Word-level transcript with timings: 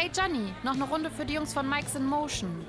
Hey 0.00 0.12
Johnny, 0.14 0.54
noch 0.62 0.74
eine 0.74 0.84
Runde 0.84 1.10
für 1.10 1.26
die 1.26 1.34
Jungs 1.34 1.52
von 1.52 1.68
Mike's 1.68 1.96
in 1.96 2.06
Motion. 2.06 2.64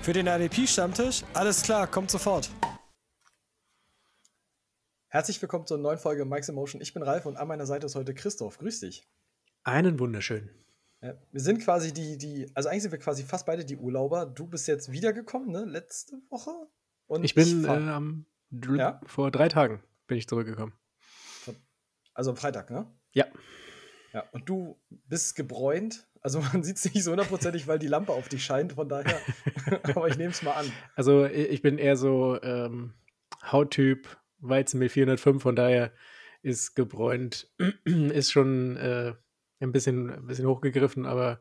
Für 0.00 0.14
den 0.14 0.26
RDP-Stammtisch? 0.26 1.22
Alles 1.34 1.62
klar, 1.62 1.86
kommt 1.86 2.10
sofort. 2.10 2.48
Herzlich 5.08 5.42
willkommen 5.42 5.66
zur 5.66 5.76
neuen 5.76 5.98
Folge 5.98 6.24
Mike's 6.24 6.48
in 6.48 6.54
Motion. 6.54 6.80
Ich 6.80 6.94
bin 6.94 7.02
Ralf 7.02 7.26
und 7.26 7.36
an 7.36 7.46
meiner 7.46 7.66
Seite 7.66 7.84
ist 7.84 7.94
heute 7.94 8.14
Christoph. 8.14 8.56
Grüß 8.56 8.80
dich. 8.80 9.06
Einen 9.64 9.98
wunderschönen. 9.98 10.48
Ja, 11.02 11.12
wir 11.30 11.42
sind 11.42 11.58
quasi 11.58 11.92
die, 11.92 12.16
die, 12.16 12.50
also 12.54 12.70
eigentlich 12.70 12.84
sind 12.84 12.92
wir 12.92 13.00
quasi 13.00 13.22
fast 13.24 13.44
beide 13.44 13.66
die 13.66 13.76
Urlauber. 13.76 14.24
Du 14.24 14.46
bist 14.46 14.66
jetzt 14.66 14.90
wiedergekommen, 14.90 15.50
ne? 15.50 15.66
Letzte 15.66 16.16
Woche? 16.30 16.52
Und 17.06 17.22
ich 17.22 17.34
bin 17.34 17.64
ich 17.64 17.68
äh, 17.68 17.70
am 17.70 18.24
ja? 18.50 18.98
vor 19.04 19.30
drei 19.30 19.50
Tagen 19.50 19.82
bin 20.06 20.16
ich 20.16 20.26
zurückgekommen. 20.26 20.72
Also 22.14 22.30
am 22.30 22.38
Freitag, 22.38 22.70
ne? 22.70 22.90
Ja. 23.12 23.26
Ja, 24.16 24.24
und 24.32 24.48
du 24.48 24.80
bist 24.88 25.36
gebräunt. 25.36 26.08
Also 26.22 26.40
man 26.40 26.62
sieht 26.62 26.78
es 26.78 26.84
nicht 26.86 27.04
so 27.04 27.10
hundertprozentig, 27.10 27.68
weil 27.68 27.78
die 27.78 27.86
Lampe 27.86 28.12
auf 28.12 28.30
dich 28.30 28.42
scheint, 28.42 28.72
von 28.72 28.88
daher. 28.88 29.20
Aber 29.94 30.08
ich 30.08 30.16
nehme 30.16 30.30
es 30.30 30.42
mal 30.42 30.52
an. 30.52 30.72
Also 30.94 31.26
ich 31.26 31.60
bin 31.60 31.76
eher 31.76 31.98
so 31.98 32.40
ähm, 32.42 32.94
Hauttyp, 33.44 34.16
Weizenmehl 34.38 34.88
405, 34.88 35.42
von 35.42 35.54
daher 35.54 35.92
ist 36.40 36.74
gebräunt, 36.74 37.52
ist 37.84 38.32
schon 38.32 38.78
äh, 38.78 39.12
ein, 39.60 39.72
bisschen, 39.72 40.10
ein 40.10 40.26
bisschen 40.26 40.46
hochgegriffen, 40.46 41.04
aber 41.04 41.40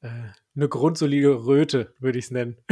äh, 0.00 0.08
eine 0.56 0.68
grundsolide 0.70 1.44
Röte, 1.44 1.92
würde 1.98 2.18
ich 2.18 2.26
es 2.26 2.30
nennen. 2.30 2.56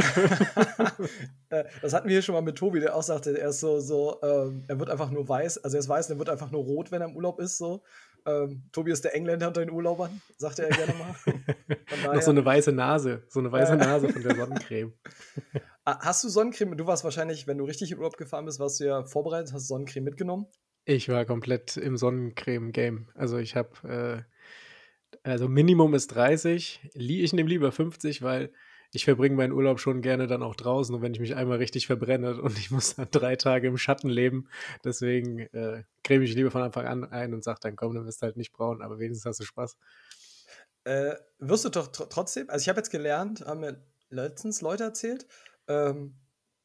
Das 1.83 1.93
hatten 1.93 2.07
wir 2.07 2.13
hier 2.13 2.23
schon 2.23 2.33
mal 2.33 2.41
mit 2.41 2.57
Tobi, 2.57 2.79
der 2.79 2.95
auch 2.95 3.03
sagte, 3.03 3.37
er 3.37 3.49
ist 3.49 3.59
so, 3.59 3.79
so 3.79 4.19
ähm, 4.23 4.63
er 4.67 4.79
wird 4.79 4.89
einfach 4.89 5.11
nur 5.11 5.29
weiß, 5.29 5.63
also 5.63 5.77
er 5.77 5.81
ist 5.81 5.87
weiß, 5.87 6.09
er 6.09 6.17
wird 6.17 6.29
einfach 6.29 6.49
nur 6.49 6.63
rot, 6.63 6.91
wenn 6.91 6.99
er 6.99 7.07
im 7.07 7.15
Urlaub 7.15 7.39
ist, 7.39 7.59
so. 7.59 7.83
Ähm, 8.25 8.63
Tobi 8.71 8.91
ist 8.91 9.03
der 9.03 9.15
Engländer 9.15 9.47
unter 9.47 9.61
den 9.61 9.71
Urlaubern, 9.71 10.21
sagte 10.37 10.63
er 10.63 10.69
gerne 10.69 10.93
mal. 10.93 11.15
Noch 12.15 12.21
so 12.21 12.31
eine 12.31 12.45
weiße 12.45 12.71
Nase, 12.71 13.23
so 13.27 13.39
eine 13.39 13.51
weiße 13.51 13.75
Nase 13.75 14.09
von 14.09 14.23
der 14.23 14.35
Sonnencreme. 14.35 14.93
Ah, 15.85 15.99
hast 15.99 16.23
du 16.23 16.29
Sonnencreme? 16.29 16.77
Du 16.77 16.87
warst 16.87 17.03
wahrscheinlich, 17.03 17.45
wenn 17.45 17.57
du 17.57 17.65
richtig 17.65 17.91
in 17.91 17.97
Urlaub 17.97 18.15
gefahren 18.15 18.45
bist, 18.45 18.57
warst 18.57 18.79
du 18.79 18.85
ja 18.85 19.03
vorbereitet, 19.03 19.51
hast 19.51 19.69
du 19.69 19.73
Sonnencreme 19.73 20.05
mitgenommen? 20.05 20.45
Ich 20.85 21.09
war 21.09 21.25
komplett 21.25 21.75
im 21.75 21.97
Sonnencreme-Game. 21.97 23.09
Also 23.15 23.37
ich 23.37 23.57
habe, 23.57 24.25
äh, 25.13 25.19
also 25.23 25.49
Minimum 25.49 25.93
ist 25.93 26.07
30, 26.07 26.89
ich 26.93 27.33
nehme 27.33 27.49
lieber 27.49 27.73
50, 27.73 28.21
weil 28.21 28.53
ich 28.93 29.05
verbringe 29.05 29.35
meinen 29.35 29.51
Urlaub 29.51 29.79
schon 29.79 30.01
gerne 30.01 30.27
dann 30.27 30.43
auch 30.43 30.55
draußen 30.55 31.01
wenn 31.01 31.13
ich 31.13 31.19
mich 31.19 31.35
einmal 31.35 31.57
richtig 31.57 31.87
verbrenne 31.87 32.41
und 32.41 32.57
ich 32.57 32.71
muss 32.71 32.95
dann 32.95 33.07
drei 33.11 33.35
Tage 33.35 33.67
im 33.67 33.77
Schatten 33.77 34.09
leben, 34.09 34.47
deswegen 34.83 35.39
äh, 35.39 35.83
creme 36.03 36.23
ich 36.23 36.35
lieber 36.35 36.51
von 36.51 36.61
Anfang 36.61 36.85
an 36.85 37.03
ein 37.03 37.33
und 37.33 37.43
sage 37.43 37.59
dann, 37.61 37.75
komm, 37.75 37.95
du 37.95 38.05
wirst 38.05 38.21
halt 38.21 38.37
nicht 38.37 38.53
braun, 38.53 38.81
aber 38.81 38.99
wenigstens 38.99 39.25
hast 39.25 39.39
du 39.39 39.45
Spaß. 39.45 39.77
Äh, 40.85 41.15
wirst 41.39 41.65
du 41.65 41.69
doch 41.69 41.87
tr 41.87 42.09
trotzdem, 42.09 42.49
also 42.49 42.63
ich 42.63 42.69
habe 42.69 42.79
jetzt 42.79 42.89
gelernt, 42.89 43.45
haben 43.45 43.61
mir 43.61 43.83
letztens 44.09 44.61
Leute 44.61 44.83
erzählt, 44.83 45.27
ähm, 45.67 46.15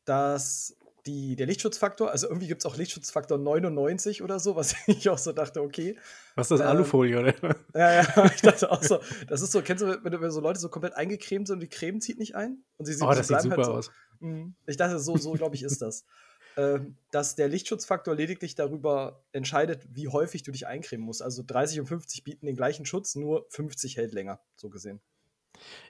dass 0.05 0.78
die, 1.09 1.37
der 1.37 1.47
Lichtschutzfaktor, 1.47 2.11
also 2.11 2.29
irgendwie 2.29 2.49
gibt 2.49 2.61
es 2.61 2.67
auch 2.67 2.77
Lichtschutzfaktor 2.77 3.39
99 3.39 4.23
oder 4.23 4.39
so, 4.39 4.57
was 4.57 4.77
ich 4.87 5.09
auch 5.09 5.19
so 5.19 5.33
dachte, 5.33 5.63
okay. 5.63 5.97
Was 6.35 6.51
ist 6.51 6.59
das, 6.59 6.61
ähm, 6.61 6.67
Alufolie, 6.67 7.19
oder? 7.19 7.35
Ja, 7.75 8.03
ja, 8.03 8.27
ich 8.35 8.43
dachte 8.43 8.71
auch 8.71 8.83
so, 8.83 9.01
das 9.27 9.41
ist 9.41 9.53
so, 9.53 9.63
kennst 9.63 9.83
du, 9.83 10.05
wenn, 10.05 10.21
wenn 10.21 10.31
so 10.31 10.41
Leute 10.41 10.61
so 10.61 10.69
komplett 10.69 10.95
eingecremt 10.95 11.47
sind 11.47 11.55
und 11.55 11.61
die 11.61 11.69
Creme 11.69 12.01
zieht 12.01 12.19
nicht 12.19 12.35
ein? 12.35 12.63
Und 12.77 12.87
sie, 12.87 12.95
oh, 13.03 13.09
das 13.09 13.29
sieht 13.29 13.41
super 13.41 13.57
halt 13.57 13.67
so, 13.67 13.73
aus. 13.73 13.91
Mh, 14.21 14.53
ich 14.67 14.77
dachte, 14.77 14.99
so, 14.99 15.17
so 15.17 15.33
glaube 15.33 15.57
ich, 15.57 15.63
ist 15.63 15.81
das. 15.81 16.05
ähm, 16.57 16.97
dass 17.11 17.37
der 17.37 17.49
Lichtschutzfaktor 17.49 18.15
lediglich 18.15 18.55
darüber 18.55 19.25
entscheidet, 19.33 19.87
wie 19.91 20.09
häufig 20.09 20.43
du 20.43 20.51
dich 20.51 20.67
eincremen 20.67 21.07
musst. 21.07 21.23
Also 21.23 21.43
30 21.47 21.81
und 21.81 21.87
50 21.87 22.25
bieten 22.25 22.47
den 22.47 22.57
gleichen 22.57 22.85
Schutz, 22.85 23.15
nur 23.15 23.47
50 23.51 23.97
hält 23.97 24.13
länger, 24.13 24.41
so 24.57 24.69
gesehen. 24.69 25.01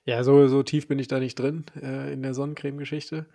Ja, 0.05 0.23
so, 0.25 0.47
so 0.49 0.63
tief 0.63 0.89
bin 0.89 0.99
ich 0.99 1.09
da 1.09 1.19
nicht 1.19 1.39
drin 1.39 1.65
äh, 1.81 2.13
in 2.13 2.23
der 2.23 2.35
Sonnencreme-Geschichte. 2.35 3.27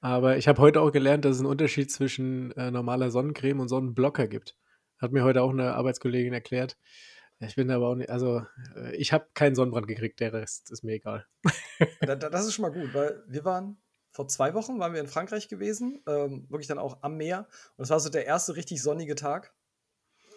Aber 0.00 0.36
ich 0.36 0.46
habe 0.46 0.60
heute 0.60 0.80
auch 0.80 0.92
gelernt, 0.92 1.24
dass 1.24 1.36
es 1.36 1.40
einen 1.40 1.50
Unterschied 1.50 1.90
zwischen 1.90 2.52
äh, 2.52 2.70
normaler 2.70 3.10
Sonnencreme 3.10 3.60
und 3.60 3.68
Sonnenblocker 3.68 4.28
gibt. 4.28 4.56
Hat 4.98 5.12
mir 5.12 5.24
heute 5.24 5.42
auch 5.42 5.50
eine 5.50 5.74
Arbeitskollegin 5.74 6.32
erklärt. 6.32 6.76
Ich 7.40 7.56
bin 7.56 7.70
aber 7.70 7.88
auch 7.88 7.94
nicht, 7.94 8.10
also 8.10 8.42
äh, 8.76 8.94
ich 8.96 9.12
habe 9.12 9.26
keinen 9.34 9.54
Sonnenbrand 9.54 9.86
gekriegt, 9.86 10.20
der 10.20 10.32
Rest 10.32 10.70
ist 10.70 10.84
mir 10.84 10.94
egal. 10.94 11.26
das 12.00 12.46
ist 12.46 12.54
schon 12.54 12.62
mal 12.62 12.72
gut, 12.72 12.94
weil 12.94 13.22
wir 13.26 13.44
waren 13.44 13.78
vor 14.16 14.28
zwei 14.28 14.54
Wochen 14.54 14.78
waren 14.78 14.94
wir 14.94 15.00
in 15.00 15.08
Frankreich 15.08 15.46
gewesen, 15.46 16.02
ähm, 16.06 16.46
wirklich 16.48 16.68
dann 16.68 16.78
auch 16.78 17.02
am 17.02 17.18
Meer. 17.18 17.46
Und 17.76 17.84
es 17.84 17.90
war 17.90 18.00
so 18.00 18.08
der 18.08 18.24
erste 18.24 18.56
richtig 18.56 18.82
sonnige 18.82 19.14
Tag. 19.14 19.52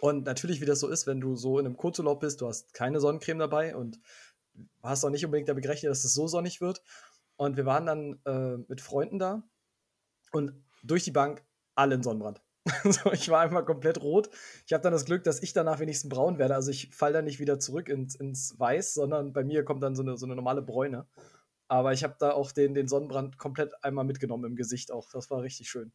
Und 0.02 0.26
natürlich, 0.26 0.60
wie 0.60 0.66
das 0.66 0.82
so 0.82 0.90
ist, 0.90 1.08
wenn 1.08 1.22
du 1.22 1.38
so 1.38 1.60
in 1.60 1.66
einem 1.66 1.78
Kurzurlaub 1.78 2.20
bist, 2.20 2.42
du 2.42 2.48
hast 2.48 2.74
keine 2.74 3.00
Sonnencreme 3.00 3.40
dabei 3.40 3.78
und 3.78 4.02
hast 4.84 5.06
auch 5.06 5.10
nicht 5.10 5.24
unbedingt 5.24 5.48
damit 5.48 5.64
gerechnet, 5.64 5.92
dass 5.92 6.04
es 6.04 6.14
so 6.14 6.28
sonnig 6.28 6.60
wird. 6.60 6.84
Und 7.40 7.56
wir 7.56 7.66
waren 7.66 7.86
dann 7.86 8.20
äh, 8.26 8.58
mit 8.68 8.82
Freunden 8.82 9.18
da 9.18 9.42
und 10.34 10.52
durch 10.84 11.06
die 11.06 11.12
Bank 11.12 11.42
alle 11.74 11.96
in 11.96 12.04
Sonnenbrand. 12.04 12.42
so, 12.84 13.14
ich 13.14 13.30
war 13.30 13.40
einfach 13.40 13.66
komplett 13.66 14.02
rot. 14.02 14.30
Ich 14.68 14.74
habe 14.74 14.84
dann 14.84 14.92
das 14.92 15.06
Glück, 15.06 15.24
dass 15.24 15.42
ich 15.42 15.54
danach 15.54 15.80
wenigstens 15.80 16.10
braun 16.10 16.38
werde. 16.38 16.56
Also 16.56 16.70
ich 16.70 16.94
falle 16.94 17.14
dann 17.14 17.24
nicht 17.24 17.40
wieder 17.40 17.58
zurück 17.58 17.88
ins, 17.88 18.16
ins 18.16 18.60
Weiß, 18.60 18.94
sondern 18.94 19.32
bei 19.32 19.46
mir 19.46 19.64
kommt 19.64 19.82
dann 19.82 19.96
so 19.96 20.02
eine, 20.02 20.18
so 20.18 20.26
eine 20.26 20.36
normale 20.36 20.62
Bräune. 20.62 21.08
Aber 21.70 21.94
ich 21.94 22.04
habe 22.04 22.18
da 22.20 22.32
auch 22.32 22.52
den, 22.52 22.74
den 22.74 22.90
Sonnenbrand 22.90 23.38
komplett 23.38 23.72
einmal 23.86 24.04
mitgenommen 24.04 24.44
im 24.44 24.56
Gesicht 24.58 24.92
auch. 24.92 25.10
Das 25.14 25.32
war 25.32 25.42
richtig 25.42 25.70
schön. 25.70 25.94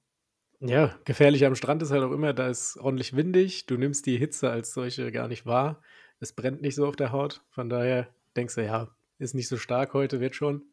Ja, 0.60 0.98
gefährlich 1.04 1.44
am 1.44 1.56
Strand 1.56 1.82
ist 1.82 1.90
halt 1.90 2.04
auch 2.04 2.12
immer, 2.12 2.32
da 2.32 2.48
ist 2.48 2.78
ordentlich 2.78 3.14
windig. 3.14 3.66
Du 3.66 3.76
nimmst 3.76 4.06
die 4.06 4.16
Hitze 4.16 4.48
als 4.48 4.72
solche 4.72 5.12
gar 5.12 5.28
nicht 5.28 5.44
wahr. 5.44 5.82
Es 6.20 6.32
brennt 6.32 6.62
nicht 6.62 6.74
so 6.74 6.86
auf 6.86 6.96
der 6.96 7.12
Haut. 7.12 7.42
Von 7.50 7.68
daher 7.68 8.08
denkst 8.34 8.54
du, 8.54 8.64
ja, 8.64 8.88
ist 9.18 9.34
nicht 9.34 9.48
so 9.48 9.58
stark 9.58 9.92
heute, 9.92 10.20
wird 10.20 10.34
schon. 10.34 10.64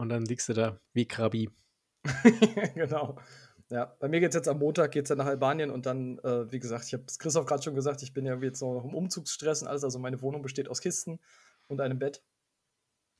Und 0.00 0.08
dann 0.08 0.24
liegst 0.24 0.48
du 0.48 0.54
da 0.54 0.80
wie 0.92 1.06
Krabi. 1.06 1.50
genau. 2.74 3.18
Ja, 3.68 3.94
bei 4.00 4.08
mir 4.08 4.18
geht 4.20 4.30
es 4.30 4.34
jetzt 4.34 4.48
am 4.48 4.58
Montag 4.58 4.92
geht's 4.92 5.10
dann 5.10 5.18
nach 5.18 5.26
Albanien 5.26 5.70
und 5.70 5.86
dann, 5.86 6.18
äh, 6.20 6.50
wie 6.50 6.58
gesagt, 6.58 6.86
ich 6.86 6.94
habe 6.94 7.04
es 7.06 7.18
Christoph 7.18 7.46
gerade 7.46 7.62
schon 7.62 7.74
gesagt, 7.74 8.02
ich 8.02 8.12
bin 8.12 8.26
ja 8.26 8.34
jetzt 8.36 8.62
noch 8.62 8.84
im 8.84 8.94
Umzugsstress 8.94 9.62
und 9.62 9.68
alles. 9.68 9.84
Also 9.84 9.98
meine 9.98 10.22
Wohnung 10.22 10.42
besteht 10.42 10.68
aus 10.68 10.80
Kisten 10.80 11.20
und 11.68 11.80
einem 11.80 11.98
Bett. 11.98 12.24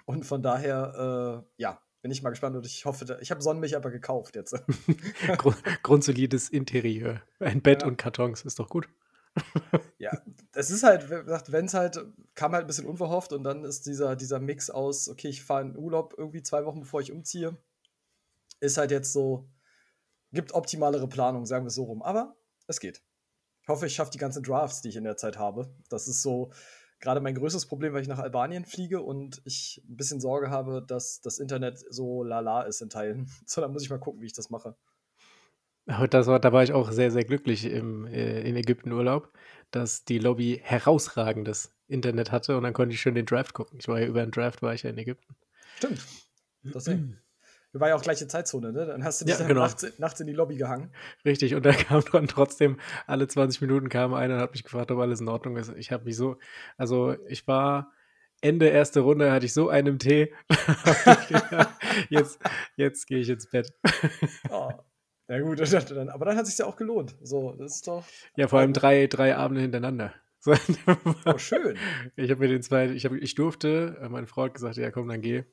Und 0.06 0.24
von 0.24 0.42
daher, 0.42 1.44
äh, 1.56 1.62
ja, 1.62 1.80
bin 2.02 2.10
ich 2.10 2.22
mal 2.22 2.30
gespannt 2.30 2.56
und 2.56 2.66
ich 2.66 2.84
hoffe, 2.86 3.18
ich 3.20 3.30
habe 3.30 3.42
Sonnenmilch 3.42 3.76
aber 3.76 3.90
gekauft 3.90 4.34
jetzt. 4.34 4.56
Grundsolides 5.82 6.48
Interieur. 6.48 7.22
Ein 7.38 7.60
Bett 7.60 7.82
ja. 7.82 7.88
und 7.88 7.98
Kartons, 7.98 8.42
ist 8.42 8.58
doch 8.58 8.70
gut. 8.70 8.88
Ja, 9.98 10.10
es 10.52 10.70
ist 10.70 10.82
halt, 10.82 11.08
wenn 11.08 11.66
es 11.66 11.74
halt, 11.74 12.04
kam 12.34 12.52
halt 12.52 12.64
ein 12.64 12.66
bisschen 12.66 12.86
unverhofft 12.86 13.32
und 13.32 13.44
dann 13.44 13.64
ist 13.64 13.86
dieser, 13.86 14.16
dieser 14.16 14.40
Mix 14.40 14.70
aus, 14.70 15.08
okay, 15.08 15.28
ich 15.28 15.44
fahre 15.44 15.62
in 15.62 15.76
Urlaub 15.76 16.14
irgendwie 16.16 16.42
zwei 16.42 16.64
Wochen 16.64 16.80
bevor 16.80 17.00
ich 17.00 17.12
umziehe, 17.12 17.56
ist 18.60 18.76
halt 18.76 18.90
jetzt 18.90 19.12
so, 19.12 19.48
gibt 20.32 20.52
optimalere 20.52 21.08
Planung, 21.08 21.46
sagen 21.46 21.64
wir 21.64 21.70
so 21.70 21.84
rum. 21.84 22.02
Aber 22.02 22.36
es 22.66 22.80
geht. 22.80 23.02
Ich 23.62 23.68
hoffe, 23.68 23.86
ich 23.86 23.94
schaffe 23.94 24.10
die 24.10 24.18
ganzen 24.18 24.42
Drafts, 24.42 24.80
die 24.80 24.88
ich 24.88 24.96
in 24.96 25.04
der 25.04 25.16
Zeit 25.16 25.38
habe. 25.38 25.72
Das 25.88 26.08
ist 26.08 26.22
so 26.22 26.50
gerade 27.00 27.20
mein 27.20 27.34
größtes 27.34 27.66
Problem, 27.66 27.92
weil 27.92 28.02
ich 28.02 28.08
nach 28.08 28.18
Albanien 28.18 28.64
fliege 28.64 29.00
und 29.00 29.40
ich 29.44 29.82
ein 29.88 29.96
bisschen 29.96 30.20
Sorge 30.20 30.50
habe, 30.50 30.82
dass 30.86 31.20
das 31.20 31.38
Internet 31.38 31.78
so 31.90 32.22
lala 32.22 32.62
ist 32.62 32.82
in 32.82 32.90
Teilen. 32.90 33.30
So, 33.46 33.60
dann 33.60 33.72
muss 33.72 33.82
ich 33.82 33.90
mal 33.90 33.98
gucken, 33.98 34.20
wie 34.20 34.26
ich 34.26 34.32
das 34.32 34.50
mache. 34.50 34.76
Das 36.10 36.26
war, 36.26 36.38
da 36.38 36.52
war 36.52 36.62
ich 36.62 36.72
auch 36.72 36.92
sehr, 36.92 37.10
sehr 37.10 37.24
glücklich 37.24 37.64
im, 37.64 38.06
äh, 38.06 38.42
in 38.42 38.54
Ägypten 38.56 38.92
Urlaub, 38.92 39.32
dass 39.70 40.04
die 40.04 40.18
Lobby 40.18 40.60
herausragendes 40.62 41.74
Internet 41.88 42.30
hatte 42.30 42.56
und 42.56 42.62
dann 42.62 42.72
konnte 42.72 42.94
ich 42.94 43.00
schön 43.00 43.14
den 43.14 43.26
Draft 43.26 43.54
gucken. 43.54 43.78
Ich 43.80 43.88
war 43.88 44.00
ja 44.00 44.06
über 44.06 44.20
den 44.20 44.30
Draft, 44.30 44.62
war 44.62 44.72
ich 44.72 44.84
ja 44.84 44.90
in 44.90 44.98
Ägypten. 44.98 45.34
Stimmt. 45.76 46.04
Deswegen. 46.62 47.18
Wir 47.72 47.80
waren 47.80 47.90
ja 47.90 47.94
auch 47.94 48.02
gleiche 48.02 48.26
Zeitzone, 48.26 48.72
ne? 48.72 48.84
Dann 48.86 49.04
hast 49.04 49.20
du 49.20 49.24
dich 49.24 49.38
ja, 49.38 49.46
genau. 49.46 49.60
nachts, 49.60 49.86
nachts, 49.98 50.20
in 50.20 50.26
die 50.26 50.32
Lobby 50.32 50.56
gehangen. 50.56 50.92
Richtig, 51.24 51.54
und 51.54 51.64
da 51.64 51.72
kam 51.72 52.02
dann 52.12 52.26
trotzdem, 52.26 52.80
alle 53.06 53.28
20 53.28 53.60
Minuten 53.60 53.88
kam 53.88 54.12
einer 54.12 54.34
und 54.34 54.40
hat 54.40 54.52
mich 54.52 54.64
gefragt, 54.64 54.90
ob 54.90 54.98
alles 54.98 55.20
in 55.20 55.28
Ordnung 55.28 55.56
ist. 55.56 55.72
Ich 55.76 55.92
habe 55.92 56.04
mich 56.04 56.16
so, 56.16 56.36
also 56.76 57.16
ich 57.28 57.46
war 57.46 57.92
Ende 58.40 58.66
erste 58.68 59.00
Runde, 59.00 59.30
hatte 59.30 59.46
ich 59.46 59.54
so 59.54 59.68
einen 59.68 59.98
Tee. 59.98 60.32
jetzt 62.08 62.40
jetzt 62.76 63.06
gehe 63.06 63.18
ich 63.18 63.28
ins 63.28 63.48
Bett. 63.48 63.72
Oh. 64.50 64.72
Ja 65.30 65.40
gut, 65.40 65.60
aber 66.10 66.24
dann 66.24 66.36
hat 66.36 66.42
es 66.42 66.50
sich 66.50 66.58
ja 66.58 66.66
auch 66.66 66.76
gelohnt. 66.76 67.16
So, 67.22 67.54
das 67.58 67.76
ist 67.76 67.88
doch. 67.88 68.04
Ja, 68.36 68.48
vor 68.48 68.58
allem 68.58 68.72
drei, 68.72 69.06
drei 69.06 69.36
Abende 69.36 69.62
hintereinander. 69.62 70.12
So. 70.42 70.54
Oh, 71.26 71.36
schön. 71.36 71.76
Ich 72.16 72.30
habe 72.30 72.40
mir 72.40 72.48
den 72.48 72.62
zweiten, 72.62 72.96
ich, 72.96 73.04
hab, 73.04 73.12
ich 73.12 73.34
durfte, 73.34 73.98
äh, 74.00 74.08
meine 74.08 74.26
Frau 74.26 74.44
hat 74.44 74.54
gesagt, 74.54 74.78
ja 74.78 74.90
komm, 74.90 75.06
dann 75.06 75.20
geh 75.20 75.44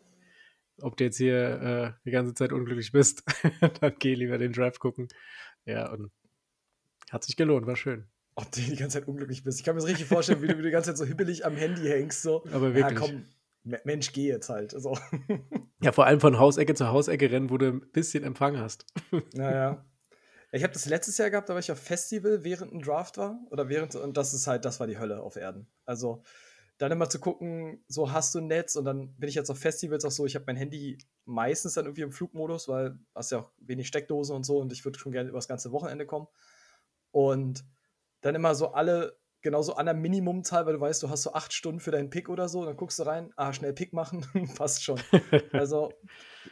ob 0.82 0.98
du 0.98 1.04
jetzt 1.04 1.18
hier 1.18 1.62
äh, 1.62 1.92
die 2.06 2.12
ganze 2.12 2.34
Zeit 2.34 2.52
unglücklich 2.52 2.92
bist, 2.92 3.24
dann 3.82 3.96
geh 4.00 4.14
lieber 4.14 4.38
den 4.38 4.54
Draft 4.54 4.80
gucken. 4.80 5.08
Ja, 5.66 5.92
und 5.92 6.12
hat 7.10 7.24
sich 7.24 7.36
gelohnt, 7.36 7.68
war 7.68 7.76
schön. 7.76 8.06
Ob 8.36 8.52
du 8.52 8.62
die 8.62 8.76
ganze 8.76 9.00
Zeit 9.00 9.08
unglücklich 9.08 9.44
bist. 9.44 9.60
Ich 9.60 9.66
kann 9.66 9.76
mir 9.76 9.82
das 9.82 9.90
richtig 9.90 10.06
vorstellen, 10.06 10.42
wie 10.42 10.48
du 10.48 10.62
die 10.62 10.70
ganze 10.70 10.92
Zeit 10.92 10.98
so 10.98 11.06
hibbelig 11.06 11.46
am 11.46 11.56
Handy 11.56 11.88
hängst. 11.88 12.22
So. 12.22 12.44
Aber 12.52 12.76
wirklich. 12.76 13.00
Ja, 13.00 13.08
komm, 13.08 13.26
Mensch, 13.84 14.14
geh 14.14 14.28
jetzt 14.28 14.50
halt. 14.50 14.72
So. 14.72 14.98
Ja, 15.80 15.92
vor 15.92 16.08
allem 16.08 16.20
von 16.20 16.40
Hausecke 16.40 16.74
zu 16.74 16.88
Hausecke 16.88 17.30
rennen, 17.32 17.52
wo 17.52 17.58
du 17.60 17.68
ein 17.68 17.92
bisschen 17.92 18.24
Empfang 18.24 18.58
hast. 18.58 18.86
Naja. 19.34 19.86
Ich 20.52 20.64
habe 20.64 20.74
das 20.74 20.88
letztes 20.88 21.20
Jahr 21.20 21.30
gehabt, 21.30 21.50
da 21.50 21.54
war 21.54 21.60
ich 21.60 21.72
auf 21.72 21.78
Festival, 21.78 22.44
während 22.44 22.74
ein 22.74 22.82
Draft 22.82 23.18
war. 23.18 23.40
Oder 23.52 23.70
während, 23.70 23.94
und 23.96 24.18
das 24.18 24.34
ist 24.34 24.48
halt, 24.48 24.66
das 24.66 24.80
war 24.80 24.88
die 24.88 24.98
Hölle 24.98 25.22
auf 25.22 25.36
Erden. 25.36 25.68
Also, 25.86 26.24
dann 26.78 26.92
immer 26.92 27.10
zu 27.10 27.20
gucken, 27.20 27.84
so 27.88 28.12
hast 28.12 28.34
du 28.34 28.40
ein 28.40 28.48
Netz 28.48 28.76
und 28.76 28.86
dann 28.86 29.16
bin 29.18 29.30
ich 29.30 29.36
jetzt 29.36 29.50
auf 29.50 29.60
Festivals 29.60 30.06
auch 30.06 30.12
so, 30.12 30.26
ich 30.26 30.36
habe 30.36 30.46
mein 30.48 30.56
Handy 30.56 30.98
meistens 31.26 31.74
dann 31.74 31.86
irgendwie 31.86 32.04
im 32.04 32.12
Flugmodus, 32.12 32.68
weil 32.68 32.98
hast 33.16 33.32
ja 33.32 33.40
auch 33.40 33.52
wenig 33.58 33.88
Steckdosen 33.88 34.36
und 34.36 34.46
so 34.46 34.60
und 34.60 34.72
ich 34.72 34.86
würde 34.86 34.98
schon 35.00 35.12
gerne 35.12 35.30
über 35.30 35.40
das 35.40 35.48
ganze 35.48 35.72
Wochenende 35.72 36.06
kommen. 36.06 36.28
Und 37.12 37.66
dann 38.22 38.36
immer 38.36 38.54
so 38.56 38.74
alle 38.74 39.18
genauso 39.48 39.76
an 39.76 39.86
der 39.86 39.96
Minimumzahl, 39.96 40.66
weil 40.66 40.74
du 40.74 40.82
weißt, 40.82 41.02
du 41.04 41.10
hast 41.10 41.22
so 41.22 41.32
acht 41.32 41.54
Stunden 41.54 41.80
für 41.80 41.92
deinen 41.92 42.10
Pick 42.10 42.28
oder 42.28 42.50
so, 42.50 42.66
dann 42.66 42.76
guckst 42.76 43.00
du 43.00 43.04
rein, 43.04 43.32
ah, 43.38 43.54
schnell 43.54 43.72
Pick 43.72 43.94
machen, 43.94 44.26
passt 44.58 44.84
schon. 44.84 45.00
also 45.54 45.94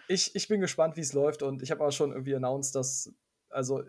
ich, 0.07 0.33
ich 0.33 0.47
bin 0.47 0.61
gespannt, 0.61 0.95
wie 0.95 1.01
es 1.01 1.11
läuft 1.11 1.43
und 1.43 1.61
ich 1.61 1.71
habe 1.71 1.83
auch 1.83 1.91
schon 1.91 2.11
irgendwie 2.11 2.33
announced, 2.35 2.73
dass, 2.73 3.13
also 3.49 3.83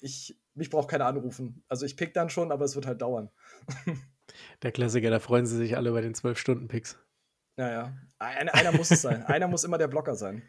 ich, 0.00 0.36
mich 0.54 0.68
braucht 0.68 0.90
keiner 0.90 1.06
anrufen. 1.06 1.62
Also 1.68 1.86
ich 1.86 1.96
pick 1.96 2.12
dann 2.12 2.28
schon, 2.28 2.50
aber 2.50 2.64
es 2.64 2.74
wird 2.74 2.86
halt 2.86 3.00
dauern. 3.02 3.30
Der 4.62 4.72
Klassiker, 4.72 5.10
da 5.10 5.20
freuen 5.20 5.46
sie 5.46 5.56
sich 5.56 5.76
alle 5.76 5.92
bei 5.92 6.00
den 6.00 6.14
12-Stunden-Picks. 6.14 6.98
Naja, 7.54 7.96
einer, 8.18 8.52
einer 8.52 8.72
muss 8.72 8.90
es 8.90 9.02
sein. 9.02 9.22
einer 9.26 9.46
muss 9.46 9.62
immer 9.62 9.78
der 9.78 9.86
Blocker 9.86 10.16
sein. 10.16 10.42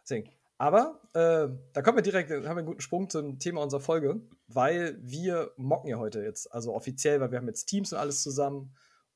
Deswegen. 0.00 0.30
Aber 0.62 1.00
äh, 1.14 1.52
da 1.72 1.82
kommen 1.82 1.98
wir 1.98 2.02
direkt, 2.02 2.30
haben 2.30 2.44
wir 2.44 2.50
einen 2.50 2.66
guten 2.66 2.80
Sprung 2.80 3.10
zum 3.10 3.40
Thema 3.40 3.64
unserer 3.64 3.80
Folge, 3.80 4.20
weil 4.46 4.96
wir 5.02 5.50
mocken 5.56 5.88
ja 5.88 5.98
heute 5.98 6.22
jetzt, 6.22 6.52
also 6.52 6.72
offiziell, 6.72 7.20
weil 7.20 7.32
wir 7.32 7.38
haben 7.38 7.48
jetzt 7.48 7.64
Teams 7.64 7.92
und 7.92 7.98
alles 7.98 8.22
zusammen 8.22 8.72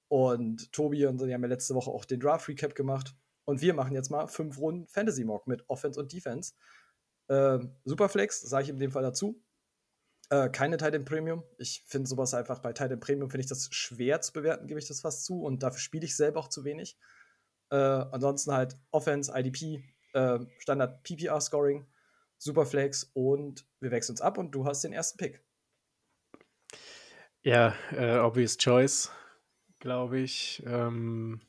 und 0.08 0.72
Tobi 0.72 1.06
und 1.06 1.18
so, 1.18 1.26
die 1.26 1.32
haben 1.32 1.44
ja 1.44 1.48
letzte 1.48 1.76
Woche 1.76 1.92
auch 1.92 2.04
den 2.04 2.18
Draft 2.18 2.48
Recap 2.48 2.74
gemacht 2.74 3.14
und 3.44 3.60
wir 3.60 3.74
machen 3.74 3.94
jetzt 3.94 4.10
mal 4.10 4.26
fünf 4.26 4.58
Runden 4.58 4.88
Fantasy 4.88 5.22
Mock 5.22 5.46
mit 5.46 5.62
Offense 5.68 6.00
und 6.00 6.12
Defense. 6.12 6.54
Äh, 7.28 7.60
Superflex, 7.84 8.40
sage 8.40 8.64
ich 8.64 8.70
in 8.70 8.80
dem 8.80 8.90
Fall 8.90 9.04
dazu. 9.04 9.40
Äh, 10.30 10.48
keine 10.50 10.78
Titan 10.78 11.04
Premium. 11.04 11.44
Ich 11.58 11.84
finde 11.86 12.08
sowas 12.08 12.34
einfach 12.34 12.58
bei 12.58 12.72
Titan 12.72 12.98
Premium 12.98 13.30
finde 13.30 13.42
ich 13.42 13.48
das 13.48 13.68
schwer 13.70 14.20
zu 14.20 14.32
bewerten, 14.32 14.66
gebe 14.66 14.80
ich 14.80 14.88
das 14.88 15.00
fast 15.00 15.24
zu. 15.24 15.44
Und 15.44 15.62
dafür 15.62 15.78
spiele 15.78 16.06
ich 16.06 16.16
selber 16.16 16.40
auch 16.40 16.48
zu 16.48 16.64
wenig. 16.64 16.98
Äh, 17.70 17.76
ansonsten 17.76 18.52
halt 18.52 18.76
Offense, 18.90 19.30
IDP, 19.32 19.84
äh, 20.16 20.38
Standard 20.58 21.02
PPR 21.02 21.40
Scoring, 21.40 21.86
Superflex 22.38 23.10
und 23.14 23.66
wir 23.80 23.90
wechseln 23.90 24.14
uns 24.14 24.20
ab 24.20 24.38
und 24.38 24.52
du 24.52 24.64
hast 24.64 24.82
den 24.82 24.92
ersten 24.92 25.18
Pick. 25.18 25.42
Ja, 27.42 27.76
äh, 27.92 28.18
obvious 28.18 28.56
choice, 28.56 29.12
glaube 29.78 30.18
ich. 30.18 30.62
Ähm, 30.66 31.40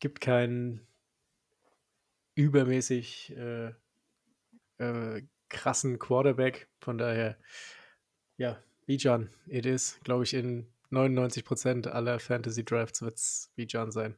gibt 0.00 0.20
keinen 0.20 0.86
übermäßig 2.34 3.34
äh, 3.36 3.72
äh, 4.78 5.22
krassen 5.48 5.98
Quarterback. 5.98 6.68
Von 6.80 6.98
daher, 6.98 7.38
ja, 8.36 8.62
Bijan, 8.86 9.30
it 9.46 9.64
is, 9.64 9.98
glaube 10.04 10.24
ich, 10.24 10.34
in 10.34 10.66
99% 10.90 11.88
aller 11.88 12.18
Fantasy 12.18 12.64
Drafts 12.64 13.00
wird 13.02 13.16
es 13.16 13.50
Bijan 13.54 13.92
sein. 13.92 14.16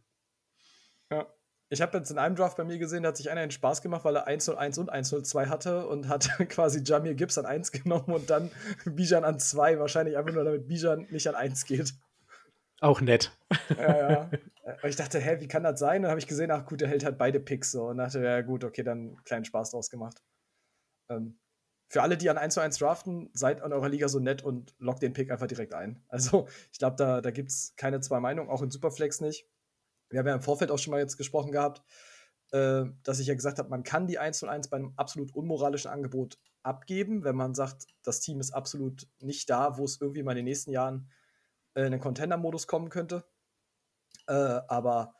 Ja. 1.10 1.35
Ich 1.68 1.82
habe 1.82 1.98
jetzt 1.98 2.10
in 2.10 2.18
einem 2.18 2.36
Draft 2.36 2.56
bei 2.56 2.64
mir 2.64 2.78
gesehen, 2.78 3.02
da 3.02 3.08
hat 3.08 3.16
sich 3.16 3.28
einer 3.28 3.40
einen 3.40 3.50
Spaß 3.50 3.82
gemacht, 3.82 4.04
weil 4.04 4.14
er 4.14 4.26
101 4.26 4.78
und 4.78 4.88
102 4.88 5.46
hatte 5.46 5.86
und 5.86 6.08
hat 6.08 6.28
quasi 6.48 6.82
Jamir 6.84 7.14
Gibbs 7.14 7.38
an 7.38 7.46
1 7.46 7.72
genommen 7.72 8.12
und 8.12 8.30
dann 8.30 8.50
Bijan 8.84 9.24
an 9.24 9.40
2. 9.40 9.80
Wahrscheinlich 9.80 10.16
einfach 10.16 10.32
nur, 10.32 10.44
damit 10.44 10.68
Bijan 10.68 11.06
nicht 11.10 11.26
an 11.28 11.34
1 11.34 11.64
geht. 11.64 11.94
Auch 12.80 13.00
nett. 13.00 13.32
Ja, 13.76 14.10
ja. 14.10 14.30
Und 14.82 14.88
ich 14.88 14.96
dachte, 14.96 15.18
hä, 15.18 15.40
wie 15.40 15.48
kann 15.48 15.62
das 15.62 15.80
sein? 15.80 15.96
Und 15.96 16.02
dann 16.02 16.10
habe 16.10 16.20
ich 16.20 16.26
gesehen, 16.26 16.50
ach 16.50 16.66
gut, 16.66 16.80
der 16.80 16.88
hält 16.88 17.04
halt 17.04 17.18
beide 17.18 17.40
Picks 17.40 17.72
so. 17.72 17.86
Und 17.86 17.96
dachte, 17.96 18.22
ja 18.22 18.42
gut, 18.42 18.62
okay, 18.62 18.82
dann 18.82 18.98
einen 18.98 19.24
kleinen 19.24 19.44
Spaß 19.44 19.70
draus 19.70 19.90
gemacht. 19.90 20.22
Ähm, 21.08 21.38
für 21.88 22.02
alle, 22.02 22.16
die 22.16 22.28
an 22.30 22.38
1 22.38 22.54
zu 22.54 22.60
1 22.60 22.78
draften, 22.78 23.30
seid 23.32 23.62
an 23.62 23.72
eurer 23.72 23.88
Liga 23.88 24.08
so 24.08 24.18
nett 24.18 24.42
und 24.42 24.74
lockt 24.78 25.02
den 25.02 25.12
Pick 25.12 25.30
einfach 25.30 25.46
direkt 25.46 25.72
ein. 25.72 26.02
Also, 26.08 26.48
ich 26.72 26.78
glaube, 26.78 26.96
da, 26.96 27.20
da 27.20 27.30
gibt 27.30 27.50
es 27.50 27.74
keine 27.76 28.00
zwei 28.00 28.20
Meinungen, 28.20 28.50
auch 28.50 28.62
in 28.62 28.70
Superflex 28.70 29.20
nicht. 29.20 29.48
Wir 30.10 30.20
haben 30.20 30.26
ja 30.26 30.34
im 30.34 30.42
Vorfeld 30.42 30.70
auch 30.70 30.78
schon 30.78 30.92
mal 30.92 31.00
jetzt 31.00 31.16
gesprochen 31.16 31.52
gehabt, 31.52 31.82
äh, 32.52 32.84
dass 33.02 33.18
ich 33.18 33.26
ja 33.26 33.34
gesagt 33.34 33.58
habe, 33.58 33.68
man 33.68 33.82
kann 33.82 34.06
die 34.06 34.18
1 34.18 34.38
zu 34.38 34.46
1 34.46 34.68
bei 34.68 34.76
einem 34.76 34.92
absolut 34.96 35.34
unmoralischen 35.34 35.90
Angebot 35.90 36.38
abgeben, 36.62 37.24
wenn 37.24 37.36
man 37.36 37.54
sagt, 37.54 37.86
das 38.02 38.20
Team 38.20 38.40
ist 38.40 38.52
absolut 38.52 39.08
nicht 39.20 39.48
da, 39.50 39.78
wo 39.78 39.84
es 39.84 40.00
irgendwie 40.00 40.22
mal 40.22 40.32
in 40.32 40.38
den 40.38 40.44
nächsten 40.46 40.70
Jahren 40.70 41.10
äh, 41.74 41.84
in 41.84 41.92
den 41.92 42.00
Contender-Modus 42.00 42.66
kommen 42.66 42.88
könnte. 42.88 43.24
Äh, 44.26 44.32
aber 44.32 45.14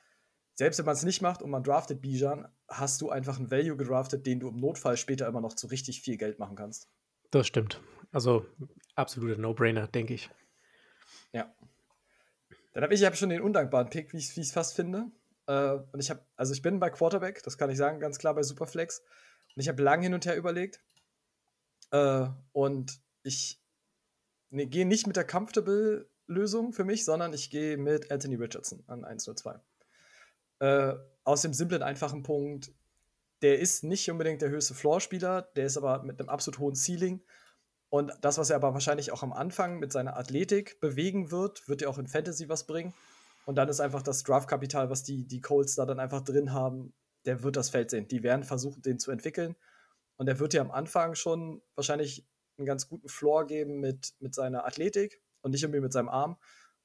selbst 0.55 0.79
wenn 0.79 0.87
man 0.87 0.95
es 0.95 1.05
nicht 1.05 1.23
macht 1.23 1.43
und 1.43 1.51
man 1.51 1.63
draftet 1.63 2.01
Bijan, 2.01 2.49
hast 2.69 3.01
du 3.01 3.11
einfach 3.11 3.39
einen 3.39 3.51
Value 3.51 3.77
gedraftet, 3.77 4.27
den 4.27 4.41
du 4.41 4.49
im 4.49 4.59
Notfall 4.59 4.97
später 4.97 5.27
immer 5.27 5.41
noch 5.41 5.55
zu 5.55 5.67
richtig 5.67 6.01
viel 6.01 6.17
Geld 6.17 6.39
machen 6.39 6.57
kannst. 6.57 6.89
Das 7.31 7.47
stimmt. 7.47 7.81
Also 8.13 8.47
absoluter 8.95 9.39
No-Brainer, 9.39 9.87
denke 9.87 10.15
ich. 10.15 10.31
Ja. 11.33 11.55
Dann 12.77 12.83
habe 12.83 12.93
ich 12.93 13.03
hab 13.07 13.17
schon 13.17 13.31
den 13.31 13.41
undankbaren 13.41 13.89
Pick, 13.89 14.13
wie 14.13 14.19
ich 14.19 14.37
es 14.37 14.53
fast 14.53 14.77
finde. 14.77 15.11
Äh, 15.47 15.79
und 15.93 15.99
ich 15.99 16.11
habe, 16.11 16.21
also 16.37 16.53
ich 16.53 16.61
bin 16.61 16.79
bei 16.79 16.91
Quarterback, 16.91 17.43
das 17.43 17.57
kann 17.57 17.71
ich 17.71 17.79
sagen, 17.79 18.01
ganz 18.01 18.19
klar 18.19 18.35
bei 18.35 18.43
Superflex. 18.43 18.99
Und 18.99 19.63
ich 19.63 19.69
habe 19.69 19.83
lang 19.83 20.03
hin 20.03 20.13
und 20.13 20.27
her 20.27 20.37
überlegt. 20.37 20.85
Äh, 21.91 22.27
und 22.53 23.01
ich 23.23 23.63
ne, 24.51 24.67
gehe 24.67 24.85
nicht 24.85 25.07
mit 25.07 25.17
der 25.17 25.27
Comfortable-Lösung 25.27 26.75
für 26.75 26.85
mich, 26.85 27.07
sondern 27.07 27.33
ich 27.33 27.49
gehe 27.49 27.79
mit 27.79 28.11
Anthony 28.11 28.35
Richardson 28.35 28.85
an 28.89 29.07
102. 29.07 29.59
Äh, 30.59 30.93
aus 31.25 31.41
dem 31.41 31.55
simplen, 31.55 31.83
einfachen 31.83 32.25
Punkt, 32.25 32.73
der 33.41 33.59
ist 33.59 33.85
nicht 33.85 34.11
unbedingt 34.11 34.43
der 34.43 34.51
höchste 34.51 34.75
Floor-Spieler, 34.75 35.49
der 35.57 35.65
ist 35.65 35.79
aber 35.79 36.03
mit 36.03 36.21
einem 36.21 36.29
absolut 36.29 36.59
hohen 36.59 36.75
Ceiling. 36.75 37.23
Und 37.89 38.13
das, 38.21 38.39
was 38.39 38.51
er 38.51 38.57
aber 38.57 38.75
wahrscheinlich 38.75 39.13
auch 39.13 39.23
am 39.23 39.33
Anfang 39.33 39.79
mit 39.79 39.93
seiner 39.93 40.17
Athletik 40.17 40.81
bewegen 40.81 41.31
wird, 41.31 41.69
wird 41.69 41.83
ja 41.83 41.89
auch 41.89 41.99
in 41.99 42.09
Fantasy 42.09 42.49
was 42.49 42.67
bringen. 42.67 42.95
Und 43.45 43.55
dann 43.57 43.69
ist 43.69 43.81
einfach 43.81 44.03
das 44.03 44.25
Draft-Kapital, 44.25 44.91
was 44.91 45.05
die, 45.05 45.27
die 45.27 45.41
Colts 45.41 45.77
da 45.77 45.87
dann 45.87 46.01
einfach 46.01 46.23
drin 46.23 46.53
haben, 46.53 46.93
der 47.27 47.43
wird 47.43 47.57
das 47.57 47.71
Feld 47.71 47.91
sehen. 47.91 48.09
Die 48.09 48.23
werden 48.23 48.45
versuchen, 48.45 48.83
den 48.83 48.99
zu 48.99 49.11
entwickeln. 49.11 49.55
Und 50.17 50.29
er 50.29 50.39
wird 50.41 50.55
ja 50.55 50.63
am 50.63 50.71
Anfang 50.71 51.15
schon 51.15 51.63
wahrscheinlich 51.75 52.27
einen 52.59 52.67
ganz 52.67 52.89
guten 52.89 53.09
Floor 53.09 53.47
geben 53.47 53.81
mit, 53.81 54.15
mit 54.19 54.35
seiner 54.35 54.65
Athletik 54.67 55.21
und 55.43 55.53
nicht 55.53 55.63
irgendwie 55.63 55.81
mit 55.81 55.93
seinem 55.93 56.09
Arm. 56.09 56.37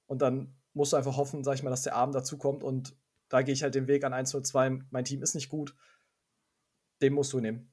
Und 0.05 0.21
dann 0.21 0.55
musst 0.73 0.93
du 0.93 0.97
einfach 0.97 1.17
hoffen, 1.17 1.43
sag 1.43 1.55
ich 1.55 1.63
mal, 1.63 1.69
dass 1.69 1.83
der 1.83 1.95
Arm 1.95 2.11
dazu 2.11 2.37
kommt 2.37 2.63
und 2.63 2.95
da 3.29 3.41
gehe 3.41 3.53
ich 3.53 3.63
halt 3.63 3.75
den 3.75 3.87
Weg 3.87 4.03
an 4.03 4.13
1-0-2. 4.13 4.83
Mein 4.89 5.05
Team 5.05 5.23
ist 5.23 5.35
nicht 5.35 5.49
gut. 5.49 5.75
Den 7.01 7.13
musst 7.13 7.31
du 7.31 7.39
nehmen. 7.39 7.70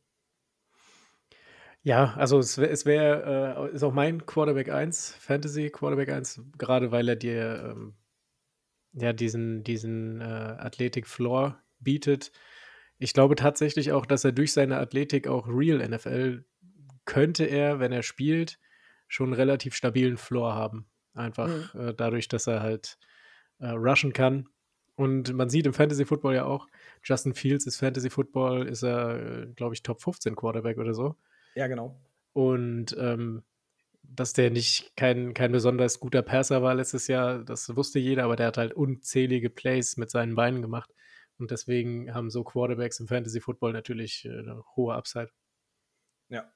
Ja, 1.83 2.15
also 2.17 2.39
es 2.39 2.59
wäre, 2.59 2.71
es 2.71 2.87
wär, 2.87 3.69
äh, 3.71 3.75
ist 3.75 3.83
auch 3.83 3.93
mein 3.93 4.27
Quarterback 4.27 4.69
1, 4.69 5.15
Fantasy 5.19 5.71
Quarterback 5.71 6.11
1, 6.11 6.43
gerade 6.59 6.91
weil 6.91 7.09
er 7.09 7.17
dir 7.17 7.75
ähm, 7.77 7.95
ja 8.93 9.13
diesen, 9.13 9.63
diesen 9.63 10.21
äh, 10.21 10.25
Athletik-Floor 10.25 11.59
bietet. 11.79 12.33
Ich 12.99 13.13
glaube 13.13 13.37
tatsächlich 13.37 13.93
auch, 13.93 14.07
dass 14.07 14.25
er 14.25 14.33
durch 14.33 14.53
seine 14.53 14.79
Athletik 14.79 15.29
auch 15.29 15.47
Real 15.49 15.87
NFL 15.89 16.45
könnte 17.05 17.45
er, 17.45 17.79
wenn 17.81 17.93
er 17.93 18.03
spielt, 18.03 18.59
schon 19.07 19.29
einen 19.29 19.35
relativ 19.35 19.75
stabilen 19.75 20.19
Floor 20.19 20.55
haben. 20.55 20.91
Einfach 21.15 21.49
mhm. 21.49 21.81
äh, 21.81 21.95
dadurch, 21.95 22.29
dass 22.29 22.47
er 22.47 22.61
halt 22.61 22.99
äh, 23.61 23.69
rushen 23.69 24.13
kann 24.13 24.49
und 24.99 25.33
man 25.33 25.49
sieht 25.49 25.65
im 25.65 25.75
Fantasy 25.75 26.05
Football 26.05 26.35
ja 26.35 26.45
auch, 26.45 26.67
Justin 27.05 27.33
Fields 27.33 27.67
ist 27.67 27.77
Fantasy 27.77 28.11
Football, 28.11 28.67
ist 28.67 28.83
er, 28.83 29.47
glaube 29.55 29.75
ich, 29.75 29.85
Top 29.85 30.03
15 30.03 30.35
Quarterback 30.35 30.77
oder 30.77 30.93
so. 30.93 31.15
Ja, 31.55 31.67
genau. 31.67 32.01
Und 32.33 32.97
ähm, 32.99 33.43
dass 34.03 34.33
der 34.33 34.51
nicht 34.51 34.97
kein, 34.97 35.35
kein 35.35 35.53
besonders 35.53 36.01
guter 36.01 36.23
Passer 36.23 36.63
war 36.63 36.75
letztes 36.75 37.09
Jahr, 37.09 37.45
das 37.45 37.75
wusste 37.77 37.99
jeder, 37.99 38.25
aber 38.25 38.37
der 38.37 38.47
hat 38.49 38.57
halt 38.57 38.73
unzählige 38.73 39.51
Plays 39.51 39.97
mit 39.97 40.11
seinen 40.11 40.35
Beinen 40.35 40.63
gemacht. 40.63 40.95
Und 41.39 41.51
deswegen 41.51 42.15
haben 42.15 42.31
so 42.31 42.43
Quarterbacks 42.43 42.99
im 43.01 43.07
Fantasy 43.07 43.41
Football 43.41 43.73
natürlich 43.73 44.25
äh, 44.25 44.31
eine 44.31 44.65
hohe 44.75 44.95
Upside. 44.95 45.31
Ja. 46.29 46.51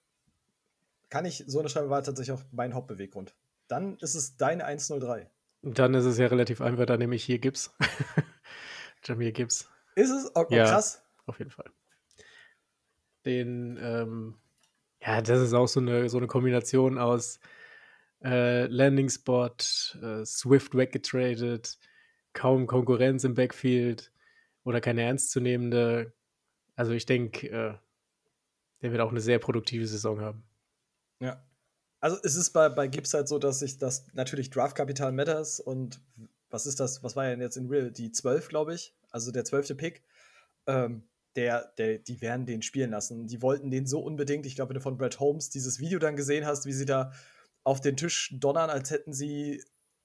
Kann 1.09 1.25
ich 1.25 1.45
so 1.47 1.61
eine 1.61 1.69
Schreibe 1.69 1.91
war 1.91 2.03
tatsächlich 2.03 2.33
auch 2.33 2.43
mein 2.51 2.75
Hauptbeweggrund. 2.75 3.35
Dann 3.69 3.97
ist 3.99 4.15
es 4.15 4.37
deine 4.37 4.65
103. 4.65 5.31
Dann 5.63 5.95
ist 5.95 6.05
es 6.05 6.19
ja 6.19 6.27
relativ 6.27 6.61
einfach, 6.61 6.87
da 6.87 6.97
nehme 6.97 7.15
ich 7.15 7.25
hier 7.25 7.39
Gips. 7.39 7.73
Jamir 9.05 9.33
Gibbs. 9.33 9.71
Ist 9.95 10.11
es? 10.11 10.33
Oh, 10.35 10.47
oh, 10.49 10.55
ja, 10.55 10.65
krass. 10.65 11.05
Auf 11.27 11.39
jeden 11.39 11.51
Fall. 11.51 11.71
Den, 13.25 13.79
ähm, 13.81 14.35
ja, 15.05 15.21
das 15.21 15.41
ist 15.41 15.53
auch 15.53 15.67
so 15.67 15.81
eine, 15.81 16.09
so 16.09 16.19
eine 16.19 16.27
Kombination 16.27 16.99
aus 16.99 17.41
äh, 18.23 18.67
Landing 18.67 19.09
Spot, 19.09 19.49
äh, 20.01 20.25
Swift 20.25 20.77
weggetradet, 20.77 21.79
kaum 22.33 22.67
Konkurrenz 22.67 23.25
im 23.25 23.35
Backfield 23.35 24.13
oder 24.65 24.81
keine 24.81 25.03
ernstzunehmende. 25.03 26.13
Also 26.77 26.93
ich 26.93 27.05
denke, 27.05 27.49
äh, 27.49 27.75
der 28.83 28.93
wird 28.93 29.01
auch 29.01 29.11
eine 29.11 29.21
sehr 29.21 29.39
produktive 29.39 29.87
Saison 29.87 30.21
haben. 30.21 30.45
Ja. 31.21 31.45
Also 32.01 32.19
es 32.25 32.35
ist 32.35 32.51
bei, 32.51 32.69
bei 32.69 32.89
Gibbs 32.89 33.15
halt 33.15 33.29
so, 33.29 33.39
dass 33.39 33.61
sich 33.61 33.79
das 33.79 34.07
natürlich 34.13 34.51
Draftkapital 34.51 35.13
matters 35.13 35.61
und 35.61 36.01
was 36.51 36.67
ist 36.67 36.81
das, 36.81 37.03
was 37.03 37.17
war 37.17 37.27
ja 37.29 37.37
jetzt 37.37 37.57
in 37.57 37.69
Real? 37.69 37.91
Die 37.91 38.13
12, 38.13 38.49
glaube 38.49 38.75
ich, 38.75 38.95
also 39.11 39.31
der 39.31 39.45
zwölfte 39.45 39.75
Pick. 39.75 40.03
Ähm, 40.67 41.05
der, 41.37 41.73
der, 41.79 41.99
die 41.99 42.21
werden 42.21 42.47
den 42.47 42.63
spielen 42.63 42.91
lassen. 42.91 43.27
Die 43.27 43.43
wollten 43.43 43.71
den 43.71 43.87
so 43.87 44.01
unbedingt. 44.01 44.47
Ich 44.47 44.55
glaube, 44.55 44.71
wenn 44.71 44.77
du 44.77 44.81
von 44.81 44.99
Brad 44.99 45.21
Holmes 45.21 45.51
dieses 45.51 45.79
Video 45.79 45.99
dann 45.99 46.17
gesehen 46.17 46.47
hast, 46.47 46.67
wie 46.67 46.73
sie 46.73 46.85
da 46.87 47.13
auf 47.65 47.81
den 47.81 47.97
Tisch 47.97 48.35
donnern, 48.39 48.71
als 48.71 48.91
hätten 48.91 49.13
sie 49.13 49.63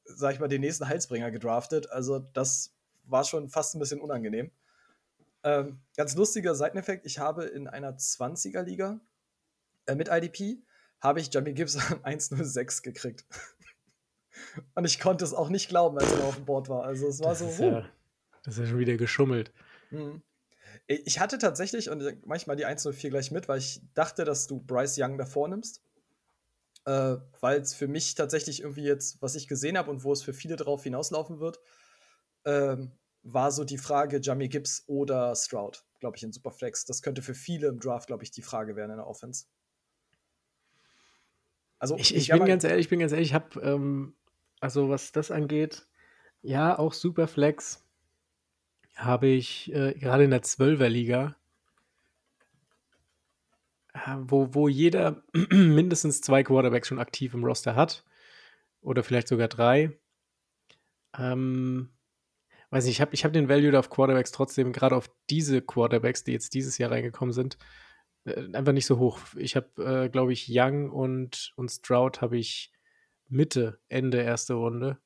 sag 0.07 0.33
ich 0.33 0.39
mal, 0.39 0.47
den 0.47 0.61
nächsten 0.61 0.87
Heilsbringer 0.87 1.31
gedraftet. 1.31 1.91
Also 1.91 2.19
das 2.19 2.73
war 3.03 3.23
schon 3.23 3.49
fast 3.49 3.75
ein 3.75 3.79
bisschen 3.79 4.01
unangenehm. 4.01 4.51
Ähm, 5.43 5.79
ganz 5.95 6.15
lustiger 6.15 6.55
Seiteneffekt, 6.55 7.05
ich 7.05 7.19
habe 7.19 7.45
in 7.45 7.67
einer 7.67 7.97
20er-Liga 7.97 8.99
äh, 9.85 9.95
mit 9.95 10.09
IDP, 10.09 10.63
habe 10.99 11.19
ich 11.19 11.31
Jamie 11.31 11.53
Gibbs 11.53 11.77
an 11.91 12.03
106 12.03 12.81
gekriegt. 12.81 13.25
Und 14.75 14.85
ich 14.85 14.99
konnte 14.99 15.23
es 15.23 15.33
auch 15.33 15.49
nicht 15.49 15.69
glauben, 15.69 15.97
als 15.97 16.11
er 16.11 16.23
auf 16.23 16.35
dem 16.35 16.45
Board 16.45 16.69
war. 16.69 16.83
Also 16.83 17.07
es 17.07 17.19
war 17.19 17.29
Das 17.29 17.39
so, 17.39 17.47
ist, 17.47 17.59
ja, 17.59 17.89
das 18.43 18.55
ist 18.55 18.59
ja 18.61 18.65
schon 18.67 18.79
wieder 18.79 18.97
geschummelt. 18.97 19.51
Mhm. 19.91 20.21
Ich 20.85 21.19
hatte 21.19 21.37
tatsächlich, 21.37 21.89
und 21.89 22.25
manchmal 22.25 22.55
die 22.55 22.65
104 22.65 23.09
gleich 23.09 23.31
mit, 23.31 23.47
weil 23.47 23.59
ich 23.59 23.81
dachte, 23.93 24.23
dass 24.23 24.47
du 24.47 24.59
Bryce 24.59 24.97
Young 24.99 25.17
davor 25.17 25.47
nimmst. 25.47 25.81
Äh, 26.85 27.17
weil 27.41 27.59
es 27.59 27.73
für 27.73 27.87
mich 27.87 28.15
tatsächlich 28.15 28.61
irgendwie 28.61 28.83
jetzt, 28.83 29.21
was 29.21 29.35
ich 29.35 29.49
gesehen 29.49 29.77
habe 29.77 29.91
und 29.91 30.05
wo 30.05 30.13
es 30.13 30.23
für 30.23 30.33
viele 30.33 30.55
drauf 30.55 30.83
hinauslaufen 30.83 31.41
wird, 31.41 31.59
ähm, 32.45 32.93
war 33.23 33.51
so 33.51 33.65
die 33.65 33.77
Frage 33.77 34.19
Jamie 34.21 34.47
Gibbs 34.47 34.85
oder 34.87 35.35
Stroud, 35.35 35.83
glaube 35.99 36.15
ich, 36.15 36.23
in 36.23 36.31
Superflex. 36.31 36.85
Das 36.85 37.01
könnte 37.01 37.21
für 37.21 37.33
viele 37.33 37.67
im 37.67 37.81
Draft, 37.81 38.07
glaube 38.07 38.23
ich, 38.23 38.31
die 38.31 38.41
Frage 38.41 38.77
werden 38.77 38.91
in 38.91 38.97
der 38.97 39.07
Offense. 39.07 39.47
Also 41.77 41.97
Ich, 41.97 42.15
ich 42.15 42.29
bin 42.29 42.45
ganz 42.45 42.63
ehrlich, 42.63 42.85
ich 42.85 42.89
bin 42.89 42.99
ganz 42.99 43.11
ehrlich, 43.11 43.29
ich 43.29 43.33
habe, 43.33 43.59
ähm, 43.61 44.15
also 44.61 44.89
was 44.89 45.11
das 45.11 45.29
angeht, 45.29 45.87
ja, 46.41 46.79
auch 46.79 46.93
Superflex 46.93 47.85
habe 48.97 49.27
ich 49.27 49.71
äh, 49.73 49.93
gerade 49.93 50.23
in 50.23 50.31
der 50.31 50.41
12er-Liga, 50.41 51.35
äh, 53.93 54.15
wo, 54.19 54.53
wo 54.53 54.67
jeder 54.67 55.23
mindestens 55.51 56.21
zwei 56.21 56.43
Quarterbacks 56.43 56.87
schon 56.87 56.99
aktiv 56.99 57.33
im 57.33 57.45
Roster 57.45 57.75
hat 57.75 58.03
oder 58.81 59.03
vielleicht 59.03 59.27
sogar 59.27 59.47
drei. 59.47 59.97
Ähm, 61.17 61.89
weiß 62.71 62.85
nicht, 62.85 62.95
ich 62.95 63.01
habe 63.01 63.13
ich 63.13 63.23
hab 63.23 63.33
den 63.33 63.49
Value 63.49 63.77
auf 63.77 63.89
Quarterbacks 63.89 64.31
trotzdem, 64.31 64.73
gerade 64.73 64.95
auf 64.95 65.09
diese 65.29 65.61
Quarterbacks, 65.61 66.23
die 66.23 66.31
jetzt 66.31 66.53
dieses 66.55 66.77
Jahr 66.79 66.91
reingekommen 66.91 67.33
sind, 67.33 67.57
äh, 68.25 68.51
einfach 68.53 68.73
nicht 68.73 68.87
so 68.87 68.97
hoch. 68.97 69.19
Ich 69.35 69.55
habe, 69.55 69.83
äh, 70.05 70.09
glaube 70.09 70.33
ich, 70.33 70.47
Young 70.49 70.89
und, 70.89 71.53
und 71.55 71.69
Stroud 71.69 72.21
habe 72.21 72.37
ich 72.37 72.73
Mitte, 73.29 73.79
Ende 73.89 74.21
erste 74.21 74.55
Runde 74.55 74.99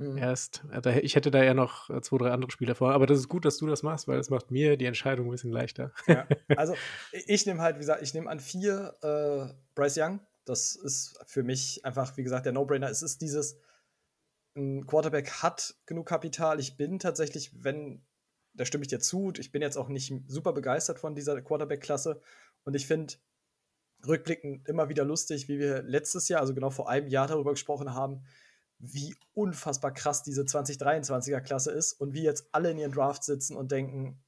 Mhm. 0.00 0.16
erst. 0.16 0.62
Äh, 0.72 1.00
Ich 1.00 1.14
hätte 1.14 1.30
da 1.30 1.42
ja 1.42 1.52
noch 1.52 1.90
äh, 1.90 2.00
zwei, 2.00 2.16
drei 2.16 2.30
andere 2.30 2.50
Spieler 2.50 2.74
vor. 2.74 2.92
Aber 2.92 3.06
das 3.06 3.18
ist 3.18 3.28
gut, 3.28 3.44
dass 3.44 3.58
du 3.58 3.66
das 3.66 3.82
machst, 3.82 4.08
weil 4.08 4.16
das 4.16 4.30
macht 4.30 4.50
mir 4.50 4.76
die 4.76 4.86
Entscheidung 4.86 5.26
ein 5.26 5.30
bisschen 5.30 5.52
leichter. 5.52 5.92
Ja, 6.06 6.26
also 6.56 6.74
ich 7.12 7.44
nehme 7.46 7.60
halt, 7.60 7.76
wie 7.76 7.80
gesagt, 7.80 8.02
ich 8.02 8.14
nehme 8.14 8.30
an 8.30 8.40
vier 8.40 8.94
äh, 9.02 9.52
Bryce 9.74 9.98
Young. 9.98 10.20
Das 10.46 10.74
ist 10.74 11.18
für 11.26 11.42
mich 11.42 11.84
einfach, 11.84 12.16
wie 12.16 12.22
gesagt, 12.22 12.46
der 12.46 12.52
No-Brainer. 12.52 12.88
Es 12.88 13.02
ist 13.02 13.20
dieses, 13.20 13.58
ein 14.56 14.86
Quarterback 14.86 15.30
hat 15.42 15.74
genug 15.84 16.06
Kapital. 16.06 16.58
Ich 16.60 16.76
bin 16.78 16.98
tatsächlich, 16.98 17.62
wenn, 17.62 18.02
da 18.54 18.64
stimme 18.64 18.82
ich 18.82 18.88
dir 18.88 19.00
zu, 19.00 19.32
ich 19.38 19.52
bin 19.52 19.60
jetzt 19.60 19.76
auch 19.76 19.88
nicht 19.88 20.12
super 20.26 20.54
begeistert 20.54 20.98
von 20.98 21.14
dieser 21.14 21.40
Quarterback-Klasse. 21.42 22.22
Und 22.64 22.74
ich 22.74 22.86
finde 22.86 23.14
rückblickend 24.06 24.66
immer 24.66 24.88
wieder 24.88 25.04
lustig, 25.04 25.46
wie 25.48 25.58
wir 25.58 25.82
letztes 25.82 26.28
Jahr, 26.28 26.40
also 26.40 26.54
genau 26.54 26.70
vor 26.70 26.88
einem 26.88 27.06
Jahr 27.06 27.26
darüber 27.26 27.50
gesprochen 27.50 27.94
haben, 27.94 28.22
wie 28.80 29.14
unfassbar 29.34 29.92
krass 29.92 30.22
diese 30.22 30.42
2023er-Klasse 30.42 31.70
ist 31.70 31.92
und 31.92 32.14
wie 32.14 32.22
jetzt 32.22 32.48
alle 32.52 32.70
in 32.70 32.78
ihren 32.78 32.92
Draft 32.92 33.22
sitzen 33.22 33.56
und 33.56 33.70
denken, 33.70 34.22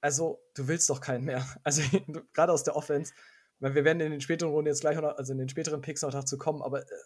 also 0.00 0.42
du 0.54 0.66
willst 0.66 0.90
doch 0.90 1.00
keinen 1.00 1.24
mehr. 1.24 1.46
Also 1.62 1.82
gerade 2.32 2.52
aus 2.52 2.64
der 2.64 2.76
Offense, 2.76 3.14
wir 3.60 3.84
werden 3.84 4.00
in 4.00 4.10
den 4.10 4.20
späteren 4.20 4.50
Runden 4.50 4.68
jetzt 4.68 4.80
gleich 4.80 4.96
noch, 4.96 5.16
also 5.16 5.32
in 5.32 5.38
den 5.38 5.48
späteren 5.48 5.80
Picks 5.80 6.02
noch 6.02 6.10
dazu 6.10 6.38
kommen, 6.38 6.60
aber 6.60 6.82
äh, 6.82 6.96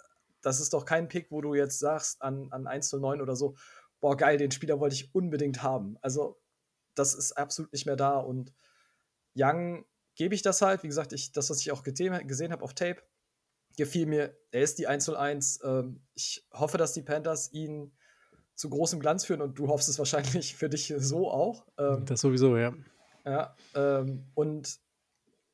das 0.40 0.60
ist 0.60 0.72
doch 0.72 0.84
kein 0.84 1.08
Pick, 1.08 1.30
wo 1.30 1.40
du 1.40 1.54
jetzt 1.54 1.78
sagst 1.78 2.22
an, 2.22 2.48
an 2.52 2.66
109 2.66 3.20
oder 3.20 3.36
so, 3.36 3.56
boah 4.00 4.16
geil, 4.16 4.38
den 4.38 4.50
Spieler 4.50 4.80
wollte 4.80 4.94
ich 4.94 5.14
unbedingt 5.14 5.62
haben. 5.62 5.98
Also 6.00 6.40
das 6.94 7.14
ist 7.14 7.32
absolut 7.32 7.72
nicht 7.72 7.86
mehr 7.86 7.96
da 7.96 8.18
und 8.18 8.52
Young 9.36 9.84
gebe 10.14 10.34
ich 10.34 10.42
das 10.42 10.62
halt, 10.62 10.82
wie 10.84 10.88
gesagt, 10.88 11.12
ich, 11.12 11.32
das, 11.32 11.50
was 11.50 11.60
ich 11.60 11.72
auch 11.72 11.82
gesehen, 11.82 12.26
gesehen 12.28 12.52
habe 12.52 12.62
auf 12.62 12.74
Tape, 12.74 13.02
gefiel 13.76 14.06
mir, 14.06 14.36
er 14.50 14.62
ist 14.62 14.78
die 14.78 14.86
101. 14.86 15.60
Ähm, 15.64 16.02
ich 16.14 16.46
hoffe, 16.52 16.78
dass 16.78 16.92
die 16.92 17.02
Panthers 17.02 17.52
ihn 17.52 17.92
zu 18.54 18.70
großem 18.70 19.00
Glanz 19.00 19.24
führen 19.24 19.42
und 19.42 19.58
du 19.58 19.68
hoffst 19.68 19.88
es 19.88 19.98
wahrscheinlich 19.98 20.54
für 20.56 20.68
dich 20.68 20.94
so 20.96 21.30
auch. 21.30 21.66
Ähm, 21.78 22.04
Das 22.06 22.20
sowieso, 22.20 22.56
ja. 22.56 22.72
ja, 23.24 23.56
ähm, 23.74 24.26
und 24.34 24.78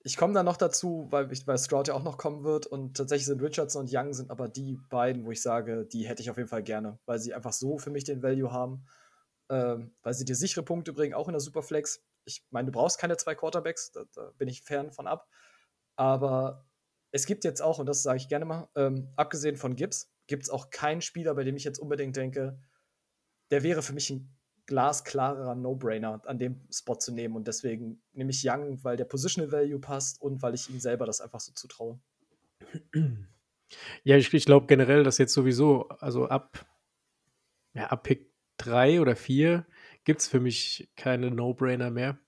ich 0.03 0.17
komme 0.17 0.33
dann 0.33 0.47
noch 0.47 0.57
dazu, 0.57 1.07
weil, 1.11 1.31
ich, 1.31 1.47
weil 1.47 1.59
Stroud 1.59 1.89
ja 1.89 1.95
auch 1.95 2.03
noch 2.03 2.17
kommen 2.17 2.43
wird 2.43 2.67
und 2.67 2.97
tatsächlich 2.97 3.27
sind 3.27 3.43
Richardson 3.43 3.83
und 3.83 3.91
Young 3.93 4.13
sind 4.15 4.31
aber 4.31 4.49
die 4.49 4.79
beiden, 4.89 5.25
wo 5.25 5.31
ich 5.31 5.43
sage, 5.43 5.87
die 5.87 6.07
hätte 6.09 6.23
ich 6.23 6.31
auf 6.31 6.37
jeden 6.37 6.49
Fall 6.49 6.63
gerne, 6.63 6.99
weil 7.05 7.19
sie 7.19 7.35
einfach 7.35 7.53
so 7.53 7.79
für 7.79 7.91
mich 7.91 8.05
den 8.05 8.23
Value 8.23 8.51
haben, 8.51 8.87
ähm, 9.51 9.95
weil 10.03 10.15
sie 10.15 10.25
dir 10.25 10.37
sichere 10.37 10.63
Punkte 10.63 10.93
bringen, 10.93 11.15
auch 11.15 11.29
in 11.29 11.33
der 11.33 11.41
Superflex. 11.41 12.03
Ich 12.25 12.45
meine, 12.51 12.67
du 12.67 12.73
brauchst 12.73 12.99
keine 12.99 13.17
zwei 13.17 13.35
Quarterbacks, 13.35 13.93
da, 13.93 14.05
da 14.15 14.31
bin 14.39 14.49
ich 14.49 14.63
fern 14.63 14.91
von 14.91 15.07
ab, 15.07 15.29
aber 15.97 16.65
es 17.13 17.27
gibt 17.27 17.45
jetzt 17.45 17.61
auch, 17.61 17.79
und 17.79 17.87
das 17.87 18.03
sage 18.03 18.19
ich 18.19 18.29
gerne 18.29 18.45
mal, 18.45 18.69
ähm, 18.77 19.09
abgesehen 19.17 19.57
von 19.57 19.77
Gibbs, 19.77 20.13
gibt 20.27 20.45
es 20.45 20.51
auch 20.51 20.71
keinen 20.71 21.01
Spieler, 21.01 21.35
bei 21.35 21.45
dem 21.45 21.57
ich 21.57 21.65
jetzt 21.65 21.79
unbedingt 21.79 22.17
denke, 22.17 22.59
der 23.51 23.63
wäre 23.63 23.83
für 23.83 23.93
mich 23.93 24.11
ein 24.11 24.37
glasklarer 24.67 25.57
No-Brainer 25.57 26.23
an 26.27 26.39
dem 26.39 26.61
Spot 26.73 26.95
zu 26.95 27.13
nehmen. 27.13 27.35
Und 27.35 27.49
deswegen 27.49 28.01
nehme 28.13 28.31
ich 28.31 28.45
Young, 28.45 28.83
weil 28.85 28.97
der 28.97 29.05
Positional 29.05 29.51
Value 29.51 29.81
passt 29.81 30.23
und 30.23 30.43
weil 30.43 30.55
ich 30.55 30.71
ihm 30.71 30.79
selber 30.79 31.07
das 31.07 31.21
einfach 31.21 31.41
so 31.41 31.53
zutraue. 31.53 32.01
Ja, 34.03 34.17
ich, 34.17 34.33
ich 34.35 34.45
glaube 34.47 34.67
generell, 34.67 35.05
dass 35.05 35.19
jetzt 35.19 35.33
sowieso, 35.33 35.89
also 35.89 36.29
ab, 36.29 36.67
ja, 37.75 37.87
ab 37.87 38.03
Pick 38.05 38.33
3 38.59 39.01
oder 39.01 39.17
4 39.17 39.67
gibt 40.05 40.21
es 40.21 40.29
für 40.29 40.41
mich 40.41 40.91
keine 40.97 41.31
No-Brainer 41.31 41.91
mehr. 41.91 42.19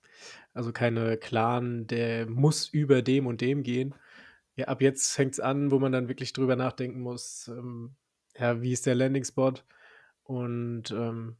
Also 0.54 0.72
keine 0.72 1.16
klaren, 1.16 1.86
der 1.86 2.26
muss 2.26 2.68
über 2.68 3.02
dem 3.02 3.26
und 3.26 3.40
dem 3.40 3.62
gehen. 3.62 3.94
Ja, 4.56 4.66
ab 4.68 4.82
jetzt 4.82 5.12
fängt 5.12 5.32
es 5.32 5.40
an, 5.40 5.70
wo 5.70 5.78
man 5.78 5.92
dann 5.92 6.08
wirklich 6.08 6.32
drüber 6.32 6.56
nachdenken 6.56 7.00
muss, 7.00 7.48
ähm, 7.48 7.96
ja, 8.36 8.60
wie 8.62 8.72
ist 8.72 8.86
der 8.86 8.94
Landing-Spot? 8.94 9.54
Und 10.24 10.90
ähm, 10.90 11.36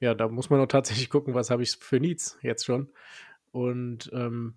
ja, 0.00 0.14
da 0.14 0.28
muss 0.28 0.50
man 0.50 0.60
auch 0.60 0.66
tatsächlich 0.66 1.10
gucken, 1.10 1.34
was 1.34 1.50
habe 1.50 1.62
ich 1.62 1.76
für 1.78 2.00
Needs 2.00 2.38
jetzt 2.42 2.64
schon. 2.66 2.92
Und 3.52 4.10
ähm, 4.14 4.56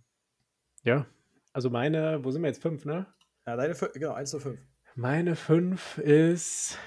ja, 0.83 1.05
also 1.53 1.69
meine, 1.69 2.23
wo 2.23 2.31
sind 2.31 2.41
wir 2.43 2.49
jetzt? 2.49 2.61
Fünf, 2.61 2.85
ne? 2.85 3.07
Ja, 3.47 3.55
deine, 3.55 3.73
Fü- 3.75 3.93
genau, 3.93 4.13
1 4.13 4.31
zu 4.31 4.39
5. 4.39 4.59
Meine 4.95 5.35
5 5.35 5.97
ist. 5.99 6.77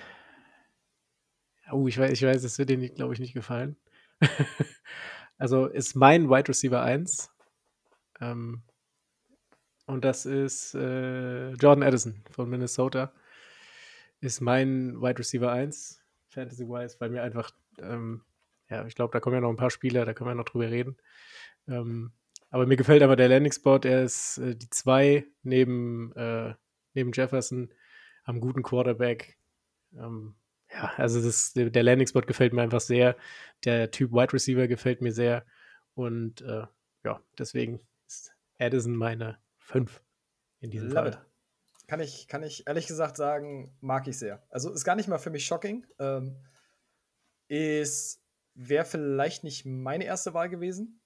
Oh, 1.70 1.86
ich 1.86 1.98
weiß, 1.98 2.12
ich 2.12 2.22
weiß, 2.22 2.42
es 2.44 2.58
wird 2.58 2.70
dir, 2.70 2.78
glaube 2.90 3.12
ich, 3.14 3.20
nicht 3.20 3.34
gefallen. 3.34 3.76
also 5.38 5.66
ist 5.66 5.94
mein 5.96 6.30
Wide 6.30 6.48
Receiver 6.48 6.82
1. 6.82 7.30
Ähm, 8.20 8.62
und 9.88 10.04
das 10.04 10.26
ist 10.26 10.75
äh, 10.75 11.52
Jordan 11.52 11.83
Addison 11.83 12.23
von 12.30 12.49
Minnesota. 12.50 13.11
Ist 14.21 14.42
mein 14.42 15.00
Wide 15.00 15.18
Receiver 15.18 15.50
1, 15.50 16.02
Fantasy-wise, 16.28 16.97
weil 17.00 17.09
mir 17.09 17.23
einfach, 17.23 17.50
ähm, 17.80 18.23
ja, 18.68 18.87
ich 18.87 18.95
glaube, 18.95 19.12
da 19.12 19.21
kommen 19.21 19.37
ja 19.37 19.40
noch 19.40 19.49
ein 19.49 19.57
paar 19.57 19.71
Spieler, 19.71 20.04
da 20.04 20.12
können 20.12 20.28
wir 20.28 20.35
noch 20.35 20.45
drüber 20.45 20.71
reden. 20.71 20.99
Ähm, 21.66 22.12
aber 22.50 22.66
mir 22.66 22.76
gefällt 22.76 23.02
aber 23.02 23.16
der 23.16 23.28
Landing-Spot, 23.28 23.80
er 23.85 24.04
ist 24.04 24.37
äh, 24.37 24.57
die 24.57 24.68
2 24.68 25.25
neben, 25.42 26.12
äh, 26.16 26.54
neben 26.92 27.12
Jefferson 27.12 27.73
am 28.25 28.40
guten 28.40 28.62
Quarterback. 28.62 29.38
Ähm, 29.97 30.35
ja, 30.71 30.92
also 30.99 31.23
das, 31.23 31.54
der 31.54 31.83
Landing-Spot 31.83 32.21
gefällt 32.21 32.52
mir 32.52 32.61
einfach 32.61 32.80
sehr. 32.80 33.16
Der 33.64 33.90
Typ 33.90 34.12
Wide 34.12 34.35
Receiver 34.35 34.68
gefällt 34.68 35.00
mir 35.00 35.12
sehr. 35.12 35.47
Und 35.95 36.42
äh, 36.42 36.66
ja, 37.04 37.23
deswegen 37.38 37.80
ist 38.07 38.33
Addison 38.59 38.95
meine 38.95 39.38
5 39.68 40.02
in 40.60 40.70
diesem 40.70 40.88
Love 40.88 41.12
Fall. 41.12 41.22
it. 41.22 41.87
Kann 41.87 42.00
ich, 42.00 42.28
kann 42.28 42.42
ich 42.42 42.66
ehrlich 42.66 42.87
gesagt 42.87 43.16
sagen, 43.16 43.75
mag 43.80 44.06
ich 44.08 44.18
sehr. 44.18 44.42
Also 44.50 44.72
ist 44.72 44.84
gar 44.84 44.96
nicht 44.96 45.08
mal 45.08 45.18
für 45.18 45.30
mich 45.30 45.46
shocking. 45.46 45.87
Ähm, 45.98 46.37
ist, 47.48 48.22
wäre 48.54 48.84
vielleicht 48.84 49.44
nicht 49.44 49.64
meine 49.64 50.04
erste 50.04 50.34
Wahl 50.34 50.48
gewesen. 50.48 51.00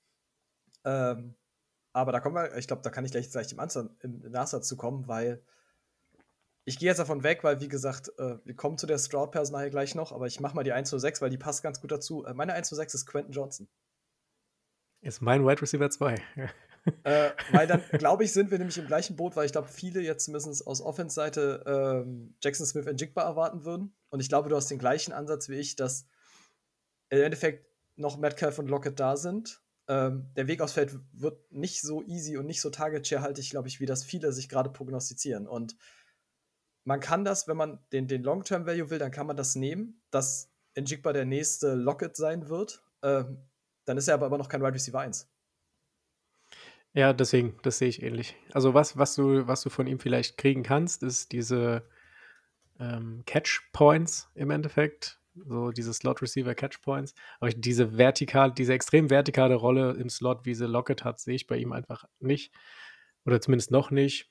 Ähm, 0.85 1.37
aber 1.93 2.11
da 2.11 2.21
kommen 2.21 2.35
wir, 2.35 2.57
ich 2.57 2.67
glaube, 2.67 2.83
da 2.83 2.91
kann 2.91 3.05
ich 3.05 3.13
gleich, 3.13 3.31
gleich 3.31 3.53
im, 3.53 3.61
Ansatz, 3.61 3.91
im 4.01 4.21
Nachsatz 4.31 4.67
zu 4.67 4.77
kommen, 4.77 5.07
weil 5.07 5.45
ich 6.65 6.79
gehe 6.79 6.89
jetzt 6.89 6.99
davon 6.99 7.23
weg, 7.23 7.45
weil, 7.45 7.61
wie 7.61 7.69
gesagt, 7.69 8.11
äh, 8.19 8.39
wir 8.45 8.57
kommen 8.57 8.79
zu 8.79 8.87
der 8.87 8.99
Stroud-Personal 8.99 9.71
gleich 9.71 9.95
noch, 9.95 10.13
aber 10.13 10.27
ich 10.27 10.41
mache 10.41 10.55
mal 10.55 10.65
die 10.65 10.73
1 10.73 10.89
zu 10.89 10.99
6, 10.99 11.21
weil 11.21 11.31
die 11.31 11.39
passt 11.39 11.63
ganz 11.63 11.81
gut 11.81 11.93
dazu. 11.93 12.25
Äh, 12.25 12.35
meine 12.35 12.55
1 12.55 12.69
zu 12.69 12.77
6 12.77 12.95
ist 12.95 13.07
Quentin 13.07 13.33
Johnson. 13.33 13.69
Ist 15.01 15.21
mein 15.21 15.45
Wide 15.45 15.61
Receiver 15.61 15.91
2. 15.91 16.17
äh, 17.05 17.31
weil 17.53 17.67
dann, 17.67 17.83
glaube 17.93 18.25
ich, 18.25 18.33
sind 18.33 18.51
wir 18.51 18.59
nämlich 18.59 18.79
im 18.79 18.87
gleichen 18.87 19.17
Boot, 19.17 19.37
weil 19.37 19.47
ich 19.47 19.53
glaube, 19.53 19.69
viele 19.69 20.01
jetzt 20.01 20.25
zumindest 20.25 20.67
aus 20.67 20.81
Offense-Seite 20.81 21.63
ähm, 21.67 22.35
Jackson 22.43 22.67
Smith 22.67 22.87
in 22.87 22.97
Jigba 22.97 23.23
erwarten 23.23 23.65
würden. 23.65 23.95
Und 24.11 24.21
ich 24.21 24.29
glaube, 24.29 24.49
du 24.49 24.57
hast 24.57 24.69
den 24.69 24.79
gleichen 24.79 25.13
Ansatz 25.13 25.49
wie 25.49 25.57
ich, 25.57 25.77
dass 25.77 26.07
im 27.11 27.23
Endeffekt 27.23 27.67
noch 27.97 28.19
Metcalf 28.19 28.59
und 28.59 28.69
Lockett 28.69 28.99
da 28.99 29.17
sind. 29.17 29.63
Ähm, 29.89 30.31
der 30.37 30.47
Weg 30.47 30.61
aufs 30.61 30.73
Feld 30.73 30.99
wird 31.13 31.53
nicht 31.53 31.83
so 31.83 32.03
easy 32.03 32.37
und 32.37 32.47
nicht 32.47 32.61
so 32.61 32.71
target-share-haltig, 32.71 33.51
glaube 33.51 33.69
ich, 33.69 33.81
wie 33.81 33.87
das 33.87 34.05
viele 34.05 34.33
sich 34.33 34.49
gerade 34.49 34.71
prognostizieren. 34.71 35.47
Und 35.47 35.77
man 36.85 37.01
kann 37.01 37.25
das, 37.25 37.47
wenn 37.49 37.57
man 37.57 37.79
den, 37.93 38.09
den 38.09 38.23
Long-Term-Value 38.23 38.91
will, 38.91 38.99
dann 38.99 39.11
kann 39.11 39.27
man 39.27 39.37
das 39.37 39.55
nehmen, 39.55 40.03
dass 40.11 40.51
Njigba 40.77 41.13
der 41.13 41.27
nächste 41.27 41.75
Locket 41.75 42.17
sein 42.17 42.49
wird. 42.49 42.83
Ähm, 43.03 43.39
dann 43.85 43.97
ist 43.99 44.09
er 44.09 44.15
aber 44.15 44.27
immer 44.27 44.39
noch 44.39 44.49
kein 44.49 44.63
Wide 44.63 44.75
Receiver 44.75 45.01
1. 45.01 45.32
Ja, 46.95 47.13
deswegen, 47.15 47.59
das 47.63 47.79
sehe 47.79 47.89
ich 47.89 48.03
ähnlich. 48.03 48.37
Also 48.53 48.75
was, 48.75 48.99
was 48.99 49.15
du, 49.15 49.47
was 49.47 49.63
du 49.63 49.71
von 49.71 49.87
ihm 49.87 49.99
vielleicht 49.99 50.37
kriegen 50.37 50.63
kannst, 50.63 51.03
ist 51.03 51.33
diese 51.33 51.89
ähm, 52.79 53.23
Catch 53.25 53.71
Points 53.73 54.31
im 54.35 54.51
Endeffekt, 54.51 55.19
so 55.35 55.71
diese 55.71 55.95
Slot 55.95 56.21
Receiver 56.21 56.55
Catch 56.55 56.83
Points. 56.83 57.15
Aber 57.41 57.49
ich, 57.49 57.59
diese 57.59 57.97
vertikal, 57.97 58.53
diese 58.53 58.75
extrem 58.75 59.09
vertikale 59.09 59.55
Rolle 59.55 59.93
im 59.93 60.11
Slot, 60.11 60.45
wie 60.45 60.55
sie 60.55 60.67
Lockett 60.67 61.03
hat, 61.03 61.19
sehe 61.19 61.35
ich 61.37 61.47
bei 61.47 61.57
ihm 61.57 61.73
einfach 61.73 62.05
nicht. 62.21 62.53
Oder 63.25 63.41
zumindest 63.41 63.71
noch 63.71 63.91
nicht. 63.91 64.31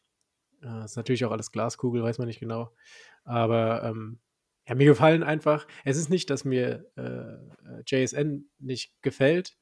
Äh, 0.61 0.85
ist 0.85 0.97
natürlich 0.97 1.25
auch 1.25 1.31
alles 1.31 1.51
Glaskugel, 1.51 2.03
weiß 2.03 2.19
man 2.19 2.27
nicht 2.27 2.39
genau. 2.39 2.75
Aber 3.23 3.83
ähm, 3.83 4.19
ja, 4.67 4.75
mir 4.75 4.85
gefallen 4.85 5.23
einfach, 5.23 5.65
es 5.83 5.97
ist 5.97 6.09
nicht, 6.09 6.29
dass 6.29 6.45
mir 6.45 6.85
äh, 6.95 7.81
JSN 7.87 8.49
nicht 8.59 8.93
gefällt. 9.01 9.57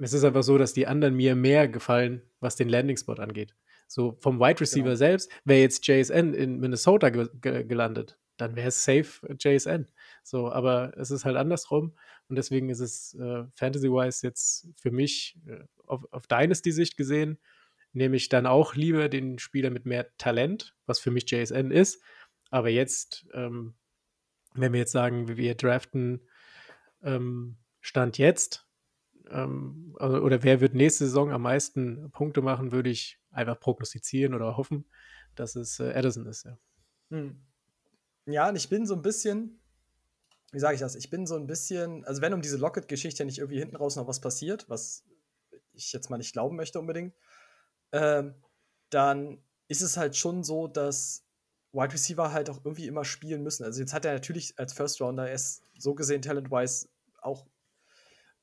Es 0.00 0.12
ist 0.12 0.24
einfach 0.24 0.42
so, 0.42 0.58
dass 0.58 0.72
die 0.72 0.86
anderen 0.86 1.14
mir 1.14 1.36
mehr 1.36 1.68
gefallen, 1.68 2.22
was 2.40 2.56
den 2.56 2.68
Landing 2.68 2.96
Spot 2.96 3.14
angeht. 3.14 3.54
So 3.86 4.16
vom 4.20 4.40
Wide 4.40 4.60
Receiver 4.60 4.84
genau. 4.84 4.96
selbst, 4.96 5.30
wäre 5.44 5.60
jetzt 5.60 5.86
JSN 5.86 6.34
in 6.34 6.58
Minnesota 6.58 7.10
ge 7.10 7.28
ge 7.40 7.64
gelandet, 7.64 8.18
dann 8.36 8.56
wäre 8.56 8.68
es 8.68 8.82
safe 8.84 9.20
JSN. 9.38 9.86
So, 10.22 10.50
aber 10.50 10.92
es 10.96 11.10
ist 11.10 11.24
halt 11.24 11.36
andersrum 11.36 11.94
und 12.28 12.36
deswegen 12.36 12.70
ist 12.70 12.80
es 12.80 13.14
äh, 13.14 13.44
Fantasy-wise 13.54 14.26
jetzt 14.26 14.68
für 14.76 14.90
mich 14.90 15.38
äh, 15.46 15.64
auf, 15.86 16.04
auf 16.10 16.26
Dynasty-Sicht 16.26 16.96
gesehen 16.96 17.38
nehme 17.94 18.16
ich 18.16 18.28
dann 18.28 18.46
auch 18.46 18.74
lieber 18.74 19.08
den 19.08 19.38
Spieler 19.38 19.70
mit 19.70 19.86
mehr 19.86 20.14
Talent, 20.18 20.74
was 20.86 20.98
für 20.98 21.10
mich 21.10 21.30
JSN 21.30 21.70
ist. 21.70 22.02
Aber 22.50 22.68
jetzt, 22.68 23.26
ähm, 23.32 23.74
wenn 24.54 24.72
wir 24.72 24.80
jetzt 24.80 24.92
sagen, 24.92 25.36
wir 25.36 25.54
draften 25.54 26.28
ähm, 27.02 27.56
Stand 27.80 28.18
jetzt, 28.18 28.63
ähm, 29.30 29.96
also, 29.98 30.18
oder 30.18 30.42
wer 30.42 30.60
wird 30.60 30.74
nächste 30.74 31.04
Saison 31.04 31.32
am 31.32 31.42
meisten 31.42 32.10
Punkte 32.10 32.42
machen, 32.42 32.72
würde 32.72 32.90
ich 32.90 33.20
einfach 33.30 33.58
prognostizieren 33.58 34.34
oder 34.34 34.56
hoffen, 34.56 34.84
dass 35.34 35.56
es 35.56 35.80
äh, 35.80 35.92
Addison 35.94 36.26
ist. 36.26 36.44
Ja. 36.44 36.58
Hm. 37.10 37.40
ja, 38.26 38.48
und 38.48 38.56
ich 38.56 38.68
bin 38.68 38.86
so 38.86 38.94
ein 38.94 39.02
bisschen, 39.02 39.60
wie 40.52 40.58
sage 40.58 40.74
ich 40.74 40.80
das? 40.80 40.94
Ich 40.94 41.10
bin 41.10 41.26
so 41.26 41.36
ein 41.36 41.46
bisschen, 41.46 42.04
also 42.04 42.22
wenn 42.22 42.34
um 42.34 42.42
diese 42.42 42.56
Locket-Geschichte 42.56 43.24
nicht 43.24 43.38
irgendwie 43.38 43.58
hinten 43.58 43.76
raus 43.76 43.96
noch 43.96 44.06
was 44.06 44.20
passiert, 44.20 44.68
was 44.68 45.04
ich 45.72 45.92
jetzt 45.92 46.10
mal 46.10 46.18
nicht 46.18 46.32
glauben 46.32 46.56
möchte 46.56 46.78
unbedingt, 46.78 47.14
ähm, 47.92 48.34
dann 48.90 49.42
ist 49.68 49.82
es 49.82 49.96
halt 49.96 50.16
schon 50.16 50.44
so, 50.44 50.68
dass 50.68 51.24
Wide 51.72 51.92
Receiver 51.92 52.32
halt 52.32 52.48
auch 52.50 52.64
irgendwie 52.64 52.86
immer 52.86 53.04
spielen 53.04 53.42
müssen. 53.42 53.64
Also 53.64 53.80
jetzt 53.80 53.92
hat 53.92 54.04
er 54.04 54.12
natürlich 54.14 54.58
als 54.58 54.72
First 54.72 55.00
Rounder, 55.00 55.28
er 55.28 55.34
ist 55.34 55.62
so 55.76 55.94
gesehen 55.94 56.22
talent-wise 56.22 56.88
auch, 57.20 57.46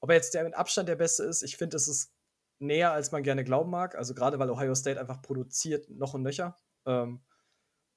ob 0.02 0.10
er 0.10 0.18
jetzt 0.18 0.34
der 0.34 0.44
mit 0.44 0.56
Abstand 0.56 0.90
der 0.90 0.96
Beste 0.96 1.24
ist, 1.24 1.44
ich 1.44 1.58
finde, 1.58 1.78
es 1.78 1.88
ist 1.88 2.12
näher, 2.60 2.92
als 2.92 3.12
man 3.12 3.24
gerne 3.24 3.44
glauben 3.44 3.72
mag. 3.72 3.96
Also 3.96 4.14
gerade 4.14 4.40
weil 4.40 4.50
Ohio 4.50 4.76
State 4.76 5.00
einfach 5.00 5.22
produziert 5.22 5.90
noch 5.90 6.14
und 6.14 6.24
nöcher. 6.24 6.58
Ähm, 6.86 7.22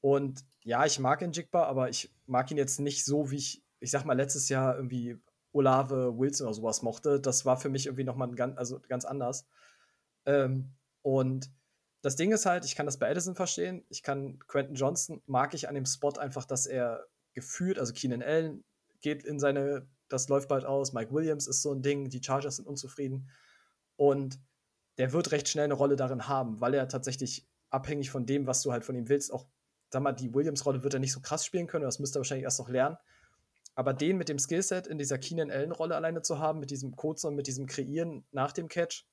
und 0.00 0.44
ja, 0.62 0.84
ich 0.84 0.98
mag 0.98 1.22
ihn 1.22 1.32
Jigba, 1.32 1.64
aber 1.64 1.88
ich 1.88 2.14
mag 2.26 2.50
ihn 2.50 2.58
jetzt 2.58 2.78
nicht 2.78 3.04
so, 3.04 3.30
wie 3.30 3.36
ich, 3.36 3.64
ich 3.80 3.90
sag 3.90 4.04
mal, 4.04 4.16
letztes 4.16 4.48
Jahr 4.48 4.76
irgendwie 4.76 5.18
Olave 5.52 6.18
Wilson 6.18 6.46
oder 6.46 6.54
sowas 6.54 6.82
mochte. 6.82 7.20
Das 7.20 7.44
war 7.44 7.56
für 7.56 7.68
mich 7.68 7.86
irgendwie 7.86 8.04
nochmal 8.04 8.30
ganz, 8.34 8.58
also 8.58 8.80
ganz 8.88 9.04
anders. 9.04 9.46
Ähm, 10.26 10.74
und 11.02 11.50
das 12.02 12.16
Ding 12.16 12.32
ist 12.32 12.44
halt, 12.44 12.66
ich 12.66 12.76
kann 12.76 12.86
das 12.86 12.98
bei 12.98 13.08
Edison 13.08 13.34
verstehen. 13.34 13.84
Ich 13.88 14.02
kann 14.02 14.38
Quentin 14.40 14.74
Johnson, 14.74 15.22
mag 15.26 15.54
ich 15.54 15.68
an 15.68 15.74
dem 15.74 15.86
Spot 15.86 16.10
einfach, 16.18 16.44
dass 16.44 16.66
er 16.66 17.06
gefühlt, 17.32 17.78
also 17.78 17.92
Keenan 17.94 18.22
Allen 18.22 18.64
geht 19.00 19.24
in 19.24 19.38
seine, 19.38 19.86
das 20.14 20.28
läuft 20.28 20.48
bald 20.48 20.64
aus. 20.64 20.92
Mike 20.92 21.12
Williams 21.12 21.46
ist 21.46 21.62
so 21.62 21.72
ein 21.72 21.82
Ding, 21.82 22.08
die 22.08 22.22
Chargers 22.22 22.56
sind 22.56 22.66
unzufrieden. 22.66 23.28
Und 23.96 24.38
der 24.98 25.12
wird 25.12 25.32
recht 25.32 25.48
schnell 25.48 25.64
eine 25.64 25.74
Rolle 25.74 25.96
darin 25.96 26.28
haben, 26.28 26.60
weil 26.60 26.74
er 26.74 26.88
tatsächlich 26.88 27.46
abhängig 27.70 28.10
von 28.10 28.24
dem, 28.24 28.46
was 28.46 28.62
du 28.62 28.72
halt 28.72 28.84
von 28.84 28.94
ihm 28.94 29.08
willst, 29.08 29.32
auch, 29.32 29.46
sag 29.90 30.02
mal, 30.02 30.12
die 30.12 30.32
Williams-Rolle 30.32 30.82
wird 30.82 30.94
er 30.94 31.00
nicht 31.00 31.12
so 31.12 31.20
krass 31.20 31.44
spielen 31.44 31.66
können, 31.66 31.84
das 31.84 31.98
müsste 31.98 32.18
er 32.18 32.20
wahrscheinlich 32.20 32.44
erst 32.44 32.60
noch 32.60 32.68
lernen. 32.68 32.96
Aber 33.74 33.92
den 33.92 34.16
mit 34.16 34.28
dem 34.28 34.38
Skillset 34.38 34.86
in 34.86 34.98
dieser 34.98 35.18
Keenan 35.18 35.50
Allen-Rolle 35.50 35.96
alleine 35.96 36.22
zu 36.22 36.38
haben, 36.38 36.60
mit 36.60 36.70
diesem 36.70 36.94
Codes 36.94 37.24
und 37.24 37.34
mit 37.34 37.48
diesem 37.48 37.66
Kreieren 37.66 38.24
nach 38.30 38.52
dem 38.52 38.68
Catch, 38.68 39.04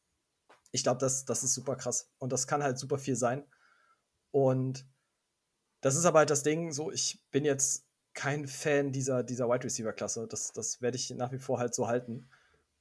ich 0.71 0.83
glaube, 0.83 0.99
das, 0.99 1.25
das 1.25 1.43
ist 1.43 1.55
super 1.55 1.75
krass. 1.75 2.11
Und 2.19 2.31
das 2.31 2.45
kann 2.45 2.63
halt 2.63 2.77
super 2.77 2.99
viel 2.99 3.15
sein. 3.15 3.43
Und 4.29 4.85
das 5.81 5.95
ist 5.95 6.05
aber 6.05 6.19
halt 6.19 6.29
das 6.29 6.43
Ding, 6.43 6.71
so, 6.71 6.91
ich 6.91 7.23
bin 7.31 7.43
jetzt 7.43 7.87
kein 8.13 8.47
Fan 8.47 8.91
dieser, 8.91 9.23
dieser 9.23 9.49
Wide 9.49 9.63
Receiver-Klasse. 9.63 10.27
Das, 10.27 10.51
das 10.51 10.81
werde 10.81 10.97
ich 10.97 11.09
nach 11.11 11.31
wie 11.31 11.39
vor 11.39 11.59
halt 11.59 11.73
so 11.73 11.87
halten. 11.87 12.29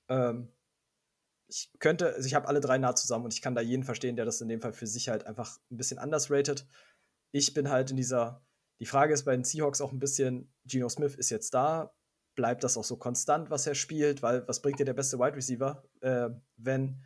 Ähm, 0.08 0.52
ich 1.48 1.70
könnte, 1.78 2.14
also 2.14 2.26
ich 2.26 2.34
habe 2.34 2.48
alle 2.48 2.60
drei 2.60 2.78
nah 2.78 2.94
zusammen 2.94 3.24
und 3.24 3.34
ich 3.34 3.42
kann 3.42 3.54
da 3.54 3.60
jeden 3.60 3.84
verstehen, 3.84 4.16
der 4.16 4.24
das 4.24 4.40
in 4.40 4.48
dem 4.48 4.60
Fall 4.60 4.72
für 4.72 4.86
sich 4.86 5.08
halt 5.08 5.26
einfach 5.26 5.58
ein 5.70 5.76
bisschen 5.76 5.98
anders 5.98 6.30
ratet. 6.30 6.66
Ich 7.32 7.54
bin 7.54 7.70
halt 7.70 7.90
in 7.90 7.96
dieser, 7.96 8.44
die 8.78 8.86
Frage 8.86 9.12
ist 9.12 9.24
bei 9.24 9.32
den 9.32 9.44
Seahawks 9.44 9.80
auch 9.80 9.92
ein 9.92 9.98
bisschen, 9.98 10.52
Geno 10.64 10.88
Smith 10.88 11.14
ist 11.16 11.30
jetzt 11.30 11.54
da, 11.54 11.92
bleibt 12.36 12.64
das 12.64 12.76
auch 12.76 12.84
so 12.84 12.96
konstant, 12.96 13.50
was 13.50 13.66
er 13.66 13.74
spielt, 13.74 14.22
weil 14.22 14.46
was 14.46 14.62
bringt 14.62 14.78
dir 14.78 14.84
der 14.84 14.94
beste 14.94 15.18
Wide 15.18 15.36
Receiver, 15.36 15.82
äh, 16.00 16.30
wenn 16.56 17.02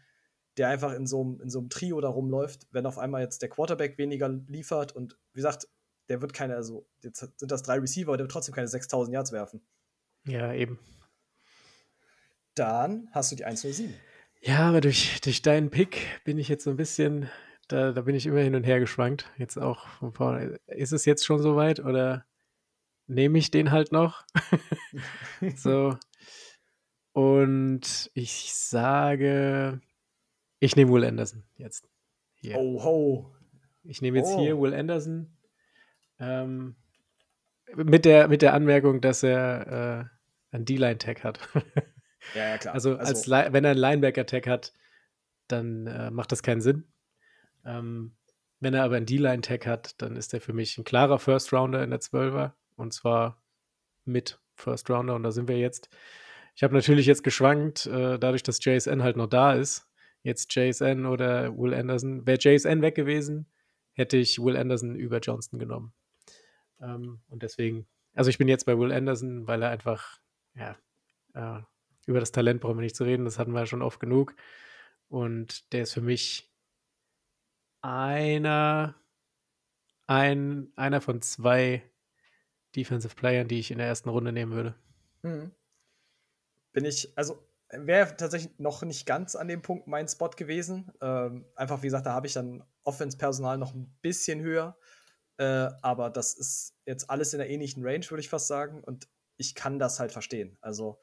der 0.57 0.69
einfach 0.69 0.93
in 0.93 1.07
so, 1.07 1.23
einem, 1.23 1.41
in 1.41 1.51
so 1.51 1.59
einem 1.59 1.71
Trio 1.71 2.01
da 2.01 2.09
rumläuft, 2.09 2.69
wenn 2.71 2.87
auf 2.87 2.99
einmal 2.99 3.23
jetzt 3.23 3.43
der 3.43 3.49
Quarterback 3.49 3.99
weniger 3.99 4.29
liefert 4.29 4.93
und 4.93 5.19
wie 5.33 5.39
gesagt, 5.39 5.69
der 6.09 6.21
wird 6.21 6.33
keine, 6.33 6.57
also 6.57 6.87
jetzt 7.03 7.21
sind 7.37 7.51
das 7.51 7.63
drei 7.63 7.79
Receiver, 7.79 8.17
der 8.17 8.25
wird 8.25 8.33
trotzdem 8.33 8.55
keine 8.55 8.69
6000 8.69 9.15
Yards 9.15 9.33
werfen. 9.33 9.63
Ja, 10.27 10.53
eben. 10.53 10.79
Dann 12.55 13.09
hast 13.13 13.33
du 13.33 13.37
die 13.37 13.45
107. 13.45 13.95
Ja, 14.41 14.69
aber 14.69 14.81
durch, 14.81 15.21
durch 15.23 15.43
deinen 15.43 15.71
Pick 15.71 16.23
bin 16.25 16.39
ich 16.39 16.49
jetzt 16.49 16.65
so 16.65 16.71
ein 16.71 16.77
bisschen, 16.77 17.31
da, 17.69 17.93
da 17.93 18.03
bin 18.03 18.15
ich 18.15 18.27
immer 18.27 18.41
hin 18.41 18.55
und 18.55 18.65
her 18.65 18.79
geschwankt. 18.79 19.31
Jetzt 19.39 19.57
auch 19.57 19.89
von 19.99 20.13
vorne. 20.13 20.61
Ist 20.67 20.93
es 20.93 21.05
jetzt 21.05 21.25
schon 21.25 21.41
soweit 21.41 21.81
oder 21.81 22.27
nehme 23.07 23.39
ich 23.39 23.51
den 23.51 23.71
halt 23.71 23.91
noch? 23.91 24.25
so. 25.57 25.97
Und 27.13 28.11
ich 28.15 28.53
sage, 28.55 29.81
ich 30.59 30.77
nehme 30.77 30.93
Will 30.93 31.05
Anderson 31.05 31.45
jetzt. 31.57 31.89
Hier. 32.35 32.57
Oh, 32.57 32.83
ho. 32.83 33.35
Ich 33.83 34.03
nehme 34.03 34.19
jetzt 34.19 34.35
oh. 34.35 34.41
hier 34.41 34.61
Will 34.61 34.75
Anderson. 34.75 35.34
Ähm, 36.19 36.77
mit, 37.75 38.05
der, 38.05 38.29
mit 38.29 38.43
der 38.43 38.55
Anmerkung, 38.55 39.01
dass 39.01 39.23
er 39.23 40.11
äh, 40.53 40.55
einen 40.55 40.65
D-Line-Tag 40.65 41.25
hat. 41.25 41.41
ja, 42.35 42.51
ja, 42.51 42.59
klar. 42.59 42.75
Also, 42.75 42.97
also 42.97 43.33
als, 43.33 43.53
wenn 43.53 43.65
er 43.65 43.73
einen 43.73 43.81
Linebacker-Tag 43.81 44.47
hat, 44.47 44.73
dann 45.49 45.87
äh, 45.87 46.11
macht 46.11 46.33
das 46.33 46.43
keinen 46.43 46.61
Sinn. 46.61 46.85
Ähm, 47.65 48.15
wenn 48.61 48.75
er 48.75 48.85
aber 48.85 48.97
einen 48.97 49.07
D-Line-Tag 49.07 49.67
hat, 49.67 50.01
dann 50.01 50.17
ist 50.17 50.33
er 50.33 50.41
für 50.41 50.53
mich 50.53 50.79
ein 50.79 50.85
klarer 50.85 51.19
First-Rounder 51.19 51.83
in 51.83 51.91
der 51.91 52.01
12er. 52.01 52.53
Und 52.77 52.93
zwar 52.93 53.43
mit 54.05 54.41
First-Rounder. 54.57 55.15
Und 55.15 55.23
da 55.23 55.33
sind 55.33 55.49
wir 55.49 55.59
jetzt. 55.59 55.89
Ich 56.55 56.63
habe 56.63 56.75
natürlich 56.75 57.07
jetzt 57.07 57.25
geschwankt, 57.25 57.87
äh, 57.87 58.19
dadurch, 58.19 58.43
dass 58.43 58.65
JSN 58.65 59.03
halt 59.03 59.17
noch 59.17 59.27
da 59.27 59.55
ist 59.55 59.89
jetzt 60.25 60.55
JSN 60.55 61.07
oder 61.07 61.57
Will 61.57 61.75
Anderson. 61.75 62.27
Wäre 62.27 62.39
JSN 62.41 62.83
weg 62.83 62.97
gewesen, 62.97 63.47
hätte 63.93 64.17
ich 64.17 64.39
Will 64.41 64.57
Anderson 64.57 64.97
über 64.97 65.21
Johnston 65.21 65.61
genommen. 65.61 65.93
Ähm, 66.81 67.21
und 67.29 67.43
deswegen, 67.43 67.87
also 68.15 68.31
ich 68.31 68.39
bin 68.39 68.49
jetzt 68.49 68.67
bei 68.67 68.79
Will 68.79 68.93
Anderson, 68.93 69.47
weil 69.47 69.63
er 69.63 69.71
einfach, 69.71 70.21
ja, 70.55 70.77
äh, 71.35 71.63
über 72.07 72.21
das 72.21 72.33
Talent 72.33 72.61
brauchen 72.61 72.77
wir 72.77 72.83
nicht 72.83 72.97
zu 72.97 73.05
reden, 73.05 73.25
das 73.25 73.39
hatten 73.39 73.53
wir 73.53 73.61
ja 73.61 73.67
schon 73.67 73.83
oft 73.83 74.01
genug. 74.01 74.35
Und 75.09 75.73
der 75.73 75.83
ist 75.83 75.93
für 75.93 76.01
mich 76.01 76.53
einer, 77.81 78.95
ein, 80.07 80.73
einer 80.77 81.01
von 81.01 81.23
zwei 81.23 81.83
Defensive 82.77 83.15
Playern, 83.15 83.49
die 83.49 83.59
ich 83.59 83.71
in 83.71 83.79
der 83.79 83.87
ersten 83.87 84.09
Runde 84.09 84.33
nehmen 84.33 84.53
würde. 84.53 84.75
Mhm. 85.23 85.51
Bin 86.73 86.85
ich, 86.85 87.17
also 87.17 87.47
wäre 87.71 88.17
tatsächlich 88.17 88.59
noch 88.59 88.83
nicht 88.83 89.07
ganz 89.07 89.37
an 89.37 89.49
dem 89.49 89.63
Punkt 89.63 89.87
mein 89.87 90.09
Spot 90.09 90.31
gewesen. 90.31 90.93
Ähm, 91.01 91.45
einfach, 91.55 91.83
wie 91.83 91.87
gesagt, 91.87 92.07
da 92.07 92.13
habe 92.13 92.27
ich 92.27 92.33
dann 92.33 92.65
Offense-Personal 92.85 93.59
noch 93.59 93.75
ein 93.75 93.97
bisschen 94.03 94.41
höher. 94.41 94.77
Äh, 95.39 95.71
aber 95.83 96.11
das 96.11 96.35
ist 96.35 96.75
jetzt 96.87 97.11
alles 97.11 97.33
in 97.33 97.39
der 97.39 97.51
ähnlichen 97.51 97.85
Range, 97.85 98.05
würde 98.11 98.21
ich 98.21 98.29
fast 98.29 98.47
sagen. 98.47 98.83
Und 98.83 99.09
ich 99.37 99.55
kann 99.55 99.79
das 99.79 100.01
halt 100.01 100.13
verstehen. 100.13 100.57
Also, 100.61 101.01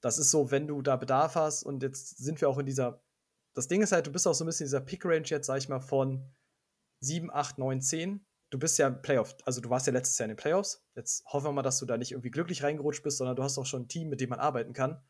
das 0.00 0.18
ist 0.18 0.30
so, 0.30 0.50
wenn 0.50 0.66
du 0.66 0.82
da 0.82 0.96
Bedarf 0.96 1.34
hast 1.34 1.62
und 1.62 1.82
jetzt 1.82 2.18
sind 2.18 2.40
wir 2.40 2.48
auch 2.48 2.58
in 2.58 2.66
dieser. 2.66 3.02
Das 3.54 3.68
Ding 3.68 3.82
ist 3.82 3.92
halt, 3.92 4.06
du 4.06 4.12
bist 4.12 4.26
auch 4.26 4.34
so 4.34 4.44
ein 4.44 4.46
bisschen 4.46 4.64
in 4.64 4.68
dieser 4.68 4.82
Pick-Range 4.82 5.26
jetzt, 5.26 5.46
sag 5.46 5.58
ich 5.58 5.68
mal, 5.68 5.80
von 5.80 6.30
7, 7.00 7.30
8, 7.32 7.58
9, 7.58 7.80
10. 7.80 8.26
Du 8.50 8.58
bist 8.58 8.78
ja 8.78 8.90
Playoff, 8.90 9.34
also 9.44 9.60
du 9.60 9.70
warst 9.70 9.86
ja 9.86 9.92
letztes 9.92 10.18
Jahr 10.18 10.26
in 10.26 10.30
den 10.30 10.36
Playoffs. 10.36 10.86
Jetzt 10.94 11.24
hoffen 11.26 11.46
wir 11.46 11.52
mal, 11.52 11.62
dass 11.62 11.78
du 11.78 11.86
da 11.86 11.96
nicht 11.96 12.12
irgendwie 12.12 12.30
glücklich 12.30 12.62
reingerutscht 12.62 13.02
bist, 13.02 13.18
sondern 13.18 13.34
du 13.34 13.42
hast 13.42 13.58
auch 13.58 13.66
schon 13.66 13.82
ein 13.82 13.88
Team, 13.88 14.08
mit 14.08 14.20
dem 14.20 14.30
man 14.30 14.38
arbeiten 14.38 14.72
kann 14.72 15.02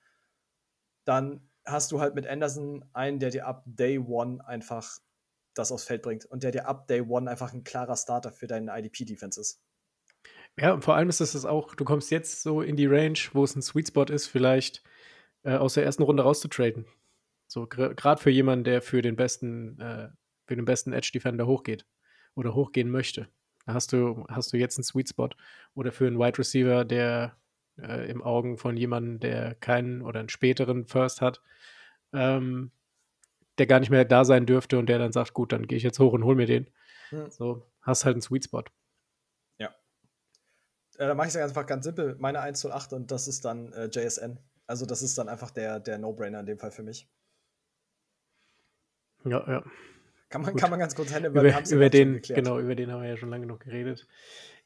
dann 1.06 1.48
hast 1.64 1.92
du 1.92 2.00
halt 2.00 2.14
mit 2.14 2.26
Anderson 2.26 2.84
einen, 2.92 3.18
der 3.18 3.30
dir 3.30 3.46
ab 3.46 3.62
Day 3.64 3.98
One 3.98 4.46
einfach 4.46 4.98
das 5.58 5.72
aufs 5.72 5.84
Feld 5.84 6.02
bringt 6.02 6.24
und 6.24 6.42
der 6.42 6.52
dir 6.52 6.68
ab 6.68 6.86
Day 6.86 7.00
One 7.00 7.30
einfach 7.30 7.52
ein 7.52 7.64
klarer 7.64 7.96
Starter 7.96 8.32
für 8.32 8.46
deine 8.46 8.76
IDP-Defense 8.78 9.40
ist. 9.40 9.60
Ja, 10.58 10.72
und 10.72 10.84
vor 10.84 10.96
allem 10.96 11.08
ist 11.08 11.20
es 11.20 11.44
auch, 11.44 11.74
du 11.74 11.84
kommst 11.84 12.10
jetzt 12.10 12.42
so 12.42 12.62
in 12.62 12.76
die 12.76 12.86
Range, 12.86 13.18
wo 13.32 13.44
es 13.44 13.54
ein 13.54 13.62
Sweet 13.62 13.88
Spot 13.88 14.04
ist, 14.04 14.26
vielleicht 14.26 14.82
äh, 15.42 15.56
aus 15.56 15.74
der 15.74 15.84
ersten 15.84 16.02
Runde 16.02 16.22
rauszutraden. 16.22 16.86
So 17.46 17.66
gerade 17.66 18.20
für 18.20 18.30
jemanden, 18.30 18.64
der 18.64 18.82
für 18.82 19.02
den 19.02 19.16
besten, 19.16 19.78
äh, 19.80 20.08
für 20.46 20.56
den 20.56 20.64
besten 20.64 20.92
Edge 20.92 21.10
Defender 21.12 21.46
hochgeht 21.46 21.86
oder 22.34 22.54
hochgehen 22.54 22.90
möchte. 22.90 23.28
Da 23.66 23.74
hast 23.74 23.92
du, 23.92 24.24
hast 24.28 24.52
du 24.52 24.56
jetzt 24.56 24.78
einen 24.78 24.84
Sweet 24.84 25.10
Spot. 25.10 25.30
Oder 25.74 25.92
für 25.92 26.06
einen 26.06 26.18
Wide 26.18 26.38
Receiver, 26.38 26.84
der 26.84 27.36
äh, 27.78 28.10
im 28.10 28.22
Augen 28.22 28.58
von 28.58 28.76
jemandem, 28.76 29.20
der 29.20 29.54
keinen 29.56 30.02
oder 30.02 30.20
einen 30.20 30.28
späteren 30.28 30.86
First 30.86 31.20
hat, 31.20 31.42
ähm, 32.12 32.70
der 33.58 33.66
gar 33.66 33.80
nicht 33.80 33.90
mehr 33.90 34.04
da 34.04 34.24
sein 34.24 34.46
dürfte 34.46 34.78
und 34.78 34.86
der 34.86 34.98
dann 34.98 35.12
sagt, 35.12 35.34
gut, 35.34 35.52
dann 35.52 35.66
gehe 35.66 35.76
ich 35.76 35.84
jetzt 35.84 35.98
hoch 35.98 36.12
und 36.12 36.24
hol 36.24 36.34
mir 36.34 36.46
den. 36.46 36.70
Hm. 37.10 37.30
So, 37.30 37.66
hast 37.82 38.04
halt 38.04 38.14
einen 38.14 38.22
Sweet 38.22 38.44
Spot. 38.44 38.64
Ja. 39.58 39.74
Äh, 40.98 41.06
da 41.06 41.14
mache 41.14 41.28
ich 41.28 41.34
es 41.34 41.40
einfach 41.40 41.66
ganz 41.66 41.84
simpel. 41.84 42.16
Meine 42.18 42.40
108 42.40 42.92
und 42.92 43.10
das 43.10 43.28
ist 43.28 43.44
dann 43.44 43.72
äh, 43.72 43.86
JSN. 43.86 44.38
Also 44.66 44.84
das 44.84 45.02
ist 45.02 45.16
dann 45.16 45.28
einfach 45.28 45.50
der, 45.50 45.80
der 45.80 45.98
No-Brainer 45.98 46.40
in 46.40 46.46
dem 46.46 46.58
Fall 46.58 46.72
für 46.72 46.82
mich. 46.82 47.08
Ja, 49.24 49.44
ja. 49.48 49.64
Kann 50.28 50.42
man, 50.42 50.56
kann 50.56 50.70
man 50.70 50.78
ganz 50.78 50.94
kurz 50.94 51.12
handeln, 51.12 51.32
über, 51.32 51.44
wir 51.44 51.54
haben 51.54 51.70
über 51.70 51.88
den, 51.88 52.20
Genau, 52.20 52.58
über 52.58 52.74
den 52.74 52.90
haben 52.90 53.02
wir 53.02 53.08
ja 53.08 53.16
schon 53.16 53.30
lange 53.30 53.46
noch 53.46 53.60
geredet. 53.60 54.08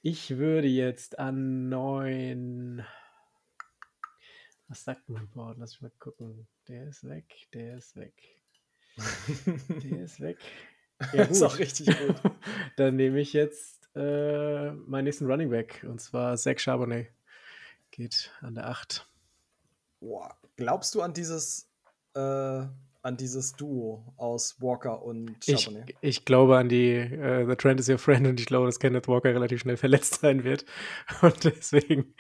Ich 0.03 0.39
würde 0.39 0.69
jetzt 0.69 1.19
an 1.19 1.69
neun. 1.69 2.85
Was 4.69 4.85
sagt 4.85 5.09
mein 5.09 5.29
Board? 5.29 5.59
Lass 5.59 5.73
mich 5.73 5.83
mal 5.83 5.93
gucken. 5.99 6.49
Der 6.69 6.87
ist 6.89 7.07
weg, 7.07 7.49
der 7.53 7.77
ist 7.77 7.97
weg. 7.97 8.40
Der 8.97 10.03
ist 10.03 10.21
weg. 10.21 10.39
Ja, 11.15 11.23
gut. 11.23 11.31
ist 11.31 11.43
auch 11.43 11.59
richtig 11.59 11.87
gut. 11.87 12.17
Dann 12.77 12.97
nehme 12.97 13.21
ich 13.21 13.33
jetzt 13.33 13.89
äh, 13.97 14.71
meinen 14.71 15.05
nächsten 15.05 15.25
Running 15.25 15.49
Back 15.49 15.83
und 15.89 15.99
zwar 15.99 16.37
Zach 16.37 16.59
Charbonnet. 16.59 17.09
Geht 17.91 18.31
an 18.43 18.55
der 18.55 18.69
8. 18.69 19.09
Boah. 20.01 20.37
Glaubst 20.57 20.95
du 20.95 21.01
an 21.01 21.15
dieses 21.15 21.71
äh, 22.15 22.67
an 23.03 23.17
dieses 23.17 23.53
Duo 23.53 24.13
aus 24.17 24.61
Walker 24.61 25.03
und 25.03 25.43
Charbonnet. 25.45 25.91
Ich, 25.91 25.97
ich 26.01 26.25
glaube 26.25 26.59
an 26.59 26.69
die 26.69 26.99
uh, 26.99 27.49
The 27.49 27.57
Trend 27.57 27.81
is 27.81 27.89
your 27.89 27.99
friend 27.99 28.27
und 28.27 28.39
ich 28.39 28.47
glaube, 28.47 28.67
dass 28.67 28.79
Kenneth 28.79 29.09
Walker 29.09 29.31
relativ 29.31 29.61
schnell 29.61 29.77
verletzt 29.77 30.21
sein 30.21 30.45
wird. 30.45 30.67
Und 31.23 31.45
deswegen, 31.45 32.15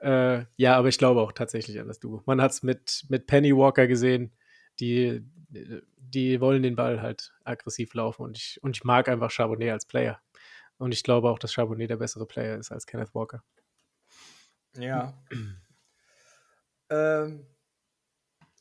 äh, 0.00 0.44
ja, 0.56 0.76
aber 0.76 0.88
ich 0.88 0.98
glaube 0.98 1.20
auch 1.20 1.32
tatsächlich 1.32 1.80
an 1.80 1.88
das 1.88 1.98
Duo. 1.98 2.22
Man 2.26 2.40
hat 2.40 2.52
es 2.52 2.62
mit, 2.62 3.04
mit 3.08 3.26
Penny 3.26 3.56
Walker 3.56 3.86
gesehen, 3.86 4.32
die, 4.78 5.22
die 5.50 6.40
wollen 6.40 6.62
den 6.62 6.76
Ball 6.76 7.02
halt 7.02 7.32
aggressiv 7.44 7.94
laufen 7.94 8.22
und 8.22 8.36
ich, 8.36 8.58
und 8.62 8.76
ich 8.76 8.84
mag 8.84 9.08
einfach 9.08 9.30
Charbonnet 9.30 9.72
als 9.72 9.86
Player. 9.86 10.20
Und 10.78 10.92
ich 10.92 11.02
glaube 11.02 11.28
auch, 11.28 11.38
dass 11.38 11.52
Charbonnet 11.52 11.90
der 11.90 11.96
bessere 11.96 12.26
Player 12.26 12.56
ist 12.56 12.72
als 12.72 12.86
Kenneth 12.86 13.14
Walker. 13.14 13.42
Ja. 14.76 15.14
ähm, 16.90 17.46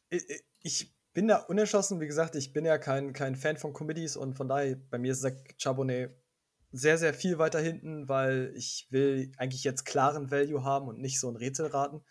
ich, 0.10 0.92
bin 1.14 1.28
da 1.28 1.38
unentschlossen. 1.38 2.00
Wie 2.00 2.08
gesagt, 2.08 2.36
ich 2.36 2.54
bin 2.54 2.66
ja 2.66 2.78
kein, 2.78 3.14
kein 3.14 3.36
Fan 3.36 3.58
von 3.58 3.74
Comedies 3.74 4.16
und 4.16 4.36
von 4.36 4.48
daher, 4.48 4.76
bei 4.90 4.98
mir 4.98 5.12
ist 5.12 5.26
Charbonnet 5.58 6.16
sehr, 6.72 6.98
sehr 6.98 7.14
viel 7.14 7.40
weiter 7.40 7.60
hinten, 7.60 8.08
weil 8.08 8.54
ich 8.56 8.88
will 8.92 9.32
eigentlich 9.38 9.64
jetzt 9.64 9.86
klaren 9.86 10.32
Value 10.32 10.64
haben 10.64 10.88
und 10.88 11.00
nicht 11.00 11.20
so 11.20 11.30
ein 11.30 11.36
Rätselraten. 11.36 12.02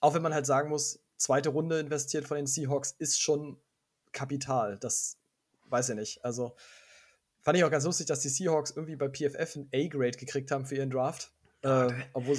Auch 0.00 0.14
wenn 0.14 0.22
man 0.22 0.34
halt 0.34 0.46
sagen 0.46 0.70
muss, 0.70 1.04
zweite 1.16 1.50
Runde 1.50 1.78
investiert 1.78 2.26
von 2.26 2.36
den 2.36 2.46
Seahawks 2.46 2.92
ist 2.92 3.20
schon 3.20 3.61
Kapital. 4.12 4.78
Das 4.78 5.18
weiß 5.68 5.90
ich 5.90 5.96
nicht. 5.96 6.24
Also 6.24 6.54
fand 7.40 7.58
ich 7.58 7.64
auch 7.64 7.70
ganz 7.70 7.84
lustig, 7.84 8.06
dass 8.06 8.20
die 8.20 8.28
Seahawks 8.28 8.70
irgendwie 8.70 8.96
bei 8.96 9.08
PFF 9.08 9.56
ein 9.56 9.68
A-Grade 9.74 10.18
gekriegt 10.18 10.50
haben 10.50 10.66
für 10.66 10.76
ihren 10.76 10.90
Draft. 10.90 11.32
Äh, 11.62 11.88
obwohl 12.12 12.36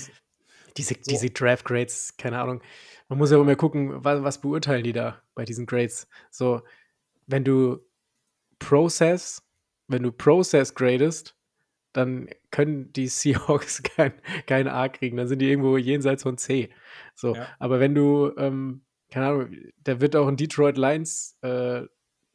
diese, 0.78 0.96
so. 0.96 1.02
diese 1.10 1.30
Draft 1.30 1.66
Grades, 1.66 2.16
keine 2.18 2.40
Ahnung. 2.40 2.62
Man 3.08 3.20
muss 3.20 3.32
ja 3.32 3.40
immer 3.40 3.56
gucken, 3.56 4.04
was, 4.04 4.24
was 4.24 4.42
beurteilen 4.42 4.84
die 4.84 4.94
da 4.94 5.22
bei 5.36 5.46
diesen 5.46 5.66
Grades. 5.66 6.08
So, 6.32 6.62
wenn 7.28 7.44
du 7.44 7.80
Process, 8.60 9.44
wenn 9.88 10.04
du 10.04 10.12
Process 10.12 10.74
gradest, 10.74 11.36
dann 11.92 12.30
können 12.52 12.92
die 12.94 13.08
Seahawks 13.10 13.84
kein, 13.84 14.14
kein 14.48 14.68
A 14.68 14.90
kriegen. 14.90 15.18
Dann 15.18 15.28
sind 15.28 15.40
die 15.40 15.50
irgendwo 15.50 15.78
jenseits 15.78 16.24
von 16.24 16.38
C. 16.38 16.70
So, 17.16 17.36
ja. 17.36 17.48
aber 17.60 17.80
wenn 17.80 17.94
du, 17.94 18.32
ähm, 18.38 18.84
keine 19.14 19.28
Ahnung, 19.28 19.56
da 19.84 20.02
wird 20.02 20.16
auch 20.16 20.28
ein 20.28 20.38
Detroit 20.38 20.76
Lions 20.76 21.38
äh, 21.44 21.84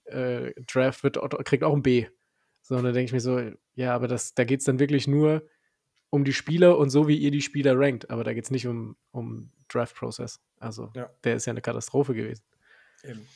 äh, 0.04 0.54
Draft, 0.64 1.02
wird, 1.02 1.18
kriegt 1.44 1.64
auch 1.64 1.74
ein 1.74 1.82
B. 1.82 2.06
So, 2.62 2.76
und 2.76 2.84
dann 2.84 2.94
denke 2.94 3.06
ich 3.06 3.12
mir 3.12 3.20
so, 3.20 3.50
ja, 3.74 3.94
aber 3.96 4.06
das, 4.06 4.34
da 4.34 4.44
geht 4.44 4.60
es 4.60 4.66
dann 4.66 4.78
wirklich 4.78 5.08
nur 5.08 5.42
um 6.10 6.24
die 6.24 6.32
Spieler 6.32 6.78
und 6.78 6.90
so, 6.90 7.08
wie 7.08 7.18
ihr 7.18 7.32
die 7.32 7.42
Spieler 7.42 7.76
rankt. 7.76 8.10
Aber 8.10 8.22
da 8.22 8.32
geht 8.32 8.44
es 8.44 8.52
nicht 8.52 8.68
um, 8.68 8.96
um 9.10 9.50
Draft-Prozess. 9.68 10.38
Also, 10.60 10.92
ja. 10.94 11.10
der 11.24 11.34
ist 11.34 11.46
ja 11.46 11.50
eine 11.50 11.62
Katastrophe 11.62 12.14
gewesen. 12.14 12.44
Eben. 13.02 13.26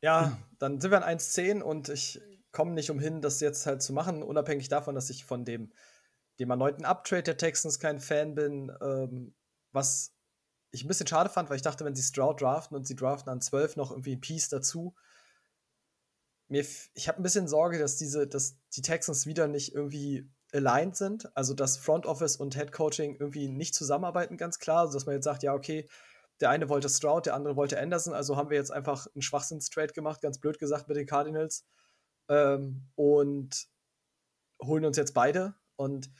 Ja, 0.00 0.38
dann 0.58 0.80
sind 0.80 0.90
wir 0.90 1.04
an 1.04 1.18
1,10 1.18 1.60
und 1.60 1.90
ich 1.90 2.18
komme 2.50 2.72
nicht 2.72 2.90
umhin, 2.90 3.20
das 3.20 3.40
jetzt 3.40 3.66
halt 3.66 3.82
zu 3.82 3.92
machen, 3.92 4.22
unabhängig 4.22 4.68
davon, 4.68 4.94
dass 4.94 5.10
ich 5.10 5.26
von 5.26 5.44
dem, 5.44 5.70
dem 6.40 6.48
erneuten 6.48 6.86
Uptrade 6.86 7.24
der 7.24 7.36
Texans 7.36 7.78
kein 7.78 8.00
Fan 8.00 8.34
bin. 8.34 8.72
Ähm, 8.80 9.34
was 9.72 10.14
ich 10.72 10.84
ein 10.84 10.88
bisschen 10.88 11.06
schade 11.06 11.30
fand, 11.30 11.48
weil 11.48 11.56
ich 11.56 11.62
dachte, 11.62 11.84
wenn 11.84 11.94
sie 11.94 12.02
Stroud 12.02 12.40
draften 12.40 12.76
und 12.76 12.86
sie 12.86 12.96
draften 12.96 13.30
an 13.30 13.40
12 13.40 13.76
noch 13.76 13.90
irgendwie 13.90 14.16
ein 14.16 14.20
Piece 14.20 14.48
dazu, 14.48 14.94
mir, 16.48 16.64
ich 16.94 17.08
habe 17.08 17.20
ein 17.20 17.22
bisschen 17.22 17.46
Sorge, 17.46 17.78
dass 17.78 17.96
diese, 17.96 18.26
dass 18.26 18.58
die 18.74 18.82
Texans 18.82 19.26
wieder 19.26 19.48
nicht 19.48 19.74
irgendwie 19.74 20.28
aligned 20.52 20.96
sind, 20.96 21.34
also 21.36 21.54
dass 21.54 21.78
Front 21.78 22.04
Office 22.06 22.36
und 22.36 22.56
Head 22.56 22.72
Coaching 22.72 23.16
irgendwie 23.16 23.48
nicht 23.48 23.74
zusammenarbeiten, 23.74 24.36
ganz 24.36 24.58
klar, 24.58 24.80
also 24.80 24.94
dass 24.94 25.06
man 25.06 25.14
jetzt 25.14 25.24
sagt, 25.24 25.42
ja, 25.42 25.54
okay, 25.54 25.88
der 26.40 26.50
eine 26.50 26.68
wollte 26.68 26.88
Stroud, 26.88 27.26
der 27.26 27.34
andere 27.34 27.56
wollte 27.56 27.78
Anderson, 27.78 28.12
also 28.12 28.36
haben 28.36 28.50
wir 28.50 28.56
jetzt 28.56 28.72
einfach 28.72 29.06
einen 29.14 29.22
Schwachsinnstrade 29.22 29.92
gemacht, 29.92 30.20
ganz 30.20 30.40
blöd 30.40 30.58
gesagt 30.58 30.88
mit 30.88 30.96
den 30.96 31.06
Cardinals. 31.06 31.64
Ähm, 32.28 32.88
und 32.94 33.68
holen 34.62 34.84
uns 34.84 34.96
jetzt 34.96 35.14
beide. 35.14 35.54
Und 35.76 36.10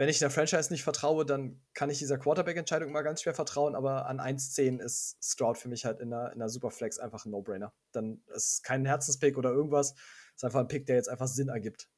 wenn 0.00 0.08
ich 0.08 0.18
der 0.18 0.30
Franchise 0.30 0.72
nicht 0.72 0.82
vertraue, 0.82 1.26
dann 1.26 1.60
kann 1.74 1.90
ich 1.90 1.98
dieser 1.98 2.16
Quarterback-Entscheidung 2.16 2.90
mal 2.90 3.02
ganz 3.02 3.20
schwer 3.20 3.34
vertrauen, 3.34 3.74
aber 3.74 4.06
an 4.06 4.18
1-10 4.18 4.80
ist 4.80 5.18
Stroud 5.22 5.58
für 5.58 5.68
mich 5.68 5.84
halt 5.84 6.00
in 6.00 6.08
der, 6.08 6.32
in 6.32 6.38
der 6.38 6.48
Superflex 6.48 6.98
einfach 6.98 7.26
ein 7.26 7.30
No-Brainer. 7.30 7.74
Dann 7.92 8.22
ist 8.34 8.64
kein 8.64 8.86
Herzenspick 8.86 9.36
oder 9.36 9.50
irgendwas, 9.50 9.94
ist 10.34 10.42
einfach 10.42 10.60
ein 10.60 10.68
Pick, 10.68 10.86
der 10.86 10.96
jetzt 10.96 11.10
einfach 11.10 11.26
Sinn 11.26 11.48
ergibt. 11.50 11.90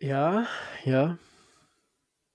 Ja, 0.00 0.48
ja. 0.82 1.16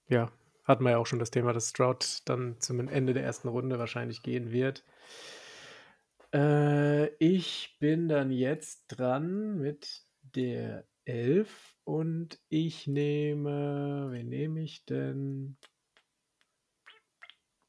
Ja, 0.08 0.32
hatten 0.64 0.86
wir 0.86 0.92
ja 0.92 0.98
auch 0.98 1.06
schon 1.06 1.20
das 1.20 1.32
Thema, 1.32 1.52
dass 1.52 1.72
Stroud 1.72 2.22
dann 2.24 2.62
zum 2.62 2.80
Ende 2.88 3.14
der 3.14 3.26
ersten 3.26 3.50
Runde 3.50 3.78
wahrscheinlich 3.78 4.24
gehen 4.24 4.54
wird. 4.54 4.86
Äh, 6.34 7.08
ich 7.18 7.76
bin 7.78 8.08
dann 8.08 8.32
jetzt 8.32 8.86
dran 8.88 9.58
mit 9.58 10.06
der 10.22 10.86
11 11.06 11.76
und 11.84 12.40
ich 12.50 12.88
nehme, 12.88 14.08
wen 14.12 14.30
nehme 14.30 14.62
ich 14.62 14.86
denn? 14.86 15.58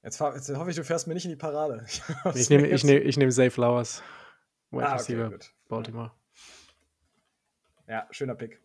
Jetzt, 0.03 0.20
jetzt 0.20 0.57
hoffe 0.57 0.70
ich, 0.70 0.77
du 0.77 0.85
fährst 0.85 1.07
mir 1.07 1.14
nicht 1.14 1.25
in 1.25 1.31
die 1.31 1.37
Parade. 1.37 1.85
Ich 2.35 2.49
nehme, 2.49 2.68
ich 2.68 2.85
nehme, 2.85 3.01
ich 3.01 3.16
nehme 3.16 3.33
Zay 3.33 3.51
Flowers. 3.51 4.03
Wide 4.70 4.87
ah, 4.87 4.94
okay, 4.94 5.14
Receiver, 5.14 5.38
Baltimore. 5.68 6.12
Ja, 7.88 8.07
schöner 8.11 8.35
Pick. 8.35 8.61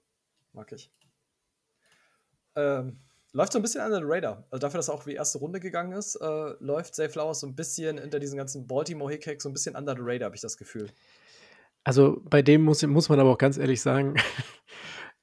Mag 0.54 0.72
ich. 0.72 0.92
Ähm, 2.56 3.00
läuft 3.34 3.54
so 3.54 3.60
ein 3.60 3.62
bisschen 3.62 3.84
under 3.84 4.00
the 4.00 4.06
radar. 4.06 4.46
Also 4.52 4.60
dafür, 4.60 4.78
dass 4.80 4.90
er 4.90 4.94
auch 4.94 5.06
wie 5.06 5.14
erste 5.14 5.40
Runde 5.40 5.60
gegangen 5.60 5.94
ist, 5.94 6.16
äh, 6.16 6.54
läuft 6.60 6.96
Zay 6.96 7.10
Flowers 7.10 7.40
so 7.40 7.48
ein 7.48 7.56
bisschen 7.56 7.98
hinter 7.98 8.20
diesen 8.20 8.38
ganzen 8.38 8.68
Baltimore-Hickhack 8.68 9.42
so 9.42 9.50
ein 9.50 9.54
bisschen 9.54 9.76
under 9.76 9.96
the 9.96 10.02
radar, 10.02 10.26
habe 10.26 10.36
ich 10.36 10.42
das 10.42 10.58
Gefühl. 10.58 10.92
Also 11.84 12.22
bei 12.26 12.42
dem 12.42 12.62
muss, 12.62 12.84
muss 12.84 13.10
man 13.10 13.20
aber 13.20 13.32
auch 13.32 13.38
ganz 13.38 13.58
ehrlich 13.58 13.82
sagen, 13.82 14.16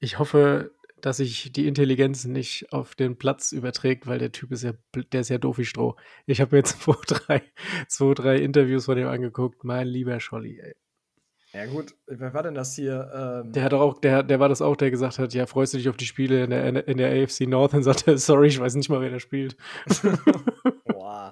ich 0.01 0.19
hoffe, 0.19 0.73
dass 1.01 1.19
sich 1.19 1.53
die 1.53 1.67
Intelligenz 1.67 2.25
nicht 2.25 2.73
auf 2.73 2.95
den 2.95 3.17
Platz 3.17 3.53
überträgt, 3.53 4.07
weil 4.07 4.19
der 4.19 4.33
Typ 4.33 4.53
ist 4.53 4.65
ja, 4.65 4.73
der 5.13 5.21
ist 5.21 5.29
ja 5.29 5.39
doof 5.39 5.59
wie 5.59 5.65
Stroh. 5.65 5.97
Ich 6.27 6.41
habe 6.41 6.57
mir 6.57 6.59
jetzt 6.59 6.81
zwei 6.83 6.97
drei, 7.07 7.43
zwei, 7.89 8.15
drei 8.15 8.37
Interviews 8.37 8.87
von 8.87 8.97
dem 8.97 9.09
angeguckt. 9.09 9.65
Mein 9.65 9.87
lieber 9.87 10.19
Scholli, 10.21 10.61
ey. 10.61 10.75
Ja, 11.53 11.65
gut, 11.65 11.95
wer 12.07 12.35
war 12.35 12.43
denn 12.43 12.55
das 12.55 12.75
hier? 12.75 13.11
Ähm 13.15 13.53
der 13.53 13.65
hat 13.65 13.73
auch, 13.73 13.99
der, 14.01 14.23
der 14.23 14.39
war 14.39 14.51
das 14.51 14.61
auch, 14.61 14.77
der 14.77 14.91
gesagt 14.91 15.19
hat, 15.19 15.33
ja, 15.33 15.47
freust 15.47 15.73
du 15.73 15.79
dich 15.79 15.89
auf 15.89 15.97
die 15.97 16.05
Spiele 16.05 16.45
in 16.45 16.51
der, 16.51 16.87
in 16.87 16.99
der 16.99 17.11
AFC 17.11 17.49
North 17.49 17.73
und 17.73 17.85
sagte, 17.85 18.19
sorry, 18.19 18.49
ich 18.49 18.61
weiß 18.61 18.75
nicht 18.75 18.91
mal, 18.91 19.01
wer 19.01 19.11
da 19.11 19.19
spielt. 19.19 19.57
Boah. 20.85 21.31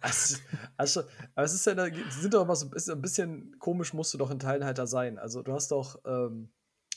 Also, 0.00 0.38
also, 0.76 1.02
aber 1.36 1.44
es 1.44 1.54
ist 1.54 1.66
ja, 1.66 1.74
sind 2.10 2.34
doch 2.34 2.42
immer 2.42 2.56
so 2.56 2.66
ein 2.92 3.00
bisschen 3.00 3.56
komisch, 3.60 3.94
musst 3.94 4.12
du 4.12 4.18
doch 4.18 4.32
in 4.32 4.40
Teilen 4.40 4.64
halt 4.64 4.78
da 4.78 4.88
sein. 4.88 5.18
Also, 5.18 5.42
du 5.42 5.52
hast 5.52 5.70
doch 5.70 6.00
ähm, 6.04 6.50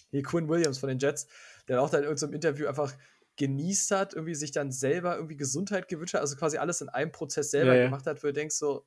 hier 0.09 0.23
Quinn 0.23 0.49
Williams 0.49 0.77
von 0.79 0.89
den 0.89 0.99
Jets, 0.99 1.27
der 1.67 1.81
auch 1.81 1.89
da 1.89 1.97
in 1.97 2.03
irgendeinem 2.03 2.33
Interview 2.33 2.67
einfach 2.67 2.93
genießt 3.37 3.91
hat, 3.91 4.13
irgendwie 4.13 4.35
sich 4.35 4.51
dann 4.51 4.71
selber 4.71 5.15
irgendwie 5.15 5.37
Gesundheit 5.37 5.87
gewünscht 5.87 6.15
hat, 6.15 6.21
also 6.21 6.35
quasi 6.35 6.57
alles 6.57 6.81
in 6.81 6.89
einem 6.89 7.11
Prozess 7.11 7.51
selber 7.51 7.73
ja, 7.73 7.81
ja. 7.81 7.85
gemacht 7.85 8.07
hat, 8.07 8.23
wo 8.23 8.27
du 8.27 8.33
denkst 8.33 8.55
so, 8.55 8.85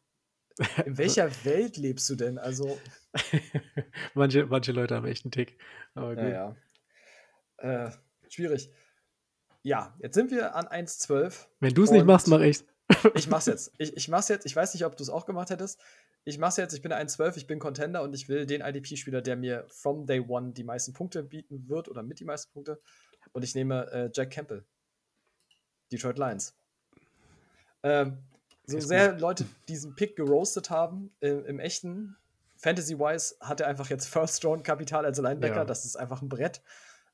in 0.85 0.99
welcher 0.99 1.31
Welt 1.45 1.77
lebst 1.77 2.11
du 2.11 2.17
denn? 2.17 2.39
Also. 2.39 2.79
manche, 4.15 4.47
manche 4.47 4.73
Leute 4.73 4.97
haben 4.97 5.07
echt 5.07 5.25
einen 5.25 5.33
Tick. 5.33 5.57
Aber 5.95 6.17
gut. 6.17 6.25
Ja, 6.25 6.57
ja. 7.63 7.87
Äh, 7.87 7.91
schwierig. 8.29 8.71
Ja, 9.63 9.95
jetzt 10.01 10.15
sind 10.15 10.31
wir 10.31 10.55
an 10.55 10.67
1,12. 10.67 11.47
Wenn 11.61 11.75
du 11.75 11.85
es 11.85 11.91
nicht 11.91 12.07
machst, 12.07 12.29
mache 12.29 12.47
ich's. 12.47 12.65
Ich 13.15 13.29
mach's 13.29 13.47
jetzt. 13.47 13.73
Ich, 13.79 13.97
ich 13.97 14.09
mach's 14.09 14.29
jetzt. 14.29 14.47
Ich 14.47 14.57
weiß 14.57 14.75
nicht, 14.75 14.85
ob 14.85 14.97
du 14.97 15.03
es 15.03 15.11
auch 15.11 15.27
gemacht 15.27 15.51
hättest. 15.51 15.81
Ich 16.25 16.39
mach's 16.39 16.57
jetzt. 16.57 16.75
Ich 16.75 16.83
bin 16.83 16.93
1,12, 16.93 17.37
ich 17.39 17.47
bin 17.47 17.59
Contender 17.59 18.03
und 18.03 18.15
ich 18.15 18.29
will 18.29 18.47
den 18.47 18.61
IDP-Spieler, 18.61 19.23
der 19.23 19.37
mir 19.37 19.67
from 19.69 20.07
day 20.07 20.21
one 20.21 20.53
die 20.53 20.65
meisten 20.65 20.93
Punkte 20.93 21.23
bieten 21.23 21.69
wird 21.69 21.89
oder 21.89 22.03
mit 22.03 22.21
die 22.21 22.25
meisten 22.25 22.53
Punkte. 22.53 22.81
Und 23.33 23.43
ich 23.43 23.55
nehme 23.55 23.91
äh, 23.91 24.11
Jack 24.13 24.31
Campbell. 24.31 24.65
Detroit 25.91 26.19
Lions. 26.19 26.55
Ähm, 27.83 28.19
so 28.67 28.79
sehr 28.79 29.19
Leute 29.19 29.47
diesen 29.69 29.95
Pick 29.97 30.17
geroastet 30.17 30.71
haben, 30.71 31.15
im, 31.21 31.45
im 31.47 31.59
echten, 31.59 32.17
Fantasy-wise, 32.57 33.37
hat 33.41 33.61
er 33.61 33.67
einfach 33.67 33.89
jetzt 33.89 34.07
First-Round-Kapital 34.13 35.05
als 35.05 35.19
Linebacker. 35.19 35.57
Ja. 35.57 35.65
Das 35.65 35.85
ist 35.85 35.97
einfach 35.97 36.23
ein 36.23 36.29
Brett. 36.29 36.63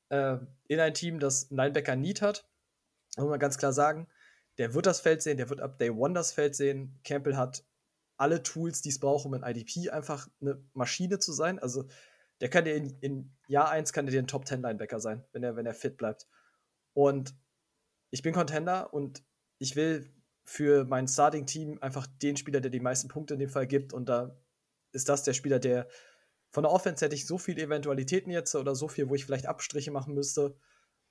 Äh, 0.09 0.39
in 0.67 0.81
ein 0.81 0.95
Team, 0.95 1.19
das 1.19 1.51
Linebacker-Need 1.51 2.23
hat. 2.23 2.49
Muss 3.17 3.29
man 3.29 3.39
ganz 3.39 3.57
klar 3.57 3.73
sagen, 3.73 4.09
der 4.59 4.75
wird 4.75 4.87
das 4.87 5.01
Feld 5.01 5.23
sehen, 5.23 5.37
der 5.37 5.49
wird 5.49 5.61
ab 5.61 5.79
Day 5.79 5.91
One 5.91 6.15
das 6.15 6.33
Feld 6.33 6.55
sehen. 6.55 6.99
Campbell 7.05 7.37
hat 7.37 7.65
alle 8.17 8.43
Tools, 8.43 8.83
die 8.83 8.89
es 8.89 8.99
braucht, 8.99 9.27
um 9.27 9.35
in 9.35 9.43
IDP 9.43 9.91
einfach 9.91 10.29
eine 10.41 10.63
Maschine 10.73 11.19
zu 11.19 11.33
sein. 11.33 11.59
Also 11.59 11.87
der 12.41 12.49
kann 12.49 12.65
dir 12.65 12.75
in, 12.75 12.99
in 13.01 13.37
Jahr 13.49 13.71
1 13.71 13.93
kann 13.93 14.07
dir 14.07 14.19
ein 14.19 14.27
Top 14.27 14.47
10 14.47 14.63
Linebacker 14.63 15.01
sein, 15.01 15.25
wenn 15.33 15.43
er, 15.43 15.57
wenn 15.57 15.67
er 15.67 15.75
fit 15.75 15.97
bleibt. 15.97 16.27
Und 16.93 17.35
ich 18.11 18.23
bin 18.23 18.33
Contender 18.35 18.93
und 18.93 19.23
ich 19.59 19.77
will 19.77 20.11
für 20.45 20.85
mein 20.85 21.09
Starting-Team 21.09 21.79
einfach 21.81 22.07
den 22.07 22.37
Spieler, 22.37 22.61
der 22.61 22.71
die 22.71 22.81
meisten 22.81 23.09
Punkte 23.09 23.35
in 23.35 23.41
dem 23.41 23.51
Fall 23.51 23.67
gibt. 23.67 23.93
Und 23.93 24.09
da 24.09 24.39
ist 24.93 25.09
das 25.09 25.23
der 25.23 25.35
Spieler, 25.35 25.59
der 25.59 25.89
von 26.51 26.63
der 26.63 26.73
Offense 26.73 27.05
hätte 27.05 27.15
ich 27.15 27.27
so 27.27 27.37
viele 27.37 27.63
Eventualitäten 27.63 28.31
jetzt 28.31 28.55
oder 28.55 28.75
so 28.75 28.89
viel, 28.89 29.09
wo 29.09 29.15
ich 29.15 29.27
vielleicht 29.27 29.47
Abstriche 29.47 29.91
machen 29.91 30.15
müsste. 30.15 30.57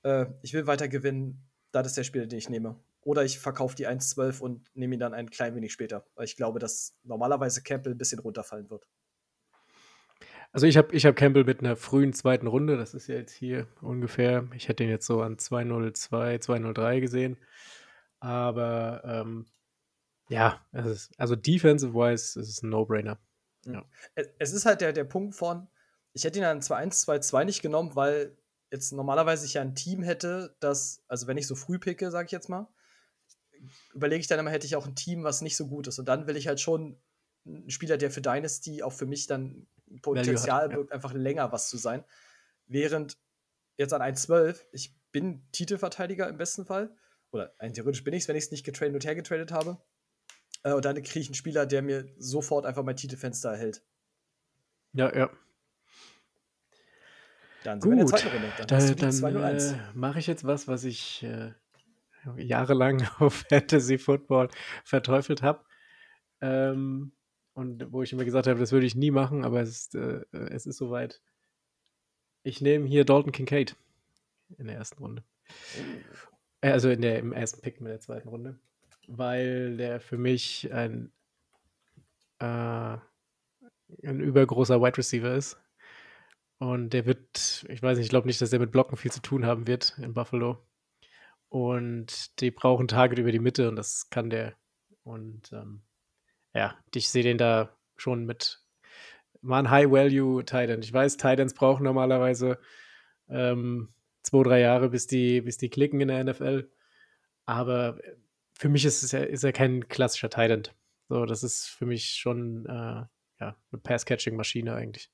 Äh, 0.03 0.25
ich 0.41 0.53
will 0.53 0.65
weiter 0.65 0.87
gewinnen. 0.87 1.47
Das 1.71 1.85
ist 1.85 1.97
der 1.97 2.03
Spieler, 2.03 2.25
den 2.25 2.39
ich 2.39 2.49
nehme. 2.49 2.79
Oder 3.05 3.23
ich 3.23 3.39
verkaufe 3.39 3.77
die 3.77 3.87
1,12 3.87 4.41
und 4.41 4.69
nehme 4.75 4.95
ihn 4.95 4.99
dann 4.99 5.13
ein 5.13 5.29
klein 5.29 5.55
wenig 5.55 5.71
später. 5.71 6.05
Weil 6.15 6.25
ich 6.25 6.35
glaube, 6.35 6.59
dass 6.59 6.97
normalerweise 7.03 7.63
Campbell 7.63 7.93
ein 7.93 7.97
bisschen 7.97 8.19
runterfallen 8.19 8.69
wird. 8.69 8.87
Also 10.51 10.67
ich 10.67 10.77
habe 10.77 10.93
ich 10.95 11.05
hab 11.05 11.15
Campbell 11.15 11.43
mit 11.43 11.59
einer 11.59 11.75
frühen 11.75 12.13
zweiten 12.13 12.47
Runde, 12.47 12.77
das 12.77 12.93
ist 12.93 13.07
ja 13.07 13.15
jetzt 13.15 13.33
hier 13.33 13.67
ungefähr, 13.81 14.47
ich 14.55 14.69
hätte 14.69 14.83
ihn 14.83 14.89
jetzt 14.89 15.05
so 15.05 15.21
an 15.21 15.37
202, 15.37 16.39
203 16.39 16.99
gesehen. 16.99 17.37
Aber 18.19 19.01
ähm, 19.05 19.45
ja, 20.29 20.65
ist, 20.73 21.11
also 21.19 21.35
defensive-wise 21.35 22.39
ist 22.39 22.49
es 22.49 22.63
ein 22.63 22.69
No-Brainer. 22.69 23.19
Es- 24.15 24.29
Es 24.39 24.53
ist 24.53 24.65
halt 24.65 24.81
der, 24.81 24.93
der 24.93 25.03
Punkt 25.03 25.35
von, 25.35 25.67
ich 26.13 26.23
hätte 26.23 26.39
ihn 26.39 26.45
an 26.45 26.61
2-1, 26.61 27.01
2-2 27.01 27.43
nicht 27.45 27.61
genommen, 27.61 27.95
weil 27.95 28.37
jetzt 28.71 28.93
normalerweise 28.93 29.45
ich 29.45 29.55
ja 29.55 29.61
ein 29.61 29.75
Team 29.75 30.03
hätte, 30.03 30.55
das, 30.59 31.03
also 31.07 31.27
wenn 31.27 31.37
ich 31.37 31.47
so 31.47 31.55
früh 31.55 31.79
picke, 31.79 32.11
sage 32.11 32.25
ich 32.27 32.31
jetzt 32.31 32.49
mal, 32.49 32.67
überlege 33.93 34.21
ich 34.21 34.27
dann 34.27 34.39
immer, 34.39 34.51
hätte 34.51 34.67
ich 34.67 34.75
auch 34.75 34.85
ein 34.85 34.95
Team, 34.95 35.23
was 35.23 35.41
nicht 35.41 35.55
so 35.55 35.67
gut 35.67 35.87
ist. 35.87 35.99
Und 35.99 36.07
dann 36.07 36.27
will 36.27 36.37
ich 36.37 36.47
halt 36.47 36.59
schon 36.59 36.97
einen 37.45 37.69
Spieler, 37.69 37.97
der 37.97 38.11
für 38.11 38.21
Dynasty 38.21 38.83
auch 38.83 38.93
für 38.93 39.05
mich 39.05 39.27
dann 39.27 39.67
Potenzial 40.01 40.63
hat, 40.63 40.71
ja. 40.71 40.77
birgt, 40.77 40.91
einfach 40.91 41.13
länger 41.13 41.51
was 41.51 41.69
zu 41.69 41.77
sein. 41.77 42.03
Während 42.67 43.17
jetzt 43.77 43.93
an 43.93 44.01
1,12, 44.01 44.65
ich 44.71 44.95
bin 45.11 45.45
Titelverteidiger 45.51 46.27
im 46.27 46.37
besten 46.37 46.65
Fall. 46.65 46.95
Oder 47.31 47.53
ein 47.59 47.73
theoretisch 47.73 48.03
bin 48.03 48.13
ich 48.13 48.23
es, 48.23 48.27
wenn 48.27 48.35
ich 48.35 48.45
es 48.45 48.51
nicht 48.51 48.63
getradet 48.63 48.93
und 48.93 49.05
hergetradet 49.05 49.51
habe. 49.51 49.77
Äh, 50.63 50.73
und 50.73 50.85
dann 50.85 50.95
kriege 51.03 51.19
ich 51.19 51.27
einen 51.27 51.35
Spieler, 51.35 51.65
der 51.65 51.81
mir 51.81 52.07
sofort 52.17 52.65
einfach 52.65 52.83
mein 52.83 52.95
Titelfenster 52.95 53.51
erhält. 53.51 53.83
Ja, 54.93 55.15
ja. 55.15 55.29
Dann 57.63 57.81
sind 57.81 57.91
wir 57.91 57.93
in 57.93 57.97
der 57.97 58.05
Gut, 58.05 58.19
zweiten 58.19 58.35
Runde. 58.35 58.53
Dann 58.57 58.67
Da, 58.67 58.79
die 58.79 58.95
dann 58.95 59.11
201. 59.11 59.71
äh, 59.71 59.77
mache 59.93 60.19
ich 60.19 60.27
jetzt 60.27 60.45
was, 60.45 60.67
was 60.67 60.83
ich 60.83 61.23
äh, 61.23 61.51
jahrelang 62.37 63.05
auf 63.19 63.45
Fantasy 63.49 63.97
Football 63.97 64.49
verteufelt 64.83 65.41
habe. 65.41 65.63
Ähm, 66.41 67.13
und 67.53 67.91
wo 67.91 68.03
ich 68.03 68.11
immer 68.11 68.25
gesagt 68.25 68.47
habe, 68.47 68.59
das 68.59 68.71
würde 68.71 68.85
ich 68.85 68.95
nie 68.95 69.11
machen, 69.11 69.45
aber 69.45 69.61
es 69.61 69.69
ist, 69.69 69.95
äh, 69.95 70.21
es 70.31 70.65
ist 70.65 70.77
soweit. 70.77 71.21
Ich 72.43 72.61
nehme 72.61 72.85
hier 72.87 73.05
Dalton 73.05 73.31
Kincaid 73.31 73.75
in 74.57 74.67
der 74.67 74.75
ersten 74.75 75.01
Runde. 75.01 75.23
Äh, 76.61 76.71
Also 76.71 76.89
in 76.89 77.01
der, 77.01 77.19
im 77.19 77.31
ersten 77.31 77.61
Pick 77.61 77.81
mit 77.81 77.91
der 77.91 77.99
zweiten 77.99 78.27
Runde. 78.27 78.59
Weil 79.07 79.77
der 79.77 79.99
für 79.99 80.17
mich 80.17 80.71
ein, 80.73 81.11
äh, 82.39 82.97
ein 84.03 84.19
übergroßer 84.19 84.81
Wide 84.81 84.97
Receiver 84.97 85.33
ist. 85.35 85.57
Und 86.57 86.91
der 86.91 87.05
wird, 87.05 87.65
ich 87.69 87.81
weiß 87.83 87.97
nicht, 87.97 88.05
ich 88.05 88.09
glaube 88.09 88.27
nicht, 88.27 88.41
dass 88.41 88.49
der 88.49 88.59
mit 88.59 88.71
Blocken 88.71 88.97
viel 88.97 89.11
zu 89.11 89.21
tun 89.21 89.45
haben 89.45 89.67
wird 89.67 89.97
in 89.99 90.13
Buffalo. 90.13 90.57
Und 91.49 92.39
die 92.41 92.51
brauchen 92.51 92.87
Target 92.87 93.19
über 93.19 93.31
die 93.31 93.39
Mitte 93.39 93.69
und 93.69 93.75
das 93.75 94.09
kann 94.09 94.29
der. 94.29 94.55
Und 95.03 95.51
ähm, 95.53 95.81
ja, 96.53 96.77
ich 96.93 97.09
sehe 97.09 97.23
den 97.23 97.37
da 97.37 97.77
schon 97.97 98.25
mit 98.25 98.61
mal 99.41 99.59
ein 99.59 99.69
High-Value-Titan. 99.69 100.81
Ich 100.81 100.91
weiß, 100.91 101.17
Titans 101.17 101.53
brauchen 101.53 101.83
normalerweise 101.83 102.57
ähm, 103.29 103.89
zwei, 104.23 104.43
drei 104.43 104.59
Jahre, 104.59 104.89
bis 104.89 105.07
die, 105.07 105.41
bis 105.41 105.57
die 105.57 105.69
klicken 105.69 106.01
in 106.01 106.07
der 106.07 106.23
NFL. 106.23 106.71
Aber 107.45 107.99
für 108.53 108.69
mich 108.69 108.85
ist, 108.85 109.11
ja, 109.11 109.19
ist 109.19 109.43
er 109.43 109.53
kein 109.53 109.87
klassischer 109.87 110.29
Titan. 110.29 110.63
So, 111.09 111.25
das 111.25 111.43
ist 111.43 111.67
für 111.67 111.85
mich 111.85 112.09
schon 112.15 112.65
äh, 112.65 113.05
ja, 113.39 113.57
eine 113.71 113.81
Pass-Catching-Maschine 113.83 114.73
eigentlich. 114.73 115.11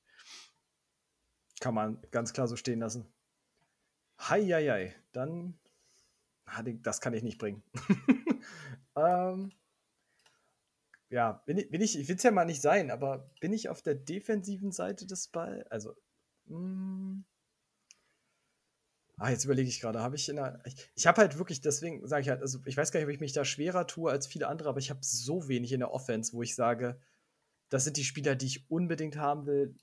Kann 1.60 1.74
man 1.74 2.00
ganz 2.10 2.32
klar 2.32 2.48
so 2.48 2.56
stehen 2.56 2.80
lassen. 2.80 3.06
Heieiei, 4.18 4.94
dann. 5.12 5.30
Ah, 5.30 5.42
den- 5.42 5.61
Das 6.82 7.00
kann 7.00 7.14
ich 7.14 7.22
nicht 7.22 7.38
bringen. 7.38 7.62
ähm, 8.96 9.52
ja, 11.08 11.32
bin 11.44 11.58
ich, 11.58 11.70
bin 11.70 11.80
ich, 11.80 11.98
ich 11.98 12.08
will 12.08 12.16
es 12.16 12.22
ja 12.22 12.30
mal 12.30 12.44
nicht 12.44 12.62
sein, 12.62 12.90
aber 12.90 13.30
bin 13.40 13.52
ich 13.52 13.68
auf 13.68 13.82
der 13.82 13.94
defensiven 13.94 14.72
Seite 14.72 15.06
des 15.06 15.28
Ball? 15.28 15.66
Also, 15.70 15.94
mh, 16.46 17.22
ah, 19.18 19.30
jetzt 19.30 19.44
überlege 19.44 19.68
ich 19.68 19.80
gerade, 19.80 20.00
habe 20.00 20.16
ich 20.16 20.28
in 20.28 20.36
der, 20.36 20.60
ich, 20.64 20.90
ich 20.94 21.06
habe 21.06 21.20
halt 21.20 21.38
wirklich, 21.38 21.60
deswegen 21.60 22.06
sage 22.06 22.22
ich 22.22 22.28
halt, 22.28 22.40
also 22.42 22.58
ich 22.64 22.76
weiß 22.76 22.90
gar 22.90 22.98
nicht, 23.00 23.06
ob 23.06 23.12
ich 23.12 23.20
mich 23.20 23.32
da 23.32 23.44
schwerer 23.44 23.86
tue 23.86 24.10
als 24.10 24.26
viele 24.26 24.48
andere, 24.48 24.68
aber 24.68 24.78
ich 24.78 24.90
habe 24.90 25.00
so 25.02 25.48
wenig 25.48 25.72
in 25.72 25.80
der 25.80 25.92
Offense, 25.92 26.32
wo 26.32 26.42
ich 26.42 26.54
sage, 26.54 26.98
das 27.68 27.84
sind 27.84 27.96
die 27.96 28.04
Spieler, 28.04 28.34
die 28.34 28.46
ich 28.46 28.70
unbedingt 28.70 29.16
haben 29.16 29.46
will. 29.46 29.76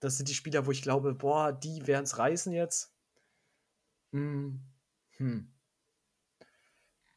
Das 0.00 0.16
sind 0.16 0.28
die 0.28 0.34
Spieler, 0.34 0.66
wo 0.66 0.70
ich 0.70 0.82
glaube, 0.82 1.14
boah, 1.14 1.52
die 1.52 1.86
werden 1.86 2.04
es 2.04 2.18
reißen 2.18 2.52
jetzt. 2.52 2.94
Hm. 4.12 4.60
Hm. 5.18 5.52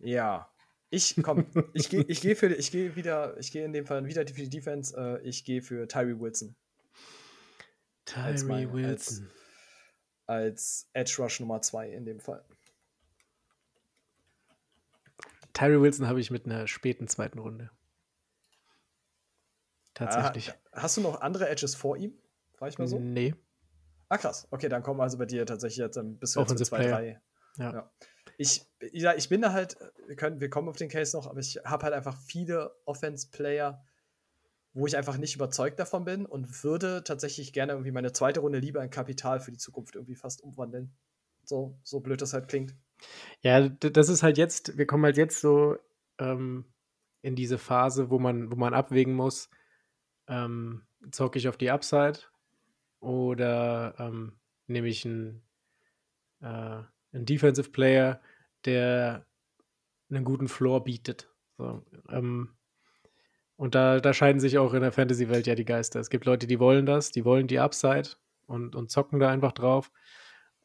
Ja. 0.01 0.47
Ich 0.89 1.15
komm, 1.23 1.45
ich 1.73 1.89
gehe 1.89 2.03
ich 2.03 2.19
geh 2.21 2.35
für 2.35 2.47
ich 2.53 2.69
gehe 2.71 2.95
wieder, 2.95 3.37
ich 3.37 3.51
gehe 3.51 3.63
in 3.63 3.71
dem 3.73 3.85
Fall 3.85 4.05
wieder 4.05 4.27
für 4.27 4.33
die 4.33 4.49
Defense, 4.49 4.95
äh, 4.97 5.21
ich 5.27 5.45
gehe 5.45 5.61
für 5.61 5.87
Tyree 5.87 6.19
Wilson 6.19 6.55
Als 8.15 8.43
mein- 8.43 8.69
Tyree 8.69 8.73
Wilson. 8.89 9.31
als 10.27 10.89
Edge 10.93 11.15
Rush 11.19 11.39
Nummer 11.39 11.61
2 11.61 11.89
in 11.91 12.03
dem 12.05 12.19
Fall. 12.19 12.43
Tyree 15.53 15.81
Wilson 15.81 16.07
habe 16.07 16.19
ich 16.19 16.31
mit 16.31 16.45
einer 16.45 16.67
späten 16.67 17.07
zweiten 17.07 17.39
Runde. 17.39 17.69
Tatsächlich. 19.93 20.51
Ah, 20.71 20.81
hast 20.81 20.97
du 20.97 21.01
noch 21.01 21.21
andere 21.21 21.49
Edges 21.49 21.75
vor 21.75 21.97
ihm? 21.97 22.17
War 22.59 22.67
ich 22.69 22.77
mal 22.77 22.87
so? 22.87 22.99
Nee. 22.99 23.35
Ah, 24.09 24.17
krass. 24.17 24.47
Okay, 24.51 24.69
dann 24.69 24.83
kommen 24.83 24.99
also 25.01 25.17
bei 25.17 25.25
dir 25.25 25.45
tatsächlich 25.45 25.77
jetzt 25.77 25.97
ein 25.97 26.17
bisschen 26.17 26.41
Offensive 26.41 26.67
zwei, 26.69 26.77
Player. 26.79 26.91
drei. 26.91 27.21
Ja. 27.57 27.73
Ja. 27.73 27.91
Ich, 28.41 28.65
ja, 28.91 29.13
ich 29.15 29.29
bin 29.29 29.41
da 29.41 29.53
halt, 29.53 29.77
wir, 30.07 30.15
können, 30.15 30.41
wir 30.41 30.49
kommen 30.49 30.67
auf 30.67 30.75
den 30.75 30.89
Case 30.89 31.15
noch, 31.15 31.27
aber 31.27 31.39
ich 31.39 31.59
habe 31.63 31.83
halt 31.83 31.93
einfach 31.93 32.17
viele 32.17 32.75
Offense-Player, 32.85 33.85
wo 34.73 34.87
ich 34.87 34.97
einfach 34.97 35.17
nicht 35.17 35.35
überzeugt 35.35 35.77
davon 35.79 36.05
bin 36.05 36.25
und 36.25 36.63
würde 36.63 37.03
tatsächlich 37.03 37.53
gerne 37.53 37.73
irgendwie 37.73 37.91
meine 37.91 38.13
zweite 38.13 38.39
Runde 38.39 38.57
lieber 38.57 38.83
in 38.83 38.89
Kapital 38.89 39.41
für 39.41 39.51
die 39.51 39.59
Zukunft 39.59 39.93
irgendwie 39.93 40.15
fast 40.15 40.41
umwandeln. 40.41 40.91
So, 41.43 41.77
so 41.83 41.99
blöd 41.99 42.19
das 42.21 42.33
halt 42.33 42.47
klingt. 42.47 42.73
Ja, 43.41 43.69
das 43.69 44.09
ist 44.09 44.23
halt 44.23 44.39
jetzt, 44.39 44.75
wir 44.75 44.87
kommen 44.87 45.05
halt 45.05 45.17
jetzt 45.17 45.39
so 45.39 45.77
ähm, 46.17 46.65
in 47.21 47.35
diese 47.35 47.59
Phase, 47.59 48.09
wo 48.09 48.17
man, 48.17 48.51
wo 48.51 48.55
man 48.55 48.73
abwägen 48.73 49.13
muss, 49.13 49.51
ähm, 50.27 50.81
zocke 51.11 51.37
ich 51.37 51.47
auf 51.47 51.57
die 51.57 51.69
Upside 51.69 52.19
oder 53.01 53.93
ähm, 53.99 54.33
nehme 54.65 54.87
ich 54.87 55.05
einen, 55.05 55.43
äh, 56.41 56.81
einen 57.13 57.25
Defensive 57.25 57.69
Player, 57.69 58.19
der 58.65 59.25
einen 60.09 60.25
guten 60.25 60.47
Floor 60.47 60.83
bietet. 60.83 61.29
So, 61.57 61.83
ähm, 62.09 62.49
und 63.55 63.75
da, 63.75 63.99
da 63.99 64.13
scheiden 64.13 64.39
sich 64.39 64.57
auch 64.57 64.73
in 64.73 64.81
der 64.81 64.91
Fantasy-Welt 64.91 65.47
ja 65.47 65.55
die 65.55 65.65
Geister. 65.65 65.99
Es 65.99 66.09
gibt 66.09 66.25
Leute, 66.25 66.47
die 66.47 66.59
wollen 66.59 66.85
das, 66.85 67.11
die 67.11 67.25
wollen 67.25 67.47
die 67.47 67.59
Upside 67.59 68.09
und, 68.47 68.75
und 68.75 68.89
zocken 68.89 69.19
da 69.19 69.29
einfach 69.29 69.51
drauf. 69.51 69.91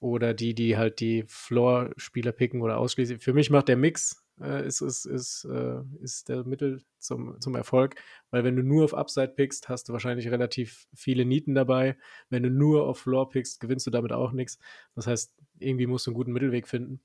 Oder 0.01 0.35
die, 0.35 0.55
die 0.55 0.77
halt 0.77 1.01
die 1.01 1.25
Floor-Spieler 1.27 2.33
picken 2.33 2.63
oder 2.63 2.79
ausschließen. 2.79 3.19
Für 3.19 3.33
mich 3.33 3.51
macht 3.51 3.69
der 3.69 3.77
Mix 3.77 4.27
äh, 4.41 4.67
ist, 4.67 4.81
ist, 4.81 5.07
ist, 5.07 5.45
äh, 5.45 5.81
ist 6.01 6.29
der 6.29 6.45
Mittel 6.45 6.83
zum, 6.99 7.41
zum 7.41 7.55
Erfolg. 7.55 7.97
Weil 8.31 8.45
wenn 8.45 8.57
du 8.57 8.63
nur 8.63 8.85
auf 8.85 8.95
Upside 8.95 9.29
pickst, 9.29 9.69
hast 9.69 9.89
du 9.89 9.93
wahrscheinlich 9.93 10.29
relativ 10.31 10.87
viele 10.95 11.25
Nieten 11.25 11.55
dabei. 11.55 11.97
Wenn 12.29 12.43
du 12.43 12.51
nur 12.51 12.87
auf 12.87 12.99
Floor 13.01 13.29
pickst, 13.31 13.61
gewinnst 13.61 13.87
du 13.87 13.91
damit 13.91 14.13
auch 14.13 14.33
nichts. 14.33 14.59
Das 14.95 15.07
heißt, 15.07 15.35
irgendwie 15.59 15.87
musst 15.87 16.07
du 16.07 16.11
einen 16.11 16.17
guten 16.17 16.33
Mittelweg 16.33 16.69
finden. 16.69 17.01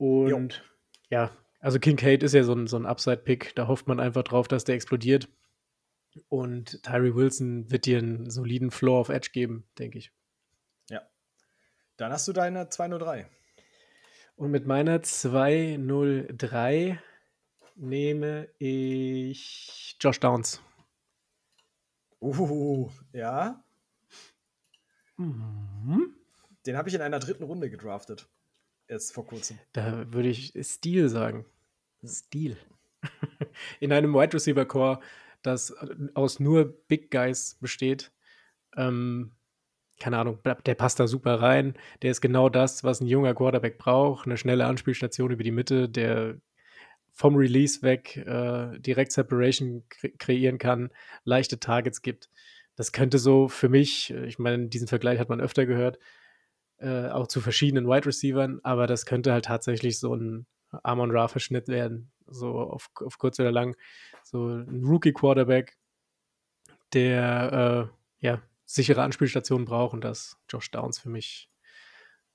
Und 0.00 0.64
ja, 1.10 1.30
also 1.60 1.78
Kincaid 1.78 2.22
ist 2.22 2.32
ja 2.32 2.42
so 2.42 2.54
ein, 2.54 2.66
so 2.66 2.78
ein 2.78 2.86
Upside-Pick. 2.86 3.54
Da 3.54 3.68
hofft 3.68 3.86
man 3.86 4.00
einfach 4.00 4.22
drauf, 4.22 4.48
dass 4.48 4.64
der 4.64 4.74
explodiert. 4.74 5.28
Und 6.30 6.82
Tyree 6.82 7.14
Wilson 7.14 7.70
wird 7.70 7.84
dir 7.84 7.98
einen 7.98 8.30
soliden 8.30 8.70
Floor 8.70 9.00
of 9.00 9.10
Edge 9.10 9.28
geben, 9.30 9.68
denke 9.78 9.98
ich. 9.98 10.10
Ja. 10.88 11.02
Dann 11.98 12.12
hast 12.12 12.26
du 12.26 12.32
deine 12.32 12.70
203. 12.70 13.28
Und 14.36 14.50
mit 14.50 14.66
meiner 14.66 15.02
203 15.02 16.98
nehme 17.76 18.48
ich 18.56 19.98
Josh 20.00 20.18
Downs. 20.18 20.62
Uh, 22.22 22.88
ja. 23.12 23.62
Mhm. 25.18 26.14
Den 26.64 26.78
habe 26.78 26.88
ich 26.88 26.94
in 26.94 27.02
einer 27.02 27.18
dritten 27.18 27.44
Runde 27.44 27.68
gedraftet. 27.68 28.30
Jetzt 28.90 29.14
vor 29.14 29.24
kurzem. 29.24 29.58
Da 29.72 30.12
würde 30.12 30.28
ich 30.28 30.52
Stil 30.60 31.08
sagen. 31.08 31.46
Stil. 32.04 32.56
In 33.80 33.92
einem 33.92 34.12
Wide 34.12 34.34
Receiver 34.34 34.64
Core, 34.64 34.98
das 35.42 35.72
aus 36.14 36.40
nur 36.40 36.64
Big 36.88 37.10
Guys 37.12 37.56
besteht. 37.60 38.10
Ähm, 38.76 39.30
keine 40.00 40.18
Ahnung, 40.18 40.40
der 40.66 40.74
passt 40.74 40.98
da 40.98 41.06
super 41.06 41.40
rein. 41.40 41.74
Der 42.02 42.10
ist 42.10 42.20
genau 42.20 42.48
das, 42.48 42.82
was 42.82 43.00
ein 43.00 43.06
junger 43.06 43.34
Quarterback 43.34 43.78
braucht. 43.78 44.26
Eine 44.26 44.36
schnelle 44.36 44.66
Anspielstation 44.66 45.30
über 45.30 45.44
die 45.44 45.52
Mitte, 45.52 45.88
der 45.88 46.40
vom 47.12 47.36
Release 47.36 47.82
weg 47.82 48.16
äh, 48.16 48.78
direkt 48.80 49.12
Separation 49.12 49.84
kre 49.88 50.10
kreieren 50.10 50.58
kann, 50.58 50.90
leichte 51.24 51.60
Targets 51.60 52.02
gibt. 52.02 52.30
Das 52.74 52.92
könnte 52.92 53.18
so 53.18 53.46
für 53.46 53.68
mich, 53.68 54.10
ich 54.10 54.38
meine, 54.38 54.68
diesen 54.68 54.88
Vergleich 54.88 55.20
hat 55.20 55.28
man 55.28 55.40
öfter 55.40 55.66
gehört, 55.66 55.98
äh, 56.80 57.08
auch 57.08 57.26
zu 57.26 57.40
verschiedenen 57.40 57.86
Wide 57.86 58.06
Receivern, 58.06 58.60
aber 58.62 58.86
das 58.86 59.06
könnte 59.06 59.32
halt 59.32 59.44
tatsächlich 59.44 59.98
so 59.98 60.14
ein 60.14 60.46
Amon 60.82 61.10
Ra-Verschnitt 61.10 61.68
werden, 61.68 62.10
so 62.26 62.58
auf, 62.58 62.90
auf 62.94 63.18
kurz 63.18 63.38
oder 63.38 63.52
lang. 63.52 63.76
So 64.22 64.48
ein 64.48 64.84
Rookie-Quarterback, 64.84 65.76
der 66.92 67.90
äh, 68.20 68.26
ja 68.26 68.42
sichere 68.64 69.02
Anspielstationen 69.02 69.66
braucht 69.66 69.94
und 69.94 70.02
das 70.02 70.38
Josh 70.48 70.70
Downs 70.70 70.98
für 70.98 71.08
mich 71.08 71.50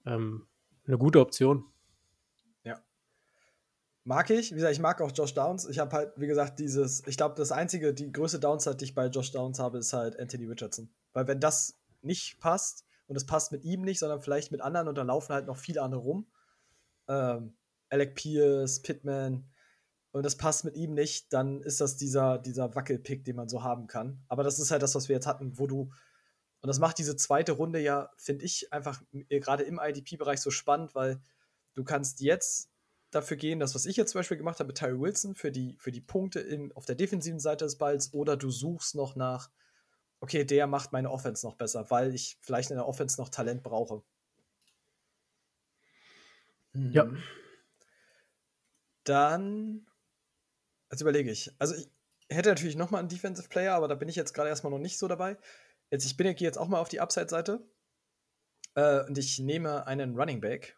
ähm, 0.06 0.48
eine 0.86 0.98
gute 0.98 1.22
Option. 1.22 1.66
Ja. 2.64 2.84
Mag 4.04 4.30
ich, 4.30 4.52
wie 4.52 4.56
gesagt, 4.56 4.74
ich 4.74 4.82
mag 4.82 5.02
auch 5.02 5.12
Josh 5.14 5.34
Downs. 5.34 5.68
Ich 5.68 5.80
habe 5.80 5.96
halt, 5.96 6.14
wie 6.18 6.28
gesagt, 6.28 6.60
dieses, 6.60 7.08
ich 7.08 7.18
glaube, 7.18 7.36
das 7.36 7.52
einzige, 7.52 7.94
die 7.94 8.12
größte 8.12 8.40
Downside, 8.40 8.76
die 8.76 8.86
ich 8.86 8.96
bei 8.96 9.08
Josh 9.08 9.32
Downs 9.32 9.60
habe, 9.60 9.78
ist 9.78 9.94
halt 9.94 10.20
Anthony 10.20 10.46
Richardson. 10.46 10.90
Weil 11.14 11.28
wenn 11.28 11.40
das 11.40 11.80
nicht 12.02 12.40
passt 12.40 12.86
und 13.08 13.16
es 13.16 13.26
passt 13.26 13.52
mit 13.52 13.64
ihm 13.64 13.82
nicht, 13.82 14.00
sondern 14.00 14.22
vielleicht 14.22 14.52
mit 14.52 14.62
anderen 14.62 14.88
und 14.88 14.96
dann 14.96 15.08
laufen 15.08 15.34
halt 15.34 15.48
noch 15.48 15.58
viele 15.58 15.82
andere 15.82 16.02
rum. 16.02 16.28
Ähm, 17.08 17.56
Alec 17.90 18.16
Pierce, 18.16 18.82
Pittman, 18.82 19.48
und 20.16 20.24
das 20.24 20.38
passt 20.38 20.64
mit 20.64 20.78
ihm 20.78 20.94
nicht, 20.94 21.34
dann 21.34 21.62
ist 21.62 21.82
das 21.82 21.98
dieser, 21.98 22.38
dieser 22.38 22.74
Wackelpick, 22.74 23.26
den 23.26 23.36
man 23.36 23.50
so 23.50 23.64
haben 23.64 23.88
kann. 23.88 24.24
Aber 24.30 24.44
das 24.44 24.60
ist 24.60 24.72
halt 24.72 24.82
das, 24.82 24.96
was 24.96 25.10
wir 25.10 25.14
jetzt 25.14 25.28
hatten, 25.28 25.60
wo 25.60 25.68
du, 25.68 25.92
und 26.62 26.68
das 26.68 26.80
macht 26.80 27.00
diese 27.00 27.18
zweite 27.18 27.52
Runde 27.52 27.82
ja, 27.82 28.10
finde 28.16 28.46
ich, 28.46 28.72
einfach 28.72 29.04
gerade 29.28 29.64
im 29.64 29.78
IDP-Bereich 29.78 30.40
so 30.40 30.52
spannend, 30.52 30.96
weil 30.96 31.22
du 31.74 31.84
kannst 31.84 32.22
jetzt 32.22 32.72
dafür 33.12 33.36
gehen, 33.36 33.60
das, 33.60 33.76
was 33.76 33.86
ich 33.86 33.98
jetzt 33.98 34.12
zum 34.12 34.20
Beispiel 34.20 34.38
gemacht 34.38 34.60
habe 34.60 34.68
mit 34.68 34.78
Tyree 34.78 35.02
Wilson, 35.02 35.36
für 35.36 35.52
die, 35.52 35.76
für 35.80 35.92
die 35.92 36.00
Punkte 36.00 36.40
in, 36.40 36.72
auf 36.72 36.86
der 36.86 36.96
defensiven 36.96 37.42
Seite 37.42 37.66
des 37.66 37.78
Balls, 37.78 38.14
oder 38.14 38.38
du 38.38 38.50
suchst 38.50 38.96
noch 38.96 39.18
nach, 39.18 39.50
okay, 40.26 40.44
der 40.44 40.66
macht 40.66 40.92
meine 40.92 41.12
Offense 41.12 41.46
noch 41.46 41.56
besser, 41.56 41.92
weil 41.92 42.16
ich 42.16 42.40
vielleicht 42.42 42.72
in 42.72 42.78
der 42.78 42.88
Offense 42.88 43.22
noch 43.22 43.30
Talent 43.30 43.62
brauche. 43.62 44.02
Ja. 46.74 47.04
Hm. 47.04 47.22
Dann, 49.04 49.86
jetzt 50.90 51.02
überlege 51.02 51.30
ich. 51.30 51.52
Also 51.60 51.76
ich 51.76 51.88
hätte 52.28 52.50
natürlich 52.50 52.76
noch 52.76 52.90
mal 52.90 52.98
einen 52.98 53.08
Defensive 53.08 53.50
Player, 53.50 53.76
aber 53.76 53.88
da 53.88 53.94
bin 53.94 54.10
ich 54.10 54.16
jetzt 54.16 54.34
gerade 54.34 54.50
erstmal 54.50 54.72
noch 54.72 54.80
nicht 54.80 54.98
so 54.98 55.08
dabei. 55.08 55.38
Jetzt, 55.92 56.06
ich 56.06 56.18
bin 56.18 56.26
gehe 56.36 56.48
jetzt 56.48 56.58
auch 56.58 56.68
mal 56.68 56.80
auf 56.80 56.90
die 56.90 57.00
Upside-Seite 57.00 57.64
äh, 58.74 59.06
und 59.06 59.16
ich 59.20 59.38
nehme 59.38 59.86
einen 59.86 60.16
Running 60.16 60.42
Back. 60.42 60.76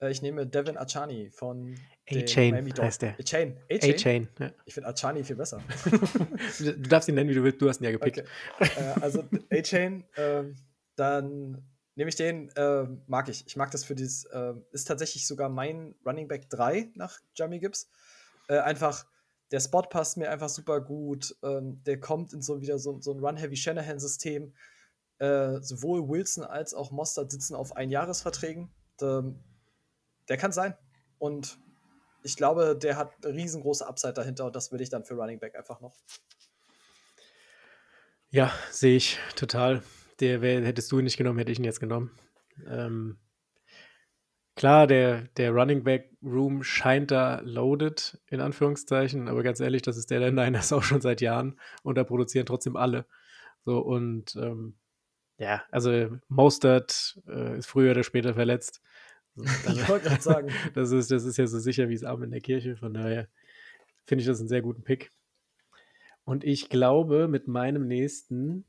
Äh, 0.00 0.10
ich 0.10 0.22
nehme 0.22 0.46
Devin 0.46 0.76
Achani 0.76 1.30
von 1.30 1.76
A-Chain 2.08 2.72
heißt 2.78 3.02
der. 3.02 3.14
A-Chain. 3.18 3.56
A-Chain. 3.70 4.28
Ja. 4.38 4.52
Ich 4.64 4.74
finde 4.74 4.88
Achani 4.88 5.24
viel 5.24 5.36
besser. 5.36 5.62
du 6.58 6.72
darfst 6.88 7.08
ihn 7.08 7.14
nennen, 7.14 7.30
wie 7.30 7.34
du 7.34 7.42
willst. 7.42 7.60
Du 7.60 7.68
hast 7.68 7.80
ihn 7.80 7.84
ja 7.84 7.90
gepickt. 7.90 8.24
Okay. 8.60 8.70
äh, 8.76 9.00
also 9.00 9.24
A-Chain, 9.50 10.04
äh, 10.16 10.44
dann 10.96 11.62
nehme 11.94 12.08
ich 12.08 12.16
den, 12.16 12.50
äh, 12.50 12.86
mag 13.06 13.28
ich. 13.28 13.46
Ich 13.46 13.56
mag 13.56 13.70
das 13.70 13.84
für 13.84 13.94
dieses, 13.94 14.24
äh, 14.26 14.54
ist 14.72 14.86
tatsächlich 14.86 15.26
sogar 15.26 15.48
mein 15.48 15.94
Running 16.04 16.28
Back 16.28 16.48
3 16.50 16.90
nach 16.94 17.18
Jamie 17.34 17.58
Gibbs. 17.58 17.88
Äh, 18.48 18.58
einfach, 18.58 19.06
der 19.50 19.60
Spot 19.60 19.82
passt 19.82 20.16
mir 20.16 20.30
einfach 20.30 20.48
super 20.48 20.80
gut. 20.80 21.34
Ähm, 21.42 21.82
der 21.84 21.98
kommt 21.98 22.32
in 22.32 22.42
so 22.42 22.60
wieder 22.60 22.78
so, 22.78 23.00
so 23.00 23.12
ein 23.12 23.20
Run-Heavy 23.20 23.56
Shanahan-System. 23.56 24.52
Äh, 25.18 25.60
sowohl 25.62 26.08
Wilson 26.08 26.44
als 26.44 26.74
auch 26.74 26.90
Mostert 26.90 27.30
sitzen 27.30 27.54
auf 27.54 27.74
Einjahresverträgen. 27.74 28.68
Der, 29.00 29.24
der 30.28 30.36
kann 30.36 30.52
sein. 30.52 30.74
Und 31.18 31.58
ich 32.22 32.36
glaube, 32.36 32.76
der 32.76 32.96
hat 32.96 33.12
eine 33.24 33.34
riesengroße 33.34 33.86
Upside 33.86 34.14
dahinter 34.14 34.46
und 34.46 34.56
das 34.56 34.72
will 34.72 34.80
ich 34.80 34.90
dann 34.90 35.04
für 35.04 35.14
Running 35.14 35.38
Back 35.38 35.56
einfach 35.56 35.80
noch. 35.80 35.96
Ja, 38.30 38.52
sehe 38.70 38.96
ich 38.96 39.18
total. 39.36 39.82
Der 40.20 40.40
wär, 40.42 40.64
hättest 40.64 40.90
du 40.90 40.98
ihn 40.98 41.04
nicht 41.04 41.16
genommen, 41.16 41.38
hätte 41.38 41.52
ich 41.52 41.58
ihn 41.58 41.64
jetzt 41.64 41.80
genommen. 41.80 42.10
Ähm, 42.66 43.18
klar, 44.56 44.86
der, 44.86 45.22
der 45.36 45.52
Running 45.52 45.84
Back 45.84 46.10
Room 46.22 46.62
scheint 46.64 47.10
da 47.10 47.40
loaded, 47.44 48.18
in 48.26 48.40
Anführungszeichen, 48.40 49.28
aber 49.28 49.42
ganz 49.42 49.60
ehrlich, 49.60 49.82
das 49.82 49.96
ist 49.96 50.10
der 50.10 50.20
der 50.20 50.32
Niners 50.32 50.72
auch 50.72 50.82
schon 50.82 51.00
seit 51.00 51.20
Jahren 51.20 51.60
und 51.82 51.96
da 51.96 52.04
produzieren 52.04 52.46
trotzdem 52.46 52.76
alle. 52.76 53.06
So 53.64 53.78
und 53.78 54.34
ähm, 54.36 54.76
ja, 55.38 55.62
also 55.70 56.18
Mostert 56.28 57.20
äh, 57.28 57.58
ist 57.58 57.66
früher 57.66 57.92
oder 57.92 58.02
später 58.02 58.34
verletzt. 58.34 58.80
ich 59.68 59.88
wollte 59.88 60.08
gerade 60.08 60.22
sagen. 60.22 60.48
das, 60.74 60.90
ist, 60.92 61.10
das 61.10 61.24
ist 61.24 61.36
ja 61.36 61.46
so 61.46 61.58
sicher 61.58 61.88
wie 61.88 61.94
es 61.94 62.04
Abend 62.04 62.24
in 62.24 62.30
der 62.30 62.40
Kirche, 62.40 62.76
von 62.76 62.94
daher 62.94 63.28
finde 64.04 64.22
ich 64.22 64.28
das 64.28 64.38
einen 64.38 64.48
sehr 64.48 64.62
guten 64.62 64.82
Pick. 64.82 65.10
Und 66.24 66.42
ich 66.44 66.68
glaube, 66.68 67.28
mit 67.28 67.46
meinem 67.46 67.86
nächsten 67.86 68.64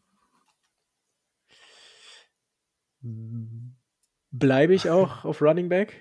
bleibe 4.32 4.73
ich 4.73 4.89
auch 4.89 5.25
auf 5.25 5.41
Running 5.41 5.69
Back 5.69 5.93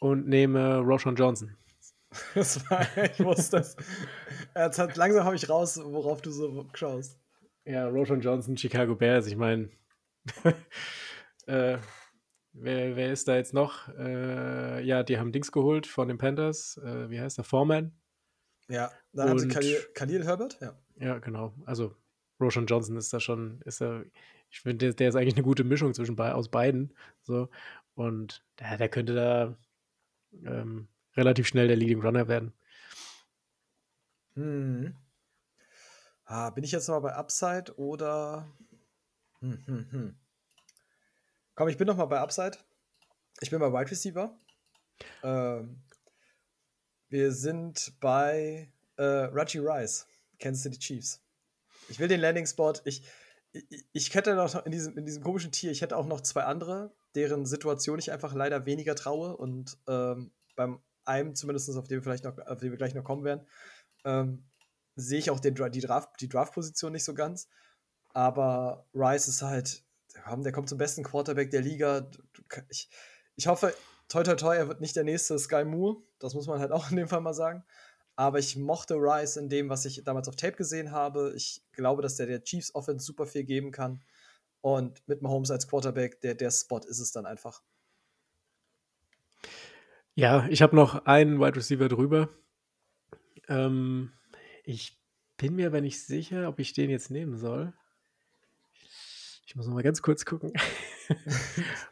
und 0.00 0.28
nehme 0.28 0.78
Roshan 0.78 1.16
Johnson. 1.16 1.56
Das 2.34 2.68
war, 2.68 2.86
ich 3.04 3.24
wusste 3.24 3.56
das. 3.56 3.76
Jetzt 4.54 4.78
hat, 4.78 4.96
langsam 4.96 5.24
habe 5.24 5.36
ich 5.36 5.48
raus, 5.48 5.80
worauf 5.82 6.20
du 6.20 6.30
so 6.30 6.68
schaust. 6.74 7.18
Ja, 7.64 7.88
Roshan 7.88 8.20
Johnson, 8.20 8.56
Chicago 8.56 8.94
Bears. 8.94 9.26
Ich 9.26 9.36
meine, 9.36 9.70
äh, 11.46 11.78
wer, 12.52 12.96
wer 12.96 13.12
ist 13.12 13.28
da 13.28 13.36
jetzt 13.36 13.54
noch? 13.54 13.88
Äh, 13.96 14.84
ja, 14.84 15.02
die 15.02 15.18
haben 15.18 15.32
Dings 15.32 15.52
geholt 15.52 15.86
von 15.86 16.08
den 16.08 16.18
Panthers. 16.18 16.78
Äh, 16.78 17.10
wie 17.10 17.20
heißt 17.20 17.38
der? 17.38 17.44
Foreman. 17.44 17.92
Ja, 18.68 18.90
dann 19.12 19.30
haben 19.30 19.38
sie 19.38 19.48
Khalil, 19.48 19.78
Khalil 19.94 20.24
Herbert. 20.24 20.58
Ja. 20.60 20.78
ja, 20.96 21.18
genau. 21.18 21.54
Also 21.66 21.94
Roshan 22.40 22.66
Johnson 22.66 22.96
ist 22.96 23.12
da 23.12 23.20
schon, 23.20 23.60
ist 23.62 23.82
er, 23.82 24.04
ich 24.50 24.60
finde, 24.60 24.86
der, 24.86 24.94
der, 24.94 25.08
ist 25.08 25.16
eigentlich 25.16 25.34
eine 25.34 25.42
gute 25.42 25.64
Mischung 25.64 25.94
zwischen 25.94 26.18
aus 26.18 26.48
beiden. 26.50 26.94
So. 27.22 27.48
Und 27.94 28.44
der, 28.58 28.78
der 28.78 28.88
könnte 28.88 29.14
da 29.14 29.56
ähm, 30.44 30.88
relativ 31.16 31.46
schnell 31.46 31.68
der 31.68 31.76
Leading 31.76 32.00
Runner 32.00 32.28
werden. 32.28 32.52
Hm. 34.34 34.94
Ah, 36.24 36.50
bin 36.50 36.64
ich 36.64 36.72
jetzt 36.72 36.88
mal 36.88 37.00
bei 37.00 37.14
Upside 37.14 37.76
oder. 37.76 38.50
Hm, 39.40 39.58
hm, 39.66 39.86
hm. 39.90 40.21
Komm, 41.54 41.68
ich 41.68 41.76
bin 41.76 41.86
noch 41.86 41.96
mal 41.96 42.06
bei 42.06 42.18
Upside. 42.18 42.56
Ich 43.40 43.50
bin 43.50 43.60
bei 43.60 43.72
Wide 43.72 43.90
Receiver. 43.90 44.34
Ähm, 45.22 45.82
wir 47.08 47.32
sind 47.32 47.92
bei 48.00 48.72
äh, 48.96 49.02
Raji 49.02 49.58
Rice, 49.58 50.06
Kansas 50.38 50.62
City 50.62 50.78
Chiefs. 50.78 51.22
Ich 51.88 51.98
will 51.98 52.08
den 52.08 52.20
Landing-Spot. 52.20 52.74
Ich, 52.84 53.06
ich, 53.52 53.84
ich 53.92 54.14
hätte 54.14 54.34
noch 54.34 54.64
in 54.64 54.72
diesem, 54.72 54.96
in 54.96 55.04
diesem 55.04 55.22
komischen 55.22 55.52
Tier, 55.52 55.70
ich 55.70 55.82
hätte 55.82 55.96
auch 55.96 56.06
noch 56.06 56.22
zwei 56.22 56.44
andere, 56.44 56.94
deren 57.14 57.44
Situation 57.44 57.98
ich 57.98 58.12
einfach 58.12 58.32
leider 58.32 58.64
weniger 58.64 58.94
traue. 58.94 59.36
Und 59.36 59.76
ähm, 59.88 60.32
beim 60.56 60.80
einem, 61.04 61.34
zumindest 61.34 61.68
auf 61.76 61.86
den 61.86 61.98
wir 61.98 62.02
vielleicht 62.02 62.24
noch, 62.24 62.38
auf 62.38 62.60
den 62.60 62.70
wir 62.70 62.78
gleich 62.78 62.94
noch 62.94 63.04
kommen 63.04 63.24
werden, 63.24 63.46
ähm, 64.04 64.44
sehe 64.96 65.18
ich 65.18 65.30
auch 65.30 65.40
den, 65.40 65.54
die, 65.54 65.80
Draft, 65.80 66.20
die 66.20 66.28
Draft-Position 66.28 66.92
nicht 66.92 67.04
so 67.04 67.12
ganz. 67.12 67.48
Aber 68.14 68.86
Rice 68.94 69.28
ist 69.28 69.42
halt, 69.42 69.84
der 70.42 70.52
kommt 70.52 70.68
zum 70.68 70.78
besten 70.78 71.02
Quarterback 71.02 71.50
der 71.50 71.62
Liga. 71.62 72.10
Ich, 72.68 72.88
ich 73.36 73.46
hoffe, 73.46 73.74
toi 74.08 74.22
toi 74.22 74.34
toi, 74.34 74.56
er 74.56 74.68
wird 74.68 74.80
nicht 74.80 74.96
der 74.96 75.04
nächste 75.04 75.38
Sky 75.38 75.64
Moore. 75.64 76.02
Das 76.18 76.34
muss 76.34 76.46
man 76.46 76.60
halt 76.60 76.72
auch 76.72 76.90
in 76.90 76.96
dem 76.96 77.08
Fall 77.08 77.20
mal 77.20 77.34
sagen. 77.34 77.64
Aber 78.14 78.38
ich 78.38 78.56
mochte 78.56 78.94
Rice 78.94 79.36
in 79.36 79.48
dem, 79.48 79.68
was 79.68 79.84
ich 79.84 80.04
damals 80.04 80.28
auf 80.28 80.36
Tape 80.36 80.56
gesehen 80.56 80.92
habe. 80.92 81.32
Ich 81.34 81.64
glaube, 81.72 82.02
dass 82.02 82.16
der 82.16 82.26
der 82.26 82.44
Chiefs 82.44 82.74
Offense 82.74 83.06
super 83.06 83.26
viel 83.26 83.44
geben 83.44 83.70
kann. 83.72 84.02
Und 84.60 85.06
mit 85.08 85.22
Mahomes 85.22 85.50
als 85.50 85.66
Quarterback, 85.66 86.20
der, 86.20 86.34
der 86.34 86.50
Spot 86.50 86.78
ist 86.78 87.00
es 87.00 87.10
dann 87.10 87.26
einfach. 87.26 87.62
Ja, 90.14 90.46
ich 90.48 90.62
habe 90.62 90.76
noch 90.76 91.06
einen 91.06 91.40
Wide 91.40 91.56
Receiver 91.56 91.88
drüber. 91.88 92.28
Ähm, 93.48 94.12
ich 94.62 95.02
bin 95.36 95.56
mir 95.56 95.66
aber 95.66 95.80
nicht 95.80 96.00
sicher, 96.00 96.48
ob 96.48 96.60
ich 96.60 96.74
den 96.74 96.90
jetzt 96.90 97.10
nehmen 97.10 97.36
soll. 97.36 97.72
Ich 99.52 99.56
muss 99.56 99.66
noch 99.66 99.74
mal 99.74 99.82
ganz 99.82 100.00
kurz 100.00 100.24
gucken. 100.24 100.50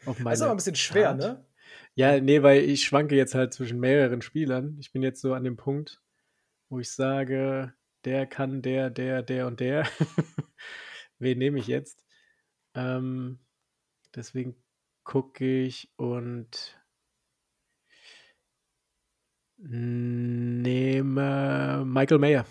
Das 0.03 0.17
ist 0.17 0.41
aber 0.41 0.49
ein 0.49 0.57
bisschen 0.57 0.73
schwer, 0.73 1.09
Tat. 1.09 1.17
ne? 1.17 1.45
Ja, 1.93 2.19
nee, 2.19 2.41
weil 2.41 2.63
ich 2.63 2.83
schwanke 2.85 3.15
jetzt 3.15 3.35
halt 3.35 3.53
zwischen 3.53 3.79
mehreren 3.79 4.23
Spielern. 4.23 4.77
Ich 4.79 4.91
bin 4.91 5.03
jetzt 5.03 5.21
so 5.21 5.35
an 5.35 5.43
dem 5.43 5.57
Punkt, 5.57 6.01
wo 6.69 6.79
ich 6.79 6.91
sage, 6.91 7.71
der 8.03 8.25
kann 8.25 8.63
der, 8.63 8.89
der, 8.89 9.21
der 9.21 9.45
und 9.45 9.59
der. 9.59 9.85
Wen 11.19 11.37
nehme 11.37 11.59
ich 11.59 11.67
jetzt? 11.67 12.03
Ähm, 12.73 13.37
deswegen 14.15 14.55
gucke 15.03 15.45
ich 15.45 15.93
und 15.97 16.81
nehme 19.59 20.73
Michael 21.85 22.17
Mayer. 22.17 22.47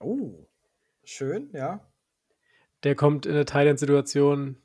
Oh, 0.00 0.48
schön, 1.04 1.50
ja. 1.52 1.91
Der 2.84 2.94
kommt 2.94 3.26
in 3.26 3.32
eine 3.32 3.44
Thailand-Situation, 3.44 4.56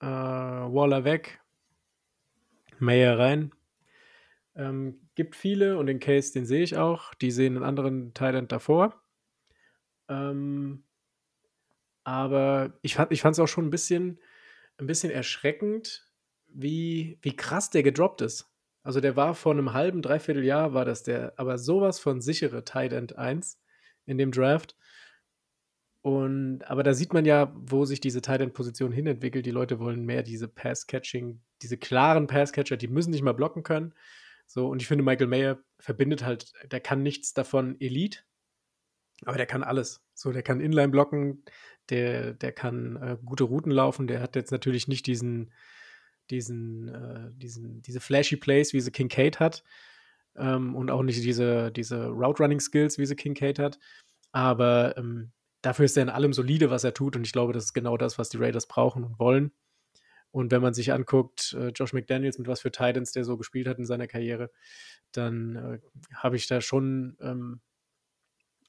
äh, 0.00 0.06
Waller 0.06 1.04
weg, 1.04 1.40
Mayer 2.78 3.18
rein. 3.18 3.52
Ähm, 4.54 5.08
gibt 5.14 5.36
viele 5.36 5.78
und 5.78 5.86
den 5.86 6.00
Case, 6.00 6.32
den 6.32 6.46
sehe 6.46 6.62
ich 6.62 6.76
auch. 6.76 7.14
Die 7.14 7.30
sehen 7.30 7.56
einen 7.56 7.64
anderen 7.64 8.14
Thailand 8.14 8.52
davor. 8.52 9.02
Ähm, 10.08 10.84
aber 12.04 12.72
ich 12.82 12.94
fand 12.94 13.12
es 13.12 13.38
auch 13.38 13.48
schon 13.48 13.66
ein 13.66 13.70
bisschen, 13.70 14.20
ein 14.78 14.86
bisschen 14.86 15.10
erschreckend, 15.10 16.08
wie, 16.48 17.18
wie 17.22 17.36
krass 17.36 17.70
der 17.70 17.82
gedroppt 17.82 18.22
ist. 18.22 18.50
Also 18.82 19.00
der 19.00 19.16
war 19.16 19.34
vor 19.34 19.52
einem 19.52 19.74
halben, 19.74 20.00
dreiviertel 20.00 20.44
Jahr 20.44 20.72
war 20.72 20.84
das 20.84 21.02
der, 21.02 21.34
aber 21.36 21.58
sowas 21.58 21.98
von 21.98 22.20
sichere 22.20 22.64
Tight 22.64 22.92
End 22.92 23.16
1 23.16 23.60
in 24.06 24.16
dem 24.16 24.32
Draft. 24.32 24.76
Und, 26.08 26.62
aber 26.62 26.82
da 26.82 26.94
sieht 26.94 27.12
man 27.12 27.26
ja, 27.26 27.52
wo 27.54 27.84
sich 27.84 28.00
diese 28.00 28.22
Tight 28.22 28.40
End 28.40 28.54
Position 28.54 28.92
hinentwickelt. 28.92 29.44
Die 29.44 29.50
Leute 29.50 29.78
wollen 29.78 30.06
mehr 30.06 30.22
diese 30.22 30.48
Pass-Catching, 30.48 31.38
diese 31.60 31.76
klaren 31.76 32.26
Pass-Catcher, 32.26 32.78
die 32.78 32.88
müssen 32.88 33.10
nicht 33.10 33.20
mal 33.20 33.34
blocken 33.34 33.62
können. 33.62 33.92
So, 34.46 34.68
und 34.68 34.80
ich 34.80 34.88
finde, 34.88 35.04
Michael 35.04 35.26
Mayer 35.26 35.58
verbindet 35.78 36.24
halt, 36.24 36.50
der 36.72 36.80
kann 36.80 37.02
nichts 37.02 37.34
davon 37.34 37.78
Elite, 37.78 38.20
aber 39.26 39.36
der 39.36 39.44
kann 39.44 39.62
alles. 39.62 40.02
So, 40.14 40.32
der 40.32 40.42
kann 40.42 40.62
Inline 40.62 40.88
blocken, 40.88 41.44
der, 41.90 42.32
der 42.32 42.52
kann 42.52 42.96
äh, 42.96 43.18
gute 43.22 43.44
Routen 43.44 43.70
laufen, 43.70 44.06
der 44.06 44.22
hat 44.22 44.34
jetzt 44.34 44.50
natürlich 44.50 44.88
nicht 44.88 45.06
diesen, 45.06 45.52
diesen, 46.30 46.88
äh, 46.88 47.30
diesen, 47.34 47.82
diese 47.82 48.00
flashy 48.00 48.38
Plays, 48.38 48.72
wie 48.72 48.80
sie 48.80 48.92
Kincaid 48.92 49.40
hat. 49.40 49.62
Ähm, 50.36 50.74
und 50.74 50.90
auch 50.90 51.02
nicht 51.02 51.22
diese, 51.22 51.70
diese 51.70 52.06
Route-Running-Skills, 52.06 52.96
wie 52.96 53.04
sie 53.04 53.14
Kincaid 53.14 53.58
hat. 53.58 53.78
Aber 54.32 54.96
ähm, 54.96 55.32
dafür 55.68 55.84
ist 55.84 55.96
er 55.98 56.02
in 56.02 56.08
allem 56.08 56.32
solide, 56.32 56.70
was 56.70 56.84
er 56.84 56.94
tut. 56.94 57.14
Und 57.14 57.26
ich 57.26 57.32
glaube, 57.32 57.52
das 57.52 57.64
ist 57.64 57.74
genau 57.74 57.98
das, 57.98 58.18
was 58.18 58.30
die 58.30 58.38
Raiders 58.38 58.66
brauchen 58.66 59.04
und 59.04 59.18
wollen. 59.18 59.52
Und 60.30 60.50
wenn 60.50 60.62
man 60.62 60.74
sich 60.74 60.92
anguckt, 60.92 61.54
äh, 61.58 61.68
Josh 61.68 61.92
McDaniels, 61.92 62.38
mit 62.38 62.48
was 62.48 62.60
für 62.60 62.70
Titans 62.70 63.12
der 63.12 63.24
so 63.24 63.36
gespielt 63.36 63.68
hat 63.68 63.78
in 63.78 63.84
seiner 63.84 64.06
Karriere, 64.06 64.50
dann 65.12 65.56
äh, 65.56 65.78
habe 66.14 66.36
ich 66.36 66.46
da 66.46 66.60
schon 66.60 67.16
ähm, 67.20 67.60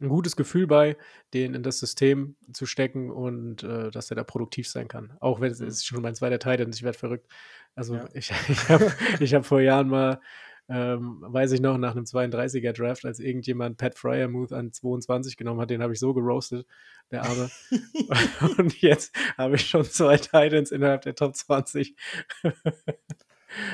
ein 0.01 0.09
gutes 0.09 0.35
Gefühl 0.35 0.67
bei, 0.67 0.97
den 1.33 1.53
in 1.53 1.63
das 1.63 1.79
System 1.79 2.35
zu 2.53 2.65
stecken 2.65 3.11
und 3.11 3.63
äh, 3.63 3.91
dass 3.91 4.09
er 4.09 4.15
da 4.15 4.23
produktiv 4.23 4.69
sein 4.69 4.87
kann. 4.87 5.13
Auch 5.19 5.41
wenn 5.41 5.51
es 5.51 5.59
ist 5.59 5.85
schon 5.85 6.01
mein 6.01 6.15
zweiter 6.15 6.39
Titan, 6.39 6.71
ich 6.73 6.83
werde 6.83 6.97
verrückt. 6.97 7.27
Also 7.75 7.95
ja. 7.95 8.09
ich, 8.13 8.31
ich 8.49 8.69
habe 8.69 8.91
hab 9.19 9.45
vor 9.45 9.61
Jahren 9.61 9.89
mal 9.89 10.21
ähm, 10.69 11.17
weiß 11.21 11.51
ich 11.53 11.61
noch, 11.61 11.79
nach 11.79 11.95
einem 11.95 12.05
32er 12.05 12.73
Draft, 12.73 13.03
als 13.03 13.19
irgendjemand 13.19 13.77
Pat 13.77 13.97
Fryermuth 13.97 14.53
an 14.53 14.71
22 14.71 15.35
genommen 15.35 15.59
hat, 15.59 15.71
den 15.71 15.81
habe 15.81 15.93
ich 15.93 15.99
so 15.99 16.13
geroastet, 16.13 16.67
der 17.11 17.23
Arme. 17.23 17.49
und 18.57 18.79
jetzt 18.79 19.15
habe 19.35 19.55
ich 19.55 19.67
schon 19.67 19.83
zwei 19.85 20.17
Titans 20.17 20.71
innerhalb 20.71 21.01
der 21.01 21.15
Top 21.15 21.35
20. 21.35 21.95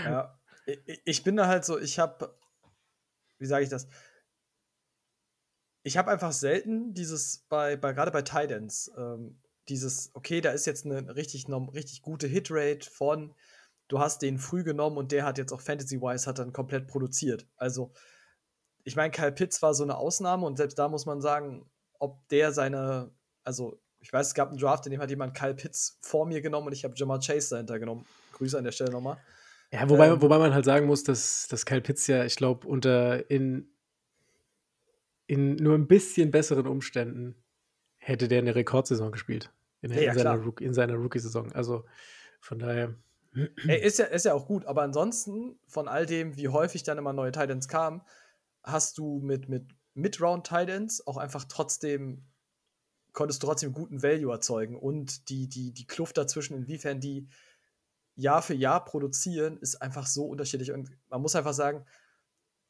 ja, 0.06 0.40
ich 1.04 1.24
bin 1.24 1.36
da 1.36 1.48
halt 1.48 1.66
so, 1.66 1.78
ich 1.78 2.00
habe, 2.00 2.34
wie 3.40 3.46
sage 3.46 3.66
ich 3.66 3.70
das? 3.70 3.90
Ich 5.84 5.98
habe 5.98 6.12
einfach 6.12 6.32
selten 6.32 6.94
dieses 6.94 7.46
bei, 7.50 7.76
bei 7.76 7.92
gerade 7.92 8.12
bei 8.12 8.22
Titans, 8.22 8.90
ähm, 8.98 9.42
dieses, 9.68 10.12
okay, 10.14 10.40
da 10.40 10.52
ist 10.52 10.66
jetzt 10.66 10.86
eine 10.86 11.16
richtig, 11.16 11.48
richtig 11.50 12.02
gute 12.02 12.28
Hitrate 12.28 12.90
von 12.90 13.36
du 13.88 14.00
hast 14.00 14.22
den 14.22 14.38
früh 14.38 14.64
genommen 14.64 14.98
und 14.98 15.12
der 15.12 15.26
hat 15.26 15.38
jetzt 15.38 15.52
auch 15.52 15.62
Fantasy-wise 15.62 16.28
hat 16.28 16.40
dann 16.40 16.54
komplett 16.54 16.88
produziert. 16.88 17.48
Also, 17.58 17.92
ich 18.84 18.96
meine, 18.96 19.12
Kyle 19.12 19.32
Pitts 19.32 19.62
war 19.62 19.74
so 19.74 19.84
eine 19.84 19.98
Ausnahme 19.98 20.46
und 20.46 20.58
selbst 20.58 20.78
da 20.78 20.88
muss 20.88 21.06
man 21.06 21.22
sagen, 21.22 21.70
ob 22.00 22.28
der 22.30 22.52
seine, 22.52 23.12
also 23.44 23.80
ich 24.00 24.14
weiß, 24.14 24.28
es 24.28 24.34
gab 24.36 24.50
einen 24.50 24.60
Draft, 24.60 24.86
in 24.86 24.92
dem 24.92 25.02
hat 25.02 25.10
jemand 25.10 25.36
Kyle 25.36 25.56
Pitts 25.56 25.98
vor 26.02 26.28
mir 26.28 26.42
genommen 26.42 26.68
und 26.68 26.74
ich 26.74 26.84
habe 26.84 26.94
Jamal 26.96 27.20
Chase 27.20 27.50
dahinter 27.52 27.80
genommen. 27.80 28.06
Grüße 28.34 28.58
an 28.58 28.64
der 28.64 28.72
Stelle 28.72 28.92
nochmal. 28.92 29.18
Ja, 29.72 29.90
wobei, 29.90 30.08
ähm, 30.08 30.22
wobei 30.22 30.38
man 30.38 30.54
halt 30.54 30.66
sagen 30.66 30.86
muss, 30.86 31.04
dass, 31.04 31.48
dass 31.48 31.66
Kyle 31.66 31.82
Pitts 31.82 32.06
ja, 32.08 32.24
ich 32.24 32.36
glaube, 32.36 32.68
unter 32.68 33.30
in, 33.32 33.68
in 35.26 35.56
nur 35.56 35.74
ein 35.74 35.88
bisschen 35.88 36.32
besseren 36.32 36.68
Umständen 36.68 37.36
hätte 37.98 38.28
der 38.28 38.40
eine 38.40 38.54
Rekordsaison 38.54 39.12
gespielt. 39.12 39.52
In, 39.82 39.92
ja, 39.92 40.12
in, 40.12 40.18
seiner, 40.18 40.62
in 40.62 40.74
seiner 40.74 40.96
Rookie-Saison. 40.96 41.52
Also 41.54 41.86
von 42.40 42.60
daher. 42.60 42.94
Ey, 43.68 43.82
ist 43.82 44.00
ja, 44.00 44.06
ist 44.06 44.26
ja 44.26 44.34
auch 44.34 44.48
gut, 44.48 44.66
aber 44.66 44.82
ansonsten, 44.82 45.60
von 45.68 45.88
all 45.88 46.06
dem, 46.06 46.38
wie 46.38 46.48
häufig 46.48 46.84
dann 46.84 46.98
immer 46.98 47.14
neue 47.14 47.32
Titans 47.32 47.68
kamen, 47.68 48.02
hast 48.64 48.98
du 48.98 49.20
mit, 49.20 49.50
mit 49.50 49.66
Mid-Round 49.94 50.48
Titans 50.48 51.06
auch 51.06 51.18
einfach 51.18 51.46
trotzdem, 51.46 52.26
konntest 53.14 53.44
du 53.44 53.48
trotzdem 53.48 53.74
guten 53.74 54.02
Value 54.02 54.32
erzeugen 54.32 54.78
und 54.78 55.30
die, 55.30 55.48
die, 55.48 55.74
die 55.74 55.88
Kluft 55.88 56.18
dazwischen, 56.18 56.58
inwiefern 56.58 57.00
die 57.00 57.28
Jahr 58.16 58.42
für 58.42 58.54
Jahr 58.54 58.84
produzieren, 58.86 59.58
ist 59.58 59.82
einfach 59.82 60.08
so 60.08 60.26
unterschiedlich 60.26 60.72
und 60.72 60.90
man 61.10 61.22
muss 61.22 61.36
einfach 61.36 61.54
sagen, 61.54 61.86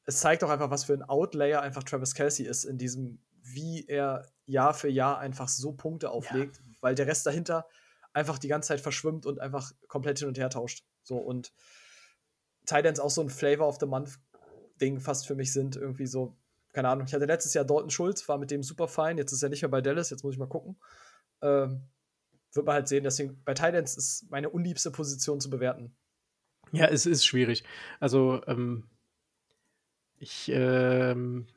es 0.05 0.19
zeigt 0.19 0.43
auch 0.43 0.49
einfach, 0.49 0.69
was 0.69 0.83
für 0.83 0.93
ein 0.93 1.03
Outlayer 1.03 1.61
einfach 1.61 1.83
Travis 1.83 2.13
Kelsey 2.13 2.45
ist 2.45 2.63
in 2.63 2.77
diesem, 2.77 3.19
wie 3.41 3.85
er 3.87 4.27
Jahr 4.45 4.73
für 4.73 4.89
Jahr 4.89 5.19
einfach 5.19 5.47
so 5.47 5.73
Punkte 5.73 6.11
auflegt, 6.11 6.57
ja. 6.57 6.63
weil 6.81 6.95
der 6.95 7.07
Rest 7.07 7.25
dahinter 7.25 7.67
einfach 8.15 8.39
die 8.39 8.47
ganze 8.47 8.69
Zeit 8.69 8.81
verschwimmt 8.81 9.25
und 9.25 9.39
einfach 9.39 9.71
komplett 9.87 10.19
hin 10.19 10.27
und 10.27 10.37
her 10.37 10.49
tauscht. 10.49 10.85
So 11.03 11.17
und 11.17 11.53
Titans 12.65 12.99
auch 12.99 13.11
so 13.11 13.21
ein 13.21 13.29
Flavor 13.29 13.67
of 13.67 13.77
the 13.79 13.85
Month 13.85 14.19
Ding 14.81 14.99
fast 14.99 15.27
für 15.27 15.35
mich 15.35 15.53
sind 15.53 15.75
irgendwie 15.75 16.07
so 16.07 16.35
keine 16.73 16.89
Ahnung. 16.89 17.07
Ich 17.07 17.13
hatte 17.13 17.25
letztes 17.25 17.53
Jahr 17.53 17.63
Dalton 17.63 17.89
Schulz, 17.89 18.27
war 18.27 18.37
mit 18.37 18.51
dem 18.51 18.61
super 18.61 18.89
fein. 18.89 19.17
Jetzt 19.17 19.31
ist 19.31 19.41
er 19.41 19.47
nicht 19.47 19.61
mehr 19.61 19.69
bei 19.69 19.79
Dallas. 19.79 20.09
Jetzt 20.09 20.23
muss 20.23 20.33
ich 20.33 20.39
mal 20.39 20.49
gucken. 20.49 20.77
Ähm, 21.41 21.83
wird 22.51 22.65
man 22.65 22.75
halt 22.75 22.89
sehen. 22.89 23.05
Deswegen 23.05 23.41
bei 23.45 23.53
Titans 23.53 23.95
ist 23.95 24.29
meine 24.29 24.49
unliebste 24.49 24.91
Position 24.91 25.39
zu 25.39 25.49
bewerten. 25.49 25.95
Ja, 26.73 26.87
es 26.87 27.05
ist 27.05 27.25
schwierig. 27.25 27.63
Also 28.01 28.41
ähm, 28.47 28.89
ich 30.17 30.51
ähm, 30.53 31.47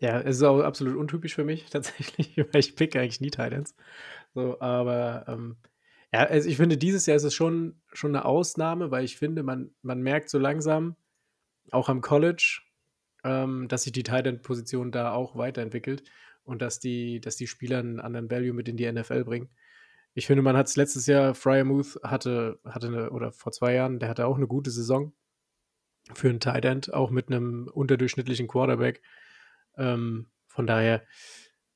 ja, 0.00 0.20
es 0.20 0.36
ist 0.36 0.42
auch 0.42 0.60
absolut 0.60 0.96
untypisch 0.96 1.34
für 1.34 1.44
mich 1.44 1.64
tatsächlich, 1.70 2.36
weil 2.36 2.60
ich 2.60 2.76
pick 2.76 2.96
eigentlich 2.96 3.20
nie 3.20 3.30
Titans. 3.30 3.74
So, 4.34 4.60
aber 4.60 5.24
ähm, 5.28 5.56
ja, 6.12 6.24
also 6.24 6.48
ich 6.48 6.56
finde, 6.56 6.76
dieses 6.76 7.06
Jahr 7.06 7.16
ist 7.16 7.24
es 7.24 7.34
schon, 7.34 7.80
schon 7.92 8.14
eine 8.14 8.24
Ausnahme, 8.24 8.90
weil 8.90 9.04
ich 9.04 9.16
finde, 9.16 9.42
man, 9.42 9.74
man 9.82 10.00
merkt 10.00 10.28
so 10.30 10.38
langsam, 10.38 10.96
auch 11.70 11.88
am 11.88 12.00
College, 12.02 12.60
ähm, 13.24 13.68
dass 13.68 13.84
sich 13.84 13.92
die 13.92 14.02
Tight-End-Position 14.02 14.92
da 14.92 15.12
auch 15.12 15.36
weiterentwickelt 15.36 16.04
und 16.44 16.62
dass 16.62 16.78
die, 16.78 17.20
dass 17.20 17.36
die 17.36 17.46
Spieler 17.46 17.78
einen 17.78 18.00
anderen 18.00 18.30
Value 18.30 18.52
mit 18.52 18.68
in 18.68 18.76
die 18.76 18.90
NFL 18.90 19.24
bringen. 19.24 19.48
Ich 20.14 20.26
finde, 20.26 20.42
man 20.42 20.56
hat 20.56 20.68
es 20.68 20.76
letztes 20.76 21.06
Jahr, 21.06 21.34
Fryermuth 21.34 21.98
hatte, 22.04 22.60
hatte 22.64 22.86
eine, 22.86 23.10
oder 23.10 23.32
vor 23.32 23.50
zwei 23.52 23.74
Jahren, 23.74 23.98
der 23.98 24.08
hatte 24.08 24.26
auch 24.26 24.36
eine 24.36 24.46
gute 24.46 24.70
Saison 24.70 25.12
für 26.12 26.28
einen 26.28 26.40
Tight 26.40 26.64
End, 26.64 26.92
auch 26.92 27.10
mit 27.10 27.28
einem 27.28 27.68
unterdurchschnittlichen 27.72 28.46
Quarterback. 28.46 29.02
Ähm, 29.76 30.26
von 30.46 30.66
daher, 30.66 31.02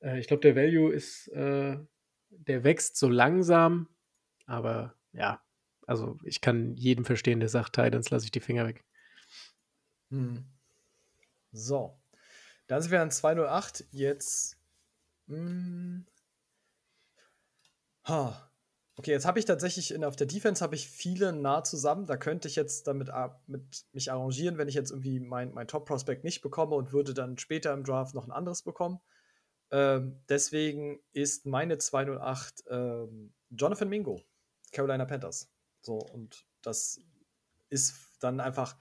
äh, 0.01 0.19
ich 0.19 0.27
glaube, 0.27 0.41
der 0.41 0.55
Value 0.55 0.93
ist, 0.93 1.27
äh, 1.29 1.77
der 2.29 2.63
wächst 2.63 2.97
so 2.97 3.09
langsam, 3.09 3.87
aber 4.45 4.95
ja, 5.13 5.41
also 5.87 6.17
ich 6.23 6.41
kann 6.41 6.75
jeden 6.75 7.05
verstehen, 7.05 7.39
der 7.39 7.49
sagt, 7.49 7.73
Titans 7.73 8.09
lasse 8.09 8.25
ich 8.25 8.31
die 8.31 8.39
Finger 8.39 8.67
weg. 8.67 8.85
Hm. 10.11 10.45
So. 11.51 11.99
Dann 12.67 12.81
sind 12.81 12.91
wir 12.91 13.01
an 13.01 13.11
208. 13.11 13.85
Jetzt. 13.91 14.57
Hm. 15.27 16.05
Ha. 18.05 18.51
Okay, 18.95 19.11
jetzt 19.11 19.25
habe 19.25 19.39
ich 19.39 19.45
tatsächlich 19.45 19.93
in, 19.93 20.03
auf 20.03 20.17
der 20.17 20.27
Defense 20.27 20.61
habe 20.61 20.75
ich 20.75 20.89
viele 20.89 21.31
nah 21.31 21.63
zusammen. 21.63 22.05
Da 22.05 22.17
könnte 22.17 22.47
ich 22.47 22.55
jetzt 22.55 22.85
damit 22.85 23.09
mit 23.47 23.85
mich 23.93 24.11
arrangieren, 24.11 24.57
wenn 24.57 24.67
ich 24.67 24.75
jetzt 24.75 24.91
irgendwie 24.91 25.19
mein, 25.19 25.53
mein 25.53 25.67
Top-Prospect 25.67 26.23
nicht 26.23 26.41
bekomme 26.41 26.75
und 26.75 26.91
würde 26.91 27.13
dann 27.13 27.37
später 27.37 27.73
im 27.73 27.83
Draft 27.83 28.13
noch 28.13 28.25
ein 28.25 28.31
anderes 28.31 28.61
bekommen. 28.61 28.99
Ähm, 29.71 30.19
deswegen 30.29 30.99
ist 31.13 31.45
meine 31.45 31.77
208 31.77 32.63
ähm, 32.69 33.33
Jonathan 33.49 33.89
Mingo, 33.89 34.21
Carolina 34.71 35.05
Panthers. 35.05 35.51
So, 35.81 35.99
und 35.99 36.45
das 36.61 36.99
ist 37.69 37.95
dann 38.19 38.39
einfach, 38.39 38.75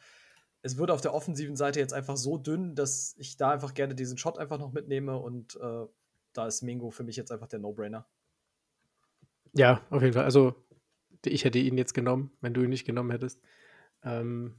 es 0.63 0.77
wird 0.77 0.91
auf 0.91 1.01
der 1.01 1.15
offensiven 1.15 1.57
Seite 1.57 1.79
jetzt 1.79 1.93
einfach 1.93 2.17
so 2.17 2.39
dünn, 2.39 2.75
dass 2.75 3.15
ich 3.19 3.37
da 3.37 3.51
einfach 3.51 3.75
gerne 3.75 3.95
diesen 3.95 4.19
Shot 4.19 4.39
einfach 4.39 4.59
noch 4.59 4.73
mitnehme 4.73 5.17
und 5.19 5.57
äh, 5.57 5.87
da 6.33 6.47
ist 6.47 6.63
Mingo 6.63 6.91
für 6.91 7.05
mich 7.05 7.17
jetzt 7.17 7.33
einfach 7.33 7.49
der 7.49 7.59
No-Brainer. 7.59 8.07
Ja, 9.55 9.83
auf 9.91 10.03
jeden 10.03 10.15
Fall. 10.15 10.25
Also, 10.25 10.55
ich 11.25 11.45
hätte 11.45 11.59
ihn 11.59 11.79
jetzt 11.79 11.95
genommen, 11.95 12.31
wenn 12.41 12.55
du 12.55 12.63
ihn 12.63 12.71
nicht 12.71 12.85
genommen 12.85 13.11
hättest. 13.11 13.41
Ähm, 14.03 14.55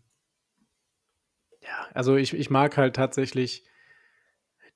ja, 1.62 1.88
also 1.94 2.16
ich, 2.16 2.34
ich 2.34 2.50
mag 2.50 2.78
halt 2.78 2.96
tatsächlich, 2.96 3.66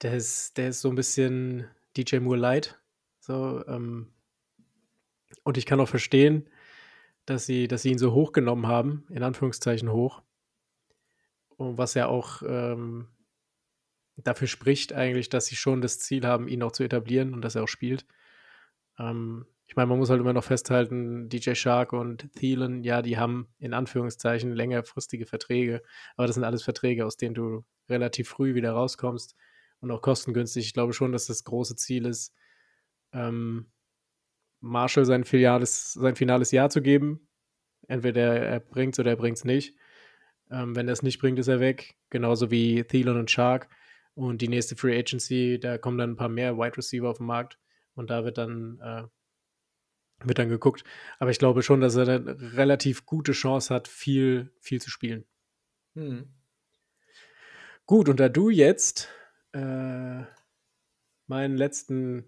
der 0.04 0.14
ist, 0.14 0.58
der 0.58 0.70
ist 0.70 0.82
so 0.82 0.90
ein 0.90 0.96
bisschen 0.96 1.68
DJ 1.98 2.18
Moore 2.18 2.38
Light. 2.38 2.80
So, 3.20 3.66
ähm, 3.68 4.12
und 5.44 5.58
ich 5.58 5.66
kann 5.66 5.80
auch 5.80 5.88
verstehen, 5.88 6.50
dass 7.26 7.46
sie, 7.46 7.68
dass 7.68 7.84
sie 7.84 7.92
ihn 7.92 7.98
so 7.98 8.14
hochgenommen 8.14 8.68
haben, 8.68 9.06
in 9.10 9.24
Anführungszeichen 9.24 9.92
hoch. 9.92 10.22
Und 11.56 11.78
was 11.78 11.94
ja 11.94 12.08
auch 12.08 12.42
ähm, 12.46 13.08
dafür 14.18 14.48
spricht 14.48 14.92
eigentlich, 14.92 15.30
dass 15.30 15.46
sie 15.46 15.56
schon 15.56 15.82
das 15.82 16.00
Ziel 16.00 16.26
haben, 16.26 16.48
ihn 16.48 16.64
auch 16.64 16.74
zu 16.74 16.84
etablieren 16.84 17.34
und 17.34 17.42
dass 17.42 17.56
er 17.56 17.64
auch 17.64 17.68
spielt. 17.68 18.06
Ähm, 19.00 19.46
ich 19.66 19.78
meine, 19.78 19.88
man 19.88 19.98
muss 19.98 20.10
halt 20.10 20.20
immer 20.20 20.34
noch 20.34 20.44
festhalten, 20.44 21.30
DJ 21.30 21.54
Shark 21.54 21.94
und 21.94 22.32
Thielen, 22.34 22.84
ja, 22.84 23.02
die 23.02 23.18
haben 23.18 23.48
in 23.60 23.74
Anführungszeichen 23.74 24.52
längerfristige 24.52 25.26
Verträge, 25.26 25.82
aber 26.18 26.28
das 26.28 26.36
sind 26.36 26.44
alles 26.44 26.64
Verträge, 26.64 27.06
aus 27.06 27.16
denen 27.16 27.34
du 27.34 27.64
relativ 27.88 28.28
früh 28.28 28.54
wieder 28.56 28.74
rauskommst 28.74 29.36
und 29.84 29.92
auch 29.92 30.02
kostengünstig. 30.02 30.66
Ich 30.66 30.74
glaube 30.74 30.94
schon, 30.94 31.12
dass 31.12 31.28
das 31.28 31.44
große 31.44 31.76
Ziel 31.76 32.06
ist, 32.06 32.34
ähm, 33.12 33.70
Marshall 34.62 35.04
sein 35.04 35.26
finales, 35.26 35.92
sein 35.92 36.16
finales 36.16 36.52
Jahr 36.52 36.70
zu 36.70 36.82
geben. 36.82 37.28
Entweder 37.90 38.40
er 38.40 38.60
bringt 38.62 38.96
es 38.96 39.00
oder 39.00 39.12
er 39.12 39.18
bringt 39.18 39.38
es 39.38 39.44
nicht. 39.44 39.76
Ähm, 40.50 40.74
wenn 40.74 40.88
er 40.88 40.94
es 40.94 41.04
nicht 41.04 41.20
bringt, 41.20 41.38
ist 41.38 41.50
er 41.50 41.60
weg. 41.60 41.96
Genauso 42.10 42.50
wie 42.50 42.86
Thielen 42.86 43.18
und 43.18 43.30
Shark. 43.30 43.68
Und 44.16 44.42
die 44.42 44.48
nächste 44.48 44.78
Free 44.78 44.98
Agency, 44.98 45.60
da 45.60 45.78
kommen 45.78 45.98
dann 45.98 46.12
ein 46.12 46.16
paar 46.16 46.30
mehr 46.30 46.58
Wide 46.58 46.78
Receiver 46.78 47.10
auf 47.10 47.18
den 47.18 47.26
Markt. 47.26 47.60
Und 47.94 48.10
da 48.10 48.24
wird 48.24 48.38
dann, 48.38 48.80
äh, 48.82 49.04
wird 50.26 50.40
dann 50.40 50.48
geguckt. 50.48 50.86
Aber 51.20 51.30
ich 51.30 51.40
glaube 51.40 51.62
schon, 51.62 51.82
dass 51.82 51.96
er 51.96 52.08
eine 52.08 52.54
relativ 52.54 53.06
gute 53.06 53.34
Chance 53.34 53.74
hat, 53.74 53.90
viel, 53.90 54.54
viel 54.62 54.80
zu 54.80 54.90
spielen. 54.90 55.26
Hm. 55.96 56.34
Gut, 57.86 58.08
und 58.08 58.22
da 58.22 58.30
du 58.30 58.50
jetzt 58.50 59.10
äh, 59.54 60.24
meinen 61.28 61.56
letzten 61.56 62.26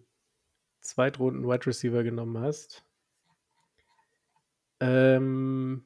Zweitrunden 0.81 1.47
Wide 1.47 1.65
Receiver 1.65 2.03
genommen 2.03 2.37
hast, 2.39 2.85
ähm, 4.79 5.85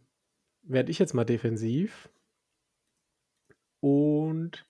werde 0.64 0.92
ich 0.92 1.00
jetzt 1.00 1.14
mal 1.14 1.26
defensiv 1.26 2.10
und 3.80 4.68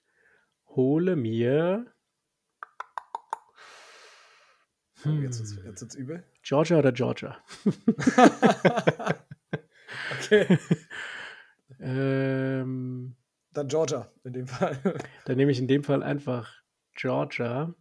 hole 0.67 1.15
mir. 1.15 1.91
Hm, 5.01 5.23
jetzt 5.23 5.39
ist 5.39 5.63
jetzt 5.63 5.95
übel. 5.95 6.23
Georgia 6.43 6.77
oder 6.77 6.91
Georgia? 6.91 7.37
okay. 10.19 10.59
ähm, 11.79 13.15
Dann 13.59 13.67
Georgia 13.67 14.09
in 14.23 14.31
dem 14.31 14.47
Fall. 14.47 14.79
Dann 15.25 15.35
nehme 15.35 15.51
ich 15.51 15.59
in 15.59 15.67
dem 15.67 15.83
Fall 15.83 16.01
einfach 16.01 16.49
Georgia. 16.95 17.75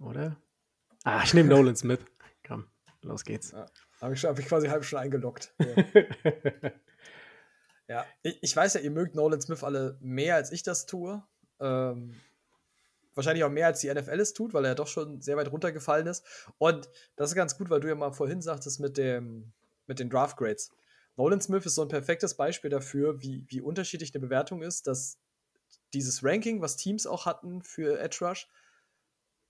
Oder? 0.00 0.36
Ah, 1.04 1.22
ich 1.22 1.34
nehme 1.34 1.48
Nolan 1.48 1.76
Smith. 1.76 2.00
Komm, 2.44 2.66
los 3.02 3.22
geht's. 3.24 3.52
Ja, 3.52 3.66
Habe 4.00 4.14
ich, 4.14 4.24
hab 4.24 4.36
ich 4.40 4.46
quasi 4.46 4.66
halb 4.66 4.84
schon 4.84 4.98
eingeloggt. 4.98 5.54
Ja, 7.86 8.04
ich, 8.22 8.42
ich, 8.42 8.56
weiß 8.56 8.74
ja, 8.74 8.80
ihr 8.80 8.90
mögt 8.90 9.14
Nolan 9.14 9.40
Smith 9.40 9.62
alle 9.62 9.96
mehr, 10.00 10.34
als 10.34 10.50
ich 10.50 10.64
das 10.64 10.86
tue. 10.86 11.22
Ähm, 11.60 12.20
wahrscheinlich 13.14 13.44
auch 13.44 13.50
mehr, 13.50 13.68
als 13.68 13.78
die 13.78 13.94
NFL 13.94 14.18
es 14.18 14.32
tut, 14.32 14.52
weil 14.52 14.64
er 14.64 14.74
doch 14.74 14.88
schon 14.88 15.20
sehr 15.20 15.36
weit 15.36 15.52
runtergefallen 15.52 16.08
ist. 16.08 16.26
Und 16.58 16.88
das 17.14 17.30
ist 17.30 17.36
ganz 17.36 17.56
gut, 17.56 17.70
weil 17.70 17.78
du 17.78 17.86
ja 17.86 17.94
mal 17.94 18.10
vorhin 18.10 18.42
sagtest 18.42 18.80
mit, 18.80 18.96
dem, 18.98 19.52
mit 19.86 20.00
den 20.00 20.10
Draft 20.10 20.36
Grades. 20.36 20.72
Nolan 21.18 21.40
Smith 21.40 21.66
ist 21.66 21.74
so 21.74 21.82
ein 21.82 21.88
perfektes 21.88 22.34
Beispiel 22.34 22.70
dafür, 22.70 23.20
wie, 23.20 23.44
wie 23.48 23.60
unterschiedlich 23.60 24.14
eine 24.14 24.20
Bewertung 24.20 24.62
ist, 24.62 24.86
dass 24.86 25.18
dieses 25.92 26.22
Ranking, 26.22 26.62
was 26.62 26.76
Teams 26.76 27.08
auch 27.08 27.26
hatten 27.26 27.60
für 27.62 27.98
Edge 27.98 28.18
Rush, 28.20 28.48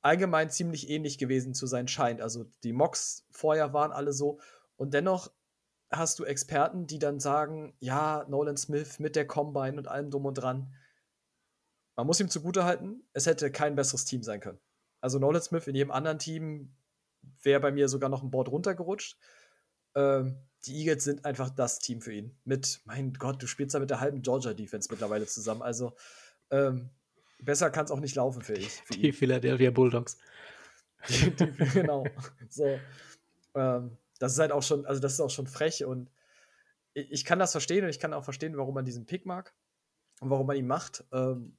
allgemein 0.00 0.48
ziemlich 0.48 0.88
ähnlich 0.88 1.18
gewesen 1.18 1.52
zu 1.52 1.66
sein 1.66 1.86
scheint. 1.86 2.22
Also 2.22 2.46
die 2.62 2.72
Mocks 2.72 3.26
vorher 3.30 3.74
waren 3.74 3.92
alle 3.92 4.14
so. 4.14 4.40
Und 4.76 4.94
dennoch 4.94 5.30
hast 5.90 6.18
du 6.18 6.24
Experten, 6.24 6.86
die 6.86 6.98
dann 6.98 7.20
sagen, 7.20 7.74
ja, 7.80 8.24
Nolan 8.28 8.56
Smith 8.56 8.98
mit 8.98 9.14
der 9.14 9.26
Combine 9.26 9.76
und 9.76 9.88
allem 9.88 10.10
drum 10.10 10.24
und 10.24 10.34
dran. 10.34 10.74
Man 11.96 12.06
muss 12.06 12.20
ihm 12.20 12.30
zugutehalten, 12.30 13.06
es 13.12 13.26
hätte 13.26 13.52
kein 13.52 13.74
besseres 13.74 14.06
Team 14.06 14.22
sein 14.22 14.40
können. 14.40 14.60
Also 15.02 15.18
Nolan 15.18 15.42
Smith 15.42 15.66
in 15.66 15.74
jedem 15.74 15.90
anderen 15.90 16.18
Team 16.18 16.74
wäre 17.42 17.60
bei 17.60 17.72
mir 17.72 17.88
sogar 17.88 18.08
noch 18.08 18.22
ein 18.22 18.30
Board 18.30 18.48
runtergerutscht. 18.48 19.18
Ähm, 19.98 20.36
die 20.66 20.76
Eagles 20.76 21.04
sind 21.04 21.24
einfach 21.24 21.50
das 21.50 21.80
Team 21.80 22.00
für 22.00 22.12
ihn. 22.12 22.36
Mit, 22.44 22.80
mein 22.84 23.12
Gott, 23.14 23.42
du 23.42 23.46
spielst 23.46 23.74
da 23.74 23.80
mit 23.80 23.90
der 23.90 24.00
halben 24.00 24.22
Georgia-Defense 24.22 24.88
mittlerweile 24.90 25.26
zusammen. 25.26 25.62
Also 25.62 25.94
ähm, 26.50 26.90
besser 27.40 27.70
kann 27.70 27.84
es 27.84 27.90
auch 27.90 28.00
nicht 28.00 28.14
laufen 28.14 28.42
für 28.42 28.54
ich. 28.54 28.70
Für 28.70 28.92
die 28.94 29.08
ihn. 29.08 29.12
Philadelphia 29.12 29.70
Bulldogs. 29.70 30.18
die, 31.08 31.30
die, 31.30 31.46
genau. 31.72 32.04
So. 32.48 32.78
Ähm, 33.54 33.96
das 34.20 34.32
ist 34.32 34.38
halt 34.38 34.52
auch 34.52 34.62
schon, 34.62 34.86
also 34.86 35.00
das 35.00 35.14
ist 35.14 35.20
auch 35.20 35.30
schon 35.30 35.46
frech 35.46 35.84
und 35.84 36.10
ich, 36.94 37.10
ich, 37.10 37.24
kann 37.24 37.38
das 37.38 37.52
verstehen 37.52 37.84
und 37.84 37.90
ich 37.90 38.00
kann 38.00 38.12
auch 38.12 38.24
verstehen, 38.24 38.56
warum 38.56 38.74
man 38.74 38.84
diesen 38.84 39.06
Pick 39.06 39.26
mag 39.26 39.54
und 40.20 40.30
warum 40.30 40.46
man 40.46 40.56
ihn 40.56 40.66
macht. 40.66 41.04
Ähm, 41.12 41.56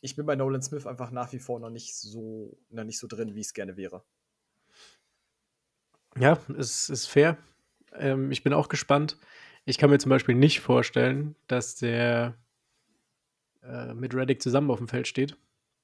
ich 0.00 0.16
bin 0.16 0.26
bei 0.26 0.36
Nolan 0.36 0.62
Smith 0.62 0.86
einfach 0.86 1.10
nach 1.10 1.32
wie 1.32 1.38
vor 1.38 1.60
noch 1.60 1.70
nicht 1.70 1.96
so, 1.96 2.58
noch 2.70 2.84
nicht 2.84 2.98
so 2.98 3.08
drin, 3.08 3.34
wie 3.34 3.40
es 3.40 3.54
gerne 3.54 3.76
wäre. 3.76 4.04
Ja, 6.16 6.38
es 6.56 6.88
ist 6.88 7.06
fair. 7.06 7.38
Ähm, 7.94 8.30
ich 8.30 8.42
bin 8.42 8.52
auch 8.52 8.68
gespannt. 8.68 9.18
Ich 9.64 9.78
kann 9.78 9.90
mir 9.90 9.98
zum 9.98 10.10
Beispiel 10.10 10.34
nicht 10.34 10.60
vorstellen, 10.60 11.36
dass 11.46 11.76
der 11.76 12.36
äh, 13.62 13.94
mit 13.94 14.14
Reddick 14.14 14.42
zusammen 14.42 14.70
auf 14.70 14.78
dem 14.78 14.88
Feld 14.88 15.08
steht. 15.08 15.36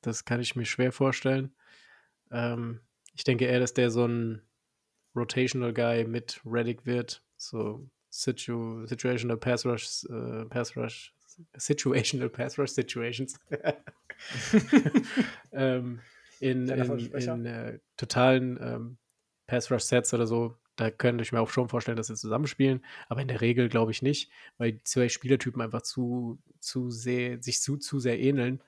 Das 0.03 0.25
kann 0.25 0.41
ich 0.41 0.57
mir 0.57 0.65
schwer 0.65 0.93
vorstellen. 0.93 1.53
Ähm, 2.31 2.81
ich 3.15 3.25
denke 3.25 3.47
eher, 3.47 3.61
dass 3.61 3.75
der 3.75 3.91
so 3.91 4.07
ein 4.07 4.43
Rotational 5.15 5.73
Guy 5.73 6.05
mit 6.05 6.41
Reddick 6.45 6.87
wird. 6.87 7.23
So 7.37 7.89
situ 8.11 8.87
Situational 8.87 9.37
Pass 9.37 9.65
Rush, 9.65 10.05
äh, 10.05 10.45
Pass 10.47 10.77
Rush, 10.77 11.15
Situational 11.57 12.29
Pass 12.29 12.59
Rush 12.59 12.71
Situations. 12.71 13.39
ähm, 15.53 16.01
in 16.41 16.69
in, 16.69 17.15
in 17.15 17.47
äh, 17.47 17.79
totalen 17.97 18.59
ähm, 18.61 18.99
Pass 19.47 19.71
Rush 19.71 19.83
Sets 19.83 20.15
oder 20.15 20.27
so, 20.27 20.57
da 20.81 20.91
könnte 20.91 21.23
ich 21.23 21.31
mir 21.31 21.41
auch 21.41 21.51
schon 21.51 21.69
vorstellen, 21.69 21.99
dass 21.99 22.07
sie 22.07 22.15
zusammenspielen, 22.15 22.83
aber 23.09 23.21
in 23.21 23.29
der 23.29 23.43
Regel 23.43 23.69
glaube 23.69 23.91
ich 23.91 24.01
nicht, 24.01 24.31
weil 24.57 24.73
die 24.73 24.83
zwei 24.85 25.11
Spielertypen 25.11 25.61
einfach 25.61 25.83
zu, 25.83 26.39
zu 26.59 26.91
sehr, 26.91 27.43
sich 27.43 27.61
zu, 27.61 27.77
zu 27.77 27.99
sehr 27.99 28.19
ähneln. 28.19 28.63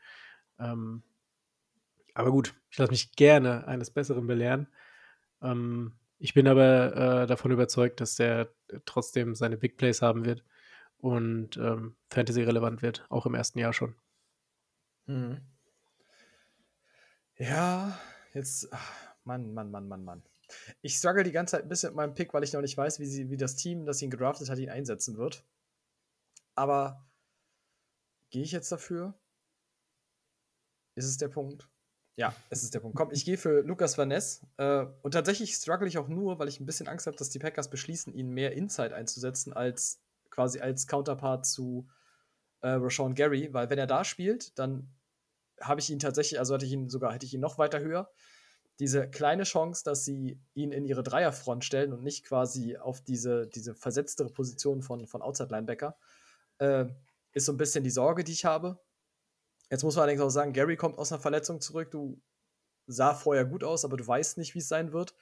Ähm, 0.58 1.02
aber 2.12 2.30
gut, 2.30 2.54
ich 2.70 2.76
lasse 2.76 2.92
mich 2.92 3.12
gerne 3.12 3.66
eines 3.66 3.90
Besseren 3.90 4.26
belehren. 4.26 4.68
Ähm, 5.40 5.94
ich 6.18 6.34
bin 6.34 6.46
aber 6.48 7.22
äh, 7.22 7.26
davon 7.26 7.50
überzeugt, 7.50 8.00
dass 8.02 8.16
der 8.16 8.52
trotzdem 8.84 9.34
seine 9.34 9.56
Big 9.56 9.78
Plays 9.78 10.02
haben 10.02 10.26
wird 10.26 10.44
und 10.98 11.56
ähm, 11.56 11.96
Fantasy 12.10 12.42
relevant 12.42 12.82
wird, 12.82 13.06
auch 13.08 13.24
im 13.24 13.34
ersten 13.34 13.58
Jahr 13.58 13.72
schon. 13.72 13.94
Mhm. 15.06 15.40
Ja, 17.38 17.98
jetzt, 18.34 18.68
ach, 18.70 18.92
Mann, 19.24 19.54
Mann, 19.54 19.70
Mann, 19.70 19.88
Mann, 19.88 20.04
Mann. 20.04 20.22
Ich 20.80 20.96
struggle 20.96 21.24
die 21.24 21.32
ganze 21.32 21.52
Zeit 21.52 21.62
ein 21.64 21.68
bisschen 21.68 21.90
mit 21.90 21.96
meinem 21.96 22.14
Pick, 22.14 22.32
weil 22.34 22.44
ich 22.44 22.52
noch 22.52 22.60
nicht 22.60 22.76
weiß, 22.76 22.98
wie, 23.00 23.06
sie, 23.06 23.30
wie 23.30 23.36
das 23.36 23.56
Team, 23.56 23.86
das 23.86 24.02
ihn 24.02 24.10
gedraftet 24.10 24.48
hat, 24.50 24.58
ihn 24.58 24.70
einsetzen 24.70 25.16
wird. 25.16 25.44
Aber 26.54 27.06
gehe 28.30 28.42
ich 28.42 28.52
jetzt 28.52 28.70
dafür? 28.70 29.14
Ist 30.94 31.06
es 31.06 31.16
der 31.16 31.28
Punkt? 31.28 31.68
Ja, 32.16 32.34
es 32.50 32.62
ist 32.62 32.74
der 32.74 32.80
Punkt. 32.80 32.96
Komm, 32.96 33.10
ich 33.10 33.24
gehe 33.24 33.38
für 33.38 33.62
Lukas 33.62 33.96
Van 33.96 34.08
Ness. 34.08 34.46
Äh, 34.58 34.84
und 35.02 35.12
tatsächlich 35.12 35.54
struggle 35.54 35.88
ich 35.88 35.96
auch 35.96 36.08
nur, 36.08 36.38
weil 36.38 36.48
ich 36.48 36.60
ein 36.60 36.66
bisschen 36.66 36.88
Angst 36.88 37.06
habe, 37.06 37.16
dass 37.16 37.30
die 37.30 37.38
Packers 37.38 37.70
beschließen, 37.70 38.12
ihn 38.12 38.30
mehr 38.30 38.52
Inside 38.52 38.94
einzusetzen, 38.94 39.52
als 39.52 40.00
quasi 40.30 40.60
als 40.60 40.86
Counterpart 40.86 41.46
zu 41.46 41.88
äh, 42.60 42.68
Rashawn 42.68 43.14
Gary. 43.14 43.52
Weil 43.54 43.70
wenn 43.70 43.78
er 43.78 43.86
da 43.86 44.04
spielt, 44.04 44.58
dann 44.58 44.92
habe 45.60 45.80
ich 45.80 45.88
ihn 45.88 45.98
tatsächlich, 45.98 46.38
also 46.38 46.54
hatte 46.54 46.66
ich 46.66 46.72
ihn 46.72 46.90
sogar, 46.90 47.14
hätte 47.14 47.24
ich 47.24 47.32
ihn 47.32 47.40
noch 47.40 47.56
weiter 47.56 47.80
höher. 47.80 48.10
Diese 48.78 49.08
kleine 49.08 49.44
Chance, 49.44 49.82
dass 49.84 50.04
sie 50.04 50.40
ihn 50.54 50.72
in 50.72 50.84
ihre 50.84 51.02
Dreierfront 51.02 51.64
stellen 51.64 51.92
und 51.92 52.02
nicht 52.02 52.24
quasi 52.24 52.76
auf 52.76 53.00
diese, 53.00 53.46
diese 53.46 53.74
versetztere 53.74 54.30
Position 54.30 54.82
von, 54.82 55.06
von 55.06 55.22
Outside-Linebacker, 55.22 55.96
äh, 56.58 56.86
ist 57.32 57.46
so 57.46 57.52
ein 57.52 57.58
bisschen 57.58 57.84
die 57.84 57.90
Sorge, 57.90 58.24
die 58.24 58.32
ich 58.32 58.44
habe. 58.44 58.80
Jetzt 59.70 59.84
muss 59.84 59.96
man 59.96 60.04
allerdings 60.04 60.22
auch 60.22 60.30
sagen, 60.30 60.52
Gary 60.52 60.76
kommt 60.76 60.98
aus 60.98 61.12
einer 61.12 61.20
Verletzung 61.20 61.60
zurück. 61.60 61.90
Du 61.90 62.20
sah 62.86 63.14
vorher 63.14 63.44
gut 63.44 63.64
aus, 63.64 63.84
aber 63.84 63.96
du 63.96 64.06
weißt 64.06 64.38
nicht, 64.38 64.54
wie 64.54 64.58
es 64.58 64.68
sein 64.68 64.92
wird. 64.92 65.14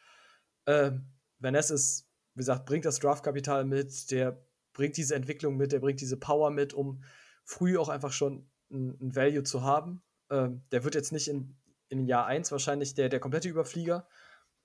Äh, 0.65 0.93
Vanessa 1.39 1.75
ist 1.75 2.11
wie 2.35 2.41
gesagt, 2.41 2.67
bringt 2.67 2.85
das 2.85 3.01
Draftkapital 3.01 3.65
mit, 3.65 4.11
der 4.11 4.43
bringt 4.73 4.97
diese 4.97 5.15
Entwicklung 5.15 5.57
mit, 5.57 5.73
der 5.73 5.81
bringt 5.81 6.01
diese 6.01 6.17
Power 6.17 6.51
mit, 6.51 6.73
um 6.73 7.03
früh 7.45 7.77
auch 7.77 7.89
einfach 7.89 8.13
schon 8.13 8.49
ein, 8.71 8.97
ein 9.01 9.17
Value 9.17 9.43
zu 9.43 9.63
haben. 9.63 10.03
Ähm, 10.31 10.63
der 10.71 10.85
wird 10.85 10.95
jetzt 10.95 11.13
nicht 11.13 11.29
in, 11.29 11.57
in 11.91 12.07
Jahr 12.07 12.27
1 12.27 12.51
wahrscheinlich 12.53 12.95
der, 12.95 13.09
der 13.09 13.21
komplette 13.21 13.49
Überflieger, 13.49 14.09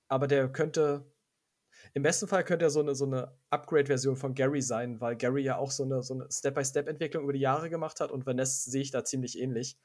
aber 0.07 0.28
der 0.28 0.47
könnte, 0.49 1.11
im 1.93 2.03
besten 2.03 2.28
Fall 2.28 2.45
könnte 2.45 2.65
er 2.65 2.69
so 2.69 2.80
eine, 2.80 2.95
so 2.95 3.05
eine 3.05 3.38
Upgrade-Version 3.49 4.15
von 4.15 4.34
Gary 4.34 4.61
sein, 4.61 5.01
weil 5.01 5.15
Gary 5.17 5.43
ja 5.43 5.57
auch 5.57 5.71
so 5.71 5.84
eine, 5.84 6.03
so 6.03 6.13
eine 6.13 6.32
Step-by-Step-Entwicklung 6.32 7.23
über 7.23 7.34
die 7.34 7.39
Jahre 7.39 7.69
gemacht 7.69 7.99
hat 7.99 8.11
und 8.11 8.26
Vanessa 8.26 8.69
sehe 8.69 8.82
ich 8.82 8.91
da 8.91 9.03
ziemlich 9.03 9.39
ähnlich. 9.39 9.78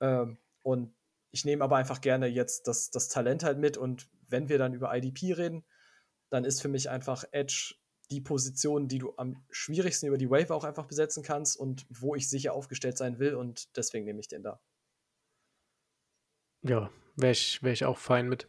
Ähm, 0.00 0.38
und 0.62 0.94
ich 1.32 1.44
nehme 1.44 1.64
aber 1.64 1.76
einfach 1.76 2.00
gerne 2.00 2.26
jetzt 2.26 2.68
das, 2.68 2.90
das 2.90 3.08
Talent 3.08 3.42
halt 3.42 3.58
mit 3.58 3.76
und 3.76 4.08
wenn 4.28 4.48
wir 4.48 4.58
dann 4.58 4.74
über 4.74 4.94
IDP 4.94 5.32
reden, 5.32 5.64
dann 6.30 6.44
ist 6.44 6.62
für 6.62 6.68
mich 6.68 6.90
einfach 6.90 7.24
Edge 7.32 7.74
die 8.10 8.20
Position, 8.20 8.88
die 8.88 8.98
du 8.98 9.14
am 9.16 9.44
schwierigsten 9.50 10.06
über 10.06 10.18
die 10.18 10.30
Wave 10.30 10.54
auch 10.54 10.64
einfach 10.64 10.86
besetzen 10.86 11.22
kannst 11.22 11.56
und 11.56 11.86
wo 11.88 12.14
ich 12.14 12.28
sicher 12.28 12.52
aufgestellt 12.52 12.98
sein 12.98 13.18
will 13.18 13.34
und 13.34 13.76
deswegen 13.76 14.04
nehme 14.04 14.20
ich 14.20 14.28
den 14.28 14.42
da. 14.42 14.60
Ja, 16.62 16.90
wäre 17.16 17.32
ich, 17.32 17.62
wär 17.62 17.72
ich 17.72 17.84
auch 17.84 17.98
fein 17.98 18.28
mit. 18.28 18.48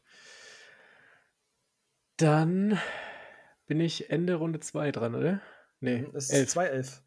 Dann 2.17 2.79
bin 3.65 3.79
ich 3.79 4.09
Ende 4.09 4.35
Runde 4.35 4.59
2 4.59 4.91
dran, 4.91 5.15
oder? 5.15 5.41
Nee, 5.79 6.03
mhm, 6.03 6.15
es 6.15 6.29
ist 6.29 6.57
2-11. 6.57 7.01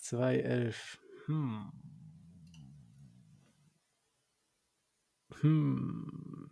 2-11. 0.00 0.74
Hm. 1.26 1.72
Hm. 5.40 6.50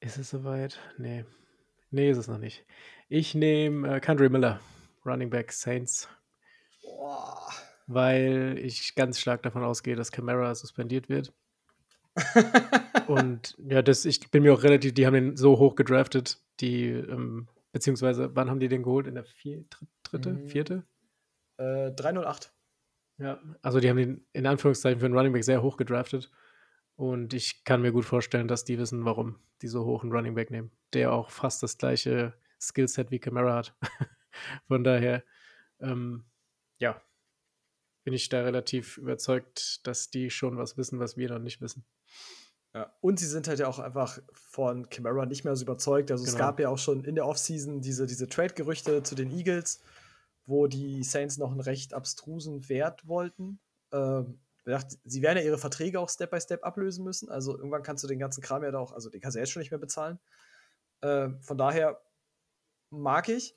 Ist 0.00 0.16
es 0.16 0.30
soweit? 0.30 0.80
Nee. 0.98 1.24
Nee, 1.90 2.10
ist 2.10 2.18
es 2.18 2.26
noch 2.26 2.38
nicht. 2.38 2.64
Ich 3.08 3.34
nehme 3.34 3.96
äh, 3.96 4.00
Country 4.00 4.30
Miller, 4.30 4.60
Running 5.04 5.28
Back 5.28 5.52
Saints. 5.52 6.08
Boah. 6.82 7.50
Weil 7.86 8.58
ich 8.62 8.94
ganz 8.94 9.18
stark 9.18 9.42
davon 9.42 9.62
ausgehe, 9.62 9.96
dass 9.96 10.12
Camara 10.12 10.54
suspendiert 10.54 11.08
wird. 11.08 11.32
und 13.08 13.56
ja, 13.68 13.82
das, 13.82 14.04
ich 14.04 14.30
bin 14.30 14.42
mir 14.42 14.54
auch 14.54 14.62
relativ, 14.62 14.94
die 14.94 15.06
haben 15.06 15.14
den 15.14 15.36
so 15.36 15.58
hoch 15.58 15.74
gedraftet, 15.74 16.40
die, 16.60 16.88
ähm, 16.90 17.48
beziehungsweise, 17.72 18.34
wann 18.36 18.50
haben 18.50 18.60
die 18.60 18.68
den 18.68 18.82
geholt? 18.82 19.06
In 19.06 19.14
der 19.14 19.24
vier, 19.24 19.64
dritte, 20.02 20.34
mhm. 20.34 20.48
vierte? 20.48 20.84
Äh, 21.56 21.90
308. 21.92 22.52
Ja, 23.18 23.40
also 23.62 23.80
die 23.80 23.88
haben 23.88 23.96
den 23.96 24.26
in 24.32 24.46
Anführungszeichen 24.46 25.00
für 25.00 25.06
einen 25.06 25.16
Running 25.16 25.32
Back 25.32 25.44
sehr 25.44 25.62
hoch 25.62 25.76
gedraftet. 25.76 26.30
Und 26.96 27.34
ich 27.34 27.64
kann 27.64 27.82
mir 27.82 27.92
gut 27.92 28.04
vorstellen, 28.04 28.48
dass 28.48 28.64
die 28.64 28.78
wissen, 28.78 29.04
warum 29.04 29.38
die 29.62 29.68
so 29.68 29.84
hoch 29.84 30.02
einen 30.02 30.12
Running 30.12 30.34
Back 30.34 30.50
nehmen, 30.50 30.70
der 30.92 31.12
auch 31.12 31.30
fast 31.30 31.62
das 31.62 31.78
gleiche 31.78 32.34
Skillset 32.60 33.10
wie 33.10 33.18
Camara 33.18 33.56
hat. 33.56 33.74
Von 34.68 34.84
daher, 34.84 35.24
ähm, 35.80 36.24
ja, 36.78 37.00
bin 38.04 38.14
ich 38.14 38.28
da 38.28 38.42
relativ 38.42 38.98
überzeugt, 38.98 39.86
dass 39.86 40.10
die 40.10 40.30
schon 40.30 40.56
was 40.56 40.76
wissen, 40.76 40.98
was 40.98 41.16
wir 41.16 41.30
noch 41.30 41.38
nicht 41.38 41.60
wissen. 41.60 41.84
Ja, 42.74 42.90
und 43.00 43.20
sie 43.20 43.26
sind 43.26 43.48
halt 43.48 43.58
ja 43.58 43.68
auch 43.68 43.78
einfach 43.78 44.18
von 44.32 44.88
Camara 44.88 45.26
nicht 45.26 45.44
mehr 45.44 45.54
so 45.54 45.64
überzeugt. 45.64 46.10
Also 46.10 46.24
genau. 46.24 46.34
es 46.34 46.38
gab 46.38 46.58
ja 46.58 46.70
auch 46.70 46.78
schon 46.78 47.04
in 47.04 47.14
der 47.14 47.26
Offseason 47.26 47.82
diese, 47.82 48.06
diese 48.06 48.28
Trade-Gerüchte 48.28 49.02
zu 49.02 49.14
den 49.14 49.30
Eagles, 49.30 49.82
wo 50.46 50.66
die 50.66 51.04
Saints 51.04 51.36
noch 51.36 51.50
einen 51.50 51.60
recht 51.60 51.92
abstrusen 51.92 52.68
Wert 52.68 53.06
wollten. 53.06 53.60
Ähm, 53.92 54.40
sie 55.04 55.22
werden 55.22 55.38
ja 55.38 55.44
ihre 55.44 55.58
Verträge 55.58 56.00
auch 56.00 56.08
Step 56.08 56.30
by 56.30 56.40
Step 56.40 56.64
ablösen 56.64 57.04
müssen. 57.04 57.28
Also 57.28 57.56
irgendwann 57.56 57.82
kannst 57.82 58.04
du 58.04 58.08
den 58.08 58.18
ganzen 58.18 58.42
Kram 58.42 58.64
ja 58.64 58.72
auch, 58.74 58.92
also 58.92 59.10
den 59.10 59.20
kannst 59.20 59.36
du 59.36 59.40
jetzt 59.40 59.50
schon 59.50 59.60
nicht 59.60 59.70
mehr 59.70 59.80
bezahlen. 59.80 60.18
Äh, 61.02 61.28
von 61.40 61.58
daher 61.58 62.00
mag 62.88 63.28
ich, 63.28 63.54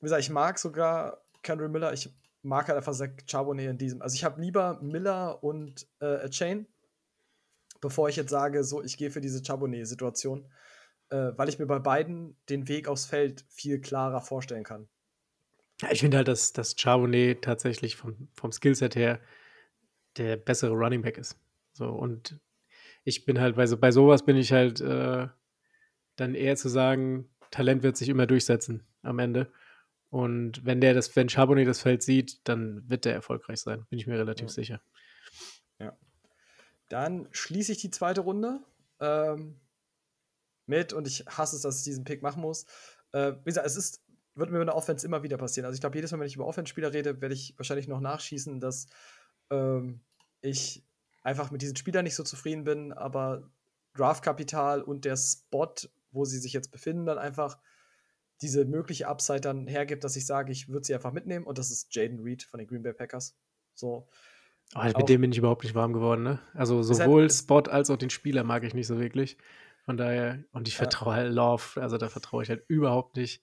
wie 0.00 0.04
gesagt, 0.04 0.22
ich 0.22 0.30
mag 0.30 0.58
sogar 0.58 1.24
Kendrick 1.42 1.70
Miller. 1.70 1.92
Ich 1.92 2.12
mag 2.42 2.68
halt 2.68 2.76
einfach 2.76 2.94
Zach 2.94 3.10
Charbonnet 3.26 3.70
in 3.70 3.78
diesem. 3.78 4.02
Also 4.02 4.14
ich 4.14 4.24
habe 4.24 4.40
lieber 4.40 4.80
Miller 4.82 5.42
und 5.42 5.86
äh, 6.00 6.28
Chain, 6.28 6.66
bevor 7.80 8.08
ich 8.08 8.16
jetzt 8.16 8.30
sage, 8.30 8.64
so, 8.64 8.82
ich 8.82 8.96
gehe 8.96 9.10
für 9.10 9.20
diese 9.20 9.44
Charbonnet-Situation, 9.44 10.50
äh, 11.10 11.32
weil 11.36 11.48
ich 11.48 11.58
mir 11.58 11.66
bei 11.66 11.78
beiden 11.78 12.36
den 12.48 12.68
Weg 12.68 12.88
aufs 12.88 13.06
Feld 13.06 13.44
viel 13.48 13.80
klarer 13.80 14.20
vorstellen 14.20 14.64
kann. 14.64 14.88
Ich 15.90 16.00
finde 16.00 16.18
halt, 16.18 16.28
dass, 16.28 16.52
dass 16.52 16.76
Charbonnet 16.76 17.42
tatsächlich 17.42 17.96
vom, 17.96 18.28
vom 18.34 18.52
Skillset 18.52 18.94
her 18.94 19.20
der 20.16 20.36
bessere 20.36 20.72
Running 20.72 21.02
Back 21.02 21.18
ist. 21.18 21.36
So, 21.72 21.88
und 21.88 22.38
ich 23.04 23.24
bin 23.24 23.40
halt, 23.40 23.56
bei, 23.56 23.66
so, 23.66 23.76
bei 23.76 23.90
sowas 23.90 24.24
bin 24.24 24.36
ich 24.36 24.52
halt 24.52 24.80
äh, 24.80 25.26
dann 26.16 26.34
eher 26.34 26.56
zu 26.56 26.68
sagen, 26.68 27.28
Talent 27.50 27.82
wird 27.82 27.96
sich 27.96 28.08
immer 28.08 28.26
durchsetzen 28.26 28.86
am 29.02 29.18
Ende. 29.18 29.52
Und 30.12 30.66
wenn 30.66 30.82
der 30.82 30.92
das, 30.92 31.16
wenn 31.16 31.30
Charbonnet 31.30 31.66
das 31.66 31.80
Feld 31.80 32.02
sieht, 32.02 32.46
dann 32.46 32.86
wird 32.86 33.06
der 33.06 33.14
erfolgreich 33.14 33.60
sein, 33.60 33.86
bin 33.88 33.98
ich 33.98 34.06
mir 34.06 34.18
relativ 34.18 34.48
ja. 34.48 34.52
sicher. 34.52 34.82
Ja. 35.78 35.96
Dann 36.90 37.28
schließe 37.30 37.72
ich 37.72 37.78
die 37.78 37.90
zweite 37.90 38.20
Runde 38.20 38.60
ähm, 39.00 39.58
mit, 40.66 40.92
und 40.92 41.06
ich 41.06 41.24
hasse 41.26 41.56
es, 41.56 41.62
dass 41.62 41.78
ich 41.78 41.84
diesen 41.84 42.04
Pick 42.04 42.20
machen 42.20 42.42
muss. 42.42 42.66
Äh, 43.12 43.32
wie 43.38 43.44
gesagt, 43.44 43.66
es 43.66 43.76
ist, 43.76 44.04
wird 44.34 44.50
mir 44.50 44.60
in 44.60 44.66
der 44.66 44.76
Offense 44.76 45.06
immer 45.06 45.22
wieder 45.22 45.38
passieren. 45.38 45.64
Also 45.64 45.76
ich 45.76 45.80
glaube, 45.80 45.96
jedes 45.96 46.12
Mal, 46.12 46.20
wenn 46.20 46.26
ich 46.26 46.36
über 46.36 46.46
Offense-Spieler 46.46 46.92
rede, 46.92 47.22
werde 47.22 47.34
ich 47.34 47.54
wahrscheinlich 47.56 47.88
noch 47.88 48.00
nachschießen, 48.00 48.60
dass 48.60 48.88
ähm, 49.48 50.02
ich 50.42 50.84
einfach 51.22 51.50
mit 51.50 51.62
diesen 51.62 51.76
Spielern 51.76 52.04
nicht 52.04 52.16
so 52.16 52.22
zufrieden 52.22 52.64
bin, 52.64 52.92
aber 52.92 53.50
Draftkapital 53.94 54.82
und 54.82 55.06
der 55.06 55.16
Spot, 55.16 55.72
wo 56.10 56.26
sie 56.26 56.38
sich 56.38 56.52
jetzt 56.52 56.70
befinden, 56.70 57.06
dann 57.06 57.16
einfach 57.16 57.56
diese 58.42 58.64
mögliche 58.64 59.08
Upside 59.08 59.40
dann 59.40 59.66
hergibt, 59.66 60.04
dass 60.04 60.16
ich 60.16 60.26
sage, 60.26 60.52
ich 60.52 60.68
würde 60.68 60.84
sie 60.84 60.94
einfach 60.94 61.12
mitnehmen 61.12 61.46
und 61.46 61.58
das 61.58 61.70
ist 61.70 61.94
Jaden 61.94 62.20
Reed 62.20 62.42
von 62.42 62.58
den 62.58 62.66
Green 62.66 62.82
Bay 62.82 62.92
Packers. 62.92 63.36
So. 63.74 64.08
Oh, 64.74 64.84
mit 64.84 65.08
dem 65.08 65.20
bin 65.20 65.32
ich 65.32 65.38
überhaupt 65.38 65.64
nicht 65.64 65.74
warm 65.74 65.92
geworden, 65.92 66.22
ne? 66.22 66.40
Also 66.54 66.82
sowohl 66.82 67.22
halt, 67.22 67.32
Spot 67.32 67.60
als 67.60 67.90
auch 67.90 67.96
den 67.96 68.10
Spieler 68.10 68.44
mag 68.44 68.64
ich 68.64 68.74
nicht 68.74 68.86
so 68.86 68.98
wirklich. 68.98 69.36
Von 69.84 69.96
daher, 69.96 70.44
und 70.52 70.68
ich 70.68 70.76
vertraue 70.76 71.14
halt 71.14 71.32
Love, 71.32 71.80
also 71.80 71.98
da 71.98 72.08
vertraue 72.08 72.42
ich 72.42 72.48
halt 72.48 72.64
überhaupt 72.68 73.16
nicht. 73.16 73.42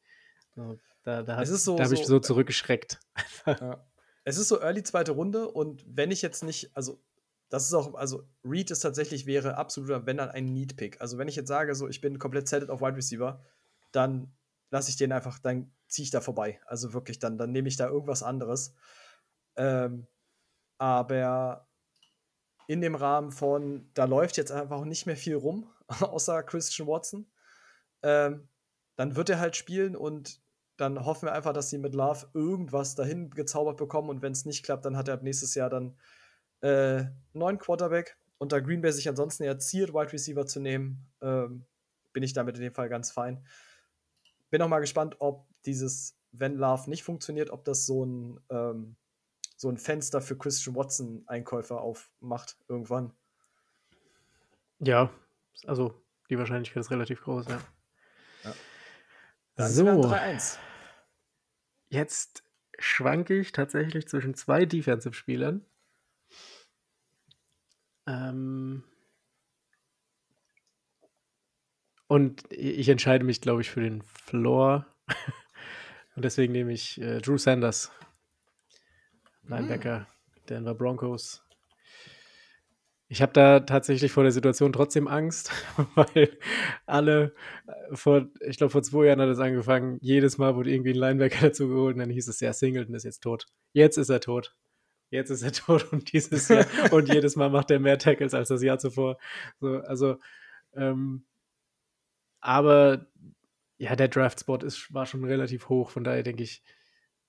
Da 0.55 1.23
da, 1.23 1.45
so, 1.45 1.77
da 1.77 1.83
habe 1.85 1.93
ich 1.93 2.01
so, 2.01 2.07
so 2.07 2.19
zurückgeschreckt. 2.19 2.99
Ja. 3.45 3.85
Es 4.23 4.37
ist 4.37 4.49
so 4.49 4.59
early 4.61 4.83
zweite 4.83 5.13
Runde 5.13 5.49
und 5.49 5.83
wenn 5.87 6.11
ich 6.11 6.21
jetzt 6.21 6.43
nicht, 6.43 6.75
also 6.75 7.01
das 7.49 7.65
ist 7.65 7.73
auch, 7.73 7.95
also 7.95 8.23
Reed 8.43 8.69
ist 8.69 8.81
tatsächlich 8.81 9.25
wäre 9.25 9.57
absoluter, 9.57 10.05
wenn 10.05 10.17
dann 10.17 10.29
ein 10.29 10.45
Need-Pick. 10.45 11.01
Also 11.01 11.17
wenn 11.17 11.27
ich 11.27 11.35
jetzt 11.35 11.47
sage, 11.47 11.73
so 11.73 11.87
ich 11.87 11.99
bin 11.99 12.19
komplett 12.19 12.47
settled 12.47 12.69
auf 12.69 12.81
Wide 12.81 12.95
Receiver, 12.95 13.43
dann 13.91 14.31
lasse 14.71 14.89
ich 14.89 14.97
den 14.97 15.11
einfach, 15.11 15.39
dann 15.39 15.71
ziehe 15.87 16.03
ich 16.03 16.11
da 16.11 16.21
vorbei. 16.21 16.61
Also 16.65 16.93
wirklich, 16.93 17.19
dann, 17.19 17.37
dann 17.37 17.51
nehme 17.51 17.67
ich 17.67 17.77
da 17.77 17.87
irgendwas 17.87 18.23
anderes. 18.23 18.73
Ähm, 19.55 20.07
aber 20.77 21.67
in 22.67 22.81
dem 22.81 22.95
Rahmen 22.95 23.31
von, 23.31 23.89
da 23.93 24.05
läuft 24.05 24.37
jetzt 24.37 24.51
einfach 24.51 24.85
nicht 24.85 25.05
mehr 25.05 25.17
viel 25.17 25.35
rum, 25.35 25.69
außer 25.87 26.43
Christian 26.43 26.87
Watson. 26.87 27.31
Ähm, 28.03 28.47
dann 28.95 29.15
wird 29.15 29.29
er 29.29 29.39
halt 29.39 29.55
spielen 29.55 29.95
und 29.95 30.41
dann 30.77 31.03
hoffen 31.03 31.27
wir 31.27 31.33
einfach, 31.33 31.51
dass 31.51 31.69
sie 31.69 31.77
mit 31.77 31.95
Love 31.95 32.29
irgendwas 32.33 32.95
dahin 32.95 33.31
gezaubert 33.31 33.77
bekommen 33.77 34.09
und 34.09 34.21
wenn 34.21 34.31
es 34.31 34.45
nicht 34.45 34.63
klappt, 34.63 34.85
dann 34.85 34.95
hat 34.95 35.07
er 35.07 35.21
nächstes 35.21 35.55
Jahr 35.55 35.69
dann 35.69 35.97
äh, 36.61 37.05
neuen 37.33 37.57
Quarterback 37.57 38.17
und 38.37 38.51
da 38.51 38.59
Green 38.59 38.81
Bay 38.81 38.91
sich 38.91 39.09
ansonsten 39.09 39.43
eher 39.43 39.59
ziert, 39.59 39.93
Wide 39.93 40.13
Receiver 40.13 40.45
zu 40.45 40.61
nehmen, 40.61 41.11
ähm, 41.21 41.65
bin 42.13 42.23
ich 42.23 42.33
damit 42.33 42.55
in 42.55 42.61
dem 42.61 42.73
Fall 42.73 42.87
ganz 42.87 43.11
fein 43.11 43.45
bin 44.49 44.61
auch 44.61 44.67
mal 44.67 44.79
gespannt, 44.79 45.15
ob 45.19 45.47
dieses, 45.65 46.17
wenn 46.31 46.55
Love 46.55 46.89
nicht 46.89 47.03
funktioniert, 47.03 47.49
ob 47.49 47.63
das 47.65 47.85
so 47.85 48.05
ein, 48.05 48.39
ähm, 48.49 48.95
so 49.55 49.69
ein 49.69 49.77
Fenster 49.77 50.21
für 50.21 50.37
Christian 50.37 50.75
Watson-Einkäufer 50.75 51.81
aufmacht 51.81 52.57
irgendwann. 52.67 53.13
Ja, 54.79 55.11
also 55.65 56.01
die 56.29 56.37
Wahrscheinlichkeit 56.37 56.81
ist 56.81 56.91
relativ 56.91 57.21
groß, 57.21 57.47
ja. 57.47 57.61
ja. 58.43 58.53
Dann 59.55 59.71
so. 59.71 59.85
3-1. 59.85 60.57
Jetzt 61.89 62.43
schwanke 62.77 63.37
ich 63.37 63.51
tatsächlich 63.51 64.07
zwischen 64.07 64.35
zwei 64.35 64.65
Defensive-Spielern. 64.65 65.65
Ähm, 68.07 68.83
Und 72.09 72.51
ich 72.51 72.89
entscheide 72.89 73.23
mich, 73.23 73.39
glaube 73.39 73.61
ich, 73.61 73.69
für 73.69 73.81
den 73.81 74.01
Floor. 74.01 74.87
Und 76.15 76.25
deswegen 76.25 76.51
nehme 76.51 76.73
ich 76.73 76.99
äh, 76.99 77.21
Drew 77.21 77.37
Sanders, 77.37 77.91
Linebacker, 79.43 79.99
mm. 79.99 80.45
Denver 80.49 80.73
Broncos. 80.73 81.45
Ich 83.09 83.21
habe 83.21 83.31
da 83.33 83.59
tatsächlich 83.59 84.11
vor 84.11 84.23
der 84.23 84.31
Situation 84.31 84.73
trotzdem 84.73 85.07
Angst, 85.07 85.51
weil 85.95 86.35
alle 86.87 87.35
äh, 87.67 87.95
vor, 87.95 88.27
ich 88.41 88.57
glaube, 88.57 88.71
vor 88.71 88.81
zwei 88.81 89.05
Jahren 89.05 89.21
hat 89.21 89.29
es 89.29 89.39
angefangen, 89.39 89.99
jedes 90.01 90.39
Mal 90.39 90.55
wurde 90.55 90.71
irgendwie 90.71 90.93
ein 90.93 90.99
Linebacker 90.99 91.41
dazu 91.49 91.67
geholt 91.67 91.93
und 91.93 91.99
dann 91.99 92.09
hieß 92.09 92.27
es, 92.27 92.39
ja, 92.39 92.53
Singleton 92.53 92.95
ist 92.95 93.03
jetzt 93.03 93.21
tot. 93.21 93.45
Jetzt 93.73 93.97
ist 93.97 94.09
er 94.09 94.19
tot. 94.19 94.55
Jetzt 95.11 95.29
ist 95.29 95.43
er 95.43 95.51
tot 95.51 95.93
und 95.93 96.11
dieses 96.11 96.47
Jahr 96.47 96.65
und 96.91 97.13
jedes 97.13 97.35
Mal 97.35 97.51
macht 97.51 97.69
er 97.69 97.79
mehr 97.79 97.99
Tackles 97.99 98.33
als 98.33 98.49
das 98.49 98.63
Jahr 98.63 98.79
zuvor. 98.79 99.19
So, 99.59 99.77
also 99.81 100.17
ähm, 100.73 101.27
aber 102.41 103.07
ja, 103.77 103.95
der 103.95 104.07
Draft-Spot 104.09 104.57
ist, 104.57 104.93
war 104.93 105.05
schon 105.05 105.23
relativ 105.23 105.69
hoch, 105.69 105.89
von 105.89 106.03
daher 106.03 106.23
denke 106.23 106.43
ich, 106.43 106.63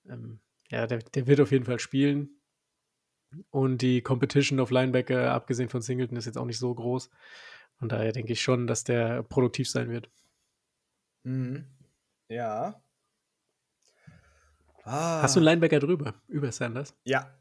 ähm, 0.09 0.41
ja, 0.69 0.87
der, 0.87 0.99
der 0.99 1.27
wird 1.27 1.41
auf 1.41 1.53
jeden 1.53 1.65
Fall 1.65 1.79
spielen. 1.79 2.41
Und 3.51 3.79
die 3.79 4.03
Competition 4.03 4.59
auf 4.59 4.71
Linebacker, 4.71 5.33
abgesehen 5.33 5.69
von 5.69 5.83
Singleton, 5.83 6.17
ist 6.17 6.27
jetzt 6.27 6.39
auch 6.39 6.47
nicht 6.47 6.59
so 6.59 6.75
groß. 6.75 7.11
Von 7.79 7.89
daher 7.89 8.13
denke 8.13 8.33
ich 8.33 8.43
schon, 8.43 8.67
dass 8.67 8.83
der 8.85 9.23
produktiv 9.23 9.71
sein 9.71 9.89
wird. 9.89 10.11
Mhm. 11.23 11.67
Ja. 12.29 12.83
Ah. 14.85 15.23
Hast 15.23 15.37
du 15.37 15.41
einen. 15.41 15.47
Linebacker 15.47 15.79
drüber, 15.79 16.15
über 16.29 16.51
Sanders? 16.51 16.95
Ja. 17.05 17.37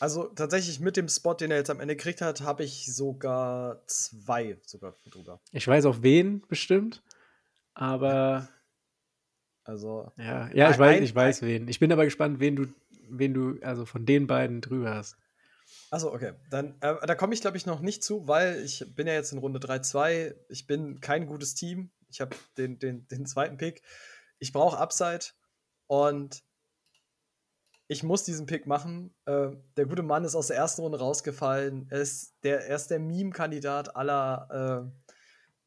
Also 0.00 0.24
tatsächlich 0.24 0.80
mit 0.80 0.96
dem 0.96 1.08
Spot, 1.08 1.34
den 1.34 1.50
er 1.50 1.56
jetzt 1.56 1.70
am 1.70 1.80
Ende 1.80 1.96
gekriegt 1.96 2.20
hat, 2.20 2.42
habe 2.42 2.62
ich 2.62 2.94
sogar 2.94 3.82
zwei 3.86 4.58
sogar 4.66 4.94
drüber. 5.10 5.40
Ich 5.52 5.66
weiß 5.66 5.86
auch 5.86 6.02
wen 6.02 6.42
bestimmt, 6.46 7.02
aber. 7.78 8.48
Also. 9.64 10.10
Ja, 10.16 10.50
ja 10.52 10.70
ich 10.70 10.78
weiß, 10.78 11.00
ich 11.00 11.14
weiß 11.14 11.42
wen. 11.42 11.68
Ich 11.68 11.78
bin 11.78 11.92
aber 11.92 12.04
gespannt, 12.04 12.40
wen 12.40 12.56
du, 12.56 12.66
wen 13.08 13.34
du, 13.34 13.58
also 13.62 13.86
von 13.86 14.04
den 14.04 14.26
beiden 14.26 14.60
drüber 14.60 14.94
hast. 14.94 15.16
Achso, 15.90 16.12
okay. 16.12 16.32
Dann, 16.50 16.74
äh, 16.80 17.06
da 17.06 17.14
komme 17.14 17.34
ich, 17.34 17.40
glaube 17.40 17.56
ich, 17.56 17.66
noch 17.66 17.80
nicht 17.80 18.02
zu, 18.02 18.26
weil 18.26 18.62
ich 18.64 18.84
bin 18.94 19.06
ja 19.06 19.12
jetzt 19.14 19.32
in 19.32 19.38
Runde 19.38 19.58
3-2. 19.58 20.34
Ich 20.48 20.66
bin 20.66 21.00
kein 21.00 21.26
gutes 21.26 21.54
Team. 21.54 21.90
Ich 22.10 22.20
habe 22.20 22.34
den, 22.56 22.78
den, 22.78 23.06
den 23.08 23.26
zweiten 23.26 23.58
Pick. 23.58 23.82
Ich 24.38 24.52
brauche 24.52 24.78
Upside 24.78 25.26
und 25.86 26.42
ich 27.86 28.02
muss 28.02 28.24
diesen 28.24 28.46
Pick 28.46 28.66
machen. 28.66 29.14
Äh, 29.24 29.50
der 29.76 29.86
gute 29.86 30.02
Mann 30.02 30.24
ist 30.24 30.34
aus 30.34 30.48
der 30.48 30.56
ersten 30.56 30.82
Runde 30.82 30.98
rausgefallen. 30.98 31.86
Er 31.90 32.00
ist 32.00 32.34
der, 32.42 32.66
er 32.66 32.76
ist 32.76 32.88
der 32.88 32.98
Meme-Kandidat 32.98 33.96
aller, 33.96 34.90
äh, 34.90 35.08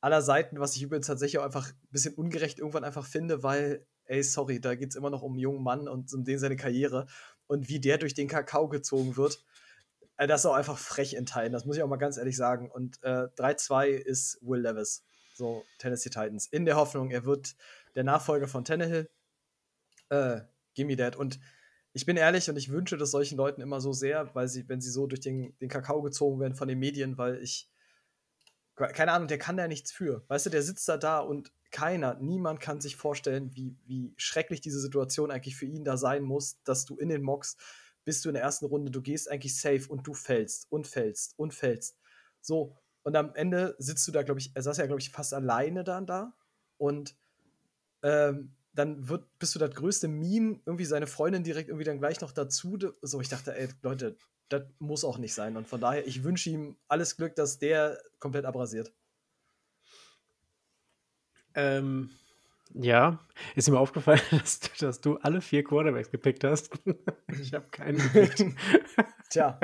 aller 0.01 0.21
Seiten, 0.21 0.59
was 0.59 0.75
ich 0.75 0.83
übrigens 0.83 1.07
tatsächlich 1.07 1.39
auch 1.39 1.45
einfach 1.45 1.69
ein 1.69 1.91
bisschen 1.91 2.15
ungerecht 2.15 2.59
irgendwann 2.59 2.83
einfach 2.83 3.05
finde, 3.05 3.43
weil, 3.43 3.85
ey, 4.05 4.23
sorry, 4.23 4.59
da 4.59 4.75
geht 4.75 4.89
es 4.89 4.95
immer 4.95 5.09
noch 5.09 5.21
um 5.21 5.33
einen 5.33 5.39
jungen 5.39 5.63
Mann 5.63 5.87
und 5.87 6.11
um 6.13 6.23
den 6.23 6.39
seine 6.39 6.55
Karriere. 6.55 7.07
Und 7.47 7.69
wie 7.69 7.79
der 7.79 7.97
durch 7.97 8.13
den 8.13 8.27
Kakao 8.27 8.67
gezogen 8.67 9.15
wird, 9.15 9.43
äh, 10.17 10.27
das 10.27 10.41
ist 10.41 10.45
auch 10.47 10.55
einfach 10.55 10.77
frech 10.77 11.13
in 11.13 11.25
Teilen, 11.25 11.53
das 11.53 11.65
muss 11.65 11.77
ich 11.77 11.83
auch 11.83 11.87
mal 11.87 11.97
ganz 11.97 12.17
ehrlich 12.17 12.35
sagen. 12.35 12.69
Und 12.69 13.01
äh, 13.03 13.27
3-2 13.37 13.87
ist 13.87 14.39
Will 14.41 14.61
Levis, 14.61 15.03
so 15.35 15.63
Tennessee 15.77 16.09
Titans, 16.09 16.47
in 16.47 16.65
der 16.65 16.75
Hoffnung, 16.75 17.11
er 17.11 17.25
wird 17.25 17.55
der 17.95 18.03
Nachfolger 18.03 18.47
von 18.47 18.65
Tannehill. 18.65 19.09
Äh, 20.09 20.41
gimme 20.73 20.95
that. 20.97 21.15
Und 21.15 21.39
ich 21.93 22.05
bin 22.05 22.17
ehrlich 22.17 22.49
und 22.49 22.57
ich 22.57 22.71
wünsche 22.71 22.97
das 22.97 23.11
solchen 23.11 23.37
Leuten 23.37 23.61
immer 23.61 23.81
so 23.81 23.91
sehr, 23.93 24.33
weil 24.33 24.47
sie, 24.47 24.67
wenn 24.69 24.81
sie 24.81 24.89
so 24.89 25.07
durch 25.07 25.19
den, 25.19 25.57
den 25.59 25.69
Kakao 25.69 26.01
gezogen 26.01 26.39
werden 26.39 26.55
von 26.55 26.67
den 26.67 26.79
Medien, 26.79 27.17
weil 27.17 27.41
ich, 27.41 27.70
keine 28.87 29.11
Ahnung, 29.11 29.27
der 29.27 29.37
kann 29.37 29.57
da 29.57 29.67
nichts 29.67 29.91
für. 29.91 30.23
Weißt 30.27 30.45
du, 30.45 30.49
der 30.49 30.63
sitzt 30.63 30.87
da 30.89 30.97
da 30.97 31.19
und 31.19 31.51
keiner, 31.71 32.15
niemand 32.15 32.59
kann 32.59 32.81
sich 32.81 32.95
vorstellen, 32.95 33.55
wie, 33.55 33.77
wie 33.85 34.13
schrecklich 34.17 34.61
diese 34.61 34.79
Situation 34.79 35.31
eigentlich 35.31 35.55
für 35.55 35.65
ihn 35.65 35.85
da 35.85 35.97
sein 35.97 36.23
muss, 36.23 36.61
dass 36.63 36.85
du 36.85 36.97
in 36.97 37.09
den 37.09 37.21
Mocks 37.21 37.57
bist 38.03 38.25
du 38.25 38.29
in 38.29 38.33
der 38.33 38.43
ersten 38.43 38.65
Runde, 38.65 38.91
du 38.91 39.01
gehst 39.01 39.29
eigentlich 39.29 39.59
safe 39.59 39.87
und 39.87 40.05
du 40.07 40.13
fällst 40.13 40.71
und 40.71 40.87
fällst 40.87 41.37
und 41.37 41.53
fällst. 41.53 41.97
So, 42.41 42.75
und 43.03 43.15
am 43.15 43.33
Ende 43.35 43.75
sitzt 43.77 44.07
du 44.07 44.11
da, 44.11 44.23
glaube 44.23 44.39
ich, 44.39 44.51
er 44.55 44.63
saß 44.63 44.77
ja, 44.77 44.85
glaube 44.85 45.01
ich, 45.01 45.11
fast 45.11 45.33
alleine 45.33 45.83
dann 45.83 46.05
da 46.05 46.33
und 46.77 47.15
ähm, 48.03 48.55
dann 48.73 49.09
wird, 49.09 49.27
bist 49.37 49.53
du 49.53 49.59
das 49.59 49.75
größte 49.75 50.07
Meme, 50.07 50.59
irgendwie 50.65 50.85
seine 50.85 51.07
Freundin 51.07 51.43
direkt 51.43 51.69
irgendwie 51.69 51.85
dann 51.85 51.99
gleich 51.99 52.21
noch 52.21 52.31
dazu. 52.31 52.77
So, 53.01 53.19
ich 53.19 53.29
dachte, 53.29 53.55
ey, 53.55 53.67
Leute, 53.81 54.17
das 54.51 54.63
muss 54.79 55.03
auch 55.03 55.17
nicht 55.17 55.33
sein. 55.33 55.57
Und 55.57 55.67
von 55.67 55.81
daher, 55.81 56.05
ich 56.07 56.23
wünsche 56.23 56.49
ihm 56.49 56.77
alles 56.87 57.17
Glück, 57.17 57.35
dass 57.35 57.59
der 57.59 57.97
komplett 58.19 58.45
abrasiert. 58.45 58.93
Ähm, 61.53 62.11
ja, 62.73 63.19
ist 63.55 63.69
mir 63.69 63.79
aufgefallen, 63.79 64.21
dass, 64.31 64.59
dass, 64.79 65.01
du 65.01 65.17
alle 65.17 65.41
vier 65.41 65.63
Quarterbacks 65.63 66.11
gepickt 66.11 66.43
hast. 66.43 66.71
ich 67.41 67.53
habe 67.53 67.67
keinen 67.69 67.97
gepickt. 67.97 68.43
Tja, 69.29 69.59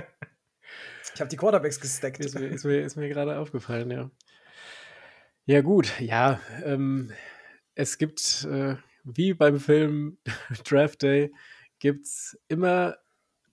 ich 1.13 1.19
habe 1.19 1.29
die 1.29 1.38
Quarterbacks 1.38 1.79
gestackt. 1.79 2.19
Ist 2.19 2.35
mir, 2.35 2.49
mir, 2.49 2.85
ist 2.85 2.95
mir 2.95 3.09
gerade 3.09 3.39
aufgefallen, 3.39 3.91
ja. 3.91 4.11
Ja, 5.45 5.61
gut, 5.61 5.99
ja. 6.01 6.41
Ähm, 6.63 7.11
es 7.75 7.97
gibt 7.97 8.43
äh, 8.43 8.75
wie 9.03 9.33
beim 9.33 9.59
Film 9.59 10.17
Draft 10.65 11.01
Day, 11.01 11.31
gibt 11.79 12.05
es 12.05 12.38
immer 12.47 12.97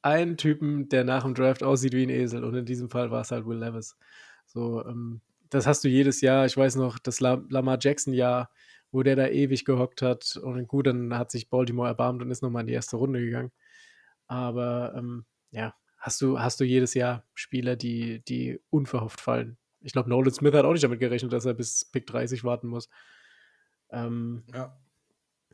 einen 0.04 0.36
Typen, 0.36 0.88
der 0.90 1.02
nach 1.02 1.22
dem 1.22 1.34
Draft 1.34 1.62
aussieht 1.62 1.94
wie 1.94 2.02
ein 2.04 2.10
Esel. 2.10 2.44
Und 2.44 2.54
in 2.54 2.66
diesem 2.66 2.90
Fall 2.90 3.10
war 3.10 3.22
es 3.22 3.30
halt 3.30 3.46
Will 3.46 3.58
Levis. 3.58 3.96
So, 4.46 4.84
ähm, 4.84 5.22
das 5.48 5.66
hast 5.66 5.82
du 5.82 5.88
jedes 5.88 6.20
Jahr. 6.20 6.44
Ich 6.44 6.56
weiß 6.56 6.76
noch, 6.76 6.98
das 6.98 7.20
Lamar 7.20 7.78
Jackson-Jahr, 7.80 8.50
wo 8.92 9.02
der 9.02 9.16
da 9.16 9.28
ewig 9.28 9.64
gehockt 9.64 10.02
hat. 10.02 10.36
Und 10.36 10.68
gut, 10.68 10.86
dann 10.86 11.16
hat 11.16 11.30
sich 11.30 11.48
Baltimore 11.48 11.88
erbarmt 11.88 12.20
und 12.20 12.30
ist 12.30 12.42
nochmal 12.42 12.60
in 12.60 12.66
die 12.66 12.74
erste 12.74 12.96
Runde 12.96 13.20
gegangen. 13.20 13.50
Aber 14.26 14.94
ähm, 14.94 15.24
ja, 15.52 15.74
hast 15.98 16.20
du, 16.20 16.38
hast 16.38 16.60
du 16.60 16.64
jedes 16.64 16.92
Jahr 16.92 17.24
Spieler, 17.32 17.76
die, 17.76 18.22
die 18.24 18.60
unverhofft 18.68 19.22
fallen. 19.22 19.56
Ich 19.80 19.92
glaube, 19.92 20.10
Nolan 20.10 20.34
Smith 20.34 20.54
hat 20.54 20.66
auch 20.66 20.72
nicht 20.72 20.84
damit 20.84 21.00
gerechnet, 21.00 21.32
dass 21.32 21.46
er 21.46 21.54
bis 21.54 21.86
Pick 21.86 22.06
30 22.06 22.44
warten 22.44 22.68
muss. 22.68 22.90
Ähm, 23.90 24.44
ja. 24.52 24.76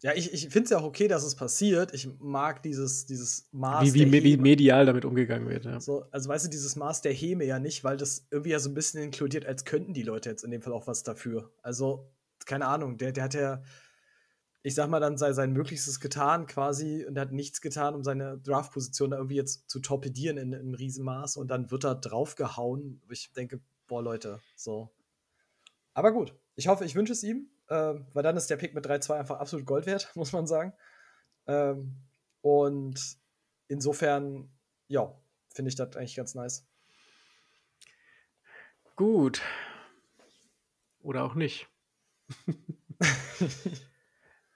Ja, 0.02 0.12
ich, 0.14 0.32
ich 0.32 0.48
finde 0.48 0.64
es 0.64 0.70
ja 0.70 0.78
auch 0.78 0.84
okay, 0.84 1.08
dass 1.08 1.24
es 1.24 1.34
passiert. 1.34 1.92
Ich 1.92 2.08
mag 2.18 2.62
dieses, 2.62 3.04
dieses 3.04 3.48
Maß. 3.52 3.92
Wie, 3.92 4.10
wie, 4.10 4.24
wie 4.24 4.36
medial 4.38 4.86
damit 4.86 5.04
umgegangen 5.04 5.46
wird, 5.48 5.66
ja. 5.66 5.78
So, 5.78 6.06
also 6.10 6.30
weißt 6.30 6.46
du, 6.46 6.50
dieses 6.50 6.74
Maß 6.76 7.02
der 7.02 7.12
Häme 7.12 7.44
ja 7.44 7.58
nicht, 7.58 7.84
weil 7.84 7.98
das 7.98 8.26
irgendwie 8.30 8.50
ja 8.50 8.58
so 8.60 8.70
ein 8.70 8.74
bisschen 8.74 9.02
inkludiert, 9.02 9.44
als 9.44 9.66
könnten 9.66 9.92
die 9.92 10.02
Leute 10.02 10.30
jetzt 10.30 10.42
in 10.42 10.50
dem 10.50 10.62
Fall 10.62 10.72
auch 10.72 10.86
was 10.86 11.02
dafür. 11.02 11.52
Also, 11.60 12.10
keine 12.46 12.66
Ahnung, 12.66 12.96
der, 12.96 13.12
der 13.12 13.24
hat 13.24 13.34
ja, 13.34 13.62
ich 14.62 14.74
sag 14.74 14.88
mal, 14.88 15.00
dann 15.00 15.18
sein, 15.18 15.34
sein 15.34 15.52
Möglichstes 15.52 16.00
getan 16.00 16.46
quasi 16.46 17.04
und 17.06 17.18
hat 17.18 17.32
nichts 17.32 17.60
getan, 17.60 17.94
um 17.94 18.02
seine 18.02 18.38
Draft-Position 18.38 19.10
da 19.10 19.18
irgendwie 19.18 19.36
jetzt 19.36 19.68
zu 19.68 19.80
torpedieren 19.80 20.38
in, 20.38 20.54
in 20.54 20.60
einem 20.60 20.74
Riesenmaß 20.74 21.36
und 21.36 21.50
dann 21.50 21.70
wird 21.70 21.84
er 21.84 21.94
draufgehauen. 21.94 23.02
Ich 23.10 23.32
denke, 23.34 23.60
boah, 23.86 24.02
Leute, 24.02 24.40
so. 24.56 24.88
Aber 25.92 26.10
gut, 26.12 26.34
ich 26.56 26.68
hoffe, 26.68 26.86
ich 26.86 26.94
wünsche 26.94 27.12
es 27.12 27.22
ihm 27.22 27.50
ähm, 27.70 28.06
weil 28.12 28.22
dann 28.24 28.36
ist 28.36 28.50
der 28.50 28.56
Pick 28.56 28.74
mit 28.74 28.84
3-2 28.84 29.14
einfach 29.14 29.38
absolut 29.38 29.64
Gold 29.64 29.86
wert, 29.86 30.10
muss 30.16 30.32
man 30.32 30.46
sagen. 30.46 30.72
Ähm, 31.46 31.96
und 32.42 33.00
insofern, 33.68 34.50
ja, 34.88 35.14
finde 35.48 35.68
ich 35.68 35.76
das 35.76 35.96
eigentlich 35.96 36.16
ganz 36.16 36.34
nice. 36.34 36.66
Gut. 38.96 39.40
Oder 41.02 41.24
auch 41.24 41.34
nicht. 41.34 41.68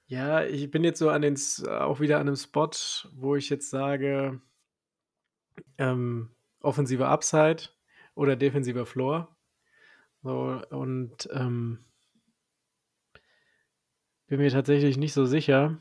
ja, 0.07 0.45
ich 0.45 0.71
bin 0.71 0.85
jetzt 0.85 0.99
so 0.99 1.09
an 1.09 1.23
den, 1.23 1.39
auch 1.69 2.01
wieder 2.01 2.17
an 2.17 2.27
einem 2.27 2.37
Spot, 2.37 2.71
wo 3.13 3.37
ich 3.37 3.49
jetzt 3.49 3.71
sage, 3.71 4.41
ähm, 5.79 6.35
offensiver 6.61 7.09
Upside 7.09 7.71
oder 8.15 8.37
defensiver 8.37 8.87
Floor. 8.87 9.35
So, 10.23 10.63
und 10.71 11.29
ähm, 11.33 11.85
bin 14.37 14.45
mir 14.45 14.51
tatsächlich 14.51 14.97
nicht 14.97 15.13
so 15.13 15.27
sicher. 15.27 15.79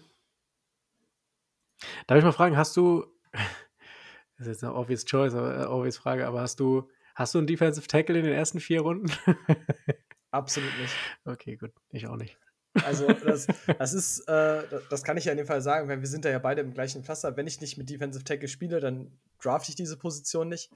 Darf 2.06 2.20
ich 2.20 2.24
mal 2.24 2.32
fragen, 2.32 2.56
hast 2.56 2.78
du, 2.78 3.04
das 4.38 4.46
ist 4.46 4.48
jetzt 4.48 4.64
eine 4.64 4.76
obvious 4.76 5.06
choice, 5.06 5.34
äh, 5.34 5.66
obvious 5.66 5.98
Frage, 5.98 6.28
aber 6.28 6.42
hast 6.42 6.60
du, 6.60 6.88
hast 7.16 7.34
du 7.34 7.40
einen 7.40 7.48
Defensive 7.48 7.88
Tackle 7.88 8.20
in 8.20 8.26
den 8.26 8.34
ersten 8.34 8.60
vier 8.60 8.82
Runden? 8.82 9.12
Absolut 10.32 10.70
nicht. 10.80 10.94
Okay, 11.26 11.56
gut, 11.56 11.72
ich 11.90 12.06
auch 12.06 12.16
nicht. 12.16 12.38
Also 12.86 13.08
das, 13.08 13.48
das 13.80 13.94
ist, 13.94 14.20
äh, 14.28 14.64
das 14.90 15.04
kann 15.04 15.18
ich 15.18 15.26
ja 15.26 15.32
in 15.32 15.38
dem 15.40 15.48
Fall 15.48 15.62
sagen, 15.62 15.90
weil 15.90 16.02
wir 16.02 16.08
sind 16.08 16.24
da 16.24 16.30
ja 16.30 16.40
beide 16.40 16.62
im 16.62 16.74
gleichen 16.74 17.04
Cluster. 17.04 17.36
Wenn 17.36 17.48
ich 17.48 17.60
nicht 17.60 17.78
mit 17.80 17.90
Defensive 17.90 18.24
Tackle 18.24 18.48
spiele, 18.48 18.80
dann 18.80 19.20
draft 19.42 19.68
ich 19.68 19.76
diese 19.76 19.98
Position 19.98 20.48
nicht. 20.48 20.72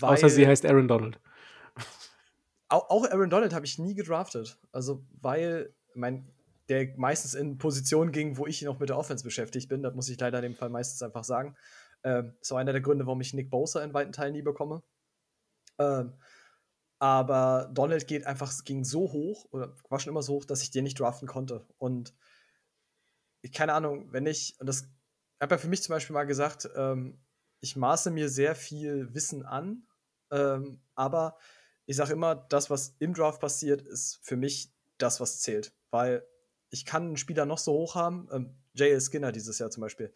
Außer 0.00 0.28
sie 0.28 0.48
heißt 0.48 0.66
Aaron 0.66 0.88
Donald. 0.88 1.20
Auch 2.68 3.08
Aaron 3.08 3.30
Donald 3.30 3.52
habe 3.52 3.66
ich 3.66 3.78
nie 3.78 3.94
gedraftet. 3.94 4.58
Also, 4.72 5.04
weil, 5.20 5.74
mein, 5.94 6.26
der 6.68 6.96
meistens 6.96 7.34
in 7.34 7.58
Positionen 7.58 8.12
ging, 8.12 8.36
wo 8.36 8.46
ich 8.46 8.62
noch 8.62 8.78
mit 8.78 8.88
der 8.88 8.98
Offense 8.98 9.24
beschäftigt 9.24 9.68
bin. 9.68 9.82
Das 9.82 9.94
muss 9.94 10.08
ich 10.08 10.18
leider 10.18 10.38
in 10.38 10.44
dem 10.44 10.54
Fall 10.54 10.70
meistens 10.70 11.02
einfach 11.02 11.24
sagen. 11.24 11.56
Ähm, 12.04 12.34
ist 12.40 12.52
auch 12.52 12.56
einer 12.56 12.72
der 12.72 12.80
Gründe, 12.80 13.06
warum 13.06 13.20
ich 13.20 13.34
Nick 13.34 13.50
Bosa 13.50 13.82
in 13.82 13.94
weiten 13.94 14.12
Teilen 14.12 14.32
nie 14.32 14.42
bekomme. 14.42 14.82
Ähm, 15.78 16.14
aber 16.98 17.68
Donald 17.74 18.06
geht 18.06 18.26
einfach, 18.26 18.52
ging 18.64 18.84
so 18.84 19.12
hoch, 19.12 19.46
oder 19.50 19.74
war 19.88 19.98
schon 19.98 20.12
immer 20.12 20.22
so 20.22 20.34
hoch, 20.34 20.44
dass 20.44 20.62
ich 20.62 20.70
den 20.70 20.84
nicht 20.84 21.00
draften 21.00 21.26
konnte. 21.26 21.66
Und 21.78 22.14
ich, 23.40 23.52
keine 23.52 23.74
Ahnung, 23.74 24.12
wenn 24.12 24.26
ich, 24.26 24.56
und 24.60 24.66
das 24.66 24.86
habe 25.40 25.54
ja 25.54 25.58
für 25.58 25.68
mich 25.68 25.82
zum 25.82 25.94
Beispiel 25.94 26.14
mal 26.14 26.26
gesagt, 26.26 26.70
ähm, 26.76 27.20
ich 27.60 27.74
maße 27.76 28.10
mir 28.12 28.28
sehr 28.28 28.54
viel 28.54 29.12
Wissen 29.14 29.44
an, 29.44 29.86
ähm, 30.30 30.80
aber 30.94 31.36
ich 31.86 31.96
sage 31.96 32.12
immer, 32.12 32.36
das, 32.36 32.70
was 32.70 32.94
im 33.00 33.14
Draft 33.14 33.40
passiert, 33.40 33.82
ist 33.82 34.20
für 34.22 34.36
mich 34.36 34.72
das, 34.98 35.20
was 35.20 35.40
zählt. 35.40 35.72
Weil 35.90 36.24
ich 36.72 36.84
kann 36.86 37.04
einen 37.04 37.16
Spieler 37.16 37.46
noch 37.46 37.58
so 37.58 37.72
hoch 37.72 37.94
haben, 37.94 38.28
ähm, 38.32 38.56
J.L. 38.74 39.00
Skinner 39.00 39.30
dieses 39.30 39.58
Jahr 39.58 39.70
zum 39.70 39.82
Beispiel. 39.82 40.12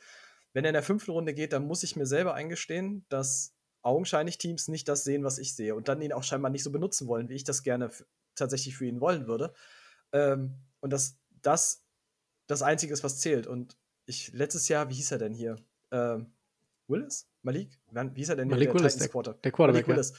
Wenn 0.52 0.64
er 0.64 0.70
in 0.70 0.74
der 0.74 0.82
fünften 0.82 1.10
Runde 1.10 1.34
geht, 1.34 1.52
dann 1.52 1.66
muss 1.66 1.82
ich 1.82 1.96
mir 1.96 2.06
selber 2.06 2.34
eingestehen, 2.34 3.04
dass 3.10 3.54
augenscheinlich 3.82 4.38
Teams 4.38 4.66
nicht 4.68 4.88
das 4.88 5.04
sehen, 5.04 5.22
was 5.22 5.38
ich 5.38 5.54
sehe 5.54 5.74
und 5.74 5.88
dann 5.88 6.00
ihn 6.00 6.12
auch 6.12 6.24
scheinbar 6.24 6.50
nicht 6.50 6.64
so 6.64 6.72
benutzen 6.72 7.06
wollen, 7.06 7.28
wie 7.28 7.34
ich 7.34 7.44
das 7.44 7.62
gerne 7.62 7.90
tatsächlich 8.34 8.76
für 8.76 8.86
ihn 8.86 9.00
wollen 9.00 9.26
würde. 9.26 9.52
Ähm, 10.12 10.54
und 10.80 10.92
dass 10.92 11.18
das 11.42 11.84
das 12.46 12.62
Einzige 12.62 12.92
ist, 12.92 13.04
was 13.04 13.20
zählt. 13.20 13.46
Und 13.46 13.76
ich, 14.06 14.32
letztes 14.32 14.68
Jahr, 14.68 14.88
wie 14.88 14.94
hieß 14.94 15.12
er 15.12 15.18
denn 15.18 15.34
hier? 15.34 15.56
Ähm, 15.90 16.32
Willis? 16.88 17.28
Malik? 17.42 17.78
Wie 17.90 18.20
hieß 18.20 18.30
er 18.30 18.36
denn 18.36 18.48
Malik 18.48 18.70
hier? 18.70 18.80
Willis, 18.80 18.96
der, 18.96 19.08
Quarter? 19.08 19.34
der 19.34 19.52
Quarterback. 19.52 19.86
Malik 19.86 19.96
Willis. 19.96 20.14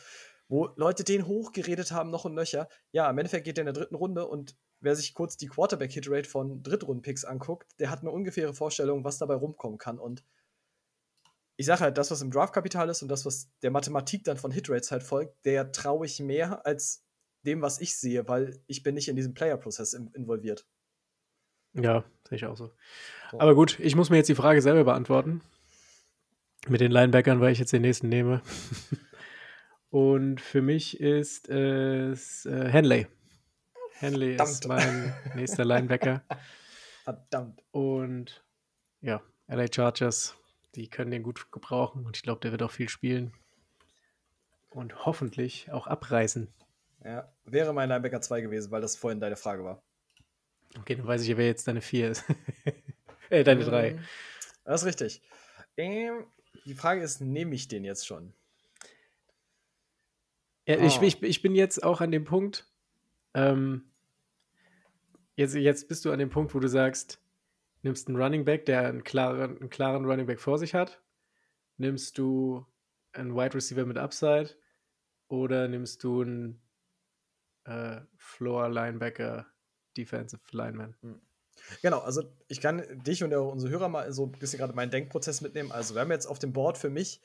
Wo 0.49 0.69
Leute 0.75 1.03
den 1.03 1.25
hochgeredet 1.25 1.91
haben, 1.91 2.09
noch 2.11 2.25
und 2.25 2.35
nöcher. 2.35 2.69
Ja, 2.91 3.09
im 3.09 3.17
Endeffekt 3.17 3.45
geht 3.45 3.57
er 3.57 3.63
in 3.63 3.65
der 3.65 3.73
dritten 3.73 3.95
Runde 3.95 4.27
und 4.27 4.55
wer 4.79 4.95
sich 4.95 5.13
kurz 5.13 5.37
die 5.37 5.47
Quarterback-Hitrate 5.47 6.29
von 6.29 6.63
Drittrunden-Picks 6.63 7.25
anguckt, 7.25 7.67
der 7.79 7.89
hat 7.89 8.01
eine 8.01 8.11
ungefähre 8.11 8.53
Vorstellung, 8.53 9.03
was 9.03 9.17
dabei 9.17 9.35
rumkommen 9.35 9.77
kann. 9.77 9.99
Und 9.99 10.23
ich 11.55 11.65
sage 11.65 11.81
halt, 11.81 11.97
das, 11.97 12.11
was 12.11 12.21
im 12.21 12.31
Draftkapital 12.31 12.89
ist 12.89 13.01
und 13.01 13.09
das, 13.09 13.25
was 13.25 13.49
der 13.63 13.71
Mathematik 13.71 14.23
dann 14.23 14.37
von 14.37 14.51
Hitrates 14.51 14.91
halt 14.91 15.03
folgt, 15.03 15.45
der 15.45 15.71
traue 15.71 16.05
ich 16.05 16.19
mehr 16.19 16.65
als 16.65 17.03
dem, 17.45 17.61
was 17.61 17.81
ich 17.81 17.95
sehe, 17.95 18.27
weil 18.27 18.59
ich 18.67 18.83
bin 18.83 18.95
nicht 18.95 19.07
in 19.07 19.15
diesem 19.15 19.33
Player-Prozess 19.33 19.93
involviert. 19.93 20.67
Ja, 21.73 22.03
sehe 22.27 22.37
ich 22.37 22.45
auch 22.45 22.57
so. 22.57 22.71
so. 23.31 23.39
Aber 23.39 23.55
gut, 23.55 23.79
ich 23.79 23.95
muss 23.95 24.09
mir 24.09 24.17
jetzt 24.17 24.29
die 24.29 24.35
Frage 24.35 24.61
selber 24.61 24.83
beantworten. 24.83 25.41
Mit 26.67 26.81
den 26.81 26.91
Linebackern, 26.91 27.39
weil 27.39 27.51
ich 27.51 27.59
jetzt 27.59 27.73
den 27.73 27.83
nächsten 27.83 28.09
nehme. 28.09 28.41
Und 29.89 30.41
für 30.41 30.61
mich 30.61 30.99
ist 30.99 31.47
es 31.49 32.45
äh, 32.45 32.69
Henley. 32.69 33.07
Henley 33.99 34.35
ist 34.35 34.67
mein 34.67 35.13
nächster 35.35 35.65
Linebacker. 35.65 36.23
Verdammt. 37.03 37.63
Und 37.71 38.43
ja, 39.01 39.21
LA 39.47 39.65
Chargers, 39.73 40.35
die 40.75 40.89
können 40.89 41.11
den 41.11 41.23
gut 41.23 41.51
gebrauchen 41.51 42.05
und 42.05 42.15
ich 42.17 42.23
glaube, 42.23 42.41
der 42.41 42.51
wird 42.51 42.61
auch 42.63 42.71
viel 42.71 42.89
spielen. 42.89 43.33
Und 44.69 45.05
hoffentlich 45.05 45.71
auch 45.71 45.87
abreißen. 45.87 46.53
Ja, 47.03 47.31
wäre 47.45 47.73
mein 47.73 47.89
Linebacker 47.89 48.21
2 48.21 48.41
gewesen, 48.41 48.71
weil 48.71 48.81
das 48.81 48.95
vorhin 48.95 49.19
deine 49.19 49.37
Frage 49.37 49.63
war. 49.63 49.81
Okay, 50.79 50.95
dann 50.95 51.07
weiß 51.07 51.21
ich 51.21 51.29
ja, 51.29 51.37
wer 51.37 51.47
jetzt 51.47 51.67
deine 51.67 51.81
4 51.81 52.11
ist. 52.11 52.23
äh, 53.29 53.43
deine 53.43 53.63
3. 53.63 53.89
Ähm, 53.89 53.99
das 54.65 54.81
ist 54.81 54.87
richtig. 54.87 55.21
Ähm, 55.77 56.25
die 56.65 56.75
Frage 56.75 57.01
ist, 57.01 57.21
nehme 57.21 57.55
ich 57.55 57.67
den 57.67 57.83
jetzt 57.83 58.05
schon? 58.05 58.33
Ja, 60.67 60.77
oh. 60.77 60.85
ich, 60.85 61.01
ich, 61.01 61.23
ich 61.23 61.41
bin 61.41 61.55
jetzt 61.55 61.83
auch 61.83 62.01
an 62.01 62.11
dem 62.11 62.25
Punkt, 62.25 62.66
ähm, 63.37 63.83
jetzt, 65.35 65.53
jetzt 65.53 65.87
bist 65.87 66.03
du 66.03 66.11
an 66.11 66.17
dem 66.17 66.31
Punkt, 66.31 66.55
wo 66.55 66.59
du 66.59 66.67
sagst, 66.67 67.21
nimmst 67.83 68.07
einen 68.07 68.17
Running 68.19 68.45
Back, 68.45 68.65
der 68.65 68.87
einen 68.87 69.03
klaren, 69.03 69.59
einen 69.59 69.69
klaren 69.69 70.05
Running 70.05 70.25
Back 70.25 70.39
vor 70.39 70.57
sich 70.57 70.73
hat, 70.73 71.03
nimmst 71.77 72.17
du 72.17 72.65
einen 73.13 73.35
Wide 73.35 73.53
Receiver 73.53 73.85
mit 73.85 73.97
Upside 73.97 74.55
oder 75.27 75.67
nimmst 75.67 76.03
du 76.03 76.21
einen 76.21 76.61
äh, 77.65 78.01
Floor 78.17 78.69
Linebacker, 78.69 79.45
Defensive 79.95 80.41
Lineman? 80.51 80.95
Hm. 81.01 81.21
Genau, 81.83 81.99
also 81.99 82.23
ich 82.47 82.59
kann 82.59 82.83
dich 83.03 83.23
und 83.23 83.33
unsere 83.33 83.71
Hörer 83.71 83.89
mal 83.89 84.11
so 84.11 84.25
ein 84.25 84.31
bisschen 84.31 84.59
gerade 84.59 84.73
meinen 84.73 84.91
Denkprozess 84.91 85.41
mitnehmen. 85.41 85.71
Also 85.71 85.93
wir 85.93 86.01
haben 86.01 86.11
jetzt 86.11 86.25
auf 86.25 86.39
dem 86.39 86.53
Board 86.53 86.77
für 86.77 86.89
mich 86.89 87.21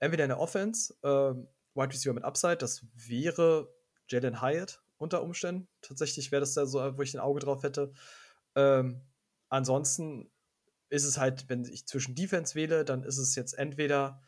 entweder 0.00 0.24
eine 0.24 0.38
Offense, 0.38 0.94
äh, 1.02 1.34
Wide 1.74 1.92
Receiver 1.92 2.14
mit 2.14 2.24
Upside, 2.24 2.58
das 2.58 2.84
wäre 2.94 3.74
Jalen 4.08 4.42
Hyatt 4.42 4.82
unter 4.98 5.22
Umständen. 5.22 5.68
Tatsächlich 5.82 6.32
wäre 6.32 6.40
das 6.40 6.54
da 6.54 6.66
so, 6.66 6.80
wo 6.96 7.02
ich 7.02 7.14
ein 7.14 7.20
Auge 7.20 7.40
drauf 7.40 7.62
hätte. 7.62 7.92
Ähm, 8.54 9.02
ansonsten 9.48 10.30
ist 10.88 11.04
es 11.04 11.18
halt, 11.18 11.48
wenn 11.48 11.64
ich 11.64 11.86
zwischen 11.86 12.14
Defense 12.14 12.54
wähle, 12.54 12.84
dann 12.84 13.02
ist 13.02 13.18
es 13.18 13.34
jetzt 13.34 13.54
entweder 13.58 14.22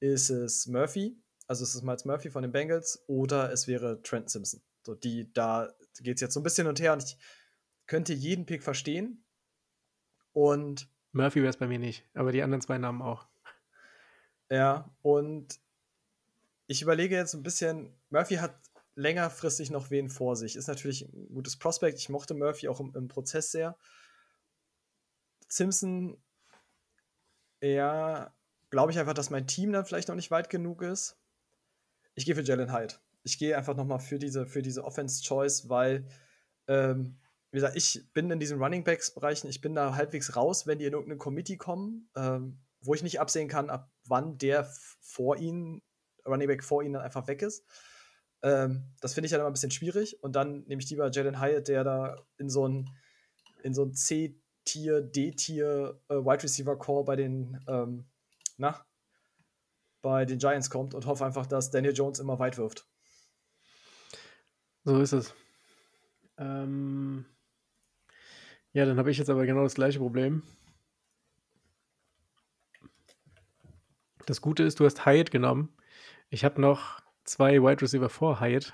ist 0.00 0.30
es 0.30 0.66
Murphy, 0.66 1.16
also 1.46 1.62
es 1.62 1.74
ist 1.74 1.82
Miles 1.82 2.04
Murphy 2.04 2.30
von 2.30 2.42
den 2.42 2.52
Bengals, 2.52 3.04
oder 3.06 3.52
es 3.52 3.66
wäre 3.66 4.02
Trent 4.02 4.30
Simpson. 4.30 4.62
So, 4.84 4.94
die, 4.94 5.32
da 5.32 5.72
geht 6.00 6.16
es 6.16 6.20
jetzt 6.20 6.34
so 6.34 6.40
ein 6.40 6.42
bisschen 6.42 6.66
und 6.66 6.80
her 6.80 6.92
und 6.92 7.02
ich 7.02 7.16
könnte 7.86 8.12
jeden 8.12 8.46
Pick 8.46 8.62
verstehen. 8.62 9.24
Und 10.32 10.88
Murphy 11.12 11.40
wäre 11.40 11.50
es 11.50 11.56
bei 11.56 11.66
mir 11.66 11.78
nicht, 11.78 12.04
aber 12.14 12.32
die 12.32 12.42
anderen 12.42 12.60
zwei 12.60 12.78
Namen 12.78 13.00
auch. 13.00 13.26
Ja, 14.50 14.94
und 15.02 15.58
ich 16.66 16.82
überlege 16.82 17.16
jetzt 17.16 17.34
ein 17.34 17.42
bisschen, 17.42 17.96
Murphy 18.10 18.36
hat 18.36 18.54
längerfristig 18.96 19.70
noch 19.70 19.90
wen 19.90 20.08
vor 20.08 20.34
sich. 20.36 20.56
Ist 20.56 20.66
natürlich 20.66 21.02
ein 21.02 21.28
gutes 21.34 21.56
Prospekt. 21.58 21.98
Ich 21.98 22.08
mochte 22.08 22.34
Murphy 22.34 22.68
auch 22.68 22.80
im, 22.80 22.92
im 22.96 23.08
Prozess 23.08 23.52
sehr. 23.52 23.78
Simpson, 25.48 26.20
ja, 27.60 28.34
glaube 28.70 28.90
ich 28.92 28.98
einfach, 28.98 29.14
dass 29.14 29.30
mein 29.30 29.46
Team 29.46 29.72
dann 29.72 29.84
vielleicht 29.84 30.08
noch 30.08 30.16
nicht 30.16 30.30
weit 30.30 30.50
genug 30.50 30.82
ist. 30.82 31.16
Ich 32.14 32.24
gehe 32.24 32.34
für 32.34 32.42
Jalen 32.42 32.72
Hyde. 32.72 32.94
Ich 33.22 33.38
gehe 33.38 33.56
einfach 33.56 33.76
nochmal 33.76 34.00
für 34.00 34.18
diese, 34.18 34.46
für 34.46 34.62
diese 34.62 34.84
Offense-Choice, 34.84 35.68
weil, 35.68 36.06
ähm, 36.66 37.18
wie 37.50 37.56
gesagt, 37.56 37.76
ich 37.76 38.10
bin 38.12 38.30
in 38.30 38.40
diesen 38.40 38.62
Running 38.62 38.84
Backs-Bereichen, 38.84 39.48
ich 39.48 39.60
bin 39.60 39.74
da 39.74 39.94
halbwegs 39.94 40.36
raus, 40.36 40.66
wenn 40.66 40.78
die 40.78 40.86
in 40.86 40.92
irgendeine 40.92 41.18
Committee 41.18 41.56
kommen, 41.56 42.08
ähm, 42.16 42.60
wo 42.80 42.94
ich 42.94 43.02
nicht 43.02 43.20
absehen 43.20 43.48
kann, 43.48 43.68
ab 43.68 43.90
wann 44.04 44.38
der 44.38 44.70
vor 45.00 45.36
ihnen, 45.36 45.82
Running 46.24 46.48
Back 46.48 46.64
vor 46.64 46.82
ihnen 46.82 46.94
dann 46.94 47.02
einfach 47.02 47.26
weg 47.26 47.42
ist. 47.42 47.64
Ähm, 48.42 48.94
das 49.00 49.14
finde 49.14 49.26
ich 49.26 49.32
halt 49.32 49.40
immer 49.40 49.50
ein 49.50 49.54
bisschen 49.54 49.70
schwierig. 49.70 50.22
Und 50.22 50.36
dann 50.36 50.64
nehme 50.66 50.82
ich 50.82 50.90
lieber 50.90 51.10
Jalen 51.10 51.40
Hyatt, 51.40 51.68
der 51.68 51.84
da 51.84 52.16
in 52.38 52.48
so 52.48 52.66
ein, 52.66 52.90
in 53.62 53.74
so 53.74 53.84
ein 53.84 53.94
C-Tier, 53.94 55.00
D-Tier 55.02 56.00
äh, 56.08 56.14
Wide 56.14 56.42
Receiver 56.42 56.76
Core 56.76 57.04
bei 57.04 57.16
den, 57.16 57.60
ähm, 57.68 58.06
na, 58.56 58.84
bei 60.02 60.24
den 60.24 60.38
Giants 60.38 60.70
kommt 60.70 60.94
und 60.94 61.06
hoffe 61.06 61.24
einfach, 61.24 61.46
dass 61.46 61.70
Daniel 61.70 61.94
Jones 61.94 62.20
immer 62.20 62.38
weit 62.38 62.58
wirft. 62.58 62.86
So 64.84 65.00
ist 65.00 65.12
es. 65.12 65.34
Ähm 66.38 67.26
ja, 68.72 68.84
dann 68.84 68.98
habe 68.98 69.10
ich 69.10 69.18
jetzt 69.18 69.30
aber 69.30 69.46
genau 69.46 69.62
das 69.62 69.74
gleiche 69.74 69.98
Problem. 69.98 70.42
Das 74.26 74.40
Gute 74.40 74.64
ist, 74.64 74.78
du 74.78 74.84
hast 74.84 75.06
Hyatt 75.06 75.30
genommen. 75.30 75.74
Ich 76.30 76.44
habe 76.44 76.60
noch 76.60 77.00
zwei 77.26 77.62
Wide 77.62 77.82
Receiver 77.82 78.08
vor 78.08 78.40
Hyatt. 78.40 78.72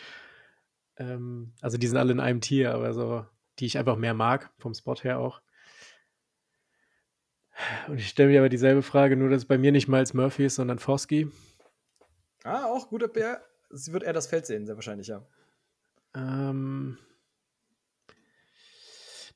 ähm, 0.96 1.52
also 1.60 1.76
die 1.76 1.86
sind 1.86 1.98
alle 1.98 2.12
in 2.12 2.20
einem 2.20 2.40
Tier, 2.40 2.72
aber 2.72 2.94
so, 2.94 3.26
die 3.58 3.66
ich 3.66 3.78
einfach 3.78 3.96
mehr 3.96 4.14
mag, 4.14 4.50
vom 4.58 4.74
Spot 4.74 4.96
her 4.96 5.18
auch. 5.18 5.40
Und 7.88 7.98
ich 7.98 8.08
stelle 8.08 8.30
mir 8.30 8.40
aber 8.40 8.48
dieselbe 8.48 8.82
Frage, 8.82 9.16
nur 9.16 9.30
dass 9.30 9.42
es 9.42 9.48
bei 9.48 9.58
mir 9.58 9.72
nicht 9.72 9.88
Miles 9.88 10.14
Murphy 10.14 10.46
ist, 10.46 10.54
sondern 10.54 10.78
Foskey. 10.78 11.30
Ah, 12.44 12.66
auch 12.66 12.88
guter 12.88 13.08
Bär. 13.08 13.42
Sie 13.70 13.92
wird 13.92 14.04
eher 14.04 14.12
das 14.12 14.28
Feld 14.28 14.46
sehen, 14.46 14.64
sehr 14.64 14.76
wahrscheinlich, 14.76 15.08
ja. 15.08 15.26
Ähm, 16.14 16.98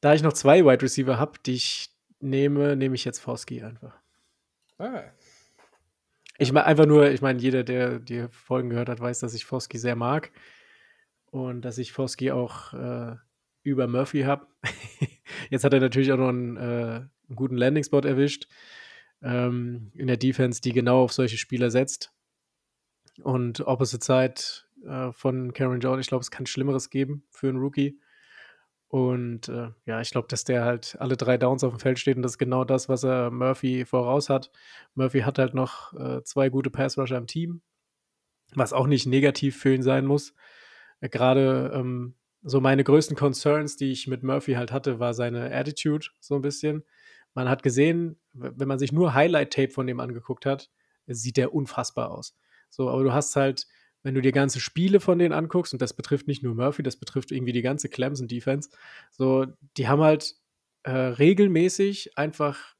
da 0.00 0.14
ich 0.14 0.22
noch 0.22 0.32
zwei 0.32 0.64
Wide 0.64 0.82
Receiver 0.82 1.18
habe, 1.18 1.38
die 1.44 1.54
ich 1.54 1.90
nehme, 2.20 2.76
nehme 2.76 2.94
ich 2.94 3.04
jetzt 3.04 3.18
Foskey 3.18 3.62
einfach. 3.62 3.98
Ah. 4.78 5.02
Ich 6.42 6.52
meine 6.52 6.66
einfach 6.66 6.86
nur, 6.86 7.08
ich 7.08 7.22
meine, 7.22 7.38
jeder, 7.38 7.62
der 7.62 8.00
die 8.00 8.26
Folgen 8.32 8.70
gehört 8.70 8.88
hat, 8.88 8.98
weiß, 8.98 9.20
dass 9.20 9.32
ich 9.32 9.44
Foskey 9.44 9.78
sehr 9.78 9.94
mag 9.94 10.32
und 11.30 11.64
dass 11.64 11.78
ich 11.78 11.92
Foskey 11.92 12.32
auch 12.32 12.74
äh, 12.74 13.14
über 13.62 13.86
Murphy 13.86 14.22
habe. 14.22 14.48
Jetzt 15.50 15.62
hat 15.62 15.72
er 15.72 15.78
natürlich 15.78 16.10
auch 16.10 16.16
noch 16.16 16.30
einen, 16.30 16.56
äh, 16.56 16.60
einen 17.30 17.36
guten 17.36 17.56
Landing-Spot 17.56 18.00
erwischt 18.00 18.48
ähm, 19.22 19.92
in 19.94 20.08
der 20.08 20.16
Defense, 20.16 20.60
die 20.60 20.72
genau 20.72 21.04
auf 21.04 21.12
solche 21.12 21.38
Spieler 21.38 21.70
setzt. 21.70 22.10
Und 23.22 23.60
Opposite 23.60 24.04
Side 24.04 24.90
äh, 24.90 25.12
von 25.12 25.52
Karen 25.52 25.78
Jordan, 25.78 26.00
ich 26.00 26.08
glaube, 26.08 26.22
es 26.22 26.32
kann 26.32 26.46
Schlimmeres 26.46 26.90
geben 26.90 27.22
für 27.30 27.50
einen 27.50 27.58
Rookie. 27.58 28.00
Und 28.92 29.48
äh, 29.48 29.70
ja, 29.86 30.02
ich 30.02 30.10
glaube, 30.10 30.28
dass 30.28 30.44
der 30.44 30.66
halt 30.66 30.98
alle 31.00 31.16
drei 31.16 31.38
Downs 31.38 31.64
auf 31.64 31.72
dem 31.72 31.80
Feld 31.80 31.98
steht 31.98 32.18
und 32.18 32.22
das 32.22 32.32
ist 32.32 32.38
genau 32.38 32.62
das, 32.62 32.90
was 32.90 33.04
er 33.04 33.30
Murphy 33.30 33.86
voraus 33.86 34.28
hat. 34.28 34.50
Murphy 34.94 35.20
hat 35.20 35.38
halt 35.38 35.54
noch 35.54 35.94
äh, 35.94 36.22
zwei 36.24 36.50
gute 36.50 36.68
Pass-Rusher 36.68 37.16
im 37.16 37.26
Team, 37.26 37.62
was 38.54 38.74
auch 38.74 38.86
nicht 38.86 39.06
negativ 39.06 39.56
für 39.56 39.72
ihn 39.72 39.82
sein 39.82 40.04
muss. 40.04 40.34
Äh, 41.00 41.08
Gerade 41.08 41.72
ähm, 41.74 42.16
so 42.42 42.60
meine 42.60 42.84
größten 42.84 43.16
Concerns, 43.16 43.78
die 43.78 43.92
ich 43.92 44.08
mit 44.08 44.22
Murphy 44.22 44.52
halt 44.52 44.72
hatte, 44.72 45.00
war 45.00 45.14
seine 45.14 45.50
Attitude 45.50 46.08
so 46.20 46.34
ein 46.34 46.42
bisschen. 46.42 46.84
Man 47.32 47.48
hat 47.48 47.62
gesehen, 47.62 48.20
wenn 48.34 48.68
man 48.68 48.78
sich 48.78 48.92
nur 48.92 49.14
Highlight-Tape 49.14 49.70
von 49.70 49.86
dem 49.86 50.00
angeguckt 50.00 50.44
hat, 50.44 50.70
sieht 51.06 51.38
der 51.38 51.54
unfassbar 51.54 52.10
aus. 52.10 52.36
So, 52.68 52.90
aber 52.90 53.04
du 53.04 53.14
hast 53.14 53.36
halt 53.36 53.66
wenn 54.02 54.14
du 54.14 54.20
dir 54.20 54.32
ganze 54.32 54.60
Spiele 54.60 55.00
von 55.00 55.18
denen 55.18 55.32
anguckst, 55.32 55.72
und 55.72 55.82
das 55.82 55.94
betrifft 55.94 56.26
nicht 56.26 56.42
nur 56.42 56.54
Murphy, 56.54 56.82
das 56.82 56.96
betrifft 56.96 57.30
irgendwie 57.30 57.52
die 57.52 57.62
ganze 57.62 57.88
Clemson-Defense, 57.88 58.70
so, 59.10 59.46
die 59.76 59.88
haben 59.88 60.02
halt 60.02 60.34
äh, 60.82 60.90
regelmäßig 60.90 62.18
einfach 62.18 62.74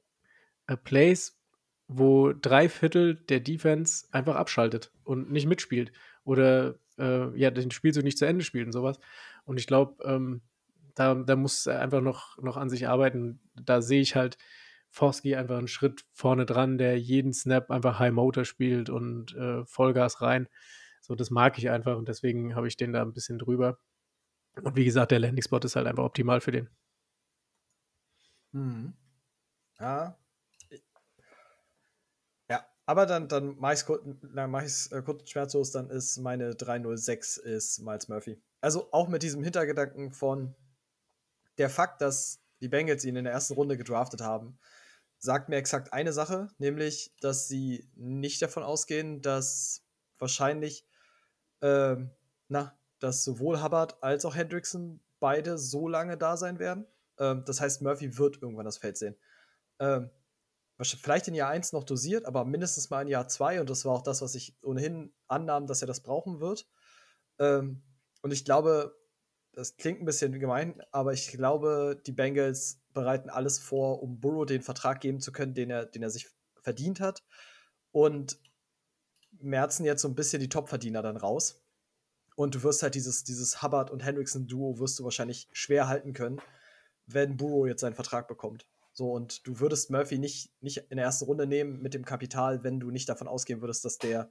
äh, 0.67 0.77
Plays, 0.77 1.39
wo 1.87 2.33
drei 2.33 2.69
Viertel 2.69 3.15
der 3.15 3.39
Defense 3.39 4.07
einfach 4.11 4.35
abschaltet 4.35 4.91
und 5.03 5.31
nicht 5.31 5.47
mitspielt 5.47 5.91
oder 6.23 6.75
äh, 6.97 7.37
ja, 7.37 7.51
den 7.51 7.71
Spielzug 7.71 8.03
nicht 8.03 8.17
zu 8.17 8.25
Ende 8.25 8.43
spielt 8.43 8.65
und 8.65 8.71
sowas. 8.71 8.99
Und 9.45 9.59
ich 9.59 9.67
glaube, 9.67 10.03
ähm, 10.05 10.41
da, 10.95 11.15
da 11.15 11.35
muss 11.35 11.65
er 11.65 11.81
einfach 11.81 12.01
noch, 12.01 12.37
noch 12.41 12.57
an 12.57 12.69
sich 12.69 12.87
arbeiten. 12.87 13.39
Da 13.55 13.81
sehe 13.81 14.01
ich 14.01 14.15
halt 14.15 14.37
Forsky 14.89 15.35
einfach 15.35 15.57
einen 15.57 15.67
Schritt 15.67 16.05
vorne 16.11 16.45
dran, 16.45 16.77
der 16.77 16.99
jeden 16.99 17.33
Snap 17.33 17.71
einfach 17.71 17.99
High 17.99 18.13
Motor 18.13 18.45
spielt 18.45 18.89
und 18.89 19.35
äh, 19.35 19.65
Vollgas 19.65 20.21
rein. 20.21 20.47
So, 21.05 21.15
das 21.15 21.29
mag 21.29 21.57
ich 21.57 21.69
einfach 21.69 21.97
und 21.97 22.07
deswegen 22.07 22.55
habe 22.55 22.69
ich 22.69 22.77
den 22.77 22.93
da 22.93 23.01
ein 23.01 23.11
bisschen 23.11 23.37
drüber. 23.37 23.77
Und 24.55 24.77
wie 24.77 24.85
gesagt, 24.85 25.11
der 25.11 25.19
Landing-Spot 25.19 25.57
ist 25.59 25.75
halt 25.75 25.85
einfach 25.85 26.05
optimal 26.05 26.39
für 26.39 26.51
den. 26.51 26.69
Mhm. 28.53 28.93
Ja. 29.79 30.17
Ja, 32.49 32.65
aber 32.85 33.05
dann, 33.05 33.27
dann 33.27 33.57
mache 33.57 33.73
ich 33.73 33.79
es 33.79 33.85
kurz, 33.85 34.05
mach 34.21 34.63
äh, 34.63 35.01
kurz 35.01 35.29
schmerzlos, 35.29 35.71
dann 35.71 35.89
ist 35.89 36.17
meine 36.19 36.55
306 36.55 37.35
ist 37.37 37.79
Miles 37.79 38.07
Murphy. 38.07 38.41
Also 38.61 38.87
auch 38.93 39.09
mit 39.09 39.23
diesem 39.23 39.43
Hintergedanken 39.43 40.13
von 40.13 40.55
der 41.57 41.69
Fakt, 41.69 41.99
dass 41.99 42.39
die 42.61 42.69
Bengals 42.69 43.03
ihn 43.03 43.17
in 43.17 43.25
der 43.25 43.33
ersten 43.33 43.55
Runde 43.55 43.75
gedraftet 43.75 44.21
haben, 44.21 44.57
sagt 45.17 45.49
mir 45.49 45.57
exakt 45.57 45.91
eine 45.91 46.13
Sache, 46.13 46.47
nämlich, 46.59 47.13
dass 47.19 47.49
sie 47.49 47.89
nicht 47.95 48.41
davon 48.41 48.63
ausgehen, 48.63 49.21
dass 49.21 49.83
wahrscheinlich, 50.17 50.85
ähm, 51.63 52.11
na, 52.49 52.77
dass 52.99 53.23
sowohl 53.23 53.63
Hubbard 53.63 54.03
als 54.03 54.25
auch 54.25 54.35
Hendrickson 54.35 54.99
beide 55.19 55.57
so 55.57 55.87
lange 55.87 56.17
da 56.17 56.37
sein 56.37 56.59
werden. 56.59 56.85
Ähm, 57.17 57.43
das 57.45 57.61
heißt, 57.61 57.81
Murphy 57.81 58.17
wird 58.17 58.41
irgendwann 58.41 58.65
das 58.65 58.77
Feld 58.77 58.97
sehen. 58.97 59.15
Ähm, 59.79 60.11
vielleicht 60.79 61.27
in 61.29 61.35
Jahr 61.35 61.49
1 61.49 61.71
noch 61.71 61.85
dosiert, 61.85 62.25
aber 62.25 62.43
mindestens 62.45 62.89
mal 62.89 63.01
in 63.01 63.07
Jahr 63.07 63.27
2 63.27 63.61
und 63.61 63.69
das 63.69 63.85
war 63.85 63.93
auch 63.93 64.01
das, 64.01 64.21
was 64.21 64.35
ich 64.35 64.57
ohnehin 64.61 65.13
annahm, 65.27 65.65
dass 65.65 65.81
er 65.81 65.87
das 65.87 66.01
brauchen 66.01 66.41
wird. 66.41 66.67
Ähm, 67.39 67.81
und 68.21 68.31
ich 68.31 68.43
glaube, 68.43 68.95
das 69.53 69.77
klingt 69.77 70.01
ein 70.01 70.05
bisschen 70.05 70.37
gemein, 70.39 70.81
aber 70.91 71.13
ich 71.13 71.31
glaube, 71.31 72.01
die 72.05 72.11
Bengals 72.11 72.81
bereiten 72.93 73.29
alles 73.29 73.59
vor, 73.59 74.03
um 74.03 74.19
Burrow 74.19 74.45
den 74.45 74.61
Vertrag 74.61 74.99
geben 74.99 75.21
zu 75.21 75.31
können, 75.31 75.53
den 75.53 75.69
er, 75.69 75.85
den 75.85 76.03
er 76.03 76.09
sich 76.09 76.27
verdient 76.61 76.99
hat. 76.99 77.23
Und 77.91 78.39
merzen 79.43 79.85
jetzt 79.85 80.01
so 80.01 80.07
ein 80.07 80.15
bisschen 80.15 80.39
die 80.39 80.49
Topverdiener 80.49 81.01
dann 81.01 81.17
raus. 81.17 81.61
Und 82.35 82.55
du 82.55 82.63
wirst 82.63 82.81
halt 82.81 82.95
dieses, 82.95 83.23
dieses 83.23 83.61
Hubbard 83.61 83.91
und 83.91 84.03
Hendrickson-Duo 84.03 84.79
wirst 84.79 84.97
du 84.97 85.03
wahrscheinlich 85.03 85.47
schwer 85.51 85.87
halten 85.87 86.13
können, 86.13 86.41
wenn 87.05 87.37
Burrow 87.37 87.67
jetzt 87.67 87.81
seinen 87.81 87.93
Vertrag 87.93 88.27
bekommt. 88.27 88.65
So, 88.93 89.11
und 89.11 89.45
du 89.47 89.59
würdest 89.59 89.91
Murphy 89.91 90.17
nicht, 90.17 90.51
nicht 90.61 90.77
in 90.89 90.97
der 90.97 91.05
ersten 91.05 91.25
Runde 91.25 91.45
nehmen 91.45 91.81
mit 91.81 91.93
dem 91.93 92.05
Kapital, 92.05 92.63
wenn 92.63 92.79
du 92.79 92.91
nicht 92.91 93.09
davon 93.09 93.27
ausgehen 93.27 93.61
würdest, 93.61 93.85
dass 93.85 93.97
der 93.97 94.29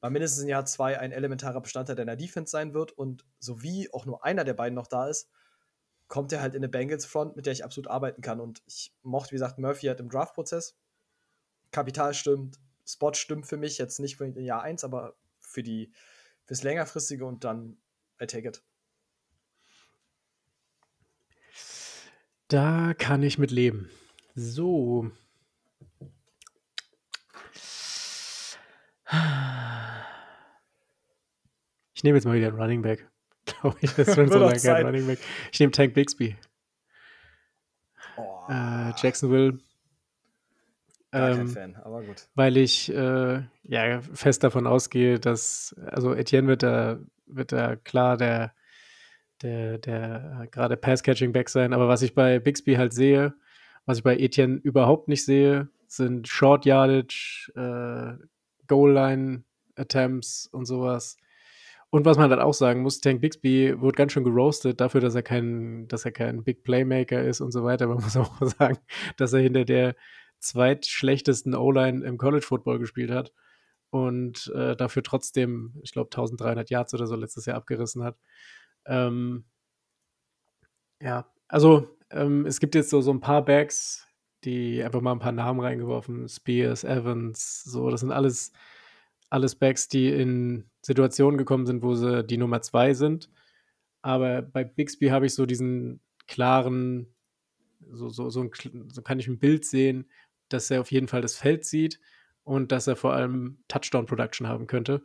bei 0.00 0.10
mindestens 0.10 0.42
in 0.42 0.48
Jahr 0.48 0.64
zwei 0.64 0.98
ein 0.98 1.12
elementarer 1.12 1.60
Bestandteil 1.60 1.96
deiner 1.96 2.16
Defense 2.16 2.50
sein 2.50 2.74
wird. 2.74 2.92
Und 2.92 3.24
so 3.38 3.62
wie 3.62 3.92
auch 3.92 4.06
nur 4.06 4.24
einer 4.24 4.44
der 4.44 4.54
beiden 4.54 4.74
noch 4.74 4.86
da 4.86 5.08
ist, 5.08 5.28
kommt 6.08 6.32
er 6.32 6.40
halt 6.40 6.54
in 6.54 6.60
eine 6.60 6.68
Bengals-Front, 6.68 7.36
mit 7.36 7.46
der 7.46 7.52
ich 7.52 7.64
absolut 7.64 7.88
arbeiten 7.88 8.22
kann. 8.22 8.40
Und 8.40 8.62
ich 8.66 8.92
mochte, 9.02 9.32
wie 9.32 9.36
gesagt, 9.36 9.58
Murphy 9.58 9.86
halt 9.86 10.00
im 10.00 10.08
Draft-Prozess. 10.08 10.76
Kapital 11.70 12.14
stimmt, 12.14 12.58
Spot 12.92 13.14
stimmt 13.14 13.46
für 13.46 13.56
mich, 13.56 13.78
jetzt 13.78 14.00
nicht 14.00 14.16
für 14.16 14.26
Jahr 14.26 14.62
1, 14.62 14.84
aber 14.84 15.14
für 15.38 15.62
die 15.62 15.92
fürs 16.44 16.62
längerfristige 16.62 17.24
und 17.24 17.44
dann 17.44 17.76
I 18.20 18.26
take 18.26 18.48
it. 18.48 18.62
Da 22.48 22.94
kann 22.94 23.22
ich 23.22 23.38
mit 23.38 23.52
leben. 23.52 23.90
So. 24.34 25.10
Ich 31.94 32.02
nehme 32.02 32.16
jetzt 32.16 32.24
mal 32.24 32.34
wieder 32.34 32.48
einen 32.48 32.60
Running 32.60 32.82
Back. 32.82 33.08
Glaube 33.44 33.76
ich, 33.80 33.94
das 33.94 34.08
ist 34.08 34.14
schon 34.16 34.28
so 34.32 34.38
lange 34.38 34.58
kein 34.58 34.86
Running 34.86 35.06
Back. 35.06 35.20
Ich 35.52 35.60
nehme 35.60 35.70
Tank 35.70 35.94
Bixby. 35.94 36.36
Oh. 38.16 38.46
Äh, 38.48 38.92
Jacksonville. 38.96 39.60
Gar 41.10 41.30
kein 41.30 41.40
ähm, 41.40 41.48
Fan, 41.48 41.76
aber 41.76 42.02
gut. 42.02 42.28
Weil 42.34 42.56
ich 42.56 42.92
äh, 42.94 43.42
ja 43.64 44.00
fest 44.00 44.44
davon 44.44 44.66
ausgehe, 44.66 45.18
dass, 45.18 45.74
also 45.86 46.14
Etienne 46.14 46.48
wird 46.48 46.62
da, 46.62 46.98
wird 47.26 47.52
da 47.52 47.76
klar 47.76 48.16
der, 48.16 48.54
der, 49.42 49.78
der 49.78 50.46
gerade 50.50 50.76
Pass-Catching-Back 50.76 51.48
sein, 51.48 51.72
aber 51.72 51.88
was 51.88 52.02
ich 52.02 52.14
bei 52.14 52.38
Bixby 52.38 52.74
halt 52.74 52.92
sehe, 52.92 53.34
was 53.86 53.98
ich 53.98 54.04
bei 54.04 54.16
Etienne 54.16 54.60
überhaupt 54.62 55.08
nicht 55.08 55.24
sehe, 55.24 55.68
sind 55.88 56.28
Short 56.28 56.64
Yardage, 56.64 57.50
äh, 57.56 58.24
Goal-Line-Attempts 58.68 60.46
und 60.46 60.66
sowas. 60.66 61.16
Und 61.90 62.04
was 62.04 62.18
man 62.18 62.30
dann 62.30 62.38
auch 62.38 62.54
sagen 62.54 62.82
muss, 62.82 63.00
Tank 63.00 63.20
Bixby 63.20 63.74
wird 63.80 63.96
ganz 63.96 64.12
schön 64.12 64.22
geroastet 64.22 64.80
dafür, 64.80 65.00
dass 65.00 65.16
er 65.16 65.24
kein, 65.24 65.88
dass 65.88 66.04
er 66.04 66.12
kein 66.12 66.44
Big 66.44 66.62
Playmaker 66.62 67.20
ist 67.20 67.40
und 67.40 67.50
so 67.50 67.64
weiter. 67.64 67.88
Man 67.88 67.96
muss 67.96 68.16
auch 68.16 68.32
sagen, 68.58 68.78
dass 69.16 69.32
er 69.32 69.40
hinter 69.40 69.64
der 69.64 69.96
zweitschlechtesten 70.40 71.54
O-Line 71.54 72.04
im 72.04 72.18
College 72.18 72.44
Football 72.44 72.78
gespielt 72.78 73.10
hat 73.10 73.32
und 73.90 74.50
äh, 74.54 74.76
dafür 74.76 75.02
trotzdem, 75.02 75.74
ich 75.82 75.92
glaube, 75.92 76.08
1300 76.08 76.70
Yards 76.70 76.94
oder 76.94 77.06
so 77.06 77.16
letztes 77.16 77.46
Jahr 77.46 77.56
abgerissen 77.56 78.02
hat. 78.02 78.18
Ähm, 78.86 79.44
ja, 81.02 81.26
also 81.48 81.96
ähm, 82.10 82.46
es 82.46 82.60
gibt 82.60 82.74
jetzt 82.74 82.90
so, 82.90 83.00
so 83.00 83.10
ein 83.10 83.20
paar 83.20 83.44
Backs, 83.44 84.06
die 84.44 84.82
einfach 84.82 85.00
mal 85.00 85.12
ein 85.12 85.18
paar 85.18 85.32
Namen 85.32 85.60
reingeworfen, 85.60 86.28
Spears, 86.28 86.84
Evans, 86.84 87.64
so, 87.64 87.90
das 87.90 88.00
sind 88.00 88.12
alles, 88.12 88.52
alles 89.28 89.54
Backs, 89.54 89.88
die 89.88 90.08
in 90.08 90.70
Situationen 90.82 91.38
gekommen 91.38 91.66
sind, 91.66 91.82
wo 91.82 91.94
sie 91.94 92.24
die 92.24 92.38
Nummer 92.38 92.62
zwei 92.62 92.94
sind. 92.94 93.30
Aber 94.02 94.42
bei 94.42 94.64
Bixby 94.64 95.08
habe 95.08 95.26
ich 95.26 95.34
so 95.34 95.46
diesen 95.46 96.00
klaren, 96.26 97.14
so, 97.92 98.08
so, 98.08 98.30
so, 98.30 98.42
ein, 98.42 98.50
so 98.90 99.02
kann 99.02 99.18
ich 99.18 99.28
ein 99.28 99.38
Bild 99.38 99.64
sehen, 99.64 100.08
dass 100.52 100.70
er 100.70 100.80
auf 100.80 100.90
jeden 100.90 101.08
Fall 101.08 101.22
das 101.22 101.34
Feld 101.34 101.64
sieht 101.64 102.00
und 102.44 102.72
dass 102.72 102.86
er 102.86 102.96
vor 102.96 103.12
allem 103.12 103.62
Touchdown-Production 103.68 104.46
haben 104.46 104.66
könnte. 104.66 105.02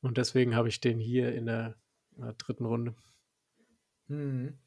Und 0.00 0.18
deswegen 0.18 0.54
habe 0.54 0.68
ich 0.68 0.80
den 0.80 0.98
hier 0.98 1.34
in 1.34 1.46
der, 1.46 1.76
in 2.16 2.22
der 2.22 2.34
dritten 2.34 2.64
Runde. 2.64 2.94
Hm. 4.08 4.58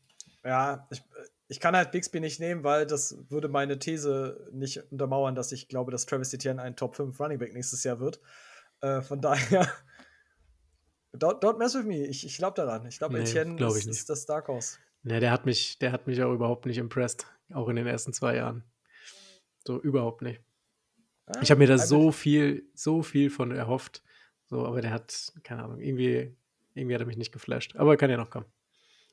Ja, 0.43 0.87
ich, 0.91 1.03
ich 1.47 1.59
kann 1.59 1.75
halt 1.75 1.91
Bixby 1.91 2.19
nicht 2.19 2.39
nehmen, 2.39 2.63
weil 2.63 2.85
das 2.85 3.17
würde 3.29 3.49
meine 3.49 3.79
These 3.79 4.49
nicht 4.51 4.91
untermauern, 4.91 5.35
dass 5.35 5.51
ich 5.51 5.67
glaube, 5.67 5.91
dass 5.91 6.05
Travis 6.05 6.33
Etienne 6.33 6.61
ein 6.61 6.75
Top 6.75 6.95
5 6.95 7.19
Running 7.19 7.39
Back 7.39 7.53
nächstes 7.53 7.83
Jahr 7.83 7.99
wird. 7.99 8.19
Äh, 8.81 9.01
von 9.01 9.21
daher, 9.21 9.67
don't, 11.13 11.41
don't 11.41 11.57
mess 11.57 11.75
with 11.75 11.85
me. 11.85 12.05
Ich, 12.05 12.25
ich 12.25 12.37
glaube 12.37 12.55
daran. 12.55 12.85
Ich 12.85 12.99
glaube, 12.99 13.15
nee, 13.15 13.21
Etienne 13.21 13.55
glaub 13.55 13.75
ist, 13.75 13.87
ist, 13.87 14.09
das 14.09 14.25
Dark 14.25 14.47
Horse. 14.47 14.77
Nee, 15.03 15.19
der 15.19 15.31
hat 15.31 15.45
mich, 15.45 15.79
der 15.79 15.91
hat 15.91 16.07
mich 16.07 16.21
auch 16.21 16.33
überhaupt 16.33 16.65
nicht 16.65 16.77
impressed, 16.77 17.25
auch 17.53 17.69
in 17.69 17.77
den 17.77 17.87
ersten 17.87 18.13
zwei 18.13 18.35
Jahren. 18.35 18.63
So 19.65 19.79
überhaupt 19.81 20.21
nicht. 20.21 20.41
Ah, 21.27 21.39
ich 21.41 21.51
habe 21.51 21.59
mir 21.59 21.67
da 21.67 21.77
so 21.77 22.11
viel, 22.11 22.63
so 22.73 23.03
viel 23.03 23.29
von 23.29 23.51
erhofft. 23.51 24.03
So, 24.47 24.65
aber 24.65 24.81
der 24.81 24.91
hat, 24.91 25.31
keine 25.43 25.63
Ahnung, 25.63 25.79
irgendwie, 25.79 26.35
irgendwie 26.73 26.95
hat 26.95 27.01
er 27.01 27.07
mich 27.07 27.17
nicht 27.17 27.31
geflasht. 27.31 27.75
Aber 27.75 27.97
kann 27.97 28.09
ja 28.09 28.17
noch 28.17 28.31
kommen. 28.31 28.47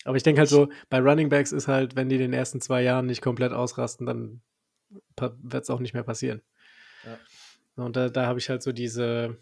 Aber 0.05 0.17
ich 0.17 0.23
denke 0.23 0.39
halt 0.39 0.49
so, 0.49 0.71
bei 0.89 1.01
Running 1.01 1.29
Backs 1.29 1.53
ist 1.53 1.69
halt, 1.69 1.97
wenn 1.97 2.09
die 2.09 2.17
den 2.17 2.33
ersten 2.33 2.61
zwei 2.61 2.83
Jahren 2.83 3.07
nicht 3.07 3.23
komplett 3.23 3.53
ausrasten, 3.53 4.07
dann 4.07 4.41
wird 5.19 5.65
es 5.65 5.71
auch 5.71 5.81
nicht 5.81 5.95
mehr 5.95 6.05
passieren. 6.05 6.43
Ja. 7.05 7.85
Und 7.85 7.97
da, 7.97 8.09
da 8.09 8.27
habe 8.27 8.39
ich 8.39 8.49
halt 8.49 8.63
so 8.63 8.73
diese, 8.73 9.37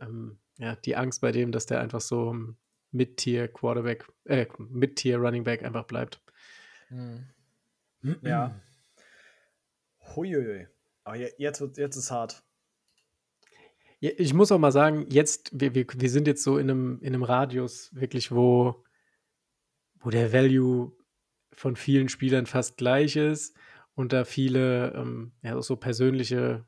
ähm, 0.00 0.38
ja, 0.58 0.76
die 0.76 0.96
Angst 0.96 1.20
bei 1.20 1.32
dem, 1.32 1.52
dass 1.52 1.66
der 1.66 1.80
einfach 1.80 2.00
so 2.00 2.36
Mid-Tier 2.90 3.48
Quarterback, 3.48 4.06
äh, 4.24 4.46
Mid-Tier 4.58 5.18
Running 5.18 5.44
Back 5.44 5.62
einfach 5.62 5.84
bleibt. 5.84 6.20
Mhm. 6.90 7.26
Ja. 8.22 8.60
Huiuiui. 10.16 10.68
Aber 11.04 11.16
jetzt, 11.16 11.62
jetzt 11.76 11.96
ist 11.96 12.10
hart. 12.10 12.44
Ich 14.00 14.34
muss 14.34 14.50
auch 14.50 14.58
mal 14.58 14.72
sagen, 14.72 15.06
jetzt, 15.10 15.50
wir, 15.52 15.74
wir, 15.74 15.86
wir 15.96 16.10
sind 16.10 16.26
jetzt 16.26 16.42
so 16.42 16.58
in 16.58 16.70
einem, 16.70 16.98
in 17.02 17.14
einem 17.14 17.22
Radius 17.22 17.94
wirklich, 17.94 18.32
wo, 18.32 18.84
wo 20.00 20.10
der 20.10 20.32
Value 20.32 20.92
von 21.52 21.76
vielen 21.76 22.08
Spielern 22.08 22.46
fast 22.46 22.76
gleich 22.76 23.14
ist 23.14 23.56
und 23.94 24.12
da 24.12 24.24
viele 24.24 24.92
ähm, 24.94 25.32
ja, 25.42 25.60
so 25.62 25.76
persönliche 25.76 26.64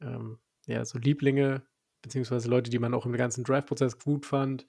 ähm, 0.00 0.38
ja, 0.66 0.84
so 0.84 0.98
Lieblinge, 0.98 1.62
beziehungsweise 2.02 2.48
Leute, 2.48 2.70
die 2.70 2.78
man 2.78 2.94
auch 2.94 3.06
im 3.06 3.12
ganzen 3.12 3.44
Draft-Prozess 3.44 3.98
gut 3.98 4.26
fand 4.26 4.66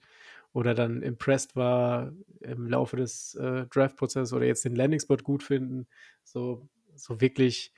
oder 0.52 0.74
dann 0.74 1.02
impressed 1.02 1.56
war 1.56 2.12
im 2.40 2.68
Laufe 2.68 2.96
des 2.96 3.34
äh, 3.34 3.66
Draft-Prozesses 3.66 4.32
oder 4.32 4.46
jetzt 4.46 4.64
den 4.64 4.76
Landing-Spot 4.76 5.16
gut 5.16 5.42
finden, 5.42 5.88
so 6.22 6.68
so 6.98 7.20
wirklich 7.20 7.72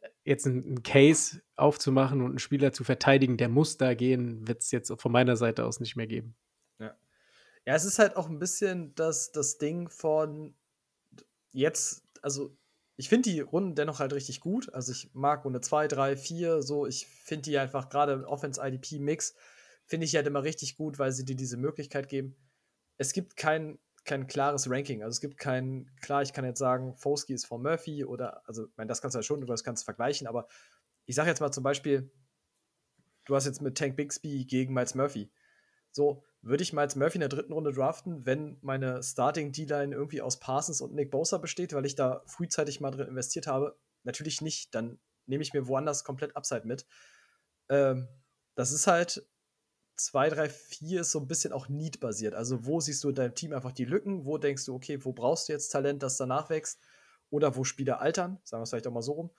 äh, 0.00 0.08
jetzt 0.24 0.46
einen 0.46 0.82
Case 0.82 1.42
aufzumachen 1.56 2.20
und 2.20 2.30
einen 2.30 2.38
Spieler 2.38 2.72
zu 2.72 2.84
verteidigen, 2.84 3.36
der 3.36 3.48
muss 3.48 3.76
da 3.76 3.94
gehen, 3.94 4.46
wird 4.46 4.62
es 4.62 4.70
jetzt 4.70 4.92
von 5.00 5.12
meiner 5.12 5.36
Seite 5.36 5.64
aus 5.64 5.80
nicht 5.80 5.96
mehr 5.96 6.06
geben. 6.06 6.36
Ja. 6.78 6.96
Ja, 7.66 7.74
es 7.74 7.84
ist 7.84 7.98
halt 7.98 8.16
auch 8.16 8.28
ein 8.28 8.38
bisschen 8.38 8.94
das, 8.94 9.32
das 9.32 9.58
Ding 9.58 9.88
von 9.88 10.54
jetzt, 11.52 12.02
also 12.22 12.56
ich 12.98 13.08
finde 13.08 13.30
die 13.30 13.40
Runden 13.40 13.76
dennoch 13.76 14.00
halt 14.00 14.12
richtig 14.12 14.40
gut. 14.40 14.74
Also 14.74 14.90
ich 14.90 15.14
mag 15.14 15.44
Runde 15.44 15.60
2, 15.60 15.86
3, 15.86 16.16
4, 16.16 16.62
so. 16.62 16.84
Ich 16.84 17.06
finde 17.06 17.42
die 17.42 17.58
einfach 17.58 17.88
gerade 17.88 18.12
im 18.12 18.24
Offense-IDP-Mix, 18.24 19.36
finde 19.86 20.04
ich 20.04 20.16
halt 20.16 20.26
immer 20.26 20.42
richtig 20.42 20.76
gut, 20.76 20.98
weil 20.98 21.12
sie 21.12 21.24
dir 21.24 21.36
diese 21.36 21.56
Möglichkeit 21.56 22.08
geben. 22.08 22.36
Es 22.96 23.12
gibt 23.12 23.36
kein 23.36 23.78
kein 24.08 24.26
klares 24.26 24.68
Ranking. 24.68 25.02
Also 25.02 25.16
es 25.16 25.20
gibt 25.20 25.38
kein, 25.38 25.90
klar, 26.00 26.22
ich 26.22 26.32
kann 26.32 26.44
jetzt 26.44 26.58
sagen, 26.58 26.96
Foski 26.96 27.34
ist 27.34 27.46
vor 27.46 27.58
Murphy 27.58 28.04
oder, 28.04 28.42
also, 28.48 28.66
ich 28.66 28.76
meine, 28.76 28.88
das 28.88 29.00
kannst 29.00 29.14
du 29.14 29.18
ja 29.18 29.22
schon, 29.22 29.40
du 29.40 29.54
kannst 29.62 29.84
vergleichen, 29.84 30.26
aber 30.26 30.48
ich 31.06 31.14
sage 31.14 31.28
jetzt 31.28 31.40
mal 31.40 31.52
zum 31.52 31.62
Beispiel, 31.62 32.10
du 33.26 33.36
hast 33.36 33.46
jetzt 33.46 33.62
mit 33.62 33.78
Tank 33.78 33.96
Bixby 33.96 34.44
gegen 34.44 34.74
Miles 34.74 34.94
Murphy. 34.94 35.30
So, 35.90 36.22
würde 36.42 36.62
ich 36.62 36.72
Miles 36.72 36.96
Murphy 36.96 37.16
in 37.16 37.20
der 37.20 37.28
dritten 37.28 37.52
Runde 37.52 37.72
draften, 37.72 38.26
wenn 38.26 38.58
meine 38.60 39.02
Starting 39.02 39.52
D-Line 39.52 39.94
irgendwie 39.94 40.20
aus 40.20 40.38
Parsons 40.38 40.80
und 40.80 40.94
Nick 40.94 41.10
Bosa 41.10 41.38
besteht, 41.38 41.72
weil 41.72 41.86
ich 41.86 41.94
da 41.94 42.22
frühzeitig 42.26 42.80
mal 42.80 42.90
drin 42.90 43.08
investiert 43.08 43.46
habe? 43.46 43.78
Natürlich 44.04 44.40
nicht. 44.40 44.74
Dann 44.74 44.98
nehme 45.26 45.42
ich 45.42 45.52
mir 45.52 45.66
woanders 45.66 46.04
komplett 46.04 46.36
Upside 46.36 46.66
mit. 46.66 46.86
Ähm, 47.68 48.08
das 48.54 48.72
ist 48.72 48.86
halt 48.86 49.26
2, 50.00 50.30
3, 50.30 50.48
4 50.48 51.00
ist 51.00 51.12
so 51.12 51.20
ein 51.20 51.26
bisschen 51.26 51.52
auch 51.52 51.68
Need-basiert. 51.68 52.34
Also, 52.34 52.64
wo 52.64 52.80
siehst 52.80 53.02
du 53.04 53.10
in 53.10 53.14
deinem 53.14 53.34
Team 53.34 53.52
einfach 53.52 53.72
die 53.72 53.84
Lücken? 53.84 54.24
Wo 54.24 54.38
denkst 54.38 54.64
du, 54.64 54.74
okay, 54.74 55.04
wo 55.04 55.12
brauchst 55.12 55.48
du 55.48 55.52
jetzt 55.52 55.70
Talent, 55.70 56.02
das 56.02 56.16
danach 56.16 56.50
wächst? 56.50 56.80
Oder 57.30 57.56
wo 57.56 57.64
Spieler 57.64 58.00
altern? 58.00 58.38
Sagen 58.44 58.60
wir 58.60 58.64
es 58.64 58.70
vielleicht 58.70 58.86
auch 58.86 58.92
mal 58.92 59.02
so 59.02 59.12
rum. 59.12 59.30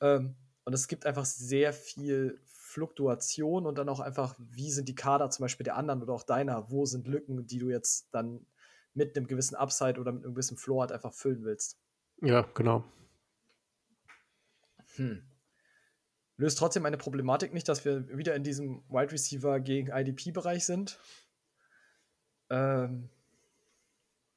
Ähm, 0.00 0.36
und 0.64 0.72
es 0.72 0.88
gibt 0.88 1.06
einfach 1.06 1.24
sehr 1.24 1.72
viel 1.72 2.40
Fluktuation 2.44 3.66
und 3.66 3.78
dann 3.78 3.88
auch 3.88 4.00
einfach, 4.00 4.34
wie 4.38 4.70
sind 4.70 4.88
die 4.88 4.94
Kader 4.94 5.30
zum 5.30 5.44
Beispiel 5.44 5.64
der 5.64 5.76
anderen 5.76 6.02
oder 6.02 6.12
auch 6.12 6.24
deiner? 6.24 6.70
Wo 6.70 6.84
sind 6.86 7.06
Lücken, 7.06 7.46
die 7.46 7.58
du 7.58 7.70
jetzt 7.70 8.08
dann 8.12 8.44
mit 8.94 9.16
einem 9.16 9.26
gewissen 9.26 9.54
Upside 9.54 10.00
oder 10.00 10.12
mit 10.12 10.24
einem 10.24 10.34
gewissen 10.34 10.56
Floor 10.56 10.82
halt 10.82 10.92
einfach 10.92 11.12
füllen 11.12 11.44
willst? 11.44 11.78
Ja, 12.22 12.42
genau. 12.54 12.84
Hm. 14.96 15.22
Löst 16.38 16.58
trotzdem 16.58 16.84
eine 16.84 16.98
Problematik 16.98 17.54
nicht, 17.54 17.68
dass 17.68 17.84
wir 17.84 18.16
wieder 18.16 18.34
in 18.34 18.42
diesem 18.42 18.82
Wide 18.88 19.12
Receiver 19.12 19.58
gegen 19.60 19.88
IDP-Bereich 19.88 20.66
sind. 20.66 20.98
Ähm. 22.50 23.08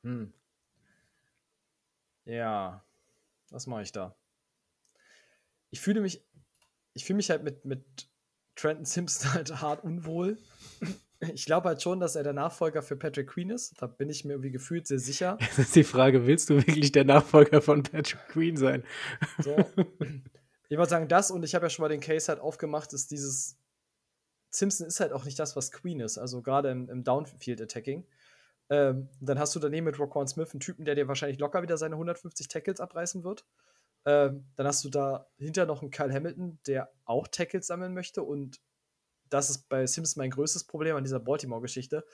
Hm. 0.04 0.34
Ja. 2.26 2.84
Was 3.50 3.68
mache 3.68 3.82
ich 3.82 3.92
da? 3.92 4.16
Ich 5.72 5.82
fühle 5.82 6.02
mich, 6.02 6.24
ich 6.94 7.04
fühle 7.04 7.18
mich 7.18 7.30
halt 7.30 7.44
mit, 7.44 7.66
mit 7.66 8.10
Trenton 8.56 8.86
Simpson 8.86 9.34
halt 9.34 9.62
hart 9.62 9.84
unwohl. 9.84 10.38
Ich 11.20 11.46
glaube 11.46 11.68
halt 11.68 11.82
schon, 11.82 12.00
dass 12.00 12.16
er 12.16 12.24
der 12.24 12.32
Nachfolger 12.32 12.82
für 12.82 12.96
Patrick 12.96 13.28
Queen 13.28 13.50
ist. 13.50 13.82
Da 13.82 13.88
bin 13.88 14.10
ich 14.10 14.24
mir 14.24 14.34
irgendwie 14.34 14.52
gefühlt 14.52 14.88
sehr 14.88 15.00
sicher. 15.00 15.38
Das 15.58 15.60
ist 15.60 15.76
die 15.76 15.84
Frage, 15.84 16.26
willst 16.26 16.50
du 16.50 16.56
wirklich 16.56 16.94
der 16.94 17.04
Nachfolger 17.04 17.62
von 17.62 17.84
Patrick 17.84 18.26
Queen 18.30 18.56
sein? 18.56 18.84
So. 19.44 19.58
Ich 20.70 20.78
würde 20.78 20.90
sagen, 20.90 21.08
das 21.08 21.32
und 21.32 21.44
ich 21.44 21.56
habe 21.56 21.66
ja 21.66 21.70
schon 21.70 21.84
mal 21.84 21.90
den 21.90 22.00
Case 22.00 22.28
halt 22.28 22.40
aufgemacht, 22.40 22.94
ist 22.94 23.12
dieses 23.12 23.58
Simpson 24.52 24.88
ist 24.88 25.00
halt 25.00 25.14
auch 25.14 25.26
nicht 25.26 25.38
das, 25.38 25.56
was 25.56 25.72
Queen 25.72 26.00
ist, 26.00 26.18
also 26.18 26.42
gerade 26.42 26.70
im, 26.72 26.90
im 26.90 27.04
Downfield-Attacking. 27.04 28.06
Ähm, 28.70 29.10
dann 29.20 29.40
hast 29.40 29.56
du 29.56 29.60
daneben 29.60 29.86
mit 29.86 30.00
Roquan 30.00 30.28
Smith 30.28 30.52
einen 30.54 30.60
Typen, 30.60 30.86
der 30.86 30.96
dir 30.96 31.08
wahrscheinlich 31.08 31.40
locker 31.40 31.62
wieder 31.62 31.78
seine 31.78 31.96
150 31.96 32.48
Tackles 32.48 32.80
abreißen 32.80 33.24
wird. 33.24 33.46
Ähm, 34.06 34.46
dann 34.56 34.68
hast 34.68 34.84
du 34.84 34.90
dahinter 34.90 35.66
noch 35.66 35.82
einen 35.82 35.92
Kyle 35.92 36.14
Hamilton, 36.14 36.60
der 36.68 36.92
auch 37.06 37.28
Tackles 37.28 37.68
sammeln 37.68 37.94
möchte. 37.94 38.24
Und 38.24 38.62
das 39.30 39.50
ist 39.50 39.70
bei 39.70 39.86
Simpson 39.88 40.22
mein 40.22 40.32
größtes 40.32 40.66
Problem 40.66 40.96
an 40.96 41.04
dieser 41.04 41.20
Baltimore-Geschichte. 41.20 42.06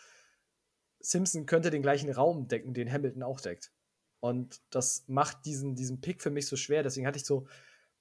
Simpson 0.99 1.45
könnte 1.45 1.72
den 1.72 1.82
gleichen 1.82 2.12
Raum 2.12 2.47
decken, 2.47 2.74
den 2.74 2.91
Hamilton 2.91 3.24
auch 3.24 3.41
deckt. 3.41 3.72
Und 4.22 4.62
das 4.72 5.03
macht 5.08 5.45
diesen, 5.45 5.76
diesen 5.76 6.01
Pick 6.01 6.22
für 6.22 6.32
mich 6.32 6.47
so 6.47 6.56
schwer. 6.56 6.84
Deswegen 6.84 7.06
hatte 7.06 7.18
ich 7.18 7.26
so, 7.26 7.47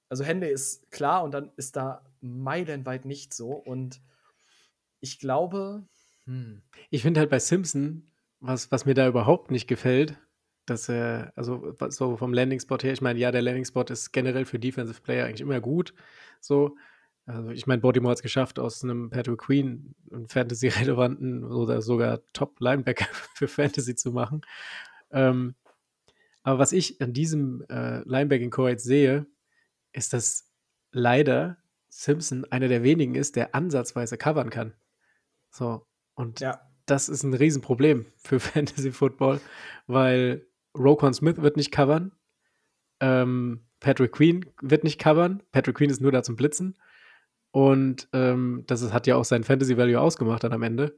also 0.09 0.23
Hände 0.23 0.47
ist 0.47 0.91
klar 0.91 1.23
und 1.23 1.33
dann 1.33 1.51
ist 1.57 1.75
da 1.75 2.03
meilenweit 2.21 3.05
nicht 3.05 3.33
so. 3.33 3.51
Und 3.51 4.01
ich 4.99 5.19
glaube. 5.19 5.83
Hm. 6.25 6.61
Ich 6.89 7.01
finde 7.01 7.19
halt 7.19 7.29
bei 7.29 7.39
Simpson, 7.39 8.11
was, 8.39 8.71
was 8.71 8.85
mir 8.85 8.93
da 8.93 9.07
überhaupt 9.07 9.51
nicht 9.51 9.67
gefällt, 9.67 10.17
dass 10.65 10.89
er, 10.89 11.31
also 11.35 11.75
so 11.89 12.17
vom 12.17 12.33
Landing-Spot 12.33 12.77
her, 12.81 12.93
ich 12.93 13.01
meine, 13.01 13.19
ja, 13.19 13.31
der 13.31 13.41
Landing-Spot 13.41 13.83
ist 13.83 14.11
generell 14.11 14.45
für 14.45 14.59
Defensive 14.59 15.01
Player 15.01 15.25
eigentlich 15.25 15.41
immer 15.41 15.61
gut. 15.61 15.93
So, 16.41 16.75
also 17.25 17.49
ich 17.49 17.67
meine, 17.67 17.81
Baltimore 17.81 18.11
hat 18.11 18.19
es 18.19 18.23
geschafft, 18.23 18.59
aus 18.59 18.83
einem 18.83 19.09
Patrick 19.09 19.39
Queen 19.39 19.95
einen 20.11 20.27
Fantasy-relevanten 20.27 21.43
oder 21.43 21.81
sogar 21.81 22.21
Top-Linebacker 22.33 23.05
für 23.35 23.47
Fantasy 23.47 23.95
zu 23.95 24.11
machen. 24.11 24.41
Ähm, 25.11 25.55
aber 26.43 26.59
was 26.59 26.71
ich 26.71 27.01
an 27.01 27.13
diesem 27.13 27.65
äh, 27.69 28.01
Linebacking-Core 28.07 28.71
jetzt 28.71 28.83
sehe, 28.83 29.25
ist, 29.95 30.13
dass 30.13 30.51
leider 30.91 31.57
Simpson 31.89 32.45
einer 32.51 32.67
der 32.67 32.83
wenigen 32.83 33.15
ist, 33.15 33.35
der 33.35 33.55
ansatzweise 33.55 34.17
covern 34.17 34.49
kann. 34.49 34.73
So, 35.49 35.85
und 36.15 36.41
ja. 36.41 36.59
das 36.85 37.09
ist 37.09 37.23
ein 37.23 37.33
Riesenproblem 37.33 38.05
für 38.17 38.39
Fantasy 38.41 38.91
Football, 38.91 39.39
weil 39.87 40.45
Rokon 40.77 41.13
Smith 41.13 41.37
wird 41.41 41.57
nicht 41.57 41.71
covern. 41.71 42.11
Ähm, 42.99 43.65
Patrick 43.79 44.13
Queen 44.13 44.45
wird 44.61 44.83
nicht 44.83 44.99
covern. 44.99 45.43
Patrick 45.51 45.77
Queen 45.77 45.89
ist 45.89 46.01
nur 46.01 46.11
da 46.11 46.23
zum 46.23 46.35
Blitzen. 46.35 46.77
Und 47.51 48.09
ähm, 48.11 48.63
das 48.67 48.81
ist, 48.81 48.91
hat 48.91 49.07
ja 49.07 49.15
auch 49.15 49.23
sein 49.23 49.43
Fantasy 49.45 49.77
Value 49.77 49.99
ausgemacht 49.99 50.43
dann 50.43 50.51
am 50.51 50.63
Ende. 50.63 50.97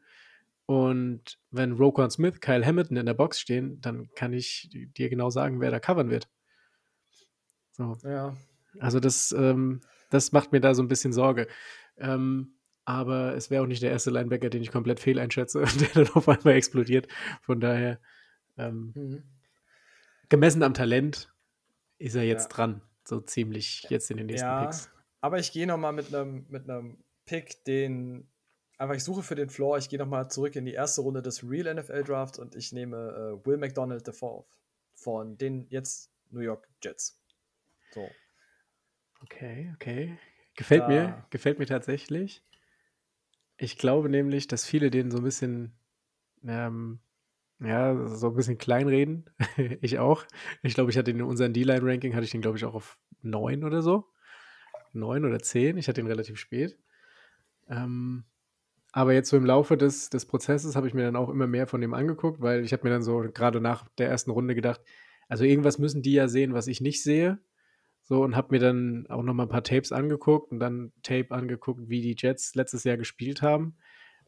Und 0.66 1.40
wenn 1.52 1.74
Rokon 1.74 2.10
Smith, 2.10 2.42
Kyle 2.42 2.66
Hamilton 2.66 2.98
in 2.98 3.06
der 3.06 3.14
Box 3.14 3.40
stehen, 3.40 3.80
dann 3.82 4.10
kann 4.16 4.34
ich 4.34 4.70
dir 4.72 5.10
genau 5.10 5.30
sagen, 5.30 5.62
wer 5.62 5.72
da 5.72 5.80
covern 5.80 6.10
wird. 6.10 6.28
So. 7.72 7.96
Ja. 8.04 8.36
Also 8.80 9.00
das, 9.00 9.32
ähm, 9.32 9.82
das 10.10 10.32
macht 10.32 10.52
mir 10.52 10.62
da 10.62 10.74
so 10.74 10.84
ein 10.84 10.88
bisschen 10.88 11.14
Sorge. 11.14 11.48
Ähm, 11.98 12.54
aber 12.86 13.36
es 13.36 13.50
wäre 13.50 13.64
auch 13.64 13.68
nicht 13.68 13.84
der 13.84 13.92
erste 13.92 14.12
Linebacker, 14.12 14.50
den 14.50 14.62
ich 14.62 14.72
komplett 14.72 15.00
fehleinschätze 15.00 15.60
und 15.60 15.82
der 15.96 16.06
dann 16.06 16.14
auf 16.14 16.30
einmal 16.30 16.56
explodiert. 16.56 17.08
Von 17.42 17.60
daher, 17.60 18.00
ähm, 18.58 18.94
mhm 18.96 19.24
gemessen 20.30 20.64
am 20.64 20.74
Talent 20.74 21.32
ist 21.98 22.16
er 22.16 22.24
jetzt 22.24 22.52
ja. 22.52 22.56
dran, 22.56 22.82
so 23.04 23.20
ziemlich 23.20 23.88
jetzt 23.90 24.12
in 24.12 24.18
den 24.18 24.28
nächsten 24.28 24.48
ja, 24.48 24.66
Picks. 24.66 24.90
Aber 25.22 25.40
ich 25.40 25.52
gehe 25.52 25.68
nochmal 25.68 25.94
mit 25.94 26.14
einem 26.14 26.46
mit 26.50 26.66
Pick, 27.26 27.64
den 27.66 28.30
einfach 28.78 28.96
ich 28.96 29.04
suche 29.04 29.24
für 29.24 29.36
den 29.36 29.50
Floor. 29.50 29.78
Ich 29.78 29.90
gehe 29.90 30.00
nochmal 30.00 30.30
zurück 30.30 30.56
in 30.56 30.66
die 30.66 30.74
erste 30.74 31.02
Runde 31.02 31.22
des 31.22 31.44
Real 31.44 31.74
NFL 31.74 32.04
Drafts 32.04 32.40
und 32.40 32.56
ich 32.56 32.72
nehme 32.72 33.42
äh, 33.42 33.46
Will 33.46 33.58
McDonald 33.58 34.08
IV 34.08 34.46
von 34.94 35.38
den 35.38 35.68
jetzt 35.70 36.12
New 36.30 36.42
York 36.42 36.68
Jets. 36.82 37.20
So. 37.92 38.08
Okay, 39.24 39.72
okay. 39.76 40.18
Gefällt 40.56 40.84
da. 40.84 40.88
mir, 40.88 41.26
gefällt 41.30 41.60
mir 41.60 41.66
tatsächlich. 41.66 42.44
Ich 43.58 43.78
glaube 43.78 44.10
nämlich, 44.10 44.48
dass 44.48 44.66
viele 44.66 44.92
den 44.92 45.12
so 45.12 45.18
ein 45.18 45.24
bisschen 45.24 45.78
ähm, 46.44 47.00
ja, 47.60 48.08
so 48.08 48.28
ein 48.30 48.36
bisschen 48.36 48.58
kleinreden. 48.58 49.30
ich 49.82 50.00
auch. 50.00 50.26
Ich 50.62 50.76
glaube, 50.76 50.92
ich 50.92 50.98
hatte 50.98 51.12
in 51.12 51.22
unserem 51.22 51.54
D-Line-Ranking, 51.54 52.14
hatte 52.14 52.26
ich 52.26 52.32
den, 52.32 52.42
glaube 52.42 52.58
ich, 52.58 52.66
auch 52.66 52.76
auf 52.76 52.98
9 53.22 53.64
oder 53.64 53.82
so. 53.82 54.06
9 54.94 55.26
oder 55.26 55.40
10. 55.40 55.78
Ich 55.78 55.88
hatte 55.88 56.02
ihn 56.02 56.08
relativ 56.08 56.38
spät. 56.38 56.78
Ähm, 57.68 58.26
aber 58.92 59.14
jetzt 59.14 59.30
so 59.30 59.38
im 59.38 59.46
Laufe 59.46 59.76
des, 59.76 60.10
des 60.10 60.26
Prozesses 60.26 60.76
habe 60.76 60.88
ich 60.88 60.94
mir 60.94 61.04
dann 61.04 61.16
auch 61.16 61.30
immer 61.30 61.48
mehr 61.48 61.68
von 61.68 61.82
dem 61.82 61.94
angeguckt, 61.94 62.42
weil 62.42 62.64
ich 62.64 62.74
habe 62.74 62.84
mir 62.84 62.92
dann 62.92 63.04
so 63.04 63.20
gerade 63.34 63.60
nach 63.60 63.88
der 63.98 64.08
ersten 64.08 64.32
Runde 64.32 64.56
gedacht, 64.56 64.82
also 65.28 65.44
irgendwas 65.44 65.78
müssen 65.78 66.02
die 66.02 66.14
ja 66.14 66.28
sehen, 66.28 66.54
was 66.54 66.68
ich 66.68 66.80
nicht 66.80 67.04
sehe. 67.04 67.40
So 68.08 68.24
und 68.24 68.38
habe 68.38 68.48
mir 68.52 68.60
dann 68.60 69.06
auch 69.10 69.22
noch 69.22 69.34
mal 69.34 69.44
ein 69.44 69.50
paar 69.50 69.66
Tapes 69.66 69.92
angeguckt 69.92 70.54
und 70.54 70.60
dann 70.60 70.94
Tape 71.04 71.32
angeguckt, 71.32 71.90
wie 71.90 72.02
die 72.02 72.16
Jets 72.18 72.56
letztes 72.56 72.86
Jahr 72.86 72.96
gespielt 72.96 73.42
haben. 73.42 73.76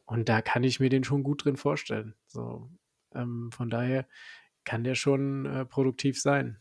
Und 0.04 0.28
da 0.28 0.42
kann 0.42 0.64
ich 0.64 0.80
mir 0.80 0.90
den 0.90 1.02
schon 1.02 1.22
gut 1.22 1.46
drin 1.46 1.56
vorstellen. 1.56 2.14
So, 2.26 2.70
ähm, 3.14 3.50
von 3.52 3.70
daher 3.70 4.06
kann 4.64 4.84
der 4.84 4.94
schon 4.94 5.46
äh, 5.46 5.64
produktiv 5.64 6.20
sein. 6.20 6.60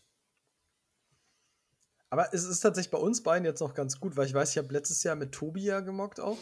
Aber 2.09 2.33
es 2.33 2.45
ist 2.45 2.61
tatsächlich 2.61 2.91
bei 2.91 2.97
uns 2.97 3.21
beiden 3.21 3.43
jetzt 3.43 3.59
noch 3.59 3.73
ganz 3.73 3.99
gut, 3.99 4.15
weil 4.15 4.25
ich 4.25 4.33
weiß, 4.33 4.51
ich 4.51 4.57
habe 4.57 4.73
letztes 4.73 5.03
Jahr 5.03 5.17
mit 5.17 5.33
Tobi 5.33 5.63
ja 5.63 5.81
gemockt 5.81 6.21
auch. 6.21 6.37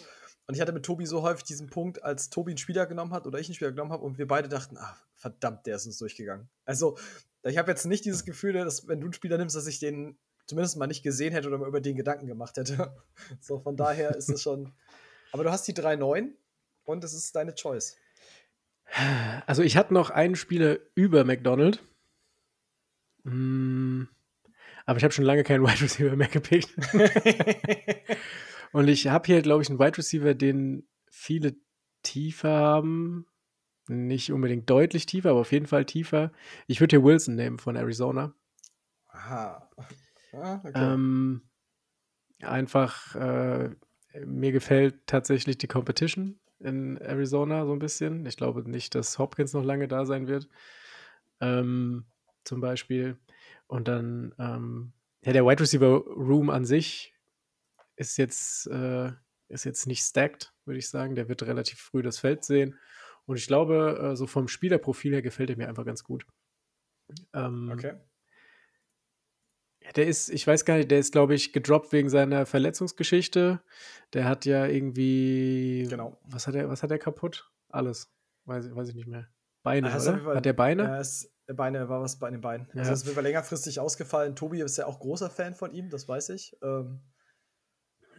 Und 0.45 0.53
ich 0.53 0.61
hatte 0.61 0.73
mit 0.73 0.85
Tobi 0.85 1.07
so 1.07 1.23
häufig 1.23 1.43
diesen 1.43 1.71
Punkt, 1.71 2.03
als 2.03 2.29
Tobi 2.29 2.51
einen 2.51 2.57
Spieler 2.59 2.85
genommen 2.85 3.13
hat 3.13 3.25
oder 3.25 3.39
ich 3.39 3.47
einen 3.47 3.55
Spieler 3.55 3.71
genommen 3.71 3.91
habe 3.91 4.05
und 4.05 4.19
wir 4.19 4.27
beide 4.27 4.47
dachten, 4.47 4.77
ach, 4.79 5.03
verdammt, 5.15 5.65
der 5.65 5.75
ist 5.75 5.87
uns 5.87 5.97
durchgegangen. 5.97 6.49
Also, 6.65 6.97
ich 7.43 7.57
habe 7.57 7.71
jetzt 7.71 7.85
nicht 7.85 8.05
dieses 8.05 8.23
Gefühl, 8.25 8.53
dass 8.53 8.87
wenn 8.87 9.01
du 9.01 9.07
einen 9.07 9.13
Spieler 9.13 9.37
nimmst, 9.37 9.55
dass 9.55 9.67
ich 9.67 9.79
den 9.79 10.17
zumindest 10.47 10.77
mal 10.77 10.87
nicht 10.87 11.03
gesehen 11.03 11.33
hätte 11.33 11.47
oder 11.47 11.57
mal 11.57 11.67
über 11.67 11.81
den 11.81 11.95
Gedanken 11.95 12.27
gemacht 12.27 12.57
hätte. 12.57 12.95
So, 13.41 13.59
von 13.59 13.75
daher 13.75 14.15
ist 14.15 14.29
es 14.29 14.41
schon. 14.41 14.73
Aber 15.31 15.43
du 15.43 15.51
hast 15.51 15.67
die 15.67 15.73
3-9 15.73 16.29
und 16.85 17.03
es 17.03 17.13
ist 17.13 17.35
deine 17.35 17.53
Choice. 17.53 17.97
Also 19.45 19.63
ich 19.63 19.75
hatte 19.75 19.93
noch 19.93 20.09
einen 20.09 20.37
Spieler 20.37 20.79
über 20.95 21.25
McDonald. 21.25 21.83
Mm, 23.23 24.03
aber 24.85 24.97
ich 24.97 25.03
habe 25.03 25.13
schon 25.13 25.25
lange 25.25 25.43
keinen 25.43 25.63
Wide 25.67 25.81
Receiver 25.81 26.15
mehr 26.15 26.29
gepickt. 26.29 26.73
Und 28.71 28.87
ich 28.87 29.07
habe 29.07 29.25
hier, 29.25 29.41
glaube 29.41 29.61
ich, 29.61 29.69
einen 29.69 29.79
Wide 29.79 29.97
Receiver, 29.97 30.33
den 30.33 30.87
viele 31.11 31.55
tiefer 32.03 32.49
haben. 32.49 33.27
Nicht 33.89 34.31
unbedingt 34.31 34.69
deutlich 34.69 35.05
tiefer, 35.05 35.31
aber 35.31 35.41
auf 35.41 35.51
jeden 35.51 35.67
Fall 35.67 35.85
tiefer. 35.85 36.31
Ich 36.67 36.79
würde 36.79 36.95
hier 36.95 37.03
Wilson 37.03 37.35
nehmen 37.35 37.59
von 37.59 37.75
Arizona. 37.75 38.33
Aha. 39.09 39.69
Ah, 40.33 40.61
okay. 40.65 40.73
ähm, 40.73 41.41
einfach, 42.41 43.15
äh, 43.15 43.69
mir 44.25 44.51
gefällt 44.51 45.05
tatsächlich 45.07 45.57
die 45.57 45.67
Competition 45.67 46.39
in 46.59 46.97
Arizona 46.97 47.65
so 47.65 47.73
ein 47.73 47.79
bisschen. 47.79 48.25
Ich 48.25 48.37
glaube 48.37 48.69
nicht, 48.69 48.95
dass 48.95 49.19
Hopkins 49.19 49.53
noch 49.53 49.63
lange 49.63 49.87
da 49.87 50.05
sein 50.05 50.27
wird. 50.27 50.49
Ähm, 51.41 52.05
zum 52.43 52.61
Beispiel. 52.61 53.17
Und 53.67 53.87
dann, 53.87 54.33
ähm, 54.39 54.93
ja, 55.23 55.33
der 55.33 55.45
Wide 55.45 55.61
Receiver 55.61 55.87
Room 56.05 56.49
an 56.49 56.65
sich 56.65 57.13
ist 57.95 58.17
jetzt, 58.17 58.67
äh, 58.67 59.11
ist 59.49 59.65
jetzt 59.65 59.87
nicht 59.87 60.03
stacked, 60.03 60.53
würde 60.65 60.79
ich 60.79 60.89
sagen. 60.89 61.15
Der 61.15 61.29
wird 61.29 61.43
relativ 61.43 61.79
früh 61.79 62.01
das 62.01 62.19
Feld 62.19 62.43
sehen. 62.43 62.77
Und 63.25 63.37
ich 63.37 63.47
glaube, 63.47 64.11
äh, 64.13 64.15
so 64.15 64.27
vom 64.27 64.47
Spielerprofil 64.47 65.13
her 65.13 65.21
gefällt 65.21 65.49
er 65.49 65.57
mir 65.57 65.67
einfach 65.69 65.85
ganz 65.85 66.03
gut. 66.03 66.25
Ähm, 67.33 67.71
Okay. 67.73 67.97
Ja, 69.87 69.91
der 69.93 70.07
ist, 70.07 70.29
ich 70.29 70.45
weiß 70.45 70.63
gar 70.65 70.77
nicht, 70.77 70.91
der 70.91 70.99
ist, 70.99 71.11
glaube 71.11 71.33
ich, 71.33 71.51
gedroppt 71.53 71.91
wegen 71.91 72.09
seiner 72.09 72.45
Verletzungsgeschichte. 72.45 73.61
Der 74.13 74.25
hat 74.25 74.45
ja 74.45 74.65
irgendwie. 74.67 75.87
Genau. 75.89 76.17
Was 76.25 76.45
hat 76.47 76.55
er, 76.55 76.69
was 76.69 76.83
hat 76.83 76.91
er 76.91 76.99
kaputt? 76.99 77.49
Alles. 77.69 78.09
Weiß, 78.45 78.65
ich- 78.67 78.75
weiß 78.75 78.89
ich 78.89 78.95
nicht 78.95 79.07
mehr. 79.07 79.27
Beine, 79.63 79.89
ist 79.89 80.07
auf 80.07 80.13
oder? 80.15 80.23
Fall- 80.23 80.35
Hat 80.37 80.45
der 80.45 80.53
Beine? 80.53 80.83
Ja, 80.83 80.99
es, 80.99 81.33
Beine 81.47 81.89
war 81.89 82.01
was 82.01 82.19
bei 82.19 82.29
den 82.29 82.39
Beinen. 82.41 82.67
Ja. 82.73 82.83
Also 82.83 82.93
es 83.09 83.15
war 83.15 83.23
längerfristig 83.23 83.79
ausgefallen. 83.79 84.35
Tobi 84.35 84.61
ist 84.61 84.77
ja 84.77 84.85
auch 84.85 84.99
großer 84.99 85.29
Fan 85.29 85.55
von 85.55 85.73
ihm, 85.73 85.89
das 85.89 86.07
weiß 86.07 86.29
ich. 86.29 86.55
Ähm, 86.61 87.01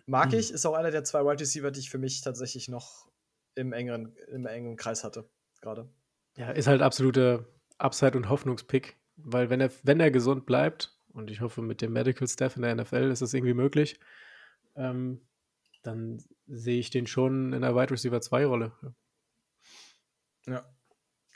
mag 0.07 0.33
Hm. 0.33 0.39
ich, 0.39 0.51
ist 0.53 0.67
auch 0.67 0.75
einer 0.75 0.91
der 0.91 1.05
zwei 1.05 1.23
Wide 1.25 1.41
Receiver, 1.41 1.71
die 1.71 1.81
ich 1.81 1.91
für 1.91 1.99
mich 1.99 2.21
tatsächlich 2.23 2.69
noch 2.69 3.09
im 3.55 3.73
engeren, 3.73 4.15
im 4.33 4.47
engeren 4.47 4.77
Kreis 4.77 5.05
hatte. 5.05 5.29
Gerade. 5.61 5.89
Ja, 6.37 6.51
ist 6.51 6.67
halt 6.69 6.83
absoluter 6.83 7.45
Upside- 7.79 8.17
und 8.17 8.29
Hoffnungspick, 8.29 8.97
weil 9.17 9.51
wenn 9.51 9.61
er, 9.61 9.71
wenn 9.83 10.01
er 10.01 10.11
gesund 10.11 10.47
bleibt, 10.47 10.98
und 11.13 11.31
ich 11.31 11.41
hoffe, 11.41 11.63
mit 11.63 11.83
dem 11.83 11.93
Medical 11.93 12.29
Staff 12.29 12.57
in 12.57 12.63
der 12.63 12.75
NFL 12.75 13.11
ist 13.11 13.23
das 13.23 13.35
irgendwie 13.35 13.55
möglich, 13.55 13.99
ähm, 14.77 15.21
dann 15.83 16.23
sehe 16.47 16.79
ich 16.79 16.91
den 16.91 17.07
schon 17.07 17.53
in 17.53 17.63
der 17.63 17.75
Wide 17.75 17.91
Receiver 17.91 18.19
2-Rolle. 18.19 18.73
Ja. 20.47 20.65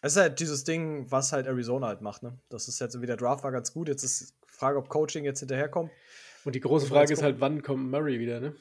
Es 0.01 0.13
ist 0.13 0.19
halt 0.19 0.41
dieses 0.41 0.65
Ding, 0.65 1.11
was 1.11 1.33
halt 1.33 1.47
Arizona 1.47 1.87
halt 1.87 2.01
macht, 2.01 2.25
ne? 2.25 2.37
Das 2.49 2.67
ist 2.67 2.81
jetzt 2.81 3.01
wie 3.01 3.07
der 3.07 3.17
Draft 3.17 3.45
war 3.45 3.53
ganz 3.53 3.73
gut. 3.73 3.89
Jetzt 3.89 4.03
ist 4.03 4.35
die 4.45 4.49
Frage, 4.49 4.79
ob 4.79 4.89
Coaching 4.89 5.25
jetzt 5.25 5.41
hinterherkommt. 5.41 5.93
Und 6.45 6.55
die 6.57 6.61
große 6.61 6.87
man 6.87 6.95
Frage 6.95 7.13
ist 7.13 7.23
halt, 7.23 7.41
wann 7.41 7.63
kommt 7.63 7.89
Murray 7.89 8.19
wieder, 8.19 8.41
ne? 8.41 8.57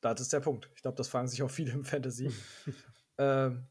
Das 0.00 0.20
ist 0.20 0.32
der 0.32 0.40
Punkt. 0.40 0.70
Ich 0.76 0.82
glaube, 0.82 0.96
das 0.96 1.08
fragen 1.08 1.26
sich 1.26 1.42
auch 1.42 1.50
viele 1.50 1.72
im 1.72 1.84
Fantasy. 1.84 2.30
ähm, 3.18 3.66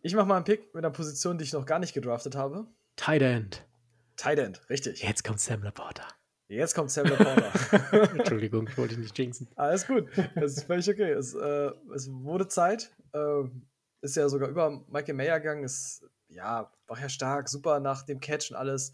ich 0.00 0.14
mache 0.14 0.26
mal 0.26 0.36
einen 0.36 0.44
Pick 0.44 0.74
mit 0.74 0.84
einer 0.84 0.92
Position, 0.92 1.38
die 1.38 1.44
ich 1.44 1.52
noch 1.52 1.66
gar 1.66 1.78
nicht 1.78 1.92
gedraftet 1.92 2.34
habe. 2.34 2.66
Tight 2.96 3.22
End. 3.22 3.67
Tight 4.18 4.40
End, 4.40 4.68
richtig. 4.68 5.00
Jetzt 5.02 5.22
kommt 5.22 5.40
Sam 5.40 5.62
Laporta. 5.62 6.02
Jetzt 6.48 6.74
kommt 6.74 6.90
Sam 6.90 7.06
Laporta. 7.06 7.52
Entschuldigung, 8.16 8.66
ich 8.66 8.76
wollte 8.76 8.96
dich 8.96 9.04
nicht 9.04 9.18
jinxen. 9.18 9.48
Alles 9.54 9.86
gut. 9.86 10.08
Das 10.34 10.56
ist 10.56 10.64
völlig 10.64 10.90
okay. 10.90 11.12
Es, 11.12 11.34
äh, 11.34 11.70
es 11.94 12.10
wurde 12.10 12.48
Zeit. 12.48 12.90
Ähm, 13.14 13.68
ist 14.00 14.16
ja 14.16 14.28
sogar 14.28 14.48
über 14.48 14.84
Michael 14.88 15.14
Mayer 15.14 15.38
gegangen. 15.38 15.62
Ist, 15.62 16.04
ja, 16.26 16.72
war 16.88 17.00
ja 17.00 17.08
stark, 17.08 17.48
super 17.48 17.78
nach 17.78 18.02
dem 18.02 18.18
Catch 18.18 18.50
und 18.50 18.56
alles. 18.56 18.92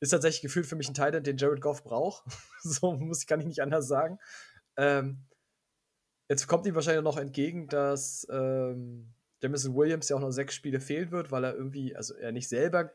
Ist 0.00 0.10
tatsächlich 0.10 0.42
gefühlt 0.42 0.66
für 0.66 0.76
mich 0.76 0.88
ein 0.88 0.94
Titan, 0.94 1.24
den 1.24 1.38
Jared 1.38 1.62
Goff 1.62 1.82
braucht. 1.82 2.24
so 2.62 2.92
muss 2.92 3.22
ich, 3.22 3.26
kann 3.26 3.40
ich 3.40 3.46
nicht 3.46 3.62
anders 3.62 3.88
sagen. 3.88 4.18
Ähm, 4.76 5.24
jetzt 6.28 6.46
kommt 6.48 6.66
ihm 6.66 6.74
wahrscheinlich 6.74 7.02
noch 7.02 7.16
entgegen, 7.16 7.66
dass 7.68 8.26
ähm, 8.30 9.14
Jamison 9.40 9.74
Williams 9.74 10.10
ja 10.10 10.16
auch 10.16 10.20
noch 10.20 10.32
sechs 10.32 10.54
Spiele 10.54 10.80
fehlen 10.80 11.12
wird, 11.12 11.30
weil 11.30 11.44
er 11.44 11.54
irgendwie, 11.54 11.96
also 11.96 12.14
er 12.14 12.32
nicht 12.32 12.48
selber 12.48 12.92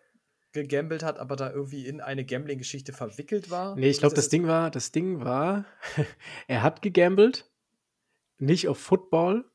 gegambelt 0.53 1.03
hat, 1.03 1.17
aber 1.19 1.35
da 1.35 1.51
irgendwie 1.51 1.87
in 1.87 2.01
eine 2.01 2.25
Gambling-Geschichte 2.25 2.93
verwickelt 2.93 3.49
war. 3.49 3.75
Nee, 3.75 3.89
ich 3.89 3.99
glaube, 3.99 4.15
das 4.15 4.25
ist- 4.25 4.33
Ding 4.33 4.47
war, 4.47 4.69
das 4.71 4.91
Ding 4.91 5.23
war, 5.23 5.65
er 6.47 6.61
hat 6.63 6.81
gegambelt, 6.81 7.49
nicht 8.37 8.67
auf 8.67 8.77
Football. 8.79 9.45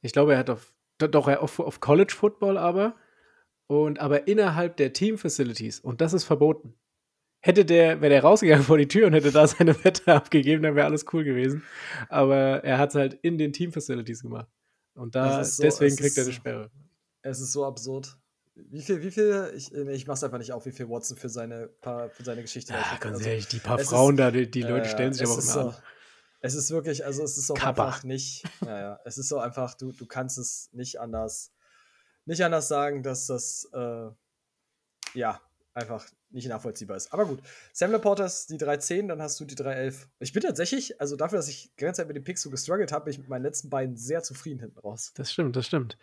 Ich 0.00 0.12
glaube, 0.12 0.32
er 0.32 0.38
hat 0.38 0.50
auf, 0.50 0.72
do- 0.98 1.06
doch, 1.06 1.28
er 1.28 1.42
auf, 1.42 1.58
auf 1.60 1.80
College 1.80 2.12
Football 2.14 2.58
aber. 2.58 2.96
Und 3.68 4.00
aber 4.00 4.26
innerhalb 4.28 4.76
der 4.76 4.92
Team 4.92 5.16
Facilities. 5.16 5.80
Und 5.80 6.00
das 6.00 6.12
ist 6.12 6.24
verboten. 6.24 6.74
Hätte 7.40 7.64
der, 7.64 8.00
wäre 8.00 8.10
der 8.10 8.22
rausgegangen 8.22 8.64
vor 8.64 8.76
die 8.76 8.86
Tür 8.88 9.06
und 9.06 9.14
hätte 9.14 9.32
da 9.32 9.46
seine 9.46 9.82
Wette 9.84 10.12
abgegeben, 10.14 10.62
dann 10.62 10.74
wäre 10.76 10.86
alles 10.86 11.06
cool 11.12 11.24
gewesen. 11.24 11.62
Aber 12.08 12.62
er 12.64 12.78
hat 12.78 12.90
es 12.90 12.94
halt 12.96 13.14
in 13.22 13.38
den 13.38 13.52
Team 13.52 13.72
Facilities 13.72 14.22
gemacht. 14.22 14.48
Und 14.94 15.14
da, 15.14 15.38
Das 15.38 15.48
ist 15.50 15.56
so- 15.56 15.62
deswegen 15.62 15.94
es 15.94 16.00
kriegt 16.00 16.16
er 16.18 16.22
ist 16.22 16.26
eine 16.28 16.34
so- 16.34 16.40
Sperre. 16.40 16.70
Es 17.22 17.40
ist 17.40 17.52
so 17.52 17.64
absurd. 17.64 18.18
Wie 18.54 18.82
viel, 18.82 19.02
wie 19.02 19.10
viel, 19.10 19.50
ich, 19.56 19.70
nee, 19.72 19.92
ich 19.92 20.06
mach's 20.06 20.22
einfach 20.22 20.38
nicht 20.38 20.52
auf, 20.52 20.66
wie 20.66 20.72
viel 20.72 20.88
Watson 20.88 21.16
für 21.16 21.28
seine, 21.30 21.68
paar, 21.68 22.10
für 22.10 22.22
seine 22.22 22.42
Geschichte 22.42 22.72
Ja, 22.74 22.82
kriegt. 22.82 23.00
ganz 23.00 23.16
Also, 23.18 23.28
ehrlich, 23.30 23.48
die 23.48 23.58
paar 23.60 23.76
es 23.76 23.84
ist- 23.84 23.88
Frauen 23.88 24.16
da, 24.16 24.30
die, 24.30 24.50
die 24.50 24.62
Leute 24.62 24.88
stellen 24.88 25.14
sich 25.14 25.22
aber 25.22 25.32
auch 25.32 25.38
immer 25.38 25.52
so, 25.52 25.60
an. 25.60 25.76
Es 26.44 26.54
ist 26.54 26.70
wirklich, 26.70 27.04
also 27.06 27.22
es 27.22 27.38
ist 27.38 27.50
auch 27.50 27.54
Kappa. 27.54 27.86
einfach 27.86 28.04
nicht, 28.04 28.44
naja, 28.60 28.98
es 29.04 29.16
ist 29.16 29.28
so 29.28 29.38
einfach, 29.38 29.74
du, 29.74 29.92
du 29.92 30.06
kannst 30.06 30.38
es 30.38 30.68
nicht 30.72 31.00
anders, 31.00 31.52
nicht 32.26 32.44
anders 32.44 32.68
sagen, 32.68 33.02
dass 33.02 33.26
das, 33.26 33.68
äh, 33.72 34.10
ja, 35.14 35.40
einfach 35.74 36.06
nicht 36.30 36.48
nachvollziehbar 36.48 36.96
ist. 36.96 37.12
Aber 37.12 37.26
gut, 37.26 37.40
Sam 37.72 37.92
Laporta 37.92 38.26
ist 38.26 38.50
die 38.50 38.58
310, 38.58 39.08
dann 39.08 39.22
hast 39.22 39.38
du 39.40 39.44
die 39.46 39.54
311. 39.54 40.08
Ich 40.18 40.32
bin 40.32 40.42
tatsächlich, 40.42 41.00
also 41.00 41.16
dafür, 41.16 41.38
dass 41.38 41.48
ich 41.48 41.70
die 41.78 41.84
ganze 41.84 42.00
Zeit 42.02 42.08
mit 42.08 42.16
den 42.16 42.24
Picks 42.24 42.42
so 42.42 42.50
gestruggelt 42.50 42.92
habe, 42.92 43.06
bin 43.06 43.12
ich 43.12 43.18
mit 43.18 43.28
meinen 43.28 43.42
letzten 43.42 43.70
beiden 43.70 43.96
sehr 43.96 44.22
zufrieden 44.22 44.60
hinten 44.60 44.78
raus. 44.80 45.12
Das 45.14 45.32
stimmt, 45.32 45.56
das 45.56 45.66
stimmt. 45.66 45.96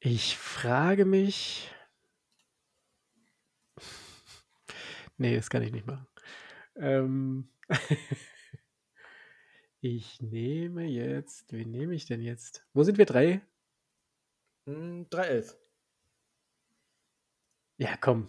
Ich 0.00 0.36
frage 0.36 1.04
mich. 1.04 1.70
Nee, 5.18 5.34
das 5.34 5.48
kann 5.48 5.62
ich 5.62 5.72
nicht 5.72 5.86
machen. 5.86 6.06
Ähm 6.76 7.48
ich 9.80 10.20
nehme 10.20 10.84
jetzt. 10.84 11.50
Wen 11.54 11.70
nehme 11.70 11.94
ich 11.94 12.04
denn 12.04 12.20
jetzt? 12.20 12.66
Wo 12.74 12.84
sind 12.84 12.98
wir? 12.98 13.06
Drei? 13.06 13.40
Hm, 14.66 15.08
311. 15.08 15.56
Ja, 17.78 17.96
komm. 17.96 18.28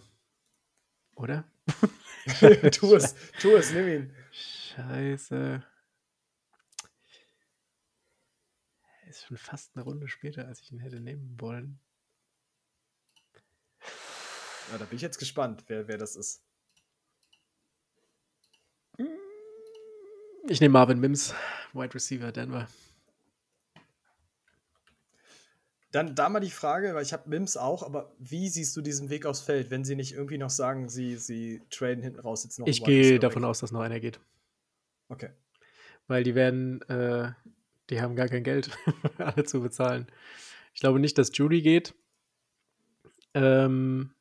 Oder? 1.14 1.44
tu 2.72 2.94
es, 2.94 3.14
tu 3.40 3.50
es, 3.56 3.72
nimm 3.72 3.88
ihn. 3.88 4.14
Scheiße. 4.30 5.62
Ist 9.08 9.26
schon 9.26 9.36
fast 9.38 9.74
eine 9.74 9.84
Runde 9.84 10.08
später, 10.08 10.46
als 10.46 10.60
ich 10.60 10.70
ihn 10.70 10.80
hätte 10.80 11.00
nehmen 11.00 11.40
wollen. 11.40 11.80
Ja, 14.70 14.78
da 14.78 14.84
bin 14.84 14.96
ich 14.96 15.02
jetzt 15.02 15.18
gespannt, 15.18 15.64
wer, 15.68 15.88
wer 15.88 15.96
das 15.96 16.14
ist. 16.14 16.42
Ich 20.48 20.60
nehme 20.60 20.72
Marvin 20.72 21.00
Mims, 21.00 21.34
Wide 21.72 21.94
Receiver 21.94 22.32
Denver. 22.32 22.68
Dann 25.90 26.14
da 26.14 26.28
mal 26.28 26.40
die 26.40 26.50
Frage, 26.50 26.94
weil 26.94 27.02
ich 27.02 27.14
habe 27.14 27.28
Mims 27.30 27.56
auch, 27.56 27.82
aber 27.82 28.14
wie 28.18 28.48
siehst 28.48 28.76
du 28.76 28.82
diesen 28.82 29.08
Weg 29.08 29.24
aufs 29.24 29.40
Feld, 29.40 29.70
wenn 29.70 29.84
sie 29.84 29.96
nicht 29.96 30.12
irgendwie 30.12 30.36
noch 30.36 30.50
sagen, 30.50 30.90
sie, 30.90 31.16
sie 31.16 31.62
traden 31.70 32.02
hinten 32.02 32.20
raus 32.20 32.44
jetzt 32.44 32.58
noch 32.58 32.66
Ich 32.66 32.84
gehe 32.84 33.18
davon 33.18 33.44
aus, 33.44 33.60
dass 33.60 33.72
noch 33.72 33.80
einer 33.80 34.00
geht. 34.00 34.20
Okay. 35.08 35.30
Weil 36.06 36.24
die 36.24 36.34
werden, 36.34 36.82
äh, 36.90 37.32
die 37.90 38.00
haben 38.00 38.16
gar 38.16 38.28
kein 38.28 38.44
Geld, 38.44 38.70
alle 39.18 39.44
zu 39.44 39.60
bezahlen. 39.60 40.06
Ich 40.74 40.80
glaube 40.80 41.00
nicht, 41.00 41.18
dass 41.18 41.36
Judy 41.36 41.62
geht. 41.62 41.94
Ähm, 43.34 44.14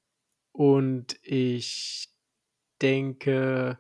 und 0.51 1.19
ich 1.23 2.09
denke, 2.81 3.77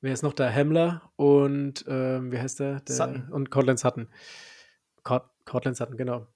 wer 0.00 0.12
ist 0.12 0.22
noch 0.22 0.34
da? 0.34 0.50
Hamler 0.50 1.12
und 1.16 1.84
ähm, 1.88 2.32
wie 2.32 2.38
heißt 2.38 2.60
der? 2.60 2.80
der 2.80 2.94
Sutton. 2.94 3.28
Und 3.30 3.50
Cortland 3.50 3.78
Sutton. 3.78 4.08
Cort 5.02 5.30
Cortland 5.44 5.76
Sutton, 5.76 5.96
genau. 5.96 6.26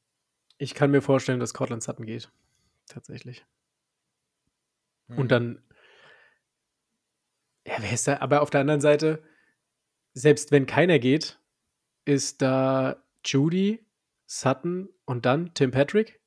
Ich 0.58 0.74
kann 0.74 0.90
mir 0.90 1.02
vorstellen, 1.02 1.40
dass 1.40 1.54
Cortland 1.54 1.82
Sutton 1.82 2.06
geht. 2.06 2.30
Tatsächlich. 2.86 3.44
Mhm. 5.08 5.18
Und 5.18 5.30
dann, 5.30 5.62
ja, 7.66 7.74
wer 7.78 7.92
ist 7.92 8.08
da? 8.08 8.18
Aber 8.18 8.42
auf 8.42 8.50
der 8.50 8.62
anderen 8.62 8.80
Seite, 8.80 9.22
selbst 10.14 10.50
wenn 10.50 10.66
keiner 10.66 10.98
geht, 10.98 11.38
ist 12.06 12.40
da 12.40 12.96
Judy, 13.24 13.84
Sutton 14.26 14.88
und 15.04 15.26
dann 15.26 15.52
Tim 15.52 15.70
Patrick, 15.70 16.20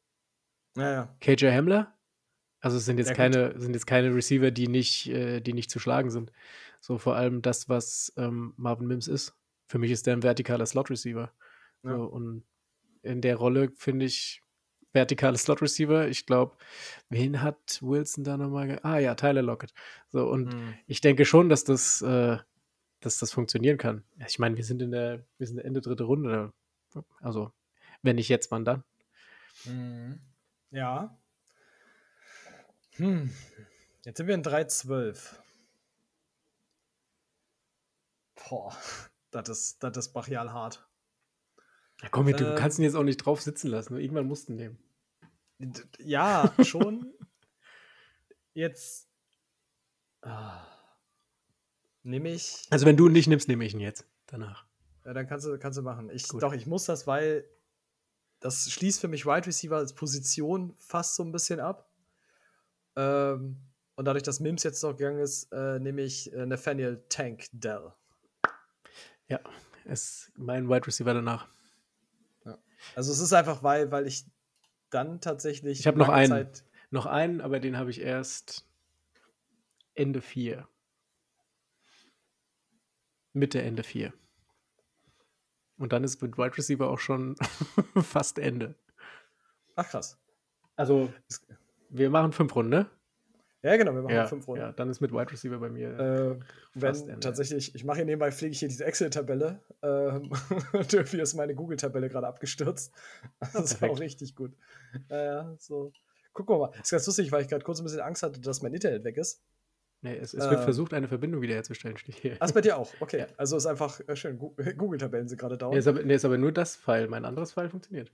Ja, 0.77 0.91
ja. 0.91 1.15
KJ 1.19 1.47
Hamler. 1.47 1.95
Also 2.61 2.77
es 2.77 2.85
sind 2.85 2.97
jetzt 2.97 3.09
gut. 3.09 3.17
keine, 3.17 3.59
sind 3.59 3.73
jetzt 3.73 3.87
keine 3.87 4.13
Receiver, 4.13 4.51
die 4.51 4.67
nicht, 4.67 5.07
äh, 5.07 5.39
die 5.41 5.53
nicht 5.53 5.71
zu 5.71 5.79
schlagen 5.79 6.11
sind. 6.11 6.31
So 6.81 6.97
vor 6.97 7.15
allem 7.15 7.41
das, 7.41 7.69
was 7.69 8.13
ähm, 8.17 8.53
Marvin 8.57 8.87
Mims 8.87 9.07
ist. 9.07 9.33
Für 9.67 9.79
mich 9.79 9.91
ist 9.91 10.05
der 10.07 10.15
ein 10.15 10.21
vertikaler 10.21 10.65
Slot-Receiver. 10.65 11.31
Ja. 11.83 11.95
So, 11.97 12.03
und 12.03 12.43
in 13.01 13.21
der 13.21 13.37
Rolle 13.37 13.71
finde 13.75 14.05
ich 14.05 14.41
vertikale 14.91 15.37
Slot-Receiver. 15.37 16.07
Ich 16.09 16.25
glaube, 16.25 16.57
wen 17.09 17.41
hat 17.41 17.79
Wilson 17.81 18.23
da 18.25 18.35
nochmal? 18.37 18.79
Ah 18.83 18.97
ja, 18.97 19.15
Tyler 19.15 19.41
Lockett. 19.41 19.73
So, 20.09 20.27
und 20.27 20.53
Mhm. 20.53 20.73
ich 20.87 20.99
denke 21.01 21.23
schon, 21.25 21.47
dass 21.47 21.63
das, 21.63 22.01
äh, 22.01 22.37
dass 22.99 23.19
das 23.19 23.31
funktionieren 23.31 23.77
kann. 23.77 24.03
Ich 24.27 24.39
meine, 24.39 24.57
wir 24.57 24.63
sind 24.63 24.81
in 24.81 24.91
der, 24.91 25.25
wir 25.37 25.47
sind 25.47 25.59
Ende 25.59 25.81
dritte 25.81 26.03
Runde. 26.03 26.53
Also, 27.21 27.51
wenn 28.01 28.15
nicht 28.15 28.29
jetzt, 28.29 28.51
wann 28.51 28.65
dann? 28.65 28.83
Mhm. 29.65 30.19
Ja. 30.71 31.17
Hm. 32.93 33.33
Jetzt 34.03 34.17
sind 34.17 34.27
wir 34.27 34.35
in 34.35 34.43
3.12. 34.43 35.35
Boah, 38.35 38.75
das 39.31 39.49
ist, 39.49 39.83
das 39.83 39.97
ist 39.97 40.13
brachial 40.13 40.51
hart. 40.51 40.85
Ja, 42.01 42.09
komm, 42.09 42.27
du 42.27 42.53
Äh, 42.53 42.55
kannst 42.55 42.79
ihn 42.79 42.83
jetzt 42.83 42.95
auch 42.95 43.03
nicht 43.03 43.17
drauf 43.17 43.41
sitzen 43.41 43.69
lassen. 43.69 43.97
Irgendwann 43.97 44.27
musst 44.27 44.47
du 44.47 44.53
ihn 44.53 44.57
nehmen. 44.57 44.79
Ja, 45.99 46.53
schon. 46.63 47.13
Jetzt 48.53 49.09
ah, 50.21 50.65
nehme 52.09 52.29
ich. 52.29 52.63
Also, 52.69 52.85
wenn 52.85 52.97
du 52.97 53.07
ihn 53.07 53.13
nicht 53.13 53.27
nimmst, 53.27 53.47
nehme 53.47 53.65
ich 53.65 53.73
ihn 53.73 53.79
jetzt. 53.79 54.05
Danach. 54.27 54.65
Ja, 55.05 55.13
dann 55.13 55.27
kannst 55.27 55.45
du, 55.45 55.57
kannst 55.57 55.77
du 55.77 55.81
machen. 55.81 56.09
Ich, 56.09 56.27
Gut. 56.27 56.43
doch, 56.43 56.53
ich 56.53 56.67
muss 56.67 56.85
das, 56.85 57.07
weil 57.07 57.45
das 58.39 58.71
schließt 58.71 59.01
für 59.01 59.07
mich 59.07 59.25
Wide 59.25 59.47
Receiver 59.47 59.77
als 59.77 59.93
Position 59.93 60.73
fast 60.77 61.15
so 61.15 61.23
ein 61.23 61.31
bisschen 61.31 61.59
ab. 61.59 61.89
Ähm, 62.95 63.57
und 63.95 64.05
dadurch, 64.05 64.23
dass 64.23 64.39
Mims 64.39 64.63
jetzt 64.63 64.81
noch 64.83 64.95
gegangen 64.95 65.19
ist, 65.19 65.51
äh, 65.51 65.79
nehme 65.79 66.01
ich 66.01 66.31
äh, 66.33 66.45
Nathaniel 66.45 67.03
Tank 67.09 67.45
Dell. 67.51 67.91
Ja, 69.27 69.39
ist 69.85 70.31
mein 70.37 70.69
Wide 70.69 70.87
Receiver 70.87 71.13
danach. 71.13 71.47
Ja. 72.45 72.57
Also 72.95 73.11
es 73.11 73.19
ist 73.19 73.33
einfach, 73.33 73.63
weil, 73.63 73.91
weil 73.91 74.07
ich 74.07 74.25
dann 74.89 75.21
tatsächlich. 75.21 75.79
Ich 75.79 75.87
habe 75.87 75.97
noch 75.97 76.09
einen. 76.09 76.29
Zeit 76.29 76.63
noch 76.91 77.05
einen, 77.05 77.41
aber 77.41 77.59
den 77.59 77.77
habe 77.77 77.91
ich 77.91 78.01
erst 78.01 78.65
Ende 79.95 80.21
4. 80.21 80.67
Mitte, 83.39 83.61
Ende 83.61 83.83
4. 83.83 84.13
Und 85.77 85.93
dann 85.93 86.03
ist 86.03 86.21
mit 86.21 86.37
Wide 86.37 86.57
Receiver 86.57 86.89
auch 86.89 86.99
schon 86.99 87.35
fast 88.01 88.37
Ende. 88.37 88.75
Ach 89.75 89.89
krass. 89.89 90.19
Also, 90.75 91.11
wir 91.89 92.09
machen 92.09 92.31
fünf 92.33 92.55
Runden, 92.55 92.69
ne? 92.69 92.89
Ja, 93.61 93.75
genau, 93.75 93.93
wir 93.93 94.01
machen 94.01 94.15
ja, 94.15 94.25
fünf 94.25 94.47
Runden. 94.47 94.61
Ja, 94.61 94.71
dann 94.71 94.89
ist 94.89 95.01
mit 95.01 95.11
Wide 95.11 95.31
Receiver 95.31 95.57
bei 95.57 95.69
mir. 95.69 95.99
Äh, 95.99 96.39
wenn 96.75 97.19
tatsächlich, 97.19 97.75
ich 97.75 97.83
mache 97.83 97.97
hier 97.97 98.05
nebenbei, 98.05 98.31
pflege 98.31 98.53
ich 98.53 98.59
hier 98.59 98.69
diese 98.69 98.85
Excel-Tabelle. 98.85 99.61
Ähm, 99.81 100.31
dafür 100.91 101.23
ist 101.23 101.33
meine 101.33 101.55
Google-Tabelle 101.55 102.07
gerade 102.07 102.27
abgestürzt. 102.27 102.93
Das 103.39 103.55
ist 103.55 103.83
auch 103.83 103.99
richtig 103.99 104.35
gut. 104.35 104.55
Äh, 105.09 105.43
so. 105.57 105.91
Gucken 106.31 106.55
wir 106.55 106.59
mal. 106.59 106.71
Das 106.71 106.83
ist 106.83 106.91
ganz 106.91 107.07
lustig, 107.07 107.31
weil 107.33 107.41
ich 107.41 107.49
gerade 107.49 107.65
kurz 107.65 107.79
ein 107.79 107.83
bisschen 107.83 107.99
Angst 107.99 108.23
hatte, 108.23 108.39
dass 108.39 108.61
mein 108.61 108.73
Internet 108.73 109.03
weg 109.03 109.17
ist. 109.17 109.43
Nee, 110.01 110.15
es, 110.15 110.33
es 110.33 110.49
wird 110.49 110.61
äh, 110.61 110.63
versucht, 110.63 110.93
eine 110.93 111.09
Verbindung 111.09 111.41
wiederherzustellen, 111.41 111.97
steht 111.97 112.15
hier. 112.15 112.37
Ach, 112.39 112.51
bei 112.51 112.61
dir 112.61 112.77
auch, 112.77 112.93
okay. 113.01 113.19
Ja. 113.19 113.27
Also 113.37 113.57
ist 113.57 113.65
einfach 113.65 113.99
äh, 114.07 114.15
schön. 114.15 114.37
Google-Tabellen 114.77 115.27
sind 115.27 115.37
gerade 115.37 115.57
down. 115.57 115.71
Nee 115.71 115.79
ist, 115.79 115.87
aber, 115.87 116.01
nee, 116.03 116.15
ist 116.15 116.25
aber 116.25 116.37
nur 116.37 116.51
das 116.51 116.75
File. 116.75 117.07
Mein 117.07 117.25
anderes 117.25 117.51
File 117.51 117.69
funktioniert. 117.69 118.11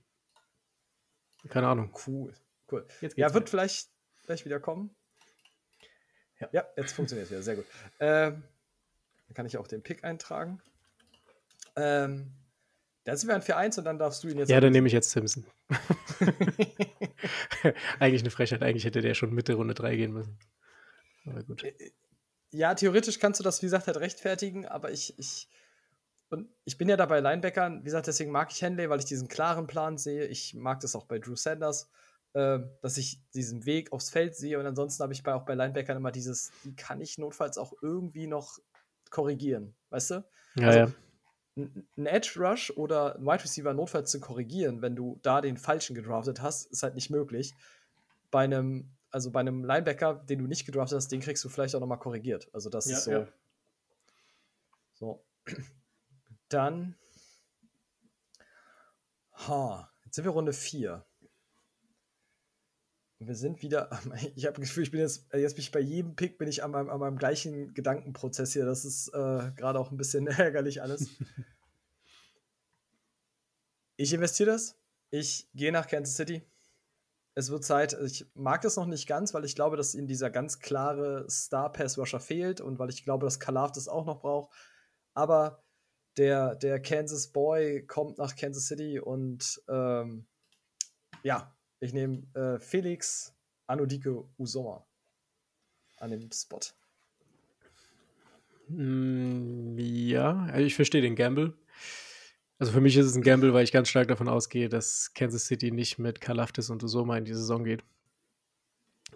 Keine 1.48 1.68
Ahnung. 1.68 1.92
Cool, 2.06 2.32
cool. 2.72 2.86
ja, 3.14 3.32
wird 3.32 3.48
vielleicht, 3.48 3.88
vielleicht 4.22 4.44
wieder 4.44 4.58
kommen. 4.58 4.90
Ja. 6.40 6.48
ja, 6.52 6.66
jetzt 6.76 6.92
funktioniert 6.92 7.26
es 7.26 7.30
wieder, 7.30 7.42
sehr 7.42 7.56
gut. 7.56 7.66
Ähm, 8.00 8.42
dann 9.28 9.34
kann 9.34 9.46
ich 9.46 9.56
auch 9.56 9.68
den 9.68 9.82
Pick 9.82 10.02
eintragen. 10.04 10.60
Ähm, 11.76 12.32
dann 13.04 13.16
sind 13.16 13.28
wir 13.28 13.36
an 13.36 13.42
4-1 13.42 13.78
und 13.78 13.84
dann 13.84 13.98
darfst 13.98 14.24
du 14.24 14.28
ihn 14.28 14.38
jetzt. 14.38 14.48
Ja, 14.48 14.60
dann 14.60 14.72
nehme 14.72 14.88
ich 14.88 14.92
jetzt 14.92 15.10
Simpson. 15.10 15.46
eigentlich 18.00 18.22
eine 18.22 18.30
Frechheit. 18.30 18.62
Eigentlich 18.62 18.84
hätte 18.84 19.00
der 19.00 19.14
schon 19.14 19.32
Mitte 19.32 19.54
Runde 19.54 19.74
3 19.74 19.94
gehen 19.94 20.12
müssen. 20.12 20.36
Aber 21.26 21.42
gut. 21.42 21.64
Äh, 21.64 21.68
äh, 21.68 21.92
ja, 22.52 22.74
theoretisch 22.74 23.18
kannst 23.18 23.40
du 23.40 23.44
das, 23.44 23.60
wie 23.62 23.66
gesagt, 23.66 23.86
halt 23.86 23.98
rechtfertigen, 23.98 24.66
aber 24.66 24.90
ich, 24.92 25.18
ich, 25.18 25.48
und 26.30 26.48
ich 26.64 26.78
bin 26.78 26.88
ja 26.88 26.96
da 26.96 27.06
bei 27.06 27.20
Linebackern, 27.20 27.80
wie 27.80 27.84
gesagt, 27.84 28.06
deswegen 28.06 28.30
mag 28.30 28.50
ich 28.52 28.62
Henley, 28.62 28.88
weil 28.88 28.98
ich 28.98 29.04
diesen 29.04 29.28
klaren 29.28 29.66
Plan 29.66 29.98
sehe. 29.98 30.26
Ich 30.26 30.54
mag 30.54 30.80
das 30.80 30.96
auch 30.96 31.04
bei 31.04 31.18
Drew 31.18 31.36
Sanders. 31.36 31.90
Ähm, 32.36 32.68
dass 32.82 32.98
ich 32.98 33.18
diesen 33.32 33.64
Weg 33.64 33.92
aufs 33.92 34.10
Feld 34.10 34.36
sehe. 34.36 34.60
Und 34.60 34.66
ansonsten 34.66 35.02
habe 35.02 35.14
ich 35.14 35.22
bei, 35.22 35.32
auch 35.32 35.46
bei 35.46 35.54
Linebackern 35.54 35.96
immer 35.96 36.12
dieses, 36.12 36.52
die 36.64 36.76
kann 36.76 37.00
ich 37.00 37.16
notfalls 37.16 37.56
auch 37.56 37.72
irgendwie 37.80 38.26
noch 38.26 38.58
korrigieren, 39.08 39.74
weißt 39.88 40.10
du? 40.10 40.24
Ja, 40.56 40.66
also, 40.66 40.78
ja. 40.80 40.88
Ein 41.96 42.04
Edge 42.04 42.34
Rush 42.36 42.70
oder 42.76 43.16
ein 43.16 43.24
Wide 43.24 43.42
Receiver 43.42 43.72
notfalls 43.72 44.10
zu 44.10 44.20
korrigieren, 44.20 44.82
wenn 44.82 44.94
du 44.94 45.18
da 45.22 45.40
den 45.40 45.56
falschen 45.56 45.94
gedraftet 45.94 46.42
hast, 46.42 46.70
ist 46.70 46.82
halt 46.82 46.94
nicht 46.94 47.08
möglich. 47.08 47.54
Bei 48.30 48.44
einem, 48.44 48.90
also 49.16 49.30
bei 49.30 49.40
einem 49.40 49.64
Linebacker, 49.64 50.14
den 50.28 50.40
du 50.40 50.46
nicht 50.46 50.66
gedraftet 50.66 50.96
hast, 50.96 51.10
den 51.10 51.20
kriegst 51.20 51.42
du 51.42 51.48
vielleicht 51.48 51.74
auch 51.74 51.80
nochmal 51.80 51.98
korrigiert. 51.98 52.50
Also 52.52 52.68
das 52.68 52.84
ja, 52.84 52.98
ist 52.98 53.04
so. 53.04 53.10
Ja. 53.10 53.28
So. 54.92 55.24
Dann. 56.50 56.96
Ha, 59.48 59.90
jetzt 60.04 60.16
sind 60.16 60.24
wir 60.24 60.32
Runde 60.32 60.52
4 60.52 61.02
wir 63.18 63.34
sind 63.34 63.62
wieder, 63.62 63.88
ich 64.34 64.44
habe 64.44 64.60
das 64.60 64.68
Gefühl, 64.68 64.82
ich 64.82 64.90
bin 64.90 65.00
jetzt, 65.00 65.32
äh, 65.32 65.38
jetzt 65.38 65.54
bin 65.54 65.62
ich 65.62 65.70
bei 65.70 65.80
jedem 65.80 66.14
Pick 66.14 66.36
bin 66.36 66.46
ich 66.46 66.62
an 66.62 66.72
meinem, 66.72 66.90
an 66.90 67.00
meinem 67.00 67.16
gleichen 67.16 67.72
Gedankenprozess 67.72 68.52
hier. 68.52 68.66
Das 68.66 68.84
ist 68.84 69.08
äh, 69.08 69.52
gerade 69.56 69.78
auch 69.78 69.90
ein 69.90 69.96
bisschen 69.96 70.26
ärgerlich 70.26 70.82
alles. 70.82 71.08
ich 73.96 74.12
investiere 74.12 74.50
das. 74.50 74.76
Ich 75.10 75.48
gehe 75.54 75.72
nach 75.72 75.86
Kansas 75.86 76.16
City. 76.16 76.42
Es 77.38 77.50
wird 77.50 77.64
Zeit. 77.64 77.92
Ich 78.02 78.26
mag 78.34 78.62
das 78.62 78.76
noch 78.76 78.86
nicht 78.86 79.06
ganz, 79.06 79.34
weil 79.34 79.44
ich 79.44 79.54
glaube, 79.54 79.76
dass 79.76 79.94
ihnen 79.94 80.06
dieser 80.06 80.30
ganz 80.30 80.58
klare 80.58 81.28
Star-Pass-Rusher 81.28 82.18
fehlt 82.18 82.62
und 82.62 82.78
weil 82.78 82.88
ich 82.88 83.04
glaube, 83.04 83.26
dass 83.26 83.38
Kalaf 83.38 83.72
das 83.72 83.88
auch 83.88 84.06
noch 84.06 84.20
braucht. 84.20 84.50
Aber 85.12 85.62
der, 86.16 86.54
der 86.54 86.80
Kansas 86.80 87.28
Boy 87.28 87.86
kommt 87.86 88.16
nach 88.16 88.36
Kansas 88.36 88.68
City 88.68 88.98
und 88.98 89.62
ähm, 89.68 90.26
ja, 91.22 91.54
ich 91.78 91.92
nehme 91.92 92.22
äh, 92.32 92.58
Felix 92.58 93.34
Anodike 93.66 94.24
Usoma 94.38 94.86
an 95.98 96.12
dem 96.12 96.32
Spot. 96.32 96.60
Mm, 98.68 99.76
ja, 99.78 100.56
ich 100.56 100.74
verstehe 100.74 101.02
den 101.02 101.16
Gamble. 101.16 101.52
Also 102.58 102.72
für 102.72 102.80
mich 102.80 102.96
ist 102.96 103.06
es 103.06 103.14
ein 103.14 103.22
Gamble, 103.22 103.52
weil 103.52 103.64
ich 103.64 103.72
ganz 103.72 103.88
stark 103.88 104.08
davon 104.08 104.28
ausgehe, 104.28 104.68
dass 104.68 105.12
Kansas 105.14 105.46
City 105.46 105.70
nicht 105.70 105.98
mit 105.98 106.20
Kalaftis 106.20 106.70
und 106.70 106.82
Usoma 106.82 107.18
in 107.18 107.24
die 107.24 107.34
Saison 107.34 107.64
geht. 107.64 107.82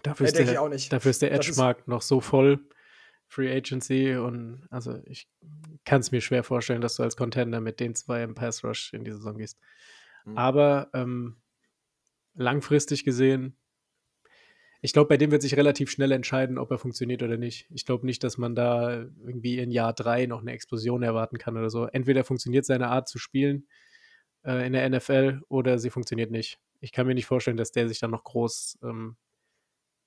Dafür, 0.02 0.26
ist, 0.26 0.38
der, 0.38 0.46
dafür 0.46 1.10
ist 1.10 1.22
der 1.22 1.32
Edge-Markt 1.32 1.88
noch 1.88 2.02
so 2.02 2.20
voll. 2.20 2.60
Free 3.30 3.54
Agency 3.54 4.16
und 4.16 4.66
also 4.70 5.00
ich 5.04 5.28
kann 5.84 6.00
es 6.00 6.10
mir 6.10 6.20
schwer 6.20 6.42
vorstellen, 6.42 6.80
dass 6.80 6.96
du 6.96 7.04
als 7.04 7.16
Contender 7.16 7.60
mit 7.60 7.78
den 7.78 7.94
zwei 7.94 8.24
im 8.24 8.34
Pass 8.34 8.64
Rush 8.64 8.92
in 8.92 9.04
die 9.04 9.12
Saison 9.12 9.38
gehst. 9.38 9.56
Mhm. 10.24 10.36
Aber 10.36 10.90
ähm, 10.94 11.36
langfristig 12.34 13.04
gesehen, 13.04 13.56
ich 14.82 14.93
glaube, 14.93 15.09
bei 15.09 15.16
dem 15.19 15.31
wird 15.31 15.43
sich 15.43 15.57
relativ 15.57 15.90
schnell 15.90 16.11
entscheiden, 16.12 16.59
ob 16.59 16.70
er 16.70 16.78
funktioniert 16.78 17.23
oder 17.23 17.36
nicht. 17.36 17.66
Ich 17.70 17.85
glaube 17.85 18.07
nicht, 18.07 18.24
dass 18.24 18.39
man 18.39 18.55
da 18.55 19.02
irgendwie 19.24 19.59
in 19.59 19.70
Jahr 19.70 19.93
drei 19.93 20.27
noch 20.27 20.40
eine 20.40 20.52
Explosion 20.52 21.02
erwarten 21.02 21.36
kann 21.36 21.57
oder 21.57 21.69
so. 21.69 21.86
Entweder 21.86 22.24
funktioniert 22.24 22.65
seine 22.65 22.89
Art 22.89 23.09
zu 23.09 23.19
spielen 23.19 23.66
äh, 24.43 24.66
in 24.66 24.73
der 24.73 24.89
NFL 24.89 25.43
oder 25.48 25.78
sie 25.78 25.90
funktioniert 25.90 26.31
nicht. 26.31 26.59
Ich 26.81 26.93
kann 26.93 27.07
mir 27.07 27.15
nicht 27.15 27.27
vorstellen, 27.27 27.59
dass 27.59 27.73
der 27.73 27.89
sich 27.89 27.98
dann 27.98 28.11
noch 28.11 28.24
groß, 28.24 28.78
ähm, 28.82 29.16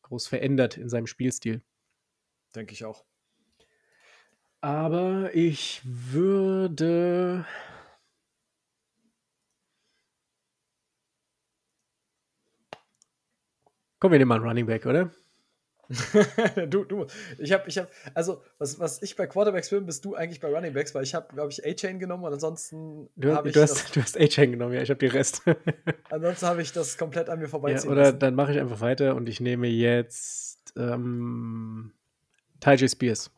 groß 0.02 0.28
verändert 0.28 0.78
in 0.78 0.90
seinem 0.90 1.06
Spielstil. 1.08 1.62
Denke 2.56 2.74
ich 2.74 2.84
auch. 2.84 3.06
Aber 4.62 5.36
ich 5.36 5.82
würde 5.84 7.46
Komm, 14.04 14.12
wir 14.12 14.20
nehmen 14.20 14.28
mal 14.28 14.36
einen 14.36 14.44
Running 14.44 14.66
Back, 14.66 14.86
oder? 14.86 15.12
du, 16.68 16.84
du, 16.84 17.06
ich 17.38 17.54
habe, 17.54 17.70
ich 17.70 17.78
habe, 17.78 17.88
also 18.14 18.42
was, 18.58 18.78
was 18.78 19.02
ich 19.02 19.16
bei 19.16 19.28
Quarterbacks 19.28 19.70
bin, 19.70 19.86
bist 19.86 20.04
du 20.04 20.14
eigentlich 20.14 20.42
bei 20.42 20.50
Running 20.50 20.74
Backs, 20.74 20.94
weil 20.94 21.04
ich 21.04 21.16
habe, 21.16 21.34
glaube 21.34 21.54
ich, 21.54 21.66
A-Chain 21.66 22.00
genommen 22.00 22.26
und 22.26 22.34
ansonsten 22.34 23.08
habe 23.24 23.48
ich. 23.48 23.54
Du 23.54 23.62
hast, 23.62 23.96
du 23.96 24.02
hast 24.02 24.20
A-Chain 24.20 24.52
genommen, 24.52 24.74
ja, 24.74 24.82
ich 24.82 24.90
habe 24.90 24.98
die 24.98 25.06
Rest. 25.06 25.44
ansonsten 26.10 26.46
habe 26.48 26.62
ich 26.62 26.74
das 26.74 26.98
komplett 26.98 27.30
an 27.30 27.40
mir 27.40 27.48
vorbeiziehen 27.48 27.86
ja, 27.86 27.92
Oder 27.94 28.02
lassen. 28.02 28.20
dann 28.20 28.36
mache 28.36 28.52
ich 28.52 28.60
einfach 28.60 28.82
weiter 28.82 29.16
und 29.16 29.30
ich 29.30 29.40
nehme 29.40 29.68
jetzt 29.68 30.74
ähm, 30.76 31.94
Ty 32.60 32.86
Spears. 32.90 33.32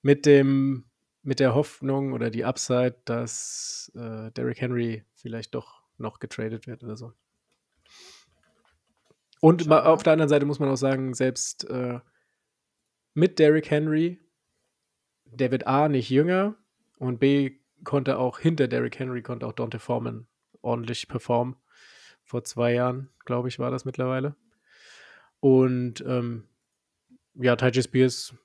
Mit 0.00 0.26
dem, 0.26 0.84
mit 1.24 1.40
der 1.40 1.56
Hoffnung 1.56 2.12
oder 2.12 2.30
die 2.30 2.44
Upside, 2.44 2.98
dass 3.04 3.90
äh, 3.96 4.30
Derrick 4.30 4.60
Henry 4.60 5.02
vielleicht 5.16 5.56
doch 5.56 5.82
noch 5.98 6.20
getradet 6.20 6.68
wird 6.68 6.84
oder 6.84 6.96
so. 6.96 7.14
Und 9.42 9.64
Schade. 9.64 9.86
auf 9.86 10.04
der 10.04 10.12
anderen 10.12 10.28
Seite 10.28 10.46
muss 10.46 10.60
man 10.60 10.68
auch 10.68 10.76
sagen, 10.76 11.14
selbst 11.14 11.68
äh, 11.68 11.98
mit 13.12 13.40
Derrick 13.40 13.68
Henry, 13.72 14.20
der 15.24 15.50
wird 15.50 15.66
A 15.66 15.88
nicht 15.88 16.08
jünger 16.10 16.54
und 16.98 17.18
B 17.18 17.58
konnte 17.82 18.18
auch 18.18 18.38
hinter 18.38 18.68
Derrick 18.68 19.00
Henry 19.00 19.20
konnte 19.20 19.44
auch 19.44 19.52
Dante 19.52 19.80
Foreman 19.80 20.28
ordentlich 20.60 21.08
performen. 21.08 21.56
Vor 22.22 22.44
zwei 22.44 22.72
Jahren, 22.74 23.10
glaube 23.24 23.48
ich, 23.48 23.58
war 23.58 23.72
das 23.72 23.84
mittlerweile. 23.84 24.36
Und 25.40 26.04
ähm, 26.06 26.46
ja, 27.34 27.56
Tajay 27.56 27.82
Spears 27.82 28.36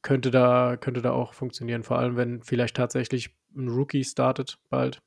könnte 0.00 0.30
da, 0.30 0.78
könnte 0.78 1.02
da 1.02 1.12
auch 1.12 1.34
funktionieren, 1.34 1.82
vor 1.82 1.98
allem 1.98 2.16
wenn 2.16 2.42
vielleicht 2.42 2.74
tatsächlich 2.74 3.36
ein 3.54 3.68
Rookie 3.68 4.02
startet 4.02 4.58
bald. 4.70 5.02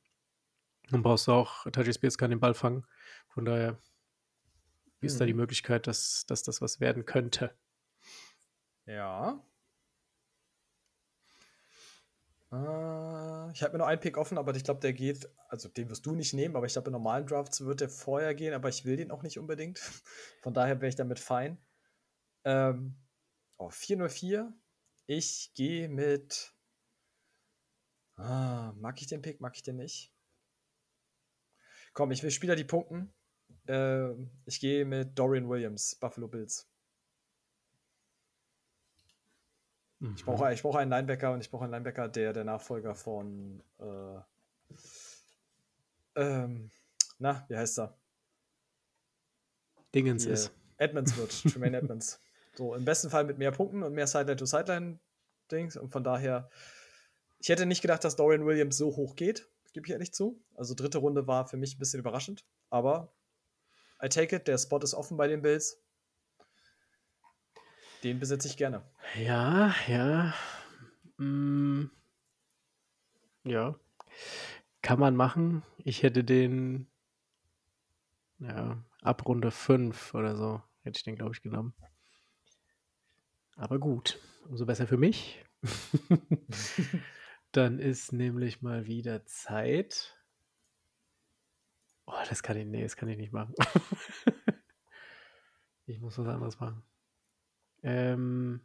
Dann 0.90 1.02
brauchst 1.02 1.26
du 1.26 1.32
auch, 1.32 1.68
Tajay 1.72 1.92
Spears 1.92 2.16
kann 2.16 2.30
den 2.30 2.38
Ball 2.38 2.54
fangen. 2.54 2.86
Von 3.26 3.44
daher 3.44 3.76
wie 5.00 5.06
ist 5.06 5.20
da 5.20 5.26
die 5.26 5.32
mhm. 5.32 5.40
Möglichkeit, 5.40 5.86
dass, 5.86 6.24
dass 6.26 6.42
das 6.42 6.60
was 6.60 6.80
werden 6.80 7.04
könnte? 7.04 7.54
Ja. 8.86 9.44
Äh, 12.52 13.52
ich 13.52 13.62
habe 13.62 13.72
mir 13.72 13.78
noch 13.78 13.86
einen 13.86 14.00
Pick 14.00 14.16
offen, 14.16 14.38
aber 14.38 14.54
ich 14.54 14.64
glaube, 14.64 14.80
der 14.80 14.92
geht, 14.92 15.28
also 15.48 15.68
den 15.68 15.90
wirst 15.90 16.06
du 16.06 16.14
nicht 16.14 16.32
nehmen, 16.32 16.56
aber 16.56 16.66
ich 16.66 16.72
glaube, 16.72 16.88
in 16.88 16.92
normalen 16.92 17.26
Drafts 17.26 17.64
wird 17.64 17.80
der 17.80 17.88
vorher 17.88 18.34
gehen, 18.34 18.54
aber 18.54 18.68
ich 18.68 18.84
will 18.84 18.96
den 18.96 19.10
auch 19.10 19.22
nicht 19.22 19.38
unbedingt. 19.38 19.78
Von 20.42 20.54
daher 20.54 20.80
wäre 20.80 20.88
ich 20.88 20.96
damit 20.96 21.18
fein. 21.18 21.58
Ähm, 22.44 22.96
oh, 23.58 23.70
404. 23.70 24.52
Ich 25.06 25.52
gehe 25.54 25.88
mit. 25.88 26.52
Ah, 28.16 28.72
mag 28.76 29.00
ich 29.00 29.08
den 29.08 29.22
Pick, 29.22 29.40
mag 29.40 29.54
ich 29.56 29.62
den 29.62 29.76
nicht? 29.76 30.12
Komm, 31.92 32.10
ich 32.10 32.22
will 32.22 32.30
Spieler 32.30 32.56
die 32.56 32.64
punkten. 32.64 33.15
Äh, 33.68 34.12
ich 34.44 34.60
gehe 34.60 34.84
mit 34.84 35.18
Dorian 35.18 35.48
Williams, 35.48 35.94
Buffalo 35.96 36.28
Bills. 36.28 36.68
Ich 40.14 40.24
brauche, 40.24 40.52
ich 40.52 40.62
brauche 40.62 40.78
einen 40.78 40.90
Linebacker 40.90 41.32
und 41.32 41.40
ich 41.40 41.50
brauche 41.50 41.64
einen 41.64 41.72
Linebacker, 41.72 42.08
der 42.08 42.34
der 42.34 42.44
Nachfolger 42.44 42.94
von 42.94 43.62
äh, 43.78 44.20
ähm, 46.16 46.70
na, 47.18 47.44
wie 47.48 47.56
heißt 47.56 47.78
er? 47.78 47.96
Dingens 49.94 50.24
Hier, 50.24 50.32
ist. 50.32 50.52
Edmonds 50.78 51.16
wird, 51.16 51.30
Tremaine 51.52 51.78
Edmonds. 51.78 52.20
So, 52.54 52.74
im 52.74 52.84
besten 52.84 53.10
Fall 53.10 53.24
mit 53.24 53.38
mehr 53.38 53.52
Punkten 53.52 53.82
und 53.82 53.94
mehr 53.94 54.06
Sideline-to-Sideline-Dings. 54.06 55.76
Und 55.76 55.90
von 55.90 56.04
daher, 56.04 56.50
ich 57.38 57.48
hätte 57.48 57.66
nicht 57.66 57.82
gedacht, 57.82 58.04
dass 58.04 58.16
Dorian 58.16 58.46
Williams 58.46 58.76
so 58.76 58.96
hoch 58.96 59.16
geht, 59.16 59.48
gebe 59.72 59.86
ich 59.86 59.92
ehrlich 59.92 60.12
zu. 60.12 60.42
Also 60.54 60.74
dritte 60.74 60.98
Runde 60.98 61.26
war 61.26 61.46
für 61.46 61.58
mich 61.58 61.76
ein 61.76 61.78
bisschen 61.78 62.00
überraschend. 62.00 62.44
Aber 62.70 63.12
I 64.02 64.08
take 64.08 64.36
it, 64.36 64.46
der 64.48 64.58
Spot 64.58 64.78
ist 64.78 64.94
offen 64.94 65.16
bei 65.16 65.28
den 65.28 65.42
Bills. 65.42 65.82
Den 68.02 68.20
besitze 68.20 68.48
ich 68.48 68.56
gerne. 68.56 68.82
Ja, 69.18 69.74
ja. 69.88 70.34
Mm, 71.16 71.86
ja. 73.44 73.78
Kann 74.82 75.00
man 75.00 75.16
machen. 75.16 75.62
Ich 75.78 76.02
hätte 76.02 76.22
den, 76.22 76.86
ja, 78.38 78.82
ab 79.02 79.26
Runde 79.26 79.50
5 79.50 80.14
oder 80.14 80.36
so, 80.36 80.62
hätte 80.82 80.98
ich 80.98 81.04
den, 81.04 81.16
glaube 81.16 81.32
ich, 81.34 81.42
genommen. 81.42 81.74
Aber 83.56 83.78
gut, 83.78 84.18
umso 84.48 84.66
besser 84.66 84.86
für 84.86 84.98
mich. 84.98 85.42
Dann 87.52 87.78
ist 87.78 88.12
nämlich 88.12 88.60
mal 88.60 88.86
wieder 88.86 89.24
Zeit. 89.24 90.15
Oh, 92.06 92.12
das 92.28 92.42
kann 92.42 92.56
ich, 92.56 92.66
nee, 92.66 92.82
das 92.82 92.96
kann 92.96 93.08
ich 93.08 93.16
nicht 93.16 93.32
machen. 93.32 93.54
ich 95.86 96.00
muss 96.00 96.18
was 96.18 96.26
anderes 96.26 96.60
machen. 96.60 96.82
Ähm, 97.82 98.60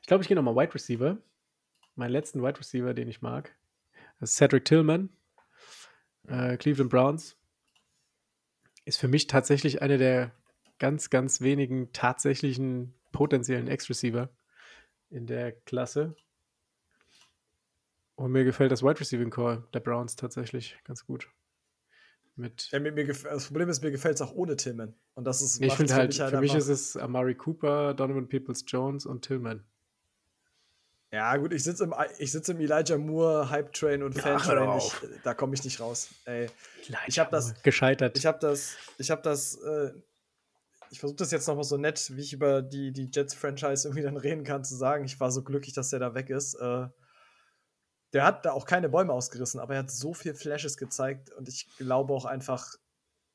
ich 0.00 0.06
glaube, 0.06 0.22
ich 0.22 0.28
gehe 0.28 0.36
nochmal 0.36 0.56
Wide 0.56 0.74
Receiver. 0.74 1.18
Meinen 1.96 2.12
letzten 2.12 2.42
Wide 2.42 2.58
Receiver, 2.58 2.94
den 2.94 3.08
ich 3.08 3.22
mag. 3.22 3.56
Das 4.20 4.30
ist 4.30 4.36
Cedric 4.36 4.64
Tillman, 4.64 5.10
äh, 6.26 6.56
Cleveland 6.56 6.90
Browns. 6.90 7.36
Ist 8.84 8.98
für 8.98 9.08
mich 9.08 9.26
tatsächlich 9.26 9.82
einer 9.82 9.98
der 9.98 10.32
ganz, 10.78 11.10
ganz 11.10 11.40
wenigen 11.40 11.92
tatsächlichen 11.92 12.94
potenziellen 13.12 13.68
Ex-Receiver 13.68 14.30
in 15.10 15.26
der 15.26 15.52
Klasse. 15.52 16.16
Und 18.14 18.32
mir 18.32 18.44
gefällt 18.44 18.72
das 18.72 18.82
Wide 18.82 19.00
Receiving 19.00 19.30
Core 19.30 19.68
der 19.72 19.80
Browns 19.80 20.16
tatsächlich 20.16 20.78
ganz 20.84 21.04
gut. 21.04 21.28
Mit 22.38 22.70
Ja, 22.70 22.78
mir, 22.78 22.92
mir 22.92 23.06
das 23.06 23.46
Problem 23.46 23.68
ist, 23.68 23.82
mir 23.82 23.90
gefällt 23.90 24.14
es 24.14 24.22
auch 24.22 24.32
ohne 24.32 24.56
Tillman. 24.56 24.94
Und 25.14 25.24
das 25.24 25.42
ist 25.42 25.60
ich 25.60 25.72
finde 25.74 25.92
für 25.92 25.98
halt, 25.98 26.08
mich 26.10 26.20
halt 26.20 26.30
für 26.34 26.40
mich 26.40 26.54
ist 26.54 26.68
es 26.68 26.96
Amari 26.96 27.34
Cooper, 27.34 27.94
Donovan 27.94 28.28
Peoples 28.28 28.64
Jones 28.66 29.04
und 29.06 29.22
Tillman. 29.22 29.64
Ja, 31.10 31.36
gut, 31.38 31.52
ich 31.54 31.64
sitze 31.64 31.84
im, 31.84 31.94
ich 32.18 32.30
sitz 32.30 32.48
im 32.50 32.60
Elijah 32.60 32.98
Moore 32.98 33.48
Hype 33.50 33.72
Train 33.72 34.02
und 34.02 34.12
Fan 34.18 34.38
Train. 34.38 34.78
Ich, 34.78 34.92
da 35.24 35.32
komme 35.34 35.54
ich 35.54 35.64
nicht 35.64 35.80
raus. 35.80 36.10
Ey, 36.26 36.48
Ich 36.82 36.90
Elijah 36.90 37.24
hab 37.24 37.30
das- 37.30 37.60
gescheitert. 37.62 38.16
ich 38.18 38.26
habe 38.26 38.38
das, 38.38 38.76
ich 38.98 39.10
habe 39.10 39.22
das, 39.22 39.56
äh, 39.62 39.92
ich 40.90 41.00
versuche 41.00 41.16
das 41.16 41.30
jetzt 41.30 41.48
nochmal 41.48 41.64
so 41.64 41.76
nett, 41.78 42.12
wie 42.14 42.20
ich 42.20 42.32
über 42.34 42.62
die, 42.62 42.92
die 42.92 43.10
Jets-Franchise 43.12 43.88
irgendwie 43.88 44.02
dann 44.02 44.16
reden 44.18 44.44
kann, 44.44 44.64
zu 44.64 44.76
sagen. 44.76 45.04
Ich 45.06 45.18
war 45.18 45.30
so 45.32 45.42
glücklich, 45.42 45.72
dass 45.74 45.90
der 45.90 45.98
da 45.98 46.14
weg 46.14 46.28
ist. 46.30 46.54
Äh, 46.54 46.88
der 48.12 48.24
hat 48.24 48.44
da 48.46 48.52
auch 48.52 48.64
keine 48.66 48.88
Bäume 48.88 49.12
ausgerissen, 49.12 49.60
aber 49.60 49.74
er 49.74 49.80
hat 49.80 49.90
so 49.90 50.14
viel 50.14 50.34
Flashes 50.34 50.76
gezeigt 50.76 51.30
und 51.32 51.48
ich 51.48 51.68
glaube 51.76 52.12
auch 52.14 52.24
einfach 52.24 52.74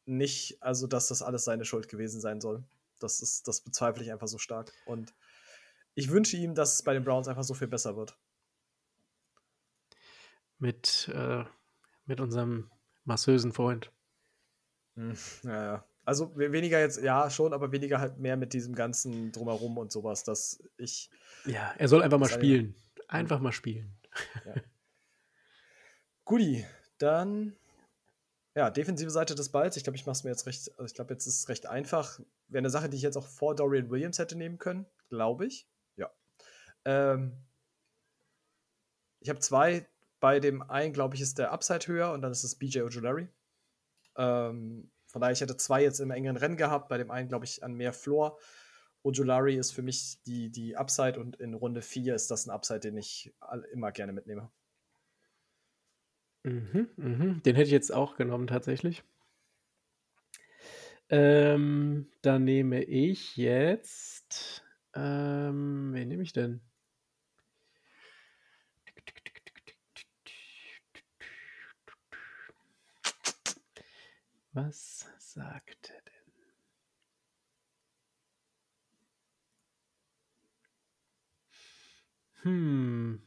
nicht, 0.05 0.61
also 0.61 0.87
dass 0.87 1.07
das 1.07 1.21
alles 1.21 1.45
seine 1.45 1.65
Schuld 1.65 1.87
gewesen 1.89 2.19
sein 2.21 2.41
soll. 2.41 2.63
Das 2.99 3.21
ist, 3.21 3.47
das 3.47 3.61
bezweifle 3.61 4.03
ich 4.03 4.11
einfach 4.11 4.27
so 4.27 4.37
stark. 4.37 4.71
Und 4.85 5.13
ich 5.95 6.09
wünsche 6.09 6.37
ihm, 6.37 6.55
dass 6.55 6.73
es 6.75 6.83
bei 6.83 6.93
den 6.93 7.03
Browns 7.03 7.27
einfach 7.27 7.43
so 7.43 7.53
viel 7.53 7.67
besser 7.67 7.95
wird. 7.95 8.17
mit, 10.59 11.09
äh, 11.13 11.43
mit 12.05 12.19
unserem 12.21 12.71
massösen 13.03 13.51
Freund. 13.51 13.91
Hm, 14.95 15.17
Ja, 15.43 15.63
ja. 15.63 15.85
Also 16.05 16.35
we- 16.35 16.51
weniger 16.51 16.79
jetzt, 16.79 17.01
ja, 17.01 17.29
schon, 17.29 17.53
aber 17.53 17.71
weniger 17.71 17.99
halt 17.99 18.17
mehr 18.17 18.35
mit 18.35 18.53
diesem 18.53 18.75
ganzen 18.75 19.31
Drumherum 19.31 19.77
und 19.77 19.91
sowas, 19.91 20.23
dass 20.23 20.61
ich. 20.77 21.09
Ja, 21.45 21.73
er 21.77 21.87
soll 21.87 22.01
einfach 22.01 22.19
mal 22.19 22.29
spielen. 22.29 22.75
Einfach 23.07 23.39
mal 23.39 23.51
spielen. 23.53 23.95
Guti, 26.25 26.65
dann. 26.97 27.55
Ja, 28.55 28.69
defensive 28.69 29.09
Seite 29.09 29.33
des 29.35 29.49
Balls. 29.49 29.77
Ich 29.77 29.83
glaube, 29.83 29.97
ich 29.97 30.05
mache 30.05 30.13
es 30.13 30.23
mir 30.23 30.29
jetzt 30.29 30.45
recht. 30.45 30.71
Also 30.71 30.85
ich 30.85 30.93
glaube, 30.93 31.13
jetzt 31.13 31.25
ist 31.25 31.39
es 31.39 31.49
recht 31.49 31.65
einfach. 31.65 32.19
Wäre 32.47 32.59
eine 32.59 32.69
Sache, 32.69 32.89
die 32.89 32.97
ich 32.97 33.03
jetzt 33.03 33.17
auch 33.17 33.27
vor 33.27 33.55
Dorian 33.55 33.89
Williams 33.89 34.19
hätte 34.19 34.35
nehmen 34.35 34.59
können, 34.59 34.85
glaube 35.09 35.47
ich. 35.47 35.67
Ja. 35.95 36.11
Ähm, 36.85 37.37
ich 39.19 39.29
habe 39.29 39.39
zwei. 39.39 39.87
Bei 40.19 40.39
dem 40.39 40.61
einen, 40.61 40.93
glaube 40.93 41.15
ich, 41.15 41.21
ist 41.21 41.37
der 41.37 41.51
Upside 41.51 41.85
höher 41.87 42.13
und 42.13 42.21
dann 42.21 42.31
ist 42.31 42.45
es 42.45 42.55
BJ 42.55 42.81
Ojulari. 42.81 43.27
Ähm, 44.15 44.89
von 45.07 45.21
daher, 45.21 45.33
ich 45.33 45.41
hätte 45.41 45.57
zwei 45.57 45.83
jetzt 45.83 45.99
im 45.99 46.11
engeren 46.11 46.37
Rennen 46.37 46.55
gehabt. 46.55 46.87
Bei 46.87 46.97
dem 46.97 47.11
einen, 47.11 47.27
glaube 47.27 47.43
ich, 47.43 47.63
an 47.63 47.73
mehr 47.73 47.91
Floor. 47.91 48.39
Ojulari 49.03 49.55
ist 49.55 49.71
für 49.71 49.81
mich 49.81 50.21
die, 50.25 50.49
die 50.49 50.77
Upside 50.77 51.19
und 51.19 51.35
in 51.35 51.53
Runde 51.53 51.81
4 51.81 52.15
ist 52.15 52.31
das 52.31 52.45
ein 52.47 52.51
Upside, 52.51 52.79
den 52.79 52.97
ich 52.97 53.33
immer 53.71 53.91
gerne 53.91 54.13
mitnehme. 54.13 54.49
Mhm, 56.43 56.89
mhm. 56.97 57.43
Den 57.43 57.55
hätte 57.55 57.67
ich 57.67 57.71
jetzt 57.71 57.93
auch 57.93 58.15
genommen, 58.15 58.47
tatsächlich. 58.47 59.03
Ähm, 61.09 62.07
dann 62.21 62.43
nehme 62.43 62.83
ich 62.83 63.37
jetzt. 63.37 64.63
Ähm, 64.95 65.91
wen 65.93 66.07
nehme 66.07 66.23
ich 66.23 66.33
denn? 66.33 66.61
Was 74.53 75.07
sagt 75.17 75.89
er 75.89 76.01
denn? 76.01 76.13
Hm. 82.43 83.21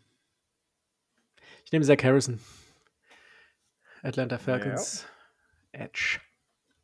Ich 1.64 1.72
nehme 1.72 1.84
Zach 1.84 2.02
Harrison. 2.02 2.40
Atlanta 4.02 4.38
Falcons. 4.38 5.06
Edge. 5.72 6.20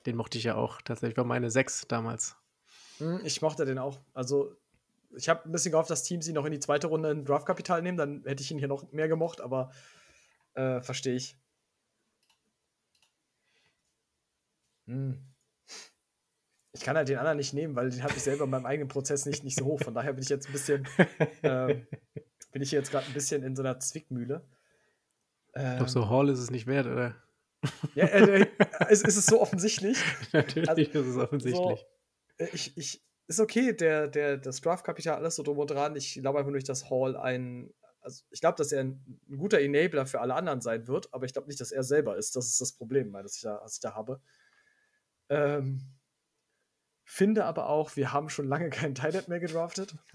Den 0.06 0.16
mochte 0.16 0.38
ich 0.38 0.44
ja 0.44 0.56
auch. 0.56 0.82
Tatsächlich 0.82 1.16
war 1.16 1.24
meine 1.24 1.50
6 1.50 1.86
damals. 1.88 2.36
Hm, 2.98 3.20
Ich 3.24 3.40
mochte 3.42 3.64
den 3.64 3.78
auch. 3.78 4.00
Also, 4.12 4.56
ich 5.14 5.28
habe 5.28 5.48
ein 5.48 5.52
bisschen 5.52 5.72
gehofft, 5.72 5.90
dass 5.90 6.02
Teams 6.02 6.26
ihn 6.26 6.34
noch 6.34 6.44
in 6.44 6.52
die 6.52 6.58
zweite 6.60 6.88
Runde 6.88 7.10
in 7.10 7.24
Draftkapital 7.24 7.82
nehmen. 7.82 7.98
Dann 7.98 8.24
hätte 8.24 8.42
ich 8.42 8.50
ihn 8.50 8.58
hier 8.58 8.68
noch 8.68 8.90
mehr 8.92 9.08
gemocht, 9.08 9.40
aber 9.40 9.70
äh, 10.54 10.80
verstehe 10.80 11.14
ich. 11.14 11.36
Hm. 14.86 15.31
Ich 16.72 16.80
kann 16.82 16.96
halt 16.96 17.08
den 17.08 17.18
anderen 17.18 17.36
nicht 17.36 17.52
nehmen, 17.52 17.76
weil 17.76 17.90
den 17.90 18.02
habe 18.02 18.14
ich 18.16 18.22
selber 18.22 18.44
in 18.44 18.50
meinem 18.50 18.66
eigenen 18.66 18.88
Prozess 18.88 19.26
nicht, 19.26 19.44
nicht 19.44 19.58
so 19.58 19.64
hoch. 19.66 19.80
Von 19.80 19.94
daher 19.94 20.12
bin 20.14 20.22
ich 20.22 20.28
jetzt 20.30 20.46
ein 20.46 20.52
bisschen, 20.52 20.88
ähm, 21.42 21.86
bin 22.50 22.62
ich 22.62 22.70
hier 22.70 22.78
jetzt 22.78 22.90
gerade 22.90 23.06
ein 23.06 23.12
bisschen 23.12 23.42
in 23.42 23.54
so 23.56 23.62
einer 23.62 23.78
Zwickmühle. 23.78 24.46
Ich 25.54 25.62
Ähm, 25.62 25.76
glaube, 25.76 25.90
so 25.90 26.08
Hall 26.08 26.28
ist 26.30 26.38
es 26.38 26.50
nicht 26.50 26.66
wert, 26.66 26.86
oder? 26.86 27.14
ja, 27.94 28.06
äh, 28.06 28.42
äh, 28.42 28.46
ist, 28.92 29.06
ist 29.06 29.16
es 29.16 29.26
so 29.26 29.40
offensichtlich? 29.40 29.98
Natürlich 30.32 30.68
Also, 30.68 30.82
ist 30.82 30.94
es 30.94 31.16
offensichtlich. 31.16 31.86
Äh, 32.38 32.48
Ich, 32.52 32.76
ich, 32.76 33.04
ist 33.28 33.40
okay, 33.40 33.72
der, 33.74 34.08
der, 34.08 34.36
das 34.38 34.60
Draftkapital, 34.62 35.16
alles 35.16 35.36
so 35.36 35.42
drum 35.42 35.58
und 35.58 35.70
dran. 35.70 35.94
Ich 35.94 36.14
glaube 36.14 36.38
einfach 36.38 36.50
nur 36.50 36.56
nicht, 36.56 36.68
dass 36.68 36.90
Hall 36.90 37.16
ein. 37.16 37.72
Also 38.00 38.24
ich 38.30 38.40
glaube, 38.40 38.56
dass 38.56 38.72
er 38.72 38.80
ein, 38.80 39.20
ein 39.30 39.36
guter 39.38 39.60
Enabler 39.60 40.06
für 40.06 40.20
alle 40.20 40.34
anderen 40.34 40.60
sein 40.60 40.88
wird, 40.88 41.12
aber 41.14 41.24
ich 41.24 41.32
glaube 41.32 41.46
nicht, 41.46 41.60
dass 41.60 41.70
er 41.70 41.84
selber 41.84 42.16
ist. 42.16 42.34
Das 42.34 42.48
ist 42.48 42.60
das 42.60 42.72
Problem, 42.72 43.12
das 43.12 43.36
ich 43.36 43.42
da, 43.42 43.60
was 43.62 43.74
ich 43.74 43.80
da 43.80 43.94
habe. 43.94 44.20
Ähm, 45.28 45.82
finde 47.12 47.44
aber 47.44 47.68
auch, 47.68 47.94
wir 47.96 48.14
haben 48.14 48.30
schon 48.30 48.48
lange 48.48 48.70
keinen 48.70 48.94
Tight 48.94 49.28
mehr 49.28 49.38
gedraftet. 49.38 49.94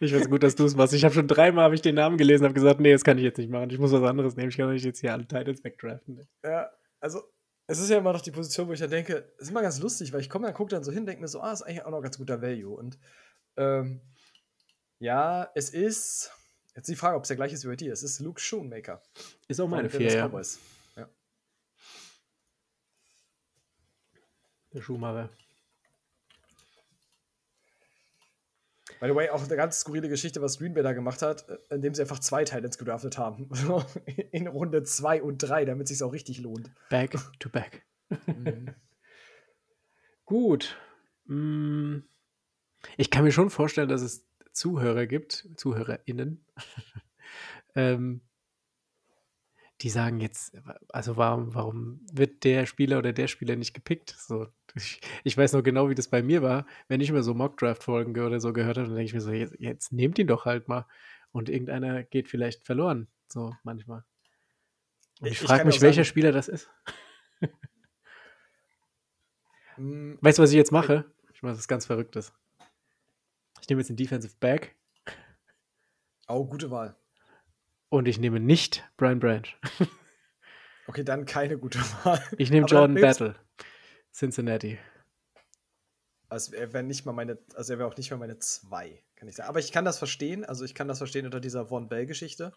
ich 0.00 0.10
finde 0.10 0.24
es 0.24 0.30
gut, 0.30 0.42
dass 0.42 0.56
du 0.56 0.64
es 0.64 0.74
machst. 0.74 0.94
Ich 0.94 1.04
habe 1.04 1.14
schon 1.14 1.28
dreimal 1.28 1.66
hab 1.66 1.74
ich 1.74 1.82
den 1.82 1.96
Namen 1.96 2.16
gelesen 2.16 2.44
und 2.44 2.48
habe 2.48 2.54
gesagt, 2.54 2.80
nee, 2.80 2.92
das 2.92 3.04
kann 3.04 3.18
ich 3.18 3.24
jetzt 3.24 3.36
nicht 3.36 3.50
machen. 3.50 3.68
Ich 3.68 3.78
muss 3.78 3.92
was 3.92 4.02
anderes 4.02 4.36
nehmen. 4.36 4.48
Ich 4.48 4.56
kann 4.56 4.72
nicht 4.72 4.86
jetzt 4.86 5.00
hier 5.00 5.12
alle 5.12 5.28
Titles 5.28 5.62
wegdraften. 5.62 6.26
Ja, 6.42 6.70
also 6.98 7.22
es 7.66 7.78
ist 7.78 7.90
ja 7.90 7.98
immer 7.98 8.14
noch 8.14 8.22
die 8.22 8.30
Position, 8.30 8.68
wo 8.68 8.72
ich 8.72 8.80
dann 8.80 8.88
denke, 8.88 9.30
es 9.36 9.42
ist 9.42 9.50
immer 9.50 9.60
ganz 9.60 9.78
lustig, 9.80 10.14
weil 10.14 10.20
ich 10.20 10.30
komme 10.30 10.46
dann, 10.46 10.54
gucke 10.54 10.70
dann 10.70 10.82
so 10.82 10.90
hin, 10.90 11.04
denke 11.04 11.20
mir 11.20 11.28
so, 11.28 11.42
ah, 11.42 11.52
ist 11.52 11.60
eigentlich 11.60 11.84
auch 11.84 11.90
noch 11.90 12.00
ganz 12.00 12.16
guter 12.16 12.40
Value. 12.40 12.74
Und 12.74 12.98
ähm, 13.58 14.00
ja, 14.98 15.50
es 15.54 15.68
ist, 15.68 16.32
jetzt 16.74 16.88
die 16.88 16.96
Frage, 16.96 17.18
ob 17.18 17.24
es 17.24 17.28
der 17.28 17.36
gleiche 17.36 17.54
ist 17.54 17.64
wie 17.64 17.68
bei 17.68 17.76
dir, 17.76 17.92
es 17.92 18.02
ist 18.02 18.20
Luke 18.20 18.40
Schoonmaker. 18.40 19.02
Ist 19.46 19.60
auch 19.60 19.68
meine 19.68 19.90
vier, 19.90 20.10
ja. 20.10 20.26
Cowboys. 20.26 20.58
Ja. 20.96 21.06
Der 24.72 24.82
Schuhmacher. 24.82 25.30
By 29.00 29.06
the 29.06 29.14
way, 29.14 29.28
auch 29.30 29.44
eine 29.44 29.56
ganz 29.56 29.78
skurrile 29.80 30.08
Geschichte, 30.08 30.42
was 30.42 30.58
Green 30.58 30.74
Bay 30.74 30.82
da 30.82 30.92
gemacht 30.92 31.22
hat, 31.22 31.48
äh, 31.48 31.58
indem 31.74 31.94
sie 31.94 32.02
einfach 32.02 32.18
zwei 32.18 32.44
Titans 32.44 32.78
gedraftet 32.78 33.16
haben. 33.16 33.48
In 34.32 34.48
Runde 34.48 34.82
2 34.82 35.22
und 35.22 35.38
3, 35.38 35.64
damit 35.66 35.84
es 35.84 35.98
sich 35.98 36.02
auch 36.02 36.12
richtig 36.12 36.40
lohnt. 36.40 36.70
Back 36.90 37.14
to 37.38 37.48
back. 37.48 37.84
Mhm. 38.26 38.74
Gut. 40.24 40.76
Mm, 41.26 41.98
Ich 42.96 43.10
kann 43.10 43.24
mir 43.24 43.32
schon 43.32 43.50
vorstellen, 43.50 43.88
dass 43.88 44.02
es 44.02 44.26
Zuhörer 44.52 45.06
gibt, 45.06 45.48
ZuhörerInnen, 45.56 46.44
ähm, 47.76 48.22
die 49.80 49.90
sagen 49.90 50.20
jetzt, 50.20 50.56
also 50.88 51.16
warum, 51.16 51.54
warum 51.54 52.00
wird 52.12 52.42
der 52.44 52.66
Spieler 52.66 52.98
oder 52.98 53.12
der 53.12 53.28
Spieler 53.28 53.54
nicht 53.56 53.74
gepickt? 53.74 54.10
So, 54.18 54.48
ich, 54.74 55.00
ich 55.24 55.36
weiß 55.36 55.52
noch 55.52 55.62
genau, 55.62 55.88
wie 55.88 55.94
das 55.94 56.08
bei 56.08 56.22
mir 56.22 56.42
war, 56.42 56.66
wenn 56.88 57.00
ich 57.00 57.08
immer 57.10 57.22
so 57.22 57.32
Mockdraft-Folgen 57.34 58.12
ge- 58.14 58.24
oder 58.24 58.40
so 58.40 58.52
gehört 58.52 58.76
habe, 58.76 58.88
dann 58.88 58.96
denke 58.96 59.06
ich 59.08 59.14
mir 59.14 59.20
so, 59.20 59.30
jetzt, 59.32 59.54
jetzt 59.60 59.92
nehmt 59.92 60.18
ihn 60.18 60.26
doch 60.26 60.44
halt 60.46 60.66
mal. 60.68 60.86
Und 61.30 61.48
irgendeiner 61.48 62.02
geht 62.02 62.28
vielleicht 62.28 62.64
verloren, 62.66 63.06
so 63.28 63.54
manchmal. 63.62 64.02
Und 65.20 65.28
ich, 65.28 65.38
frage 65.38 65.64
mich, 65.64 65.80
welcher 65.80 66.02
sagen- 66.02 66.08
Spieler 66.08 66.32
das 66.32 66.48
ist. 66.48 66.68
Mm, 69.76 70.14
Weißt 70.20 70.38
du, 70.38 70.42
was 70.42 70.50
ich 70.50 70.56
jetzt 70.56 70.72
mache? 70.72 71.04
Ich 71.34 71.42
mache 71.42 71.56
was 71.56 71.68
ganz 71.68 71.86
Verrücktes. 71.86 72.32
Ich 73.60 73.68
nehme 73.68 73.80
jetzt 73.80 73.88
den 73.88 73.96
Defensive 73.96 74.34
Back 74.40 74.74
Oh, 76.26 76.44
gute 76.44 76.70
Wahl. 76.70 76.94
Und 77.88 78.08
ich 78.08 78.18
nehme 78.18 78.40
nicht 78.40 78.88
Brian 78.96 79.20
Branch. 79.20 79.56
Okay, 80.88 81.04
dann 81.04 81.26
keine 81.26 81.58
gute 81.58 81.78
Wahl. 82.02 82.22
Ich 82.38 82.50
nehme 82.50 82.66
Jordan 82.66 82.94
Battle. 82.94 83.34
Cincinnati. 84.10 84.78
Also 86.30 86.54
er 86.54 86.72
wäre 86.72 86.82
nicht 86.82 87.04
mal 87.04 87.12
meine, 87.12 87.38
also 87.54 87.74
er 87.74 87.78
wäre 87.78 87.88
auch 87.88 87.96
nicht 87.98 88.10
mal 88.10 88.16
meine 88.16 88.38
zwei, 88.38 89.02
kann 89.14 89.28
ich 89.28 89.36
sagen. 89.36 89.50
Aber 89.50 89.58
ich 89.58 89.70
kann 89.70 89.84
das 89.84 89.98
verstehen, 89.98 90.46
also 90.46 90.64
ich 90.64 90.74
kann 90.74 90.88
das 90.88 90.96
verstehen 90.96 91.26
unter 91.26 91.40
dieser 91.40 91.66
Von 91.66 91.90
Bell-Geschichte. 91.90 92.54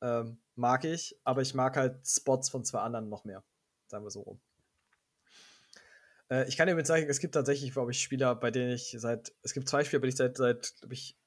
Ähm, 0.00 0.38
mag 0.54 0.84
ich, 0.84 1.20
aber 1.24 1.42
ich 1.42 1.52
mag 1.52 1.76
halt 1.76 2.06
Spots 2.06 2.48
von 2.48 2.64
zwei 2.64 2.80
anderen 2.80 3.10
noch 3.10 3.24
mehr. 3.24 3.44
Sagen 3.86 4.04
wir 4.04 4.10
so 4.10 4.22
rum. 4.22 4.40
Äh, 6.30 6.48
ich 6.48 6.56
kann 6.56 6.66
dir 6.66 6.74
mit 6.74 6.86
sagen, 6.86 7.06
es 7.08 7.20
gibt 7.20 7.34
tatsächlich, 7.34 7.72
glaube 7.72 7.92
ich, 7.92 8.02
Spieler, 8.02 8.34
bei 8.34 8.50
denen 8.50 8.72
ich 8.72 8.96
seit, 8.98 9.32
es 9.42 9.52
gibt 9.52 9.68
zwei 9.68 9.84
Spieler, 9.84 10.00
bei 10.00 10.06
denen 10.06 10.14
ich 10.14 10.16
seit, 10.16 10.36
seit 10.38 10.74
glaube 10.80 10.94
ich, 10.94 11.18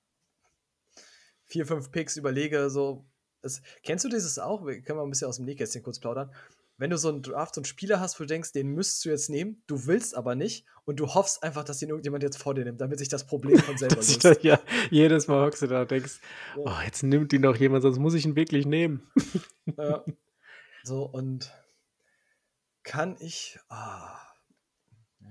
vier, 1.43 1.65
fünf 1.65 1.91
Picks 1.91 2.17
überlege, 2.17 2.69
so. 2.69 3.05
Es, 3.45 3.61
kennst 3.83 4.03
du 4.03 4.09
dieses 4.09 4.39
auch? 4.39 4.65
Wir 4.65 4.81
können 4.81 4.97
mal 4.97 5.03
ein 5.03 5.09
bisschen 5.09 5.27
aus 5.27 5.37
dem 5.37 5.45
Nähkästchen 5.45 5.83
kurz 5.83 5.99
plaudern. 5.99 6.33
Wenn 6.77 6.89
du 6.89 6.97
so 6.97 7.07
einen 7.07 7.21
Draft, 7.21 7.55
so 7.55 7.59
einen 7.59 7.65
Spieler 7.65 8.01
hast, 8.01 8.19
wo 8.19 8.23
du 8.23 8.27
denkst, 8.27 8.51
den 8.51 8.67
müsstest 8.67 9.05
du 9.05 9.09
jetzt 9.09 9.29
nehmen, 9.29 9.63
du 9.67 9.85
willst 9.85 10.15
aber 10.17 10.35
nicht 10.35 10.65
und 10.83 10.99
du 10.99 11.13
hoffst 11.13 11.41
einfach, 11.41 11.63
dass 11.63 11.77
den 11.77 11.89
irgendjemand 11.89 12.23
jetzt 12.23 12.37
vor 12.37 12.53
dir 12.53 12.65
nimmt, 12.65 12.81
damit 12.81 12.99
sich 12.99 13.07
das 13.07 13.25
Problem 13.25 13.57
von 13.59 13.77
selber 13.77 13.95
löst. 13.97 14.25
da, 14.25 14.33
ja, 14.41 14.59
jedes 14.89 15.27
Mal 15.27 15.45
hockst 15.45 15.61
du 15.61 15.67
da 15.67 15.83
und 15.83 15.91
denkst, 15.91 16.19
oh, 16.57 16.73
jetzt 16.83 17.03
nimmt 17.03 17.31
ihn 17.31 17.43
doch 17.43 17.55
jemand, 17.55 17.83
sonst 17.83 17.99
muss 17.99 18.13
ich 18.13 18.25
ihn 18.25 18.35
wirklich 18.35 18.65
nehmen. 18.65 19.09
Ja. 19.77 20.03
So, 20.83 21.03
und 21.03 21.51
kann 22.83 23.15
ich. 23.19 23.57
Ah, 23.69 24.19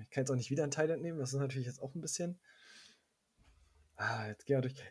ich 0.03 0.11
kann 0.11 0.23
jetzt 0.23 0.31
auch 0.31 0.37
nicht 0.37 0.51
wieder 0.51 0.63
einen 0.63 0.73
Thailand 0.73 1.03
nehmen, 1.03 1.19
das 1.19 1.33
ist 1.33 1.39
natürlich 1.39 1.67
jetzt 1.67 1.83
auch 1.83 1.95
ein 1.95 2.01
bisschen. 2.01 2.41
Ah, 3.97 4.27
jetzt 4.29 4.47
gehen 4.47 4.57
wir 4.57 4.63
durch. 4.63 4.83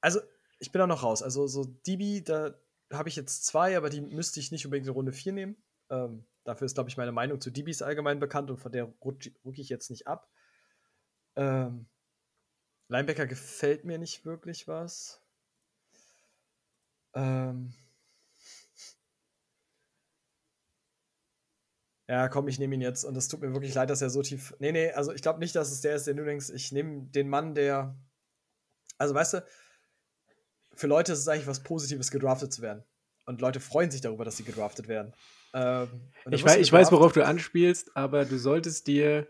Also, 0.00 0.20
ich 0.58 0.72
bin 0.72 0.80
auch 0.82 0.86
noch 0.86 1.02
raus. 1.02 1.22
Also, 1.22 1.46
so 1.46 1.64
DB, 1.64 2.22
da 2.22 2.54
habe 2.92 3.08
ich 3.08 3.16
jetzt 3.16 3.44
zwei, 3.46 3.76
aber 3.76 3.90
die 3.90 4.00
müsste 4.00 4.40
ich 4.40 4.52
nicht 4.52 4.64
unbedingt 4.64 4.86
in 4.86 4.92
Runde 4.92 5.12
4 5.12 5.32
nehmen. 5.32 5.56
Ähm, 5.90 6.24
dafür 6.44 6.66
ist, 6.66 6.74
glaube 6.74 6.88
ich, 6.90 6.96
meine 6.96 7.12
Meinung 7.12 7.40
zu 7.40 7.50
DBs 7.50 7.82
allgemein 7.82 8.20
bekannt 8.20 8.50
und 8.50 8.58
von 8.58 8.72
der 8.72 8.84
rutsche 8.84 9.32
ruck 9.44 9.58
ich 9.58 9.68
jetzt 9.68 9.90
nicht 9.90 10.06
ab. 10.06 10.30
Ähm, 11.36 11.86
Linebacker 12.88 13.26
gefällt 13.26 13.84
mir 13.84 13.98
nicht 13.98 14.24
wirklich 14.24 14.68
was. 14.68 15.20
Ähm, 17.14 17.74
Ja, 22.08 22.28
komm, 22.28 22.46
ich 22.46 22.58
nehme 22.60 22.74
ihn 22.76 22.80
jetzt. 22.80 23.04
Und 23.04 23.16
es 23.16 23.26
tut 23.28 23.40
mir 23.40 23.52
wirklich 23.52 23.74
leid, 23.74 23.90
dass 23.90 24.00
er 24.00 24.10
so 24.10 24.22
tief. 24.22 24.54
Nee, 24.60 24.70
nee, 24.72 24.92
also 24.92 25.12
ich 25.12 25.22
glaube 25.22 25.40
nicht, 25.40 25.56
dass 25.56 25.72
es 25.72 25.80
der 25.80 25.96
ist, 25.96 26.06
den 26.06 26.16
du 26.16 26.24
denkst. 26.24 26.50
Ich 26.50 26.70
nehme 26.70 27.02
den 27.06 27.28
Mann, 27.28 27.54
der. 27.54 27.96
Also, 28.98 29.14
weißt 29.14 29.34
du, 29.34 29.44
für 30.76 30.86
Leute 30.86 31.12
ist 31.12 31.20
es 31.20 31.28
eigentlich 31.28 31.46
was 31.46 31.62
Positives, 31.62 32.10
gedraftet 32.10 32.52
zu 32.52 32.62
werden. 32.62 32.84
Und 33.24 33.40
Leute 33.40 33.58
freuen 33.60 33.90
sich 33.90 34.00
darüber, 34.00 34.24
dass 34.24 34.36
sie 34.36 34.44
gedraftet 34.44 34.86
werden. 34.88 35.12
Ähm, 35.52 35.88
Ich, 36.30 36.44
weiß, 36.44 36.58
ich 36.58 36.72
weiß, 36.72 36.92
worauf 36.92 37.12
du 37.12 37.24
anspielst, 37.24 37.96
aber 37.96 38.24
du 38.24 38.38
solltest 38.38 38.86
dir 38.86 39.26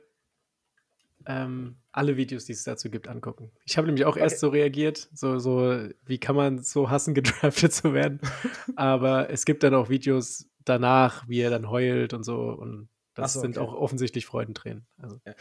ähm, 1.26 1.76
alle 1.92 2.16
Videos, 2.16 2.44
die 2.44 2.52
es 2.52 2.64
dazu 2.64 2.90
gibt, 2.90 3.08
angucken. 3.08 3.50
Ich 3.64 3.76
habe 3.76 3.86
nämlich 3.86 4.04
auch 4.04 4.16
erst 4.16 4.34
Okay. 4.34 4.40
so 4.40 4.48
reagiert, 4.48 5.08
so, 5.14 5.38
so, 5.38 5.88
wie 6.04 6.18
kann 6.18 6.36
man 6.36 6.62
so 6.62 6.90
hassen, 6.90 7.14
gedraftet 7.14 7.72
zu 7.72 7.94
werden. 7.94 8.20
aber 8.76 9.30
es 9.30 9.44
gibt 9.44 9.62
dann 9.62 9.74
auch 9.74 9.88
Videos 9.88 10.46
danach, 10.64 11.26
wie 11.28 11.40
er 11.40 11.50
dann 11.50 11.70
heult 11.70 12.12
und 12.12 12.22
so. 12.22 12.36
Und 12.50 12.88
das 13.16 13.32
so, 13.34 13.40
sind 13.40 13.58
okay. 13.58 13.66
auch 13.66 13.74
offensichtlich 13.74 14.26
Freudentränen. 14.26 14.86
Also, 14.98 15.20
Ja, 15.26 15.34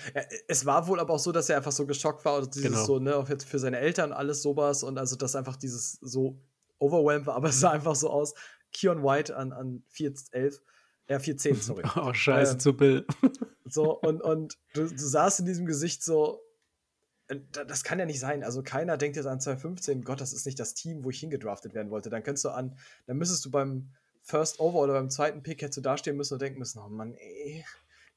es 0.47 0.65
war 0.65 0.87
wohl 0.87 0.99
aber 0.99 1.13
auch 1.13 1.19
so, 1.19 1.31
dass 1.31 1.49
er 1.49 1.57
einfach 1.57 1.71
so 1.71 1.85
geschockt 1.85 2.25
war 2.25 2.37
und 2.39 2.55
dieses 2.55 2.69
Genau. 2.71 2.85
so, 2.85 2.99
ne, 2.99 3.15
auch 3.15 3.29
jetzt 3.29 3.45
für 3.45 3.59
seine 3.59 3.77
Eltern 3.79 4.11
alles 4.13 4.41
sowas 4.41 4.83
und 4.83 4.97
also, 4.97 5.15
dass 5.15 5.35
einfach 5.35 5.55
dieses 5.55 5.93
so 6.01 6.39
overwhelmed 6.79 7.27
war, 7.27 7.35
aber 7.37 7.49
es 7.49 7.59
sah 7.59 7.71
einfach 7.71 7.95
so 7.95 8.09
aus. 8.09 8.33
Keon 8.73 9.03
White 9.03 9.35
an, 9.37 9.53
an 9.53 9.83
411, 9.89 10.61
ja, 11.07 11.19
410, 11.19 11.55
sorry. 11.61 11.83
oh, 11.95 12.13
scheiße 12.13 12.53
Ähm, 12.53 12.59
zu 12.59 12.73
Bill. 12.75 13.05
So, 13.67 13.99
und, 13.99 14.21
und 14.21 14.59
du, 14.73 14.87
du 14.87 14.95
saßt 14.95 15.39
in 15.39 15.47
diesem 15.47 15.65
Gesicht 15.65 16.03
so, 16.03 16.39
äh, 17.29 17.39
da- 17.51 17.63
das 17.63 17.83
kann 17.83 17.97
ja 17.97 18.05
nicht 18.05 18.19
sein. 18.19 18.43
Also 18.43 18.61
keiner 18.61 18.95
denkt 18.95 19.17
jetzt 19.17 19.25
an 19.25 19.39
2015, 19.39 20.03
Gott, 20.03 20.21
das 20.21 20.33
ist 20.33 20.45
nicht 20.45 20.59
das 20.59 20.75
Team, 20.75 21.03
wo 21.03 21.09
ich 21.09 21.19
hingedraftet 21.19 21.73
werden 21.73 21.89
wollte. 21.89 22.11
Dann 22.11 22.21
könntest 22.21 22.45
du 22.45 22.49
an, 22.49 22.77
dann 23.07 23.17
müsstest 23.17 23.43
du 23.43 23.49
beim 23.49 23.89
First 24.25 24.59
Over 24.59 24.79
oder 24.79 24.93
beim 24.93 25.11
zweiten 25.11 25.43
Pick 25.43 25.61
hättest 25.61 25.77
du 25.77 25.81
dastehen 25.81 26.17
müssen 26.17 26.33
und 26.33 26.41
denken 26.41 26.57
müssen, 26.57 26.79
oh 26.79 26.89
Mann, 26.89 27.13
ey, 27.13 27.63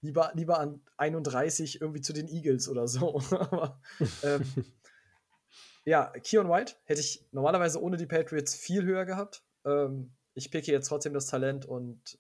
lieber, 0.01 0.33
lieber 0.35 0.59
an 0.59 0.81
31 0.97 1.83
irgendwie 1.83 2.01
zu 2.01 2.15
den 2.15 2.29
Eagles 2.29 2.69
oder 2.69 2.89
so. 2.89 3.21
Aber, 3.31 3.79
ähm, 4.23 4.43
ja, 5.85 6.11
Keon 6.25 6.49
White 6.49 6.77
hätte 6.85 7.03
ich 7.03 7.29
normalerweise 7.31 7.83
ohne 7.83 7.99
die 7.99 8.07
Patriots 8.07 8.55
viel 8.55 8.85
höher 8.85 9.05
gehabt. 9.05 9.45
Ähm, 9.67 10.15
ich 10.33 10.51
picke 10.51 10.73
jetzt 10.73 10.89
trotzdem 10.89 11.13
das 11.13 11.27
Talent 11.27 11.67
und 11.67 12.19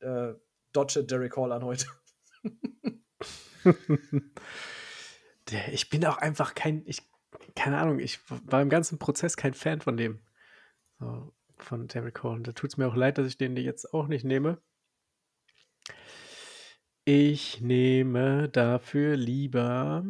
äh, 0.00 0.32
dodge 0.72 1.04
Derek 1.04 1.36
Hall 1.36 1.52
an 1.52 1.64
heute. 1.64 1.86
Ich 5.72 5.88
bin 5.88 6.04
auch 6.04 6.18
einfach 6.18 6.54
kein, 6.54 6.82
ich, 6.84 7.00
keine 7.56 7.78
Ahnung, 7.78 8.00
ich 8.00 8.20
war 8.28 8.60
im 8.60 8.68
ganzen 8.68 8.98
Prozess 8.98 9.34
kein 9.34 9.54
Fan 9.54 9.80
von 9.80 9.96
dem. 9.96 10.20
So, 10.98 11.32
von 11.62 11.88
Derek 11.88 12.22
Hall. 12.22 12.34
Und 12.36 12.46
da 12.46 12.52
tut 12.52 12.70
es 12.70 12.76
mir 12.76 12.86
auch 12.86 12.96
leid, 12.96 13.18
dass 13.18 13.26
ich 13.26 13.38
den 13.38 13.56
jetzt 13.56 13.92
auch 13.92 14.08
nicht 14.08 14.24
nehme. 14.24 14.60
Ich 17.04 17.60
nehme 17.62 18.48
dafür 18.50 19.16
lieber. 19.16 20.04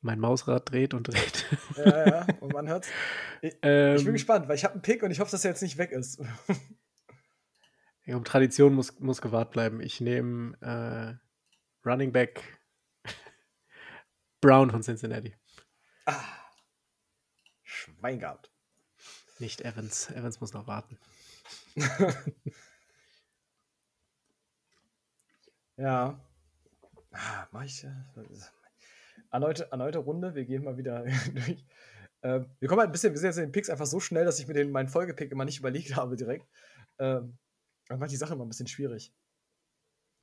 Mein 0.00 0.20
Mausrad 0.20 0.70
dreht 0.70 0.94
und 0.94 1.08
dreht. 1.08 1.46
Ja, 1.76 2.06
ja, 2.06 2.26
und 2.40 2.52
man 2.52 2.68
hört's. 2.68 2.88
Ich, 3.40 3.52
ich 3.52 3.60
bin 3.60 3.70
Ähm, 3.70 4.12
gespannt, 4.14 4.48
weil 4.48 4.56
ich 4.56 4.64
habe 4.64 4.74
einen 4.74 4.82
Pick 4.82 5.04
und 5.04 5.12
ich 5.12 5.20
hoffe, 5.20 5.30
dass 5.30 5.44
er 5.44 5.52
jetzt 5.52 5.62
nicht 5.62 5.78
weg 5.78 5.92
ist. 5.92 6.18
um 8.06 8.24
Tradition 8.24 8.74
muss, 8.74 8.98
muss 8.98 9.20
gewahrt 9.20 9.52
bleiben. 9.52 9.80
Ich 9.80 10.00
nehme 10.00 10.56
äh, 10.60 11.86
Running 11.88 12.10
Back 12.10 12.58
Brown 14.40 14.70
von 14.70 14.82
Cincinnati. 14.82 15.36
Ah, 16.08 16.24
Schwein 17.62 18.18
gehabt. 18.18 18.50
Nicht 19.38 19.60
Evans. 19.60 20.10
Evans 20.10 20.40
muss 20.40 20.52
noch 20.52 20.66
warten. 20.66 20.98
Ja. 25.78 26.20
Ah, 27.12 27.46
mach 27.52 27.62
ich. 27.64 27.84
äh, 27.84 27.90
Erneute, 29.30 29.70
erneute 29.70 29.98
Runde, 29.98 30.34
wir 30.34 30.44
gehen 30.44 30.64
mal 30.64 30.76
wieder 30.76 31.04
durch. 31.34 31.64
Ähm, 32.22 32.46
wir 32.58 32.68
kommen 32.68 32.80
halt 32.80 32.90
ein 32.90 32.92
bisschen, 32.92 33.12
wir 33.12 33.18
sind 33.18 33.28
jetzt 33.28 33.36
in 33.38 33.44
den 33.44 33.52
Picks 33.52 33.70
einfach 33.70 33.86
so 33.86 34.00
schnell, 34.00 34.24
dass 34.24 34.40
ich 34.40 34.48
mir 34.48 34.54
den, 34.54 34.72
meinen 34.72 34.88
Folgepick 34.88 35.30
immer 35.30 35.44
nicht 35.44 35.60
überlegt 35.60 35.94
habe 35.96 36.16
direkt. 36.16 36.46
Ähm, 36.98 37.38
das 37.86 37.98
macht 37.98 38.10
die 38.10 38.16
Sache 38.16 38.34
immer 38.34 38.44
ein 38.44 38.48
bisschen 38.48 38.66
schwierig. 38.66 39.14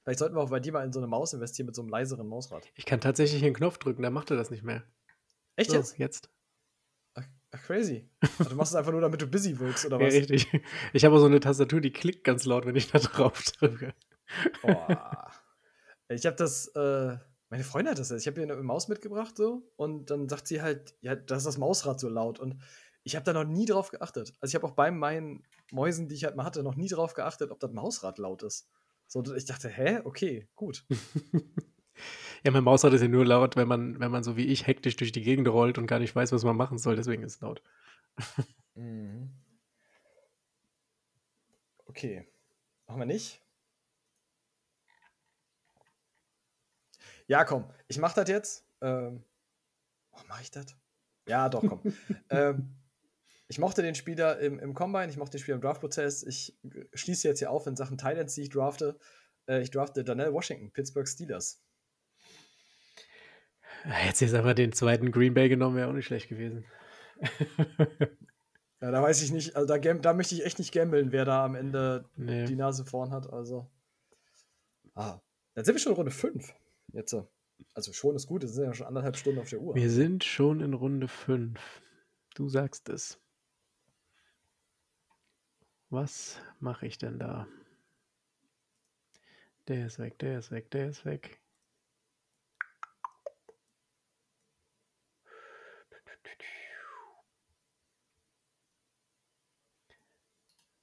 Vielleicht 0.04 0.20
sollten 0.20 0.36
wir 0.36 0.42
auch 0.42 0.50
bei 0.50 0.60
dir 0.60 0.74
mal 0.74 0.86
in 0.86 0.92
so 0.92 1.00
eine 1.00 1.08
Maus 1.08 1.34
investieren 1.34 1.68
mit 1.68 1.76
so 1.76 1.82
einem 1.82 1.90
leiseren 1.90 2.28
Mausrad. 2.28 2.70
Ich 2.76 2.86
kann 2.86 3.00
tatsächlich 3.00 3.44
einen 3.44 3.56
Knopf 3.56 3.78
drücken, 3.78 4.04
dann 4.04 4.14
macht 4.14 4.30
er 4.30 4.38
das 4.38 4.52
nicht 4.52 4.64
mehr. 4.64 4.84
Echt 5.56 5.72
So, 5.72 5.78
jetzt? 5.78 5.98
Jetzt. 5.98 6.30
Ach, 7.14 7.24
crazy. 7.64 8.10
Also, 8.38 8.50
du 8.50 8.56
machst 8.56 8.74
es 8.74 8.76
einfach 8.76 8.92
nur, 8.92 9.02
damit 9.02 9.22
du 9.22 9.28
busy 9.28 9.58
wirkst, 9.60 9.86
oder 9.86 9.98
Ja, 10.02 10.08
was? 10.08 10.14
richtig. 10.14 10.48
Ich 10.94 11.06
habe 11.06 11.16
auch 11.16 11.20
so 11.20 11.26
eine 11.26 11.40
Tastatur, 11.40 11.80
die 11.82 11.92
klickt 11.92 12.24
ganz 12.24 12.46
laut, 12.46 12.66
wenn 12.66 12.76
ich 12.76 12.92
da 12.92 13.00
drauf 13.00 13.42
drücke. 13.44 13.94
Boah. 14.62 15.32
Ich 16.10 16.26
habe 16.26 16.36
das, 16.36 16.68
äh, 16.76 17.18
meine 17.50 17.64
Freundin 17.64 17.92
hat 17.92 18.00
das 18.00 18.10
jetzt. 18.10 18.22
Ich 18.22 18.28
habe 18.28 18.42
ihr 18.42 18.52
eine 18.52 18.62
Maus 18.62 18.88
mitgebracht 18.88 19.38
so 19.38 19.72
und 19.76 20.10
dann 20.12 20.28
sagt 20.28 20.48
sie 20.48 20.62
halt, 20.62 20.96
ja, 21.02 21.16
das 21.16 21.40
ist 21.40 21.46
das 21.46 21.58
Mausrad 21.58 22.00
so 22.00 22.10
laut 22.10 22.40
und 22.40 22.58
ich 23.04 23.16
habe 23.16 23.24
da 23.24 23.34
noch 23.34 23.46
nie 23.46 23.66
drauf 23.66 23.92
geachtet. 23.92 24.34
Also 24.42 24.52
ich 24.52 24.56
habe 24.56 24.66
auch 24.68 24.76
bei 24.76 24.92
meinen 24.92 25.44
Mäusen, 25.72 26.08
die 26.08 26.16
ich 26.16 26.26
halt 26.26 26.36
mal 26.36 26.44
hatte, 26.44 26.64
noch 26.64 26.76
nie 26.76 26.88
drauf 26.90 27.14
geachtet, 27.14 27.52
ob 27.52 27.60
das 27.60 27.72
Mausrad 27.72 28.18
laut 28.18 28.44
ist. 28.44 28.68
So, 29.08 29.24
ich 29.36 29.46
dachte, 29.46 29.70
hä? 29.70 30.02
Okay, 30.04 30.50
gut. 30.56 30.86
Ja, 32.44 32.52
mein 32.52 32.64
Mausrad 32.64 32.94
ist 32.94 33.02
ja 33.02 33.08
nur 33.08 33.26
laut, 33.26 33.56
wenn 33.56 33.68
man, 33.68 34.00
wenn 34.00 34.12
man 34.12 34.24
so 34.24 34.38
wie 34.38 34.46
ich 34.46 34.68
hektisch 34.68 34.96
durch 34.96 35.12
die 35.12 35.24
Gegend 35.24 35.48
rollt 35.48 35.78
und 35.78 35.88
gar 35.88 36.00
nicht 36.00 36.16
weiß, 36.16 36.32
was 36.32 36.44
man 36.44 36.56
machen 36.56 36.78
soll. 36.78 36.96
Deswegen 36.96 37.24
ist 37.24 37.36
es 37.36 37.42
laut. 37.42 37.62
Mhm. 38.76 39.32
Okay. 41.88 42.28
Machen 42.88 43.00
wir 43.00 43.06
nicht? 43.06 43.42
Ja, 47.28 47.44
komm, 47.44 47.66
ich 47.88 47.98
mach 47.98 48.14
das 48.14 48.30
jetzt. 48.30 48.68
Ähm, 48.82 49.24
oh, 50.12 50.20
mach 50.28 50.42
ich 50.42 50.52
das? 50.52 50.66
Ja, 51.28 51.50
doch, 51.50 51.64
komm. 51.68 51.82
ähm, 52.30 52.76
ich 53.48 53.60
mochte 53.60 53.82
den 53.82 53.96
Spieler 53.96 54.40
im, 54.40 54.60
im 54.60 54.74
Combine, 54.74 55.10
ich 55.10 55.18
mochte 55.18 55.38
den 55.38 55.42
Spieler 55.42 55.56
im 55.56 55.62
Draft-Prozess. 55.62 56.24
Ich 56.24 56.58
schließe 56.94 57.28
jetzt 57.28 57.40
hier 57.40 57.52
auf 57.52 57.66
in 57.68 57.76
Sachen 57.76 57.98
Titans, 57.98 58.36
die 58.36 58.44
ich 58.44 58.50
drafte. 58.50 59.00
Äh, 59.48 59.62
ich 59.62 59.72
drafte 59.72 60.04
Donnell 60.04 60.34
Washington, 60.34 60.72
Pittsburgh 60.72 61.08
Steelers. 61.08 61.65
Jetzt 64.06 64.22
jetzt 64.22 64.34
aber 64.34 64.54
den 64.54 64.72
zweiten 64.72 65.12
Green 65.12 65.34
Bay 65.34 65.50
genommen, 65.50 65.76
wäre 65.76 65.90
auch 65.90 65.94
nicht 65.94 66.06
schlecht 66.06 66.30
gewesen. 66.30 66.66
ja, 68.82 68.92
da 68.92 69.02
weiß 69.02 69.22
ich 69.22 69.32
nicht, 69.32 69.56
also 69.56 69.68
da, 69.68 69.78
da 69.78 70.14
möchte 70.14 70.36
ich 70.36 70.46
echt 70.46 70.60
nicht 70.60 70.74
gambeln, 70.74 71.12
wer 71.12 71.26
da 71.26 71.46
am 71.46 71.56
Ende 71.56 72.10
nee. 72.16 72.46
die 72.46 72.56
Nase 72.56 72.86
vorn 72.86 73.12
hat. 73.12 73.32
Also. 73.32 73.70
Ah, 74.96 75.20
dann 75.54 75.66
sind 75.66 75.76
wir 75.76 75.80
schon 75.80 75.92
in 75.92 75.98
Runde 75.98 76.12
5. 76.12 76.54
Jetzt. 76.94 77.16
Also 77.74 77.94
schon 77.94 78.16
ist 78.16 78.28
gut, 78.28 78.44
es 78.44 78.54
sind 78.54 78.66
ja 78.66 78.74
schon 78.74 78.88
anderthalb 78.88 79.18
Stunden 79.18 79.40
auf 79.40 79.50
der 79.50 79.62
Uhr. 79.62 79.76
Wir 79.76 79.90
sind 79.90 80.24
schon 80.24 80.62
in 80.62 80.74
Runde 80.74 81.08
5. 81.08 81.60
Du 82.34 82.50
sagst 82.50 82.90
es. 82.90 83.22
Was 85.90 86.42
mache 86.60 86.88
ich 86.88 86.98
denn 86.98 87.20
da? 87.20 87.48
Der 89.68 89.86
ist 89.86 90.00
weg, 90.00 90.20
der 90.20 90.40
ist 90.40 90.52
weg, 90.52 90.70
der 90.72 90.90
ist 90.90 91.06
weg. 91.06 91.40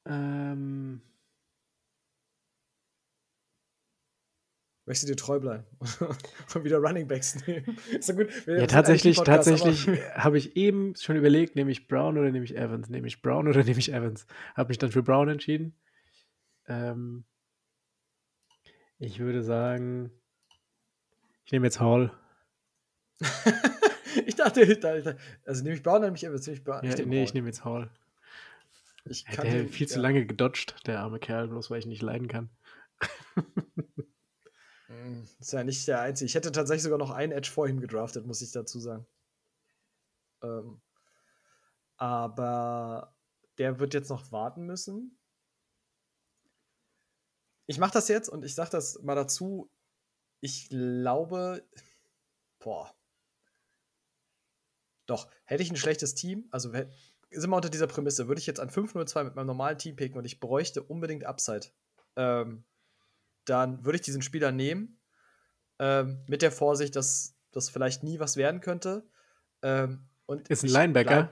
Ähm. 0.07 1.03
Möchtest 4.85 5.09
du 5.09 5.13
dir 5.13 5.17
treu 5.17 5.39
bleiben 5.39 5.65
und 6.55 6.65
wieder 6.65 6.79
Running 6.79 7.07
Backs 7.07 7.47
nehmen? 7.47 7.79
Ist 7.93 8.09
doch 8.09 8.17
gut. 8.17 8.29
Ja, 8.47 8.67
tatsächlich, 8.67 9.17
tatsächlich 9.17 9.87
habe 10.15 10.39
ich 10.39 10.57
eben 10.57 10.97
schon 10.97 11.17
überlegt, 11.17 11.55
nehme 11.55 11.71
ich 11.71 11.87
Brown 11.87 12.19
oder 12.19 12.31
nehme 12.31 12.45
ich 12.45 12.57
Evans? 12.57 12.89
Nehme 12.89 13.07
ich 13.07 13.23
Brown 13.23 13.47
oder 13.47 13.63
nehme 13.65 13.79
ich 13.79 13.93
Evans? 13.93 14.27
Habe 14.57 14.69
mich 14.69 14.79
dann 14.79 14.91
für 14.91 15.05
Brown 15.05 15.29
entschieden. 15.29 15.75
Ähm, 16.67 17.25
ich 18.99 19.21
würde 19.21 19.43
sagen, 19.43 20.11
ich 21.45 21.53
nehme 21.53 21.67
jetzt 21.67 21.79
Hall. 21.79 22.13
ich 24.27 24.35
dachte, 24.35 24.63
also 25.45 25.63
nehme 25.63 25.77
ich 25.77 25.83
Brown 25.83 25.99
oder 25.99 26.07
nehme 26.07 26.17
ich 26.17 26.25
Evans? 26.25 26.47
Nehme 26.47 26.59
ich 26.59 26.65
Brown? 26.65 26.85
Ja, 26.85 26.91
ich 26.91 27.07
nee, 27.07 27.19
Hall. 27.19 27.25
ich 27.25 27.35
nehme 27.35 27.47
jetzt 27.47 27.65
Hall. 27.65 27.89
Ich 29.05 29.25
kann 29.25 29.47
der 29.47 29.67
viel 29.67 29.87
ja. 29.87 29.93
zu 29.93 30.01
lange 30.01 30.27
gedodged, 30.27 30.87
der 30.87 31.01
arme 31.01 31.19
Kerl, 31.19 31.49
bloß 31.49 31.71
weil 31.71 31.81
ich 31.81 31.87
nicht 31.87 32.03
leiden 32.03 32.29
kann. 32.29 32.51
Hm, 34.87 35.27
ist 35.41 35.53
ja 35.53 35.65
nicht 35.65 35.89
der 35.89 36.01
einzige. 36.01 36.27
Ich 36.27 36.35
hätte 36.35 36.53
tatsächlich 36.53 36.83
sogar 36.83 36.99
noch 36.99 37.11
einen 37.11 37.33
Edge 37.33 37.51
vor 37.51 37.67
ihm 37.67 37.81
gedraftet, 37.81 38.27
muss 38.27 38.43
ich 38.43 38.53
dazu 38.53 38.79
sagen. 38.79 39.07
Ähm, 40.43 40.81
aber 41.97 43.17
der 43.59 43.79
wird 43.81 43.95
jetzt 43.95 44.11
noch 44.11 44.33
warten 44.33 44.67
müssen. 44.67 45.19
Ich 47.67 47.79
mache 47.79 47.93
das 47.93 48.09
jetzt 48.09 48.29
und 48.29 48.45
ich 48.45 48.55
sage 48.55 48.71
das 48.71 49.01
mal 49.03 49.15
dazu. 49.15 49.71
Ich 50.41 50.69
glaube, 50.69 51.67
boah. 52.59 52.95
Doch, 55.07 55.31
hätte 55.45 55.63
ich 55.63 55.71
ein 55.71 55.77
schlechtes 55.77 56.15
Team, 56.15 56.49
also 56.51 56.73
sind 57.35 57.51
wir 57.51 57.57
unter 57.57 57.71
dieser 57.71 57.87
Prämisse, 57.87 58.29
würde 58.29 58.41
ich 58.41 58.47
jetzt 58.47 58.61
an 58.61 58.71
5-0-2 58.71 59.25
mit 59.25 59.35
meinem 59.35 59.47
normalen 59.47 59.79
Team 59.79 59.97
picken 59.97 60.19
und 60.19 60.25
ich 60.25 60.41
bräuchte 60.41 60.83
unbedingt 60.83 61.25
Upside, 61.25 61.69
ähm, 62.17 62.65
dann 63.45 63.85
würde 63.85 63.97
ich 63.97 64.03
diesen 64.03 64.23
Spieler 64.23 64.53
nehmen, 64.53 65.01
ähm, 65.79 66.25
mit 66.29 66.43
der 66.43 66.53
Vorsicht, 66.53 66.97
dass 66.97 67.35
das 67.51 67.69
vielleicht 67.69 68.03
nie 68.03 68.21
was 68.21 68.37
werden 68.37 68.61
könnte. 68.61 69.05
Ähm, 69.63 70.09
und 70.27 70.49
ist 70.49 70.63
ein 70.63 70.71
Linebacker? 70.71 71.31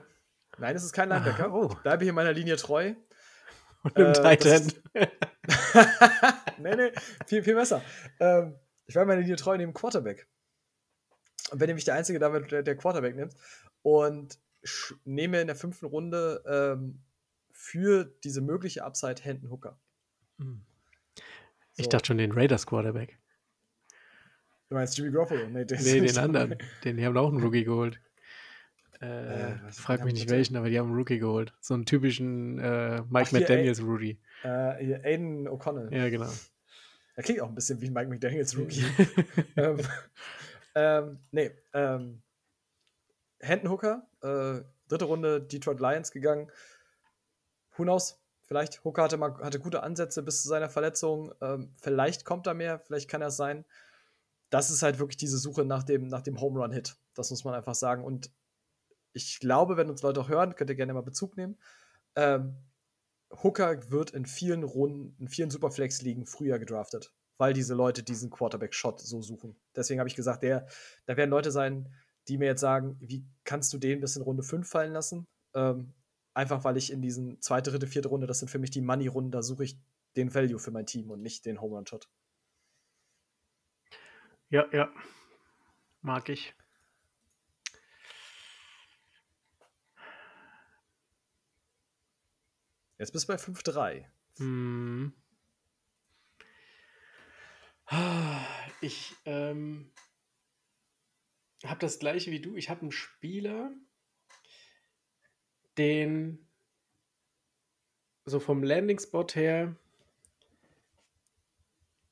Bleib, 0.51 0.59
nein, 0.59 0.75
es 0.75 0.83
ist 0.83 0.93
kein 0.93 1.09
Linebacker. 1.09 1.45
Ah, 1.45 1.53
oh. 1.53 1.69
Ich 1.71 1.79
bleibe 1.79 2.03
hier 2.03 2.13
meiner 2.13 2.33
Linie 2.33 2.57
treu. 2.57 2.93
Und 3.83 3.97
im 3.97 4.07
äh, 4.07 4.37
Titan. 4.37 4.71
nee, 6.59 6.75
nee, 6.75 6.91
viel, 7.25 7.43
viel 7.43 7.55
besser. 7.55 7.81
Ähm, 8.19 8.59
ich 8.85 8.93
bleibe 8.93 9.07
meiner 9.07 9.21
Linie 9.21 9.37
treu 9.37 9.57
neben 9.57 9.73
Quarterback. 9.73 10.27
Und 11.51 11.59
wenn 11.59 11.67
nämlich 11.67 11.85
der 11.85 11.95
Einzige 11.95 12.19
damit 12.19 12.51
der, 12.51 12.61
der 12.61 12.77
Quarterback 12.77 13.15
nimmt. 13.15 13.33
Und 13.81 14.37
nehme 15.05 15.41
in 15.41 15.47
der 15.47 15.55
fünften 15.55 15.85
Runde 15.85 16.43
ähm, 16.47 17.01
für 17.51 18.05
diese 18.23 18.41
mögliche 18.41 18.83
Upside 18.83 19.21
Hendon 19.21 19.51
Hooker. 19.51 19.79
Hm. 20.39 20.61
Ich 21.75 21.85
so. 21.85 21.91
dachte 21.91 22.07
schon 22.07 22.17
den 22.17 22.31
Raiders 22.31 22.65
Quarterback. 22.65 23.17
Du 24.69 24.75
meinst 24.75 24.97
Jimmy 24.97 25.11
Garoppolo? 25.11 25.47
Nee, 25.47 25.65
den, 25.65 25.81
nee, 25.81 25.99
den 25.99 26.17
anderen. 26.17 26.55
Den, 26.83 26.97
die 26.97 27.05
haben 27.05 27.17
auch 27.17 27.29
einen 27.31 27.41
Rookie 27.43 27.63
geholt. 27.63 27.99
Äh, 29.01 29.53
äh, 29.53 29.71
frag 29.71 30.05
mich 30.05 30.13
nicht 30.13 30.29
welchen, 30.29 30.55
aber 30.55 30.69
die 30.69 30.77
haben 30.77 30.87
einen 30.87 30.95
Rookie 30.95 31.17
geholt. 31.17 31.53
So 31.59 31.73
einen 31.73 31.85
typischen 31.85 32.59
äh, 32.59 33.01
Mike 33.09 33.27
Ach, 33.27 33.31
McDaniels 33.31 33.81
Rookie. 33.81 34.19
Äh, 34.43 34.95
Aiden 35.03 35.47
O'Connell. 35.47 35.93
Ja, 35.93 36.09
genau. 36.09 36.29
Er 37.15 37.23
klingt 37.23 37.41
auch 37.41 37.49
ein 37.49 37.55
bisschen 37.55 37.81
wie 37.81 37.87
ein 37.87 37.93
Mike 37.93 38.09
McDaniels 38.09 38.57
Rookie. 38.57 38.83
ähm, 39.57 39.77
ähm, 40.75 41.19
nee, 41.31 41.51
ähm, 41.73 42.21
Hendon 43.41 43.71
Hooker, 43.71 44.07
äh, 44.21 44.63
dritte 44.87 45.05
Runde 45.05 45.41
Detroit 45.41 45.79
Lions 45.79 46.11
gegangen. 46.11 46.51
Who 47.77 47.83
knows? 47.83 48.17
Vielleicht 48.43 48.83
Hooker 48.83 49.03
hatte, 49.03 49.17
mal, 49.17 49.37
hatte 49.37 49.59
gute 49.59 49.81
Ansätze 49.83 50.23
bis 50.23 50.41
zu 50.41 50.49
seiner 50.49 50.69
Verletzung. 50.69 51.33
Ähm, 51.41 51.73
vielleicht 51.77 52.25
kommt 52.25 52.47
da 52.47 52.53
mehr, 52.53 52.79
vielleicht 52.79 53.09
kann 53.09 53.21
er 53.21 53.31
sein. 53.31 53.65
Das 54.49 54.69
ist 54.69 54.83
halt 54.83 54.99
wirklich 54.99 55.17
diese 55.17 55.37
Suche 55.37 55.63
nach 55.63 55.83
dem, 55.83 56.07
nach 56.07 56.21
dem 56.21 56.41
Home 56.41 56.59
Run 56.59 56.73
Hit. 56.73 56.97
Das 57.15 57.29
muss 57.29 57.45
man 57.45 57.53
einfach 57.53 57.75
sagen. 57.75 58.03
Und 58.03 58.29
ich 59.13 59.39
glaube, 59.39 59.77
wenn 59.77 59.89
uns 59.89 60.01
Leute 60.01 60.19
auch 60.19 60.29
hören, 60.29 60.55
könnt 60.55 60.69
ihr 60.69 60.75
gerne 60.75 60.93
mal 60.93 61.01
Bezug 61.01 61.37
nehmen. 61.37 61.57
Ähm, 62.15 62.57
Hooker 63.43 63.89
wird 63.89 64.11
in 64.11 64.25
vielen 64.25 64.63
Runden, 64.63 65.15
in 65.19 65.29
vielen 65.29 65.49
Superflex-Ligen 65.49 66.25
früher 66.25 66.59
gedraftet, 66.59 67.13
weil 67.37 67.53
diese 67.53 67.73
Leute 67.73 68.03
diesen 68.03 68.29
Quarterback-Shot 68.29 68.99
so 68.99 69.21
suchen. 69.21 69.55
Deswegen 69.75 69.99
habe 69.99 70.09
ich 70.09 70.15
gesagt, 70.15 70.43
der, 70.43 70.67
da 71.05 71.15
werden 71.15 71.29
Leute 71.29 71.51
sein, 71.51 71.93
die 72.31 72.37
mir 72.37 72.45
jetzt 72.45 72.61
sagen, 72.61 72.95
wie 73.01 73.25
kannst 73.43 73.73
du 73.73 73.77
den 73.77 73.99
bis 73.99 74.15
in 74.15 74.21
Runde 74.21 74.41
5 74.41 74.65
fallen 74.65 74.93
lassen? 74.93 75.27
Ähm, 75.53 75.93
einfach 76.33 76.63
weil 76.63 76.77
ich 76.77 76.89
in 76.89 77.01
diesen 77.01 77.41
zweite, 77.41 77.71
dritte, 77.71 77.87
vierte 77.87 78.07
Runde, 78.07 78.25
das 78.25 78.39
sind 78.39 78.47
für 78.49 78.57
mich 78.57 78.71
die 78.71 78.79
Money-Runden, 78.79 79.31
da 79.31 79.43
suche 79.43 79.65
ich 79.65 79.77
den 80.15 80.33
Value 80.33 80.57
für 80.57 80.71
mein 80.71 80.85
Team 80.85 81.11
und 81.11 81.21
nicht 81.21 81.45
den 81.45 81.59
Home 81.59 81.75
Run 81.75 81.85
Shot. 81.85 82.07
Ja, 84.49 84.65
ja. 84.71 84.89
Mag 86.01 86.29
ich. 86.29 86.55
Jetzt 92.97 93.11
bist 93.11 93.27
du 93.27 93.33
bei 93.33 93.39
5-3. 93.39 94.05
Hm. 94.37 95.13
Ich, 98.79 99.13
ähm, 99.25 99.91
habe 101.65 101.79
das 101.79 101.99
gleiche 101.99 102.31
wie 102.31 102.39
du. 102.39 102.55
Ich 102.55 102.69
habe 102.69 102.81
einen 102.81 102.91
Spieler, 102.91 103.71
den 105.77 106.47
so 108.25 108.39
vom 108.39 108.63
Landing-Spot 108.63 109.27
her 109.33 109.75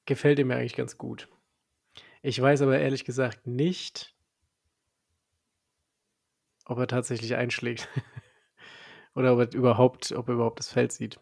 gefällt 0.06 0.40
er 0.40 0.46
mir 0.46 0.56
eigentlich 0.56 0.76
ganz 0.76 0.98
gut. 0.98 1.30
Ich 2.22 2.42
weiß 2.42 2.62
aber 2.62 2.80
ehrlich 2.80 3.06
gesagt 3.06 3.48
nicht, 3.48 4.16
ob 6.66 6.78
er 6.78 6.88
tatsächlich 6.88 7.36
einschlägt. 7.36 7.88
Oder 9.16 9.34
ob 9.34 9.40
er 9.40 9.54
überhaupt, 9.54 10.12
ob 10.12 10.28
er 10.28 10.36
überhaupt 10.36 10.60
das 10.60 10.70
Feld 10.70 10.92
sieht. 10.92 11.20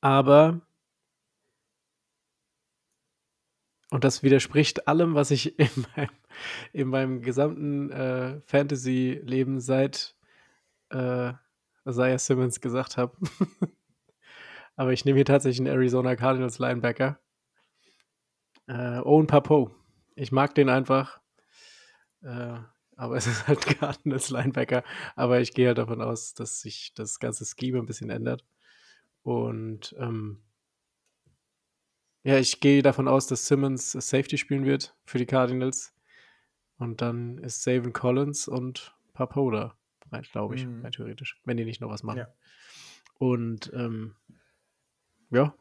Aber 0.00 0.65
Und 3.90 4.04
das 4.04 4.22
widerspricht 4.22 4.88
allem, 4.88 5.14
was 5.14 5.30
ich 5.30 5.58
in 5.58 5.68
meinem, 5.94 6.10
in 6.72 6.88
meinem 6.88 7.22
gesamten 7.22 7.90
äh, 7.90 8.40
Fantasy-Leben 8.46 9.60
seit 9.60 10.16
äh, 10.90 11.32
Isaiah 11.86 12.18
Simmons 12.18 12.60
gesagt 12.60 12.96
habe. 12.96 13.16
Aber 14.76 14.92
ich 14.92 15.04
nehme 15.04 15.16
hier 15.16 15.24
tatsächlich 15.24 15.60
einen 15.66 15.74
Arizona 15.74 16.16
Cardinals 16.16 16.58
Linebacker. 16.58 17.18
Äh, 18.66 18.98
Owen 18.98 19.26
Papo. 19.26 19.74
Ich 20.16 20.32
mag 20.32 20.54
den 20.54 20.68
einfach. 20.68 21.20
Äh, 22.22 22.58
aber 22.96 23.16
es 23.16 23.26
ist 23.26 23.46
halt 23.46 23.60
Cardinals 23.60 24.30
Linebacker. 24.30 24.82
Aber 25.14 25.40
ich 25.40 25.54
gehe 25.54 25.68
halt 25.68 25.78
davon 25.78 26.02
aus, 26.02 26.34
dass 26.34 26.60
sich 26.60 26.92
das 26.94 27.20
ganze 27.20 27.44
Scheme 27.44 27.78
ein 27.78 27.86
bisschen 27.86 28.10
ändert. 28.10 28.44
Und 29.22 29.94
ähm, 29.98 30.42
Ja, 32.26 32.38
ich 32.38 32.58
gehe 32.60 32.82
davon 32.82 33.06
aus, 33.06 33.28
dass 33.28 33.46
Simmons 33.46 33.92
Safety 33.92 34.36
spielen 34.36 34.64
wird 34.64 34.96
für 35.04 35.18
die 35.18 35.26
Cardinals. 35.26 35.94
Und 36.76 37.00
dann 37.00 37.38
ist 37.38 37.62
Savin 37.62 37.92
Collins 37.92 38.48
und 38.48 38.96
Papoda, 39.12 39.78
glaube 40.32 40.56
ich, 40.56 40.66
Mhm. 40.66 40.82
rein 40.82 40.90
theoretisch, 40.90 41.40
wenn 41.44 41.56
die 41.56 41.64
nicht 41.64 41.80
noch 41.80 41.88
was 41.88 42.02
machen. 42.02 42.18
Ja. 42.18 42.34
Und 43.18 43.70
ähm, 43.74 44.16
ja, 45.30 45.54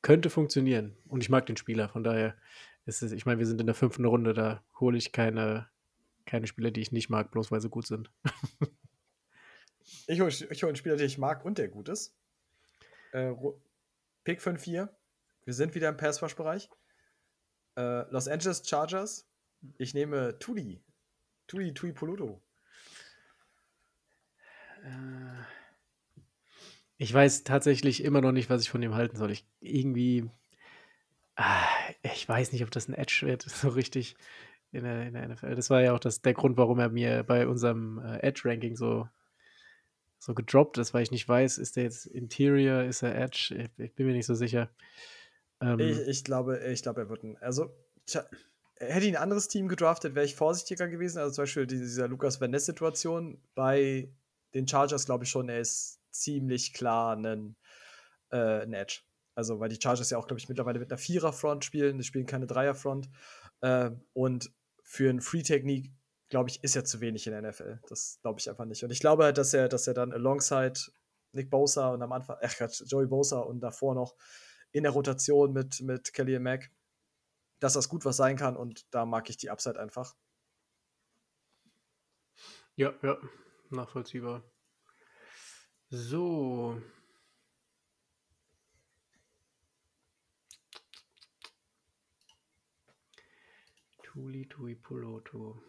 könnte 0.00 0.30
funktionieren. 0.30 0.96
Und 1.06 1.22
ich 1.22 1.28
mag 1.28 1.44
den 1.44 1.58
Spieler, 1.58 1.90
von 1.90 2.02
daher 2.02 2.34
ist 2.86 3.02
es, 3.02 3.12
ich 3.12 3.26
meine, 3.26 3.38
wir 3.38 3.46
sind 3.46 3.60
in 3.60 3.66
der 3.66 3.74
fünften 3.74 4.06
Runde, 4.06 4.32
da 4.32 4.64
hole 4.80 4.96
ich 4.96 5.12
keine, 5.12 5.68
keine 6.24 6.46
Spieler, 6.46 6.70
die 6.70 6.80
ich 6.80 6.92
nicht 6.92 7.10
mag, 7.10 7.30
bloß 7.30 7.50
weil 7.52 7.60
sie 7.60 7.68
gut 7.68 7.86
sind. 7.86 8.10
Ich 10.06 10.18
hole 10.20 10.30
ich 10.30 10.62
hol 10.62 10.68
einen 10.70 10.76
Spieler, 10.76 10.96
den 10.96 11.06
ich 11.06 11.18
mag 11.18 11.44
und 11.44 11.58
der 11.58 11.68
gut 11.68 11.90
ist. 11.90 12.16
Äh, 13.12 13.34
Pick 14.24 14.40
5-4. 14.40 14.88
Wir 15.44 15.54
sind 15.54 15.74
wieder 15.74 15.88
im 15.88 15.96
Pass-Rush-Bereich. 15.96 16.70
Äh, 17.76 18.10
Los 18.10 18.28
Angeles 18.28 18.62
Chargers. 18.66 19.28
Ich 19.78 19.94
nehme 19.94 20.38
Tuli. 20.38 20.82
Tuli 21.46 21.74
Tui 21.74 21.92
Poluto. 21.92 22.42
Ich 26.96 27.12
weiß 27.12 27.44
tatsächlich 27.44 28.04
immer 28.04 28.20
noch 28.20 28.32
nicht, 28.32 28.50
was 28.50 28.62
ich 28.62 28.70
von 28.70 28.82
ihm 28.82 28.94
halten 28.94 29.16
soll. 29.16 29.30
Ich 29.30 29.46
irgendwie, 29.60 30.30
ah, 31.36 31.66
ich 32.02 32.28
weiß 32.28 32.52
nicht, 32.52 32.62
ob 32.62 32.70
das 32.70 32.88
ein 32.88 32.94
Edge 32.94 33.22
wird, 33.24 33.42
so 33.48 33.68
richtig 33.68 34.16
in 34.72 34.84
der, 34.84 35.06
in 35.06 35.14
der 35.14 35.28
NFL. 35.28 35.54
Das 35.54 35.70
war 35.70 35.82
ja 35.82 35.92
auch 35.92 36.00
das, 36.00 36.22
der 36.22 36.34
Grund, 36.34 36.56
warum 36.56 36.78
er 36.78 36.88
mir 36.88 37.22
bei 37.22 37.46
unserem 37.46 37.98
äh, 37.98 38.18
Edge-Ranking 38.18 38.76
so, 38.76 39.08
so 40.18 40.34
gedroppt 40.34 40.78
ist, 40.78 40.94
weil 40.94 41.02
ich 41.02 41.10
nicht 41.10 41.28
weiß, 41.28 41.58
ist 41.58 41.76
der 41.76 41.84
jetzt 41.84 42.06
Interior, 42.06 42.82
ist 42.82 43.02
er 43.02 43.14
Edge? 43.14 43.54
Ich, 43.56 43.84
ich 43.84 43.94
bin 43.94 44.06
mir 44.06 44.14
nicht 44.14 44.26
so 44.26 44.34
sicher. 44.34 44.70
Ähm, 45.64 45.78
Ich, 45.80 46.08
ich, 46.08 46.24
glaube, 46.24 46.58
ich 46.58 46.82
glaube, 46.82 47.02
er 47.02 47.08
wird 47.08 47.22
ein. 47.22 47.36
Also, 47.38 47.74
tja, 48.06 48.24
hätte 48.76 49.06
ich 49.06 49.16
ein 49.16 49.22
anderes 49.22 49.48
Team 49.48 49.68
gedraftet, 49.68 50.14
wäre 50.14 50.26
ich 50.26 50.34
vorsichtiger 50.34 50.88
gewesen. 50.88 51.18
Also 51.18 51.34
zum 51.34 51.42
Beispiel 51.42 51.66
dieser 51.66 52.08
Lukas 52.08 52.40
Van 52.40 52.50
Ness-Situation. 52.50 53.40
Bei 53.54 54.12
den 54.54 54.68
Chargers 54.68 55.06
glaube 55.06 55.24
ich 55.24 55.30
schon, 55.30 55.48
er 55.48 55.60
ist 55.60 56.00
ziemlich 56.10 56.72
klar 56.72 57.16
ein, 57.16 57.56
äh, 58.30 58.62
ein 58.62 58.72
Edge. 58.72 59.00
Also, 59.34 59.58
weil 59.58 59.68
die 59.68 59.80
Chargers 59.82 60.10
ja 60.10 60.18
auch, 60.18 60.26
glaube 60.26 60.38
ich, 60.38 60.48
mittlerweile 60.48 60.78
mit 60.78 60.90
einer 60.90 60.98
Vierer-Front 60.98 61.64
spielen. 61.64 61.98
Die 61.98 62.04
spielen 62.04 62.26
keine 62.26 62.46
Dreier-Front. 62.46 63.10
Äh, 63.62 63.90
und 64.12 64.52
für 64.82 65.10
ein 65.10 65.20
Free-Technique, 65.20 65.90
glaube 66.28 66.50
ich, 66.50 66.62
ist 66.62 66.76
er 66.76 66.84
zu 66.84 67.00
wenig 67.00 67.26
in 67.26 67.32
der 67.32 67.42
NFL. 67.42 67.80
Das 67.88 68.18
glaube 68.22 68.38
ich 68.38 68.48
einfach 68.48 68.64
nicht. 68.64 68.84
Und 68.84 68.90
ich 68.90 69.00
glaube 69.00 69.24
halt, 69.24 69.38
dass 69.38 69.54
er, 69.54 69.68
dass 69.68 69.86
er 69.86 69.94
dann 69.94 70.12
alongside 70.12 70.80
Nick 71.32 71.50
Bosa 71.50 71.88
und 71.90 72.02
am 72.02 72.12
Anfang, 72.12 72.36
ach 72.40 72.54
Quatsch, 72.54 72.82
Joey 72.86 73.06
Bosa 73.06 73.40
und 73.40 73.60
davor 73.60 73.94
noch 73.94 74.14
in 74.74 74.82
der 74.82 74.92
Rotation 74.92 75.52
mit, 75.52 75.80
mit 75.82 76.12
Kelly 76.12 76.36
und 76.36 76.42
Mack, 76.42 76.70
dass 77.60 77.74
das 77.74 77.88
gut 77.88 78.04
was 78.04 78.16
sein 78.16 78.36
kann 78.36 78.56
und 78.56 78.92
da 78.92 79.06
mag 79.06 79.30
ich 79.30 79.36
die 79.36 79.48
Upside 79.48 79.78
einfach. 79.80 80.16
ja, 82.76 82.92
ja, 83.02 83.16
nachvollziehbar. 83.70 84.42
So. 85.90 86.82
Tuli 94.02 94.46
Tui 94.48 94.74
Poloto. 94.74 95.62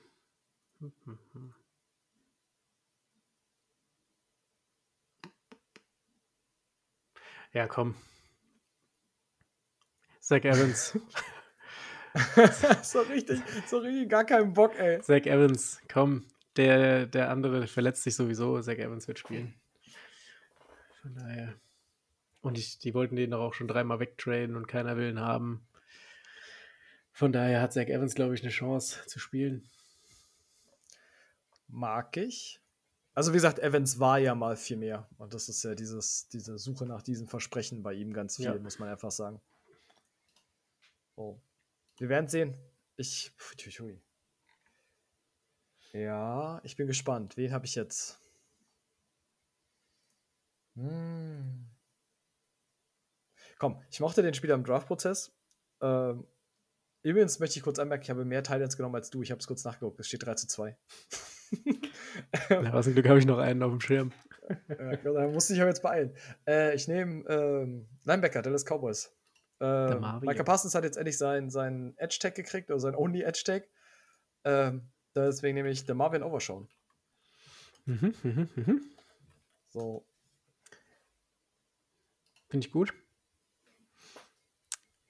Ja, 7.54 7.68
komm. 7.68 7.96
Zach 10.26 10.44
Evans. 10.44 10.98
so 12.82 13.00
richtig, 13.02 13.40
so 13.68 13.78
richtig 13.78 14.10
gar 14.10 14.26
keinen 14.26 14.54
Bock, 14.54 14.74
ey. 14.80 15.00
Zach 15.02 15.24
Evans, 15.28 15.80
komm. 15.88 16.26
Der, 16.56 17.06
der 17.06 17.30
andere 17.30 17.68
verletzt 17.68 18.02
sich 18.02 18.16
sowieso. 18.16 18.60
Zach 18.62 18.74
Evans 18.74 19.08
wird 19.08 19.20
spielen. 19.20 19.54
Von 21.04 21.14
daher. 21.14 21.54
Und 22.42 22.58
ich, 22.58 22.80
die 22.80 22.96
wollten 22.96 23.16
den 23.16 23.32
doch 23.32 23.40
auch 23.42 23.54
schon 23.54 23.68
dreimal 23.68 24.00
wegtraden 24.00 24.56
und 24.56 24.68
keiner 24.68 24.98
will 24.98 25.10
ihn 25.12 25.20
haben. 25.20 25.68
Von 27.12 27.32
daher 27.32 27.62
hat 27.62 27.74
Zach 27.74 27.86
Evans, 27.86 28.16
glaube 28.16 28.34
ich, 28.34 28.42
eine 28.42 28.50
Chance 28.50 29.06
zu 29.06 29.20
spielen. 29.20 29.70
Mag 31.68 32.18
ich. 32.18 32.60
Also 33.14 33.32
wie 33.32 33.38
gesagt, 33.38 33.60
Evans 33.60 34.00
war 34.00 34.18
ja 34.18 34.34
mal 34.34 34.56
viel 34.56 34.78
mehr. 34.78 35.08
Und 35.20 35.36
das 35.36 35.50
ist 35.50 35.64
ja 35.64 35.76
dieses, 35.76 36.30
diese 36.30 36.58
Suche 36.58 36.88
nach 36.88 37.04
diesem 37.04 37.28
Versprechen 37.28 37.84
bei 37.84 37.94
ihm 37.94 38.12
ganz 38.12 38.38
viel, 38.38 38.46
Ja. 38.46 38.56
muss 38.56 38.80
man 38.80 38.90
einfach 38.90 39.12
sagen. 39.12 39.40
Oh. 41.16 41.40
Wir 41.98 42.10
werden 42.10 42.28
sehen. 42.28 42.58
Ich. 42.98 43.36
Ja, 45.94 46.60
ich 46.64 46.76
bin 46.76 46.88
gespannt. 46.88 47.38
Wen 47.38 47.54
habe 47.54 47.66
ich 47.66 47.76
jetzt? 47.76 48.22
Hm. 50.76 51.70
Komm, 53.58 53.82
ich 53.90 54.00
mochte 54.02 54.22
den 54.22 54.34
Spieler 54.34 54.56
im 54.56 54.66
Draft-Prozess. 54.66 55.34
Ähm, 55.82 56.28
übrigens 57.04 57.40
möchte 57.40 57.58
ich 57.58 57.64
kurz 57.64 57.80
anmerken, 57.80 58.04
ich 58.04 58.10
habe 58.10 58.26
mehr 58.26 58.44
Titans 58.44 58.76
genommen 58.76 58.96
als 58.96 59.10
du. 59.10 59.22
Ich 59.22 59.32
habe 59.32 59.40
es 59.40 59.48
kurz 59.48 59.64
nachgeguckt. 59.64 60.00
Es 60.00 60.08
steht 60.08 60.26
3 60.26 60.36
zu 60.36 60.48
2. 60.48 60.78
Ja, 62.50 62.74
was 62.74 62.88
ein 62.88 62.94
Glück 62.94 63.08
habe 63.08 63.20
ich 63.20 63.26
noch 63.26 63.38
einen 63.38 63.62
auf 63.62 63.72
dem 63.72 63.82
Schirm. 63.82 64.12
Ja, 64.70 64.96
da 64.96 65.28
musste 65.28 65.54
ich 65.54 65.60
aber 65.60 65.70
jetzt 65.70 65.82
beeilen. 65.82 66.16
Äh, 66.48 66.76
ich 66.76 66.88
nehme 66.88 67.28
ähm, 67.28 67.88
Linebacker, 68.04 68.42
Dallas 68.42 68.66
Cowboys. 68.66 69.14
Mario. 69.60 70.30
Micah 70.30 70.44
Parsons 70.44 70.76
hat 70.76 70.84
jetzt 70.84 70.98
endlich 70.98 71.18
seinen, 71.18 71.50
seinen 71.50 71.98
Edge-Tag 71.98 72.36
gekriegt, 72.36 72.70
oder 72.70 72.80
seinen 72.80 72.96
Only 72.96 73.22
Edge-Tag. 73.22 73.68
Ähm, 74.44 74.90
deswegen 75.16 75.56
nehme 75.56 75.70
ich 75.70 75.86
der 75.86 75.96
Marvin 75.96 76.24
Overshawn. 76.24 76.68
Mhm, 77.86 78.14
mhm, 78.24 78.50
mhm. 78.56 78.82
So, 79.70 80.06
Finde 82.56 82.68
ich 82.68 82.72
gut. 82.72 82.94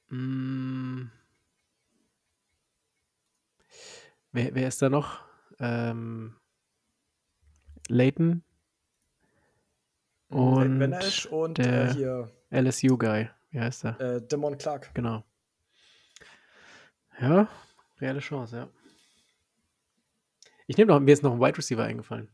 Mm. 0.09 1.03
Wer, 4.31 4.55
wer 4.55 4.67
ist 4.67 4.81
da 4.81 4.89
noch? 4.89 5.23
Ähm, 5.59 6.35
Leighton 7.87 8.43
und 10.29 10.79
Van 10.79 10.93
Esch 10.93 11.27
und 11.27 11.59
der 11.59 11.91
äh, 11.91 11.93
hier 11.93 12.31
LSU-Guy. 12.49 13.29
Wie 13.55 13.61
heißt 13.61 13.85
er? 13.85 13.99
äh, 14.01 14.21
Damon 14.21 14.57
Clark. 14.57 14.93
Genau. 14.93 15.23
Ja, 17.21 17.47
reelle 18.01 18.19
Chance, 18.19 18.57
ja. 18.57 18.69
Ich 20.67 20.75
nehme 20.75 20.91
noch, 20.91 20.99
mir 20.99 21.13
ist 21.13 21.23
noch 21.23 21.31
ein 21.31 21.39
Wide 21.39 21.57
Receiver 21.57 21.85
eingefallen. 21.85 22.27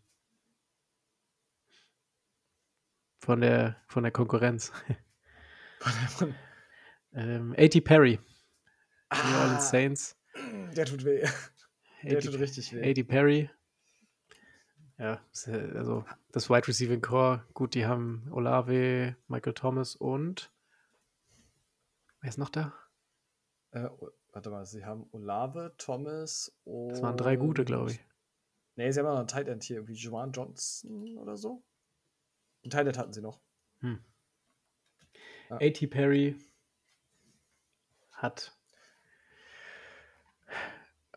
Von 3.19 3.41
der, 3.41 3.79
von 3.85 4.01
der 4.01 4.11
Konkurrenz. 4.11 4.71
ähm, 7.13 7.53
A.T. 7.55 7.81
Perry, 7.81 8.19
New 9.13 9.37
Orleans 9.37 9.69
Saints. 9.69 10.17
der 10.75 10.87
tut 10.87 11.05
weh. 11.05 11.23
Der 12.01 12.17
A.T. 12.17 12.29
tut 12.29 12.39
richtig 12.39 12.73
weh. 12.73 12.89
A.D. 12.89 13.03
Perry. 13.03 13.47
Ja, 14.97 15.21
äh, 15.45 15.77
also 15.77 16.03
das 16.31 16.49
Wide 16.49 16.67
Receiving 16.67 17.01
Core, 17.01 17.45
gut, 17.53 17.75
die 17.75 17.85
haben 17.85 18.27
Olave, 18.31 19.15
Michael 19.27 19.53
Thomas 19.53 19.95
und 19.95 20.51
wer 22.21 22.29
ist 22.29 22.37
noch 22.37 22.49
da? 22.49 22.73
Äh, 23.71 23.89
warte 24.31 24.49
mal, 24.49 24.65
sie 24.65 24.85
haben 24.85 25.07
Olave, 25.11 25.73
Thomas 25.77 26.57
und. 26.63 26.89
Das 26.89 27.01
waren 27.01 27.17
drei 27.17 27.35
gute, 27.35 27.65
glaube 27.65 27.91
ich. 27.91 27.99
Nee, 28.75 28.91
sie 28.91 28.99
haben 28.99 29.07
noch 29.07 29.17
einen 29.17 29.27
Tight 29.27 29.47
End 29.47 29.63
hier, 29.63 29.77
irgendwie 29.77 29.95
Juwan 29.95 30.31
Johnson 30.31 31.17
oder 31.17 31.37
so. 31.37 31.63
Ein 32.63 32.69
Tight 32.69 32.87
End 32.87 32.97
hatten 32.97 33.13
sie 33.13 33.21
noch. 33.21 33.41
Hm. 33.79 34.03
Ja. 35.49 35.57
A.T. 35.57 35.87
Perry 35.87 36.35
hat 38.11 38.57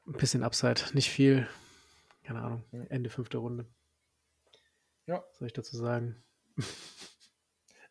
ein 0.06 0.12
bisschen 0.14 0.42
Upside, 0.42 0.82
nicht 0.94 1.10
viel. 1.10 1.48
Keine 2.24 2.42
Ahnung. 2.42 2.64
Ende 2.88 3.10
fünfte 3.10 3.38
Runde. 3.38 3.66
Ja. 5.06 5.22
Was 5.28 5.38
soll 5.38 5.46
ich 5.46 5.52
dazu 5.52 5.76
sagen? 5.76 6.22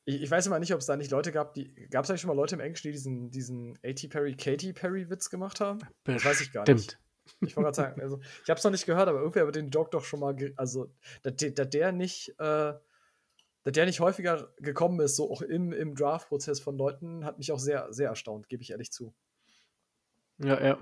Ich, 0.06 0.22
ich 0.22 0.32
weiß 0.32 0.48
immer 0.48 0.60
nicht, 0.60 0.74
ob 0.74 0.80
es 0.80 0.86
da 0.86 0.98
nicht 0.98 1.12
Leute 1.12 1.32
gab, 1.32 1.54
die. 1.54 1.74
Gab 1.90 2.04
es 2.04 2.10
eigentlich 2.10 2.22
schon 2.22 2.30
mal 2.30 2.36
Leute 2.36 2.56
im 2.56 2.62
Englischen, 2.62 2.88
die 2.88 2.92
diesen, 2.92 3.32
diesen 3.32 3.80
A.T. 3.84 4.08
Perry, 4.10 4.36
Katy 4.36 4.74
Perry-Witz 4.74 5.30
gemacht 5.30 5.62
haben? 5.62 5.80
Das 6.04 6.26
weiß 6.26 6.42
ich 6.42 6.52
gar 6.52 6.70
nicht. 6.70 7.00
Ich 7.40 7.56
wollte 7.56 7.68
gerade 7.68 7.76
sagen, 7.76 8.02
also, 8.02 8.20
ich 8.44 8.50
habe 8.50 8.58
es 8.58 8.64
noch 8.66 8.72
nicht 8.72 8.86
gehört, 8.86 9.08
aber 9.08 9.20
irgendwie 9.20 9.40
hat 9.40 9.56
den 9.56 9.70
Joke 9.70 9.90
doch 9.92 10.04
schon 10.04 10.20
mal. 10.20 10.36
Also, 10.58 10.94
dass 11.22 11.36
der, 11.38 11.52
dass 11.52 11.70
der 11.70 11.92
nicht. 11.92 12.36
Äh, 12.40 12.74
dass 13.64 13.72
der 13.72 13.86
nicht 13.86 14.02
häufiger 14.02 14.54
gekommen 14.58 15.00
ist, 15.00 15.16
so 15.16 15.32
auch 15.32 15.42
im, 15.42 15.72
im 15.72 15.96
Draft-Prozess 15.96 16.60
von 16.60 16.78
Leuten, 16.78 17.24
hat 17.24 17.38
mich 17.38 17.54
auch 17.54 17.60
sehr, 17.60 17.88
sehr 17.94 18.10
erstaunt, 18.10 18.50
gebe 18.50 18.62
ich 18.62 18.72
ehrlich 18.72 18.92
zu. 18.92 19.14
Ja, 20.38 20.62
ja. 20.62 20.78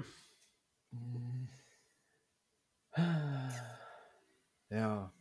Ja. 4.71 5.13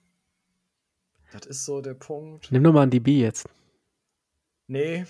Das 1.33 1.47
ist 1.47 1.65
so 1.65 1.81
der 1.81 1.95
Punkt. 1.95 2.51
Nimm 2.51 2.63
nur 2.63 2.73
mal 2.73 2.83
ein 2.83 2.91
DB 2.91 3.21
jetzt. 3.21 3.47
Nee. 4.71 5.05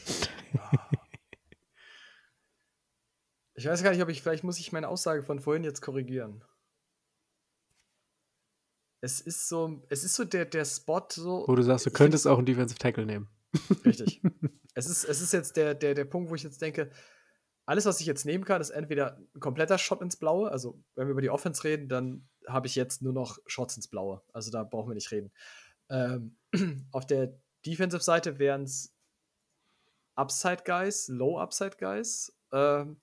Ich 3.55 3.67
weiß 3.67 3.83
gar 3.83 3.91
nicht, 3.91 4.01
ob 4.03 4.09
ich, 4.09 4.23
vielleicht 4.23 4.43
muss 4.43 4.59
ich 4.59 4.73
meine 4.73 4.89
Aussage 4.89 5.23
von 5.23 5.39
vorhin 5.39 5.65
jetzt 5.65 5.83
korrigieren. 5.83 6.43
Es 9.03 9.21
ist 9.21 9.51
so, 9.51 9.83
es 9.91 10.03
ist 10.03 10.15
so 10.15 10.25
der, 10.25 10.47
der 10.47 10.65
Spot 10.65 11.07
so. 11.11 11.45
Wo 11.47 11.55
du 11.55 11.63
sagst, 11.63 11.85
du 11.85 11.91
könntest 11.91 12.27
auch 12.27 12.39
einen 12.39 12.47
Defensive 12.47 12.79
Tackle 12.79 13.05
nehmen. 13.05 13.29
Richtig. 13.85 14.23
es, 14.75 14.87
ist, 14.87 15.05
es 15.05 15.21
ist 15.21 15.35
jetzt 15.35 15.59
der, 15.59 15.75
der, 15.75 15.93
der 15.93 16.07
Punkt, 16.07 16.31
wo 16.31 16.35
ich 16.35 16.43
jetzt 16.43 16.63
denke, 16.63 16.91
alles, 17.67 17.85
was 17.85 18.01
ich 18.01 18.07
jetzt 18.07 18.25
nehmen 18.25 18.47
kann, 18.47 18.63
ist 18.63 18.71
entweder 18.71 19.19
ein 19.35 19.41
kompletter 19.41 19.77
Shot 19.77 20.01
ins 20.01 20.17
Blaue. 20.17 20.51
Also, 20.51 20.83
wenn 20.95 21.07
wir 21.07 21.13
über 21.13 21.21
die 21.21 21.29
Offense 21.29 21.65
reden, 21.65 21.91
dann 21.91 22.31
habe 22.49 22.67
ich 22.67 22.77
jetzt 22.77 23.03
nur 23.03 23.13
noch 23.13 23.39
Shots 23.45 23.77
ins 23.77 23.89
Blaue. 23.89 24.23
Also, 24.33 24.51
da 24.51 24.65
brauchen 24.65 24.89
wir 24.89 24.95
nicht 24.95 25.11
reden. 25.11 25.31
Ähm, 25.91 26.39
auf 26.93 27.07
der 27.07 27.39
Defensive-Seite 27.67 28.39
wären 28.39 28.63
es 28.63 28.97
Upside 30.21 30.65
Guys, 30.65 31.09
Low 31.09 31.39
Upside 31.39 31.77
Guys. 31.79 32.31
Ähm, 32.53 33.01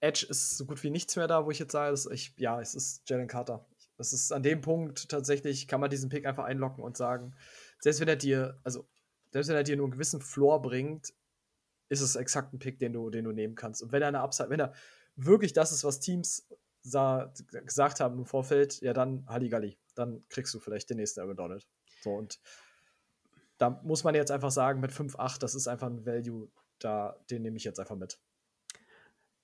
Edge 0.00 0.26
ist 0.28 0.56
so 0.56 0.64
gut 0.64 0.82
wie 0.82 0.90
nichts 0.90 1.14
mehr 1.16 1.26
da, 1.26 1.44
wo 1.44 1.50
ich 1.50 1.58
jetzt 1.58 1.72
sage, 1.72 1.90
dass 1.90 2.06
ich, 2.06 2.32
ja, 2.36 2.60
es 2.60 2.74
ist 2.74 3.08
Jalen 3.08 3.28
Carter. 3.28 3.66
Es 3.98 4.12
ist 4.12 4.32
an 4.32 4.42
dem 4.42 4.62
Punkt 4.62 5.08
tatsächlich, 5.10 5.68
kann 5.68 5.80
man 5.80 5.90
diesen 5.90 6.08
Pick 6.08 6.26
einfach 6.26 6.44
einlocken 6.44 6.82
und 6.82 6.96
sagen, 6.96 7.34
selbst 7.80 8.00
wenn 8.00 8.08
er 8.08 8.16
dir, 8.16 8.58
also 8.64 8.88
selbst 9.30 9.48
wenn 9.48 9.56
er 9.56 9.62
dir 9.62 9.76
nur 9.76 9.86
einen 9.86 9.92
gewissen 9.92 10.20
Floor 10.20 10.62
bringt, 10.62 11.12
ist 11.90 12.00
es 12.00 12.16
exakt 12.16 12.54
ein 12.54 12.58
Pick, 12.58 12.78
den 12.78 12.94
du, 12.94 13.10
den 13.10 13.24
du 13.24 13.32
nehmen 13.32 13.54
kannst. 13.54 13.82
Und 13.82 13.92
wenn 13.92 14.02
er 14.02 14.08
eine 14.08 14.20
Upside, 14.20 14.48
wenn 14.48 14.60
er 14.60 14.72
wirklich 15.16 15.52
das 15.52 15.70
ist, 15.70 15.84
was 15.84 16.00
Teams 16.00 16.48
sah, 16.80 17.32
gesagt 17.64 18.00
haben 18.00 18.18
im 18.18 18.26
Vorfeld, 18.26 18.80
ja 18.80 18.94
dann 18.94 19.26
Halligalli, 19.26 19.78
dann 19.94 20.26
kriegst 20.28 20.54
du 20.54 20.60
vielleicht 20.60 20.88
den 20.88 20.96
nächsten 20.96 21.20
Aaron 21.20 21.36
Donald. 21.36 21.66
So 22.02 22.14
und 22.14 22.40
da 23.58 23.70
muss 23.84 24.04
man 24.04 24.14
jetzt 24.14 24.30
einfach 24.30 24.50
sagen, 24.50 24.80
mit 24.80 24.90
5-8, 24.92 25.38
das 25.38 25.54
ist 25.54 25.68
einfach 25.68 25.86
ein 25.88 26.04
Value, 26.04 26.50
da, 26.78 27.16
den 27.30 27.42
nehme 27.42 27.56
ich 27.56 27.64
jetzt 27.64 27.80
einfach 27.80 27.96
mit. 27.96 28.18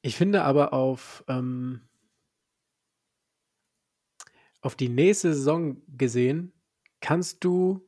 Ich 0.03 0.17
finde 0.17 0.43
aber 0.43 0.73
auf, 0.73 1.25
ähm, 1.29 1.89
auf 4.63 4.75
die 4.75 4.89
nächste 4.89 5.35
Saison 5.35 5.83
gesehen, 5.97 6.53
kannst 7.01 7.45
du 7.45 7.87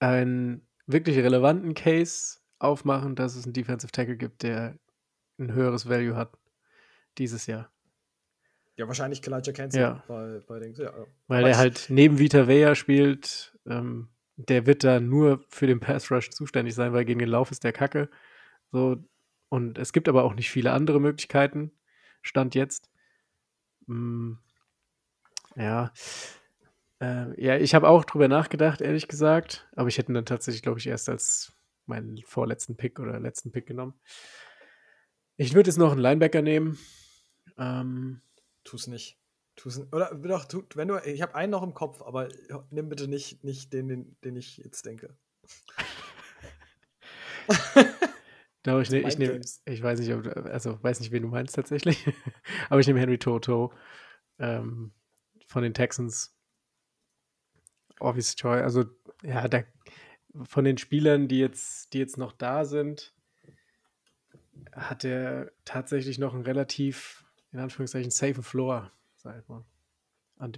einen 0.00 0.66
wirklich 0.86 1.18
relevanten 1.18 1.74
Case 1.74 2.38
aufmachen, 2.58 3.14
dass 3.14 3.36
es 3.36 3.44
einen 3.44 3.52
Defensive 3.52 3.92
Tackle 3.92 4.16
gibt, 4.16 4.42
der 4.42 4.78
ein 5.38 5.52
höheres 5.52 5.88
Value 5.88 6.16
hat 6.16 6.36
dieses 7.18 7.46
Jahr. 7.46 7.70
Ja, 8.76 8.86
wahrscheinlich 8.86 9.22
Kalijah 9.22 9.52
Cancel 9.52 9.80
Ja. 9.80 10.04
bei, 10.06 10.40
bei 10.46 10.60
den, 10.60 10.74
ja. 10.74 10.92
Weil 11.26 11.46
er 11.46 11.58
halt 11.58 11.86
neben 11.88 12.18
Vita 12.18 12.46
Vea 12.46 12.74
spielt, 12.74 13.56
ähm, 13.66 14.08
der 14.38 14.66
wird 14.66 14.84
da 14.84 15.00
nur 15.00 15.44
für 15.48 15.66
den 15.66 15.80
Pass 15.80 16.10
Rush 16.10 16.30
zuständig 16.30 16.74
sein, 16.74 16.92
weil 16.92 17.04
gegen 17.04 17.18
den 17.18 17.28
Lauf 17.28 17.50
ist 17.50 17.64
der 17.64 17.72
Kacke. 17.72 18.08
So, 18.70 18.96
und 19.48 19.78
es 19.78 19.92
gibt 19.92 20.08
aber 20.08 20.24
auch 20.24 20.34
nicht 20.34 20.50
viele 20.50 20.72
andere 20.72 21.00
Möglichkeiten, 21.00 21.72
Stand 22.22 22.54
jetzt. 22.54 22.88
Mm, 23.86 24.34
ja. 25.56 25.92
Äh, 27.00 27.42
ja, 27.42 27.56
ich 27.56 27.74
habe 27.74 27.88
auch 27.88 28.04
drüber 28.04 28.28
nachgedacht, 28.28 28.80
ehrlich 28.80 29.08
gesagt, 29.08 29.68
aber 29.74 29.88
ich 29.88 29.98
hätte 29.98 30.12
ihn 30.12 30.14
dann 30.14 30.26
tatsächlich, 30.26 30.62
glaube 30.62 30.78
ich, 30.78 30.86
erst 30.86 31.08
als 31.08 31.52
meinen 31.86 32.18
vorletzten 32.18 32.76
Pick 32.76 33.00
oder 33.00 33.18
letzten 33.18 33.50
Pick 33.50 33.66
genommen. 33.66 33.94
Ich 35.36 35.54
würde 35.54 35.70
jetzt 35.70 35.78
noch 35.78 35.92
einen 35.92 36.00
Linebacker 36.00 36.42
nehmen. 36.42 36.78
Ähm, 37.56 38.20
Tu's 38.62 38.86
nicht. 38.86 39.17
Tu's, 39.58 39.80
oder 39.92 40.14
doch, 40.14 40.44
tu, 40.44 40.62
wenn 40.76 40.86
du, 40.88 40.96
ich 41.04 41.20
habe 41.20 41.34
einen 41.34 41.50
noch 41.50 41.64
im 41.64 41.74
Kopf, 41.74 42.00
aber 42.02 42.28
nimm 42.70 42.88
bitte 42.88 43.08
nicht, 43.08 43.42
nicht 43.42 43.72
den, 43.72 43.88
den, 43.88 44.16
den 44.22 44.36
ich 44.36 44.58
jetzt 44.58 44.86
denke. 44.86 45.16
Doch, 48.62 48.80
ich, 48.80 48.90
ne, 48.90 49.00
ich, 49.00 49.18
nehm, 49.18 49.40
ich 49.64 49.82
weiß 49.82 50.00
nicht, 50.00 50.12
ob, 50.12 50.24
du- 50.24 50.30
also 50.44 50.82
weiß 50.82 51.00
nicht, 51.00 51.10
wen 51.12 51.22
du 51.22 51.28
meinst 51.28 51.54
tatsächlich, 51.54 52.06
aber 52.70 52.80
ich 52.80 52.86
nehme 52.86 53.00
Henry 53.00 53.18
Toto 53.18 53.72
ähm, 54.38 54.92
von 55.46 55.62
den 55.62 55.74
Texans. 55.74 56.34
Obvious 58.00 58.36
Choice, 58.36 58.62
also 58.62 58.84
ja, 59.24 59.48
da, 59.48 59.62
von 60.44 60.64
den 60.64 60.78
Spielern, 60.78 61.26
die 61.26 61.40
jetzt, 61.40 61.92
die 61.92 61.98
jetzt 61.98 62.16
noch 62.16 62.32
da 62.32 62.64
sind, 62.64 63.12
hat 64.72 65.04
er 65.04 65.50
tatsächlich 65.64 66.18
noch 66.18 66.34
einen 66.34 66.44
relativ, 66.44 67.24
in 67.50 67.58
Anführungszeichen, 67.58 68.10
safen 68.12 68.42
Floor, 68.44 68.92
sag 69.18 69.40
ich 69.40 69.48
mal, 69.48 69.64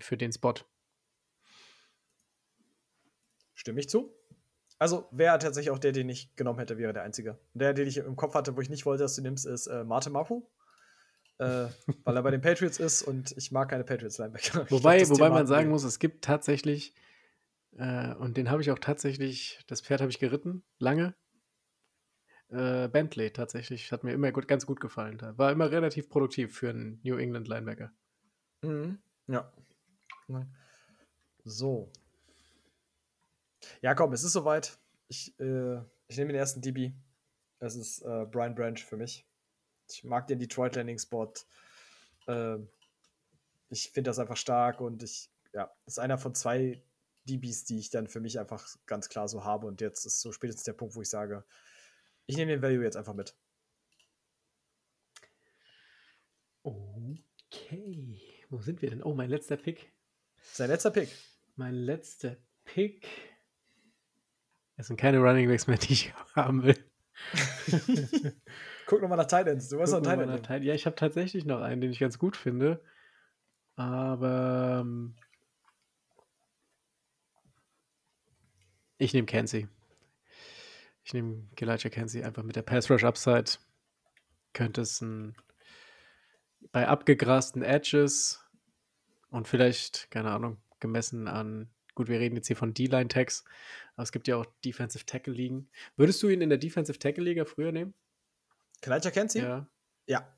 für 0.00 0.16
den 0.16 0.32
Spot. 0.32 0.54
Stimme 3.54 3.80
ich 3.80 3.88
zu? 3.88 4.14
Also, 4.78 5.06
wäre 5.10 5.38
tatsächlich 5.38 5.70
auch 5.70 5.78
der, 5.78 5.92
den 5.92 6.08
ich 6.08 6.34
genommen 6.36 6.58
hätte, 6.58 6.78
wäre 6.78 6.94
der 6.94 7.02
einzige. 7.02 7.38
Der, 7.52 7.74
den 7.74 7.86
ich 7.86 7.98
im 7.98 8.16
Kopf 8.16 8.34
hatte, 8.34 8.56
wo 8.56 8.62
ich 8.62 8.70
nicht 8.70 8.86
wollte, 8.86 9.02
dass 9.02 9.14
du 9.14 9.22
nimmst, 9.22 9.44
ist 9.44 9.66
äh, 9.66 9.84
Marte 9.84 10.08
Mapu. 10.08 10.46
Äh, 11.38 11.66
weil 12.04 12.16
er 12.16 12.22
bei 12.22 12.30
den 12.30 12.40
Patriots 12.40 12.78
ist 12.78 13.02
und 13.02 13.32
ich 13.36 13.52
mag 13.52 13.68
keine 13.68 13.84
Patriots-Linebacker. 13.84 14.42
Ich 14.42 14.52
glaub, 14.52 14.70
Wobei, 14.70 15.06
wobei 15.06 15.26
Thema 15.26 15.30
man 15.30 15.46
sagen 15.46 15.68
muss, 15.68 15.84
es 15.84 15.98
gibt 15.98 16.24
tatsächlich, 16.24 16.94
äh, 17.76 18.14
und 18.14 18.38
den 18.38 18.50
habe 18.50 18.62
ich 18.62 18.70
auch 18.70 18.78
tatsächlich, 18.78 19.62
das 19.66 19.82
Pferd 19.82 20.00
habe 20.00 20.10
ich 20.10 20.18
geritten, 20.18 20.62
lange. 20.78 21.14
Äh, 22.48 22.88
Bentley 22.88 23.30
tatsächlich, 23.32 23.92
hat 23.92 24.02
mir 24.02 24.12
immer 24.12 24.32
gut, 24.32 24.48
ganz 24.48 24.64
gut 24.64 24.80
gefallen. 24.80 25.20
War 25.36 25.52
immer 25.52 25.70
relativ 25.70 26.08
produktiv 26.08 26.56
für 26.56 26.70
einen 26.70 27.00
New 27.04 27.16
England 27.16 27.48
Linebacker. 27.48 27.92
Mhm. 28.62 28.98
Ja. 29.26 29.52
So. 31.44 31.90
Ja, 33.82 33.94
komm, 33.94 34.12
es 34.12 34.24
ist 34.24 34.32
soweit. 34.32 34.78
Ich, 35.08 35.38
äh, 35.40 35.78
ich 36.08 36.16
nehme 36.16 36.32
den 36.32 36.36
ersten 36.40 36.60
DB. 36.60 36.92
Es 37.58 37.76
ist 37.76 38.02
äh, 38.02 38.26
Brian 38.26 38.54
Branch 38.54 38.78
für 38.78 38.96
mich. 38.96 39.26
Ich 39.88 40.04
mag 40.04 40.26
den 40.26 40.38
Detroit 40.38 40.76
Landing 40.76 40.98
Spot. 40.98 41.32
Ähm, 42.26 42.68
ich 43.68 43.90
finde 43.90 44.10
das 44.10 44.18
einfach 44.18 44.36
stark 44.36 44.80
und 44.80 45.02
ich, 45.02 45.30
ja, 45.52 45.70
ist 45.86 45.98
einer 45.98 46.18
von 46.18 46.34
zwei 46.34 46.82
DBs, 47.24 47.64
die 47.64 47.78
ich 47.78 47.90
dann 47.90 48.06
für 48.08 48.20
mich 48.20 48.38
einfach 48.38 48.66
ganz 48.86 49.08
klar 49.08 49.28
so 49.28 49.44
habe. 49.44 49.66
Und 49.66 49.80
jetzt 49.80 50.04
ist 50.06 50.20
so 50.20 50.32
spätestens 50.32 50.64
der 50.64 50.72
Punkt, 50.74 50.94
wo 50.94 51.02
ich 51.02 51.10
sage, 51.10 51.44
ich 52.26 52.36
nehme 52.36 52.52
den 52.52 52.62
Value 52.62 52.84
jetzt 52.84 52.96
einfach 52.96 53.14
mit. 53.14 53.34
Okay, 56.64 58.09
wo 58.50 58.60
sind 58.60 58.82
wir 58.82 58.90
denn? 58.90 59.02
Oh, 59.02 59.14
mein 59.14 59.30
letzter 59.30 59.56
Pick. 59.56 59.92
Sein 60.42 60.68
letzter 60.68 60.90
Pick. 60.90 61.08
Mein 61.56 61.74
letzter 61.74 62.36
Pick. 62.64 63.06
Es 64.76 64.88
sind 64.88 64.96
keine 64.96 65.18
Running 65.18 65.48
Backs 65.48 65.66
mehr, 65.66 65.78
die 65.78 65.92
ich 65.92 66.12
haben 66.34 66.64
will. 66.64 66.76
Guck 68.86 69.02
nochmal 69.02 69.18
nach 69.18 69.26
Titans. 69.26 69.68
Du 69.68 69.80
hast 69.80 69.92
noch 69.92 70.04
einen 70.04 70.42
Titan. 70.42 70.62
Ja, 70.62 70.74
ich 70.74 70.86
habe 70.86 70.96
tatsächlich 70.96 71.44
noch 71.44 71.60
einen, 71.60 71.80
den 71.80 71.92
ich 71.92 72.00
ganz 72.00 72.18
gut 72.18 72.36
finde. 72.36 72.82
Aber 73.76 74.80
ähm, 74.80 75.14
ich 78.98 79.14
nehme 79.14 79.26
Kenzie. 79.26 79.68
Ich 81.04 81.14
nehme 81.14 81.48
Elijah 81.58 81.88
Kenzie 81.88 82.24
einfach 82.24 82.42
mit 82.42 82.56
der 82.56 82.62
Pass 82.62 82.90
Rush 82.90 83.04
Upside. 83.04 83.58
Könnte 84.52 84.80
es 84.80 85.00
ein 85.00 85.36
bei 86.72 86.88
abgegrasten 86.88 87.62
Edges 87.62 88.44
und 89.30 89.48
vielleicht, 89.48 90.10
keine 90.10 90.30
Ahnung, 90.30 90.58
gemessen 90.80 91.28
an, 91.28 91.70
gut, 91.94 92.08
wir 92.08 92.20
reden 92.20 92.36
jetzt 92.36 92.46
hier 92.46 92.56
von 92.56 92.74
D-Line-Tags, 92.74 93.44
aber 93.94 94.02
es 94.02 94.12
gibt 94.12 94.28
ja 94.28 94.36
auch 94.36 94.46
Defensive 94.64 95.04
Tackle-Ligen. 95.04 95.68
Würdest 95.96 96.22
du 96.22 96.28
ihn 96.28 96.40
in 96.40 96.48
der 96.48 96.58
Defensive 96.58 96.98
Tackle-Liga 96.98 97.44
früher 97.44 97.72
nehmen? 97.72 97.94
Kalijah 98.80 99.10
kennt 99.10 99.32
sie? 99.32 99.40
Ja. 99.40 99.68
Ja. 100.06 100.34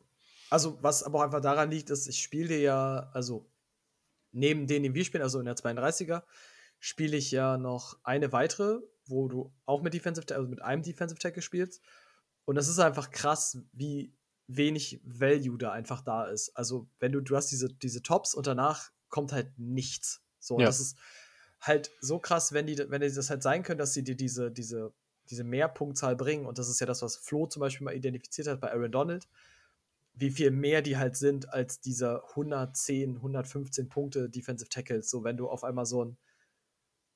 Also, 0.51 0.83
was 0.83 1.03
aber 1.03 1.19
auch 1.19 1.23
einfach 1.23 1.41
daran 1.41 1.71
liegt, 1.71 1.91
ist, 1.91 2.07
ich 2.09 2.23
spiele 2.23 2.59
ja, 2.59 3.11
also 3.13 3.49
neben 4.33 4.67
denen, 4.67 4.85
die 4.85 4.95
wir 4.95 5.05
spielen, 5.05 5.23
also 5.23 5.39
in 5.39 5.47
der 5.47 5.57
32er, 5.57 6.25
spiele 6.79 7.17
ich 7.17 7.31
ja 7.31 7.57
noch 7.57 7.99
eine 8.03 8.33
weitere, 8.33 8.81
wo 9.07 9.29
du 9.29 9.53
auch 9.67 9.83
mit 9.83 9.95
Defensive 9.95 10.35
also 10.35 10.49
mit 10.49 10.63
einem 10.63 10.83
Defensive 10.83 11.19
Tackle 11.19 11.43
spielst. 11.43 11.83
Und 12.45 12.57
das 12.57 12.69
ist 12.69 12.79
einfach 12.81 13.11
krass, 13.11 13.59
wie 13.73 14.13
wenig 14.57 15.01
Value 15.05 15.59
da 15.59 15.73
einfach 15.73 16.01
da 16.03 16.25
ist. 16.25 16.51
Also, 16.57 16.87
wenn 17.01 17.13
du, 17.13 17.21
du 17.21 17.37
hast 17.37 17.51
diese, 17.51 17.69
diese 17.69 18.03
Tops 18.03 18.35
und 18.35 18.47
danach 18.47 18.91
kommt 19.09 19.33
halt 19.33 19.51
nichts. 19.59 20.21
So, 20.39 20.59
Ja. 20.59 20.67
das 20.67 20.81
ist 20.81 20.97
halt 21.61 21.91
so 22.01 22.19
krass, 22.19 22.53
wenn 22.53 22.67
die, 22.67 22.79
wenn 22.89 23.01
die 23.01 23.13
das 23.13 23.31
halt 23.31 23.43
sein 23.43 23.63
können, 23.63 23.79
dass 23.79 23.95
sie 23.95 24.03
dir 24.03 24.17
diese, 24.17 24.51
diese, 24.51 24.93
diese 25.31 25.45
Mehrpunktzahl 25.45 26.17
bringen. 26.17 26.47
Und 26.47 26.59
das 26.59 26.69
ist 26.69 26.81
ja 26.81 26.87
das, 26.87 27.03
was 27.03 27.17
Flo 27.17 27.47
zum 27.47 27.61
Beispiel 27.61 27.85
mal 27.85 27.95
identifiziert 27.95 28.49
hat 28.49 28.61
bei 28.61 28.73
Aaron 28.73 28.91
Donald 28.93 29.29
wie 30.15 30.31
viel 30.31 30.51
mehr 30.51 30.83
die 30.83 30.99
halt 30.99 31.17
sind 31.17 31.49
als 31.55 31.81
dieser 31.81 32.23
110, 32.37 33.17
115 33.17 33.89
Punkte 33.89 34.29
Defensive 34.29 34.69
Tackles. 34.69 35.09
So, 35.09 35.25
wenn 35.25 35.39
du 35.39 35.49
auf 35.49 35.65
einmal 35.65 35.87
so 35.87 36.05
ein 36.05 36.19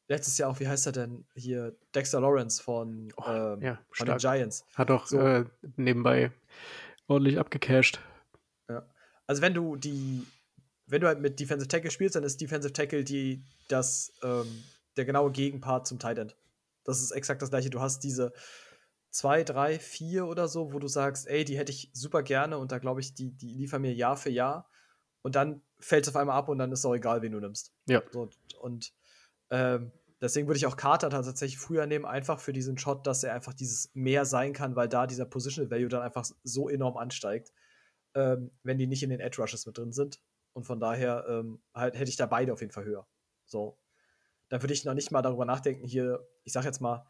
letztes 0.09 0.39
Jahr 0.39 0.49
auch, 0.51 0.61
wie 0.61 0.69
heißt 0.69 0.87
er 0.87 0.93
denn 0.93 1.27
hier, 1.35 1.77
Dexter 1.95 2.23
Lawrence 2.23 2.63
von, 2.63 3.13
Oh, 3.19 3.25
ähm, 3.29 3.61
ja, 3.61 3.79
von 3.91 4.07
den. 4.07 4.17
Giants. 4.17 4.65
Hat 4.75 4.91
auch 4.91 5.07
So. 5.09 5.19
äh, 5.21 5.45
nebenbei 5.77 6.33
ordentlich 7.09 7.39
abgecashed. 7.39 8.01
Also 9.27 9.43
wenn 9.43 9.55
du 9.55 9.77
die, 9.77 10.25
wenn 10.87 11.01
du 11.01 11.09
halt 11.09 11.21
mit 11.21 11.41
Defensive 11.41 11.69
Tackle 11.69 11.91
spielst, 11.91 12.17
dann 12.17 12.25
ist 12.25 12.41
Defensive 12.41 12.73
Tackle 12.73 13.05
die, 13.05 13.43
das, 13.69 14.13
ähm, 14.23 14.63
der 14.97 15.05
genaue 15.05 15.33
Gegenpart 15.33 15.87
zum 15.87 15.99
Tight 15.99 16.19
End. 16.19 16.37
Das 16.85 17.03
ist 17.03 17.11
exakt 17.11 17.43
das 17.43 17.51
gleiche. 17.51 17.71
Du 17.71 17.81
hast 17.81 18.05
diese 18.05 18.33
zwei, 19.11 19.43
drei, 19.43 19.79
vier 19.79 20.27
oder 20.27 20.47
so, 20.47 20.73
wo 20.73 20.79
du 20.79 20.89
sagst, 20.89 21.27
ey, 21.27 21.45
die 21.45 21.59
hätte 21.59 21.73
ich 21.73 21.91
super 21.93 22.23
gerne 22.23 22.59
und 22.59 22.71
da 22.71 22.79
glaube 22.79 23.01
ich, 23.01 23.15
die, 23.15 23.33
die 23.33 23.53
liefern 23.53 23.83
mir 23.83 23.95
Jahr 23.95 24.17
für 24.17 24.31
Jahr. 24.31 24.71
Und 25.23 25.35
dann 25.35 25.63
fällt 25.81 26.05
es 26.05 26.09
auf 26.11 26.17
einmal 26.17 26.37
ab 26.37 26.49
und 26.49 26.59
dann 26.59 26.71
ist 26.71 26.81
es 26.81 26.85
auch 26.85 26.95
egal, 26.95 27.23
wen 27.23 27.33
du 27.33 27.41
nimmst. 27.41 27.73
Ja. 27.89 28.03
So, 28.13 28.31
und 28.61 28.93
ähm, 29.51 29.91
deswegen 30.21 30.47
würde 30.47 30.59
ich 30.59 30.67
auch 30.67 30.77
Carter 30.77 31.11
tatsächlich 31.11 31.59
früher 31.59 31.87
nehmen, 31.87 32.05
einfach 32.05 32.41
für 32.41 32.53
diesen 32.53 32.79
Shot, 32.79 33.07
dass 33.07 33.23
er 33.25 33.35
einfach 33.35 33.55
dieses 33.55 33.91
mehr 33.95 34.25
sein 34.25 34.53
kann, 34.53 34.77
weil 34.77 34.89
da 34.89 35.07
dieser 35.07 35.27
Positional 35.27 35.71
Value 35.71 35.89
dann 35.89 36.03
einfach 36.03 36.27
so 36.43 36.69
enorm 36.69 36.97
ansteigt, 36.97 37.53
ähm, 38.15 38.51
wenn 38.63 38.79
die 38.79 38.87
nicht 38.87 39.03
in 39.03 39.11
den 39.11 39.21
Edge 39.21 39.41
Rushes 39.41 39.67
mit 39.67 39.77
drin 39.77 39.93
sind. 39.93 40.21
Und 40.53 40.65
von 40.65 40.81
daher 40.81 41.27
ähm, 41.29 41.63
halt, 41.75 41.95
hätte 41.99 42.09
ich 42.09 42.17
da 42.17 42.27
beide 42.27 42.53
auf 42.53 42.61
jeden 42.61 42.73
Fall 42.73 42.85
höher. 42.85 43.07
So. 43.45 43.79
Dann 44.49 44.63
würde 44.63 44.73
ich 44.73 44.85
noch 44.85 44.95
nicht 44.95 45.11
mal 45.11 45.23
darüber 45.23 45.45
nachdenken, 45.45 45.87
hier, 45.87 46.27
ich 46.45 46.53
sag 46.53 46.65
jetzt 46.65 46.81
mal, 46.81 47.07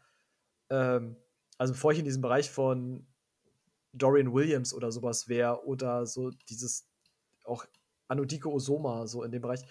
ähm, 0.69 1.15
also 1.57 1.73
bevor 1.73 1.91
ich 1.91 1.99
in 1.99 2.05
diesem 2.05 2.21
Bereich 2.21 2.49
von 2.49 3.07
Dorian 3.93 4.33
Williams 4.33 4.73
oder 4.73 4.91
sowas 4.91 5.27
wäre 5.27 5.65
oder 5.65 6.05
so 6.05 6.31
dieses 6.49 6.89
auch 7.45 7.65
Anodike 8.07 8.49
Osoma, 8.49 9.07
so 9.07 9.23
in 9.23 9.31
dem 9.31 9.41
Bereich, 9.41 9.61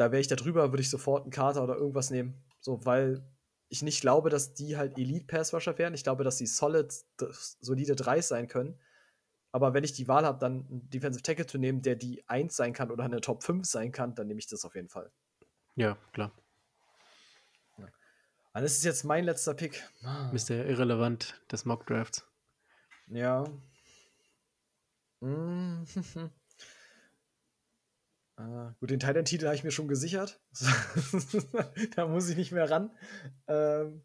da 0.00 0.10
wäre 0.12 0.20
ich 0.20 0.28
da 0.28 0.36
drüber, 0.36 0.72
würde 0.72 0.80
ich 0.80 0.88
sofort 0.88 1.24
einen 1.24 1.30
Kater 1.30 1.62
oder 1.62 1.76
irgendwas 1.76 2.08
nehmen. 2.08 2.42
So, 2.60 2.84
weil 2.86 3.22
ich 3.68 3.82
nicht 3.82 4.00
glaube, 4.00 4.30
dass 4.30 4.54
die 4.54 4.78
halt 4.78 4.96
Elite-Pass-Rusher 4.96 5.76
wären. 5.76 5.92
Ich 5.92 6.04
glaube, 6.04 6.24
dass 6.24 6.38
sie 6.38 6.46
solid, 6.46 6.90
solide 7.60 7.94
3 7.96 8.22
sein 8.22 8.48
können. 8.48 8.80
Aber 9.52 9.74
wenn 9.74 9.84
ich 9.84 9.92
die 9.92 10.08
Wahl 10.08 10.24
habe, 10.24 10.38
dann 10.38 10.66
einen 10.70 10.88
Defensive 10.88 11.22
Tackle 11.22 11.46
zu 11.46 11.58
nehmen, 11.58 11.82
der 11.82 11.96
die 11.96 12.26
1 12.28 12.56
sein 12.56 12.72
kann 12.72 12.90
oder 12.90 13.04
eine 13.04 13.20
Top 13.20 13.42
5 13.42 13.66
sein 13.66 13.92
kann, 13.92 14.14
dann 14.14 14.26
nehme 14.26 14.40
ich 14.40 14.46
das 14.46 14.64
auf 14.64 14.74
jeden 14.74 14.88
Fall. 14.88 15.12
Ja, 15.76 15.98
klar. 16.12 16.32
Ja. 17.76 17.84
Und 18.54 18.62
das 18.62 18.72
ist 18.72 18.84
jetzt 18.84 19.04
mein 19.04 19.24
letzter 19.24 19.52
Pick. 19.52 19.86
Mr. 20.32 20.64
Irrelevant 20.64 21.42
des 21.52 21.66
Mock 21.66 21.86
Drafts. 21.86 22.26
Ja. 23.08 23.44
Mm. 25.20 25.84
Uh, 28.40 28.72
gut, 28.80 28.90
den 28.90 29.00
Titan-Titel 29.00 29.44
habe 29.44 29.54
ich 29.54 29.64
mir 29.64 29.70
schon 29.70 29.88
gesichert. 29.88 30.40
da 31.96 32.06
muss 32.06 32.28
ich 32.30 32.36
nicht 32.36 32.52
mehr 32.52 32.70
ran. 32.70 32.90
Ähm, 33.48 34.02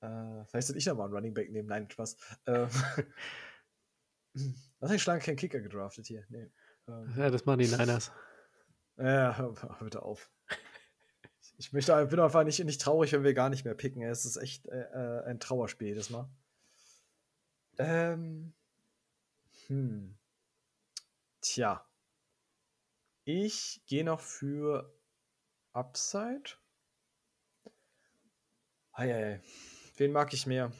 äh, 0.00 0.44
vielleicht 0.44 0.66
sollte 0.66 0.78
ich 0.78 0.86
noch 0.86 0.96
mal 0.96 1.04
einen 1.04 1.14
Running 1.14 1.32
Back 1.32 1.50
nehmen. 1.50 1.68
Nein, 1.68 1.90
Spaß. 1.90 2.16
Ähm, 2.46 2.68
was 4.80 4.90
habe 4.90 4.96
ich 4.96 5.02
schon 5.02 5.12
lange 5.12 5.24
keinen 5.24 5.36
Kicker 5.36 5.60
gedraftet 5.60 6.06
hier? 6.06 6.26
Nee. 6.28 6.50
Ähm, 6.86 7.14
ja, 7.16 7.30
das 7.30 7.46
machen 7.46 7.60
die 7.60 7.68
Niners. 7.68 8.12
Ja, 8.98 9.38
hör, 9.38 9.54
hör 9.62 9.78
bitte 9.80 10.02
auf. 10.02 10.30
Ich 11.56 11.72
möchte, 11.72 12.06
bin 12.06 12.20
einfach 12.20 12.44
nicht, 12.44 12.62
nicht 12.64 12.80
traurig, 12.80 13.12
wenn 13.12 13.24
wir 13.24 13.32
gar 13.32 13.48
nicht 13.48 13.64
mehr 13.64 13.74
picken. 13.74 14.02
Es 14.02 14.26
ist 14.26 14.36
echt 14.36 14.66
äh, 14.68 14.82
äh 14.82 15.24
ein 15.24 15.40
Trauerspiel 15.40 15.88
jedes 15.88 16.10
Mal. 16.10 16.28
Ähm, 17.78 18.52
hm. 19.66 20.18
Tja. 21.40 21.89
Ich 23.32 23.80
gehe 23.86 24.02
noch 24.02 24.18
für 24.18 24.92
Upside. 25.72 26.50
Eieiei. 28.90 29.40
Wen 29.98 30.10
mag 30.10 30.34
ich 30.34 30.48
mehr? 30.48 30.72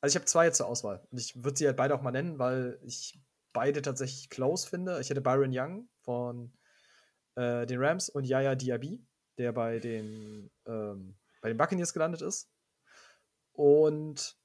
Also 0.00 0.14
ich 0.14 0.16
habe 0.16 0.26
zwei 0.26 0.50
zur 0.50 0.66
Auswahl. 0.66 1.06
Und 1.12 1.18
ich 1.18 1.44
würde 1.44 1.56
sie 1.56 1.66
halt 1.68 1.76
beide 1.76 1.94
auch 1.94 2.02
mal 2.02 2.10
nennen, 2.10 2.40
weil 2.40 2.80
ich 2.82 3.20
beide 3.52 3.82
tatsächlich 3.82 4.30
close 4.30 4.68
finde. 4.68 5.00
Ich 5.00 5.10
hätte 5.10 5.20
Byron 5.20 5.52
Young 5.52 5.88
von 6.00 6.52
äh, 7.36 7.66
den 7.66 7.80
Rams 7.80 8.08
und 8.08 8.24
Yaya 8.24 8.56
Diaby, 8.56 9.00
der 9.38 9.52
bei 9.52 9.78
den, 9.78 10.50
ähm, 10.66 11.16
bei 11.40 11.50
den 11.50 11.56
Buccaneers 11.56 11.92
gelandet 11.92 12.20
ist. 12.20 12.50
Und 13.52 14.36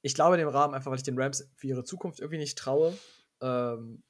ich 0.00 0.14
glaube 0.14 0.36
in 0.36 0.46
dem 0.46 0.48
Rahmen 0.48 0.74
einfach, 0.74 0.92
weil 0.92 0.98
ich 0.98 1.02
den 1.02 1.20
Rams 1.20 1.50
für 1.56 1.66
ihre 1.66 1.82
Zukunft 1.82 2.20
irgendwie 2.20 2.38
nicht 2.38 2.56
traue, 2.56 2.96
ähm, 3.40 4.04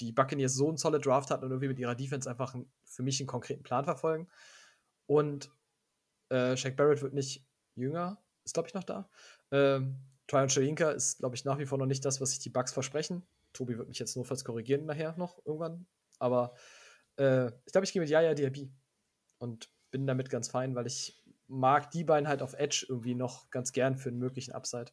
die 0.00 0.12
Buccaneers 0.12 0.54
so 0.54 0.68
einen 0.68 0.76
solid 0.76 1.04
Draft 1.04 1.30
hatten 1.30 1.44
und 1.44 1.50
irgendwie 1.50 1.68
mit 1.68 1.78
ihrer 1.78 1.94
Defense 1.94 2.28
einfach 2.28 2.54
einen, 2.54 2.70
für 2.84 3.02
mich 3.02 3.20
einen 3.20 3.26
konkreten 3.26 3.62
Plan 3.62 3.84
verfolgen. 3.84 4.28
Und 5.06 5.50
äh, 6.30 6.56
Shaq 6.56 6.76
Barrett 6.76 7.02
wird 7.02 7.14
nicht 7.14 7.46
jünger, 7.74 8.22
ist 8.44 8.54
glaube 8.54 8.68
ich 8.68 8.74
noch 8.74 8.84
da. 8.84 9.08
Ähm, 9.50 10.00
Tryon 10.26 10.48
Shalinka 10.48 10.90
ist 10.90 11.18
glaube 11.18 11.36
ich 11.36 11.44
nach 11.44 11.58
wie 11.58 11.66
vor 11.66 11.78
noch 11.78 11.86
nicht 11.86 12.04
das, 12.04 12.20
was 12.20 12.30
sich 12.30 12.40
die 12.40 12.50
Bucks 12.50 12.72
versprechen. 12.72 13.26
Tobi 13.52 13.78
wird 13.78 13.88
mich 13.88 13.98
jetzt 13.98 14.16
notfalls 14.16 14.44
korrigieren 14.44 14.86
nachher 14.86 15.14
noch 15.16 15.44
irgendwann. 15.44 15.86
Aber 16.18 16.54
äh, 17.16 17.48
ich 17.66 17.72
glaube, 17.72 17.84
ich 17.84 17.92
gehe 17.92 18.00
mit 18.02 18.10
Yaya 18.10 18.34
Diaby 18.34 18.72
und 19.38 19.70
bin 19.90 20.06
damit 20.06 20.30
ganz 20.30 20.48
fein, 20.48 20.74
weil 20.74 20.86
ich 20.86 21.22
mag 21.46 21.90
die 21.90 22.04
beiden 22.04 22.28
halt 22.28 22.42
auf 22.42 22.54
Edge 22.54 22.86
irgendwie 22.88 23.14
noch 23.14 23.50
ganz 23.50 23.72
gern 23.72 23.96
für 23.96 24.08
einen 24.08 24.18
möglichen 24.18 24.52
Upside. 24.52 24.90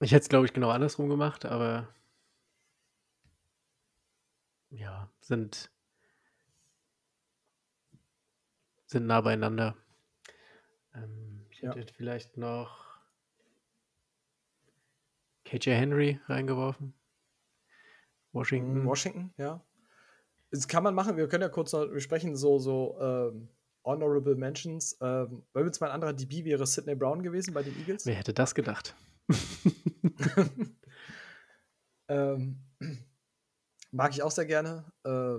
Ich 0.00 0.12
hätte 0.12 0.22
es, 0.22 0.28
glaube 0.28 0.46
ich, 0.46 0.52
genau 0.52 0.70
andersrum 0.70 1.08
gemacht, 1.08 1.46
aber 1.46 1.88
ja, 4.70 5.10
sind 5.20 5.70
sind 8.86 9.06
nah 9.06 9.20
beieinander. 9.20 9.76
Ähm, 10.94 11.44
ich 11.50 11.62
hätte 11.62 11.80
ja. 11.80 11.86
vielleicht 11.96 12.36
noch 12.36 12.86
KJ 15.44 15.70
Henry 15.70 16.20
reingeworfen. 16.26 16.94
Washington. 18.32 18.82
Mm, 18.82 18.86
Washington, 18.86 19.34
ja. 19.36 19.64
Das 20.50 20.68
kann 20.68 20.82
man 20.82 20.94
machen. 20.94 21.16
Wir 21.16 21.28
können 21.28 21.42
ja 21.42 21.48
kurz 21.48 21.72
noch 21.72 21.86
besprechen, 21.86 22.36
so, 22.36 22.58
so 22.58 22.98
ähm, 23.00 23.48
Honorable 23.84 24.36
Mentions. 24.36 24.96
Ähm, 25.00 25.42
weil 25.52 25.64
jetzt 25.64 25.80
mein 25.80 25.90
anderer 25.90 26.12
DB 26.12 26.44
wäre 26.44 26.66
Sidney 26.66 26.94
Brown 26.94 27.22
gewesen 27.22 27.54
bei 27.54 27.62
den 27.62 27.76
Eagles. 27.78 28.06
Wer 28.06 28.14
hätte 28.14 28.34
das 28.34 28.54
gedacht? 28.54 28.94
ähm, 32.08 32.65
Mag 33.96 34.12
ich 34.12 34.22
auch 34.22 34.30
sehr 34.30 34.44
gerne. 34.44 34.84
Äh, 35.04 35.38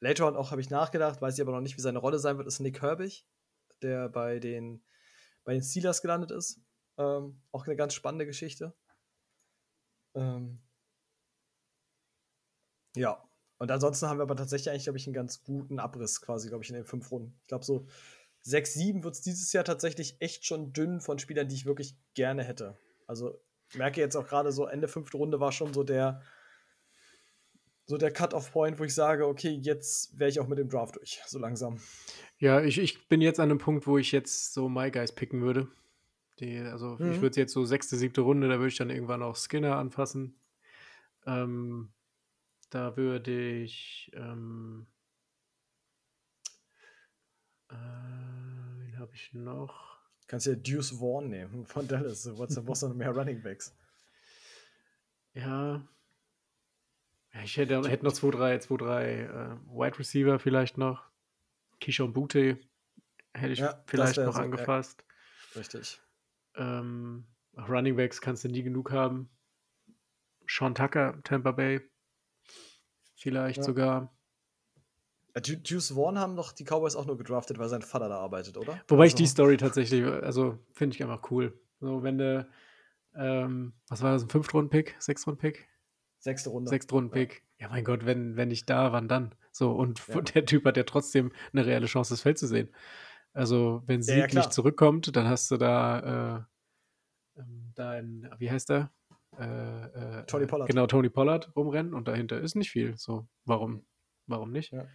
later 0.00 0.26
on 0.26 0.36
auch 0.36 0.50
habe 0.50 0.60
ich 0.60 0.68
nachgedacht, 0.68 1.22
weiß 1.22 1.34
ich 1.34 1.40
aber 1.40 1.52
noch 1.52 1.62
nicht, 1.62 1.78
wie 1.78 1.80
seine 1.80 2.00
Rolle 2.00 2.18
sein 2.18 2.36
wird, 2.36 2.46
ist 2.46 2.60
Nick 2.60 2.82
Herbig, 2.82 3.26
der 3.80 4.10
bei 4.10 4.40
den, 4.40 4.84
bei 5.42 5.54
den 5.54 5.62
Steelers 5.62 6.02
gelandet 6.02 6.30
ist. 6.30 6.60
Ähm, 6.98 7.40
auch 7.50 7.66
eine 7.66 7.76
ganz 7.76 7.94
spannende 7.94 8.26
Geschichte. 8.26 8.76
Ähm, 10.14 10.60
ja. 12.94 13.26
Und 13.56 13.70
ansonsten 13.70 14.06
haben 14.06 14.18
wir 14.18 14.24
aber 14.24 14.36
tatsächlich 14.36 14.68
eigentlich, 14.68 14.84
glaube 14.84 14.98
ich, 14.98 15.06
einen 15.06 15.14
ganz 15.14 15.42
guten 15.42 15.78
Abriss 15.78 16.20
quasi, 16.20 16.48
glaube 16.48 16.64
ich, 16.64 16.68
in 16.68 16.76
den 16.76 16.84
fünf 16.84 17.10
Runden. 17.10 17.38
Ich 17.40 17.48
glaube, 17.48 17.64
so 17.64 17.86
6, 18.42 18.74
7 18.74 19.02
wird 19.02 19.14
es 19.14 19.22
dieses 19.22 19.50
Jahr 19.54 19.64
tatsächlich 19.64 20.20
echt 20.20 20.44
schon 20.44 20.74
dünn 20.74 21.00
von 21.00 21.18
Spielern, 21.18 21.48
die 21.48 21.54
ich 21.54 21.64
wirklich 21.64 21.96
gerne 22.12 22.44
hätte. 22.44 22.78
Also 23.06 23.42
merke 23.72 24.02
jetzt 24.02 24.14
auch 24.14 24.26
gerade 24.26 24.52
so, 24.52 24.66
Ende 24.66 24.88
fünfte 24.88 25.16
Runde 25.16 25.40
war 25.40 25.52
schon 25.52 25.72
so 25.72 25.84
der, 25.84 26.20
so 27.88 27.96
der 27.96 28.12
Cut-off-Point, 28.12 28.78
wo 28.78 28.84
ich 28.84 28.94
sage, 28.94 29.26
okay, 29.26 29.48
jetzt 29.48 30.18
wäre 30.18 30.28
ich 30.28 30.40
auch 30.40 30.46
mit 30.46 30.58
dem 30.58 30.68
Draft 30.68 30.96
durch, 30.96 31.22
so 31.26 31.38
langsam. 31.38 31.80
Ja, 32.38 32.60
ich, 32.60 32.78
ich 32.78 33.08
bin 33.08 33.22
jetzt 33.22 33.40
an 33.40 33.50
einem 33.50 33.58
Punkt, 33.58 33.86
wo 33.86 33.96
ich 33.96 34.12
jetzt 34.12 34.52
so 34.52 34.68
My 34.68 34.90
Guys 34.90 35.10
picken 35.12 35.40
würde. 35.40 35.68
Die, 36.38 36.58
also 36.58 36.96
mhm. 36.98 37.12
ich 37.12 37.22
würde 37.22 37.40
jetzt 37.40 37.54
so 37.54 37.64
sechste, 37.64 37.96
siebte 37.96 38.20
Runde, 38.20 38.46
da 38.46 38.58
würde 38.58 38.68
ich 38.68 38.76
dann 38.76 38.90
irgendwann 38.90 39.22
auch 39.22 39.36
Skinner 39.36 39.76
anfassen. 39.76 40.38
Ähm, 41.26 41.88
da 42.68 42.94
würde 42.98 43.62
ich 43.62 44.10
ähm, 44.14 44.86
äh, 47.70 47.74
wen 47.74 48.98
habe 48.98 49.14
ich 49.14 49.32
noch? 49.32 49.98
Kannst 50.26 50.46
ja 50.46 50.54
Deuce 50.54 50.90
Vaughn 50.90 51.30
nehmen 51.30 51.64
von 51.64 51.88
Dallas. 51.88 52.28
Brauchst 52.36 52.82
noch 52.82 52.94
mehr 52.94 53.12
Running 53.12 53.42
Backs. 53.42 53.74
Ja, 55.32 55.88
ich 57.44 57.56
hätte, 57.56 57.82
hätte 57.88 58.04
noch 58.04 58.12
2-3 58.12 58.60
zwei, 58.60 58.76
drei, 58.76 59.20
äh, 59.22 59.56
Wide 59.66 59.98
Receiver 59.98 60.38
vielleicht 60.38 60.78
noch. 60.78 61.08
Kishon 61.80 62.12
Bute 62.12 62.58
hätte 63.34 63.52
ich 63.52 63.60
ja, 63.60 63.82
vielleicht 63.86 64.16
noch 64.18 64.34
so, 64.34 64.40
angefasst. 64.40 65.04
Ja. 65.54 65.60
Richtig. 65.60 66.00
Ähm, 66.56 67.26
Running 67.56 67.96
Backs 67.96 68.20
kannst 68.20 68.44
du 68.44 68.48
nie 68.48 68.62
genug 68.62 68.90
haben. 68.90 69.28
Sean 70.46 70.74
Tucker, 70.74 71.20
Tampa 71.24 71.52
Bay. 71.52 71.80
Vielleicht 73.16 73.58
ja. 73.58 73.62
sogar. 73.64 74.14
Juice 75.44 75.94
Vaughn 75.94 76.18
haben 76.18 76.34
doch 76.34 76.52
die 76.52 76.64
Cowboys 76.64 76.96
auch 76.96 77.06
nur 77.06 77.16
gedraftet, 77.16 77.58
weil 77.58 77.68
sein 77.68 77.82
Vater 77.82 78.08
da 78.08 78.18
arbeitet, 78.18 78.56
oder? 78.56 78.80
Wobei 78.88 79.02
also. 79.02 79.12
ich 79.12 79.14
die 79.14 79.26
Story 79.26 79.56
tatsächlich, 79.56 80.04
also 80.04 80.58
finde 80.72 80.96
ich 80.96 81.02
einfach 81.02 81.30
cool. 81.30 81.56
So, 81.80 82.02
wenn 82.02 82.18
du, 82.18 82.48
ähm, 83.14 83.72
was 83.88 84.02
war 84.02 84.12
das, 84.12 84.24
ein 84.24 84.30
Fünftrunden-Pick, 84.30 84.96
Sechstrunden-Pick? 84.98 85.68
Sechste 86.18 86.50
Runde. 86.50 86.68
Sechste 86.68 86.94
Runden-Pick. 86.94 87.44
Ja. 87.58 87.66
ja. 87.66 87.72
mein 87.72 87.84
Gott, 87.84 88.04
wenn, 88.06 88.36
wenn 88.36 88.48
nicht 88.48 88.68
da, 88.68 88.92
wann 88.92 89.08
dann? 89.08 89.34
So, 89.52 89.72
und 89.72 90.06
ja. 90.08 90.20
der 90.34 90.44
Typ 90.44 90.64
hat 90.64 90.76
ja 90.76 90.84
trotzdem 90.84 91.32
eine 91.52 91.66
reelle 91.66 91.86
Chance, 91.86 92.12
das 92.12 92.22
Feld 92.22 92.38
zu 92.38 92.46
sehen. 92.46 92.74
Also, 93.32 93.82
wenn 93.86 94.02
Sieg 94.02 94.32
ja, 94.32 94.40
nicht 94.40 94.52
zurückkommt, 94.52 95.14
dann 95.14 95.28
hast 95.28 95.50
du 95.50 95.56
da 95.58 96.46
äh, 97.36 97.40
ähm, 97.40 97.72
dein, 97.74 98.30
wie 98.38 98.50
heißt 98.50 98.70
der? 98.70 98.90
Äh, 99.38 100.20
äh, 100.20 100.24
Tony 100.26 100.46
Pollard. 100.46 100.68
Genau, 100.68 100.86
Tony 100.86 101.08
Pollard 101.08 101.54
rumrennen 101.54 101.94
und 101.94 102.08
dahinter 102.08 102.40
ist 102.40 102.56
nicht 102.56 102.70
viel. 102.70 102.96
So, 102.96 103.28
warum, 103.44 103.86
warum 104.26 104.50
nicht? 104.50 104.72
Ja. 104.72 104.86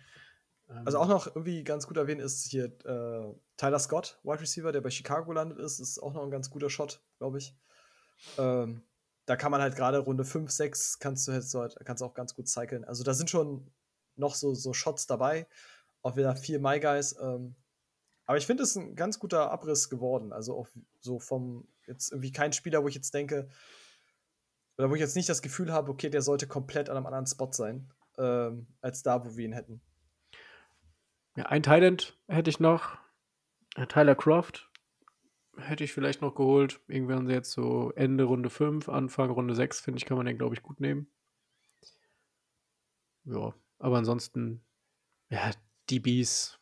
Also 0.86 0.98
auch 0.98 1.08
noch 1.08 1.28
irgendwie 1.28 1.64
ganz 1.64 1.88
gut 1.88 1.98
erwähnen 1.98 2.22
ist 2.22 2.50
hier 2.50 2.66
äh, 2.86 3.34
Tyler 3.58 3.80
Scott, 3.80 4.20
Wide 4.24 4.42
Receiver, 4.42 4.72
der 4.72 4.82
bei 4.82 4.90
Chicago 4.90 5.28
gelandet 5.28 5.60
ist, 5.60 5.80
ist 5.80 6.00
auch 6.00 6.14
noch 6.14 6.24
ein 6.24 6.32
ganz 6.32 6.50
guter 6.50 6.70
Shot, 6.70 7.02
glaube 7.20 7.38
ich. 7.38 7.56
Ähm, 8.38 8.82
da 9.26 9.36
kann 9.36 9.52
man 9.52 9.62
halt 9.62 9.76
gerade 9.76 10.00
Runde 10.00 10.26
5, 10.26 10.52
6 10.52 11.00
kannst 11.00 11.28
du 11.28 11.32
halt 11.32 11.44
so, 11.44 11.68
kannst 11.86 12.04
auch 12.04 12.14
ganz 12.14 12.36
gut 12.36 12.48
cyclen. 12.48 12.84
Also 12.84 13.04
da 13.04 13.14
sind 13.14 13.30
schon 13.30 13.72
noch 14.16 14.36
so, 14.36 14.54
so 14.54 14.74
Shots 14.74 15.08
dabei. 15.08 15.48
Auch 16.02 16.16
wieder 16.16 16.36
vier 16.36 16.60
My 16.60 16.80
Guys. 16.80 17.16
Ähm, 17.22 17.56
aber 18.26 18.38
ich 18.38 18.46
finde 18.46 18.64
es 18.64 18.76
ein 18.76 18.96
ganz 18.96 19.20
guter 19.20 19.52
Abriss 19.52 19.90
geworden. 19.90 20.34
Also 20.34 20.58
auch 20.58 20.68
so 21.00 21.20
vom, 21.20 21.68
jetzt 21.88 22.12
irgendwie 22.12 22.32
kein 22.32 22.54
Spieler, 22.54 22.84
wo 22.84 22.88
ich 22.88 22.96
jetzt 22.96 23.14
denke, 23.14 23.50
oder 24.78 24.90
wo 24.90 24.96
ich 24.96 25.02
jetzt 25.02 25.16
nicht 25.16 25.30
das 25.30 25.42
Gefühl 25.42 25.72
habe, 25.72 25.92
okay, 25.92 26.10
der 26.10 26.22
sollte 26.22 26.48
komplett 26.48 26.90
an 26.90 26.98
einem 26.98 27.06
anderen 27.06 27.28
Spot 27.28 27.52
sein, 27.52 27.92
ähm, 28.18 28.68
als 28.82 29.04
da, 29.04 29.24
wo 29.26 29.38
wir 29.38 29.46
ihn 29.46 29.54
hätten. 29.54 29.82
Ja, 31.36 31.46
ein 31.46 31.64
Thailand 31.64 32.18
hätte 32.28 32.50
ich 32.50 32.60
noch. 32.60 32.98
Tyler 33.90 34.16
Croft 34.16 34.70
hätte 35.58 35.84
ich 35.84 35.94
vielleicht 35.94 36.22
noch 36.22 36.36
geholt. 36.36 36.82
Irgendwann 36.88 37.30
jetzt 37.30 37.52
so 37.52 37.92
Ende 37.96 38.24
Runde 38.24 38.50
5, 38.50 38.90
Anfang 38.90 39.30
Runde 39.30 39.56
6, 39.56 39.82
finde 39.82 39.98
ich, 39.98 40.06
kann 40.06 40.18
man 40.18 40.26
den, 40.26 40.38
glaube 40.38 40.56
ich, 40.56 40.64
gut 40.64 40.80
nehmen. 40.80 41.08
Ja, 43.26 43.54
aber 43.80 43.98
ansonsten, 43.98 44.64
ja, 45.30 45.52
DBs, 45.90 46.60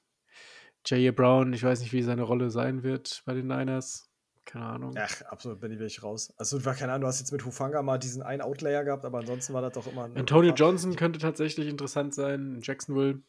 J.A. 0.86 1.12
Brown, 1.12 1.54
ich 1.54 1.64
weiß 1.64 1.82
nicht, 1.82 1.94
wie 1.94 2.04
seine 2.04 2.24
Rolle 2.24 2.50
sein 2.50 2.84
wird 2.84 3.24
bei 3.26 3.34
den 3.34 3.48
Niners. 3.48 4.08
Keine 4.46 4.66
Ahnung. 4.66 4.96
Ach, 4.98 5.22
absolut, 5.24 5.60
bin 5.60 5.72
ich 5.72 5.80
wirklich 5.80 6.02
raus. 6.02 6.34
Also, 6.38 6.64
war 6.66 6.74
keine 6.74 6.92
Ahnung, 6.94 7.02
du 7.02 7.08
hast 7.08 7.20
jetzt 7.20 7.32
mit 7.32 7.46
Hufanga 7.46 7.82
mal 7.84 8.00
diesen 8.00 8.24
einen 8.24 8.42
Outlayer 8.42 8.84
gehabt, 8.84 9.06
aber 9.06 9.20
ansonsten 9.20 9.54
war 9.54 9.62
das 9.62 9.74
doch 9.74 9.86
immer 9.88 10.06
ein. 10.06 10.18
Antonio 10.18 10.54
Johnson 10.54 10.96
könnte 10.96 11.20
tatsächlich 11.20 11.68
interessant 11.68 12.14
sein 12.14 12.56
in 12.56 12.62
Jacksonville. 12.62 13.22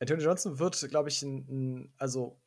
Antonio 0.00 0.24
Johnson 0.24 0.58
wird, 0.58 0.88
glaube 0.90 1.08
ich, 1.08 1.22
ein, 1.22 1.46
ein, 1.48 1.94
also 1.98 2.40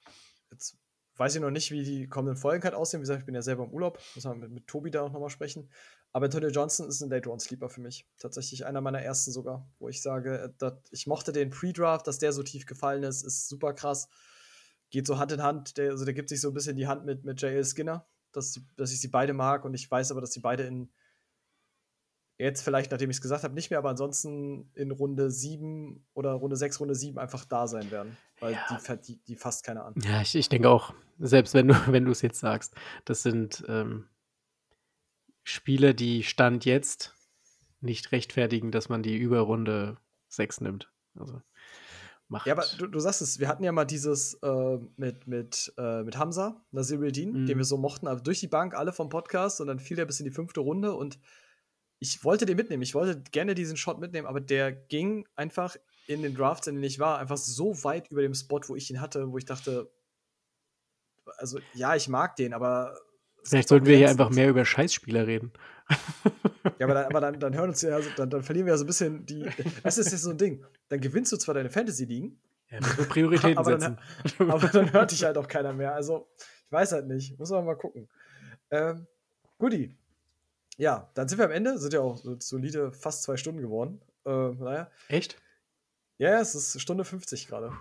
jetzt 0.51 0.80
weiß 1.17 1.35
ich 1.35 1.41
noch 1.41 1.51
nicht, 1.51 1.71
wie 1.71 1.83
die 1.83 2.07
kommenden 2.07 2.37
Folgen 2.37 2.63
halt 2.63 2.73
aussehen. 2.73 2.99
Wie 2.99 3.03
gesagt, 3.03 3.19
ich 3.19 3.25
bin 3.25 3.35
ja 3.35 3.41
selber 3.41 3.65
im 3.65 3.71
Urlaub, 3.71 3.99
muss 4.15 4.23
man 4.23 4.39
mit, 4.39 4.51
mit 4.51 4.67
Tobi 4.67 4.91
da 4.91 5.01
auch 5.01 5.11
nochmal 5.11 5.29
sprechen. 5.29 5.69
Aber 6.13 6.25
Antonio 6.25 6.49
Johnson 6.49 6.87
ist 6.87 7.01
ein 7.01 7.09
Late 7.09 7.29
Round 7.29 7.41
Sleeper 7.41 7.69
für 7.69 7.81
mich. 7.81 8.07
Tatsächlich 8.17 8.65
einer 8.65 8.81
meiner 8.81 9.01
ersten 9.01 9.31
sogar, 9.31 9.69
wo 9.79 9.87
ich 9.87 10.01
sage, 10.01 10.53
äh, 10.59 10.71
ich 10.91 11.07
mochte 11.07 11.31
den 11.31 11.49
Pre-Draft, 11.49 12.07
dass 12.07 12.19
der 12.19 12.33
so 12.33 12.43
tief 12.43 12.65
gefallen 12.65 13.03
ist, 13.03 13.23
ist 13.23 13.47
super 13.47 13.73
krass. 13.73 14.09
Geht 14.89 15.07
so 15.07 15.17
Hand 15.19 15.31
in 15.31 15.41
Hand, 15.41 15.77
der, 15.77 15.91
also 15.91 16.03
der 16.03 16.13
gibt 16.13 16.29
sich 16.29 16.41
so 16.41 16.49
ein 16.49 16.53
bisschen 16.53 16.75
die 16.75 16.87
Hand 16.87 17.05
mit, 17.05 17.23
mit 17.23 17.41
J.L. 17.41 17.63
Skinner, 17.63 18.05
dass, 18.33 18.59
dass 18.75 18.91
ich 18.91 18.99
sie 18.99 19.07
beide 19.07 19.33
mag 19.33 19.63
und 19.63 19.73
ich 19.73 19.89
weiß 19.89 20.11
aber, 20.11 20.19
dass 20.19 20.33
sie 20.33 20.41
beide 20.41 20.63
in 20.63 20.91
Jetzt 22.41 22.63
vielleicht, 22.63 22.89
nachdem 22.89 23.11
ich 23.11 23.17
es 23.17 23.21
gesagt 23.21 23.43
habe, 23.43 23.53
nicht 23.53 23.69
mehr, 23.69 23.77
aber 23.77 23.89
ansonsten 23.89 24.71
in 24.73 24.89
Runde 24.89 25.29
7 25.29 26.03
oder 26.15 26.31
Runde 26.31 26.55
6, 26.55 26.79
Runde 26.79 26.95
7 26.95 27.19
einfach 27.19 27.45
da 27.45 27.67
sein 27.67 27.91
werden. 27.91 28.17
Weil 28.39 28.53
ja. 28.53 28.79
die, 28.87 29.01
die, 29.01 29.23
die 29.23 29.35
fasst 29.35 29.63
keiner 29.63 29.85
an. 29.85 29.93
Ja, 30.03 30.21
ich, 30.21 30.33
ich 30.35 30.49
denke 30.49 30.67
auch, 30.67 30.95
selbst 31.19 31.53
wenn 31.53 31.67
du 31.67 31.75
wenn 31.87 32.07
es 32.07 32.23
jetzt 32.23 32.39
sagst, 32.39 32.73
das 33.05 33.21
sind 33.21 33.63
ähm, 33.67 34.07
Spiele, 35.43 35.93
die 35.93 36.23
Stand 36.23 36.65
jetzt 36.65 37.13
nicht 37.79 38.11
rechtfertigen, 38.11 38.71
dass 38.71 38.89
man 38.89 39.03
die 39.03 39.17
über 39.17 39.41
Runde 39.41 39.97
6 40.29 40.61
nimmt. 40.61 40.91
Also 41.13 41.41
macht. 42.27 42.47
Ja, 42.47 42.53
aber 42.53 42.65
du, 42.79 42.87
du 42.87 42.99
sagst 42.99 43.21
es, 43.21 43.39
wir 43.39 43.47
hatten 43.49 43.63
ja 43.63 43.71
mal 43.71 43.85
dieses 43.85 44.33
äh, 44.41 44.79
mit, 44.97 45.27
mit, 45.27 45.71
äh, 45.77 46.01
mit 46.01 46.17
Hamza, 46.17 46.59
Nasir 46.71 47.11
Dean, 47.11 47.43
mm. 47.43 47.45
den 47.45 47.57
wir 47.59 47.65
so 47.65 47.77
mochten, 47.77 48.07
aber 48.07 48.21
durch 48.21 48.39
die 48.39 48.47
Bank 48.47 48.73
alle 48.73 48.93
vom 48.93 49.09
Podcast 49.09 49.61
und 49.61 49.67
dann 49.67 49.79
fiel 49.79 49.99
er 49.99 50.05
bis 50.05 50.19
in 50.19 50.25
die 50.25 50.31
fünfte 50.31 50.61
Runde 50.61 50.95
und 50.95 51.19
ich 52.01 52.23
wollte 52.23 52.47
den 52.47 52.57
mitnehmen. 52.57 52.81
Ich 52.81 52.95
wollte 52.95 53.21
gerne 53.31 53.53
diesen 53.53 53.77
Shot 53.77 53.99
mitnehmen, 53.99 54.27
aber 54.27 54.41
der 54.41 54.71
ging 54.71 55.27
einfach 55.35 55.75
in 56.07 56.23
den 56.23 56.35
Drafts, 56.35 56.65
in 56.65 56.75
denen 56.75 56.83
ich 56.83 56.99
war, 56.99 57.19
einfach 57.19 57.37
so 57.37 57.83
weit 57.83 58.09
über 58.09 58.23
dem 58.23 58.33
Spot, 58.33 58.59
wo 58.65 58.75
ich 58.75 58.89
ihn 58.89 58.99
hatte, 58.99 59.31
wo 59.31 59.37
ich 59.37 59.45
dachte, 59.45 59.91
also 61.37 61.59
ja, 61.75 61.95
ich 61.95 62.09
mag 62.09 62.35
den, 62.35 62.53
aber. 62.53 62.97
Vielleicht 63.43 63.69
sollten 63.69 63.85
wir 63.85 63.97
hier 63.97 64.09
einfach 64.09 64.31
mehr 64.31 64.49
über 64.49 64.65
Scheißspieler 64.65 65.27
reden. 65.27 65.53
Ja, 66.79 66.87
aber 66.87 66.93
dann, 66.95 67.05
aber 67.05 67.21
dann, 67.21 67.39
dann 67.39 67.53
hören 67.53 67.69
uns 67.69 67.81
ja, 67.83 67.99
dann, 68.17 68.31
dann 68.31 68.41
verlieren 68.41 68.65
wir 68.65 68.73
ja 68.73 68.77
so 68.77 68.83
ein 68.83 68.87
bisschen 68.87 69.25
die. 69.27 69.47
Das 69.83 69.99
ist 69.99 70.11
jetzt 70.11 70.23
so 70.23 70.31
ein 70.31 70.37
Ding. 70.37 70.65
Dann 70.89 71.01
gewinnst 71.01 71.31
du 71.31 71.37
zwar 71.37 71.53
deine 71.53 71.69
Fantasy-Ligen. 71.69 72.39
Ja, 72.69 72.79
müssen 72.79 73.09
Prioritäten 73.09 73.57
aber 73.59 73.79
setzen. 73.79 73.99
Dann, 74.39 74.51
aber 74.51 74.67
dann 74.69 74.91
hört 74.91 75.11
dich 75.11 75.23
halt 75.23 75.37
auch 75.37 75.47
keiner 75.47 75.73
mehr. 75.73 75.93
Also, 75.93 76.27
ich 76.65 76.71
weiß 76.71 76.93
halt 76.93 77.07
nicht. 77.07 77.37
Muss 77.37 77.51
man 77.51 77.65
mal 77.65 77.75
gucken. 77.75 78.09
Ähm, 78.71 79.05
Guti, 79.59 79.95
ja, 80.81 81.11
dann 81.13 81.27
sind 81.27 81.37
wir 81.37 81.45
am 81.45 81.51
Ende, 81.51 81.77
sind 81.77 81.93
ja 81.93 82.01
auch 82.01 82.19
solide 82.39 82.91
fast 82.91 83.21
zwei 83.21 83.37
Stunden 83.37 83.61
geworden. 83.61 84.01
Äh, 84.25 84.31
naja. 84.31 84.89
Echt? 85.09 85.39
Ja, 86.17 86.39
es 86.41 86.55
ist 86.55 86.81
Stunde 86.81 87.05
50 87.05 87.47
gerade. 87.47 87.71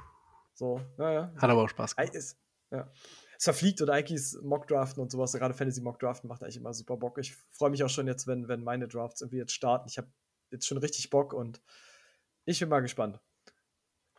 So, 0.53 0.83
naja. 0.99 1.33
Hat 1.39 1.49
aber 1.49 1.63
auch 1.63 1.69
Spaß 1.71 1.97
gemacht. 1.97 2.15
Es, 2.15 2.37
ja. 2.71 2.93
es 3.39 3.45
verfliegt 3.45 3.81
und 3.81 3.89
eigentlich 3.89 4.21
ist 4.21 4.43
Mockdraften 4.43 5.03
und 5.03 5.11
sowas, 5.11 5.33
gerade 5.33 5.55
Fantasy 5.55 5.81
Mockdraften 5.81 6.29
macht 6.29 6.43
eigentlich 6.43 6.59
immer 6.59 6.75
super 6.75 6.99
Bock. 6.99 7.17
Ich 7.17 7.35
freue 7.53 7.71
mich 7.71 7.83
auch 7.83 7.89
schon 7.89 8.07
jetzt, 8.07 8.27
wenn, 8.27 8.49
wenn 8.49 8.63
meine 8.63 8.87
Drafts 8.87 9.23
irgendwie 9.23 9.39
jetzt 9.39 9.55
starten. 9.55 9.89
Ich 9.89 9.97
habe 9.97 10.09
jetzt 10.51 10.67
schon 10.67 10.77
richtig 10.77 11.09
Bock 11.09 11.33
und 11.33 11.63
ich 12.45 12.61
bin 12.61 12.69
mal 12.69 12.81
gespannt. 12.81 13.19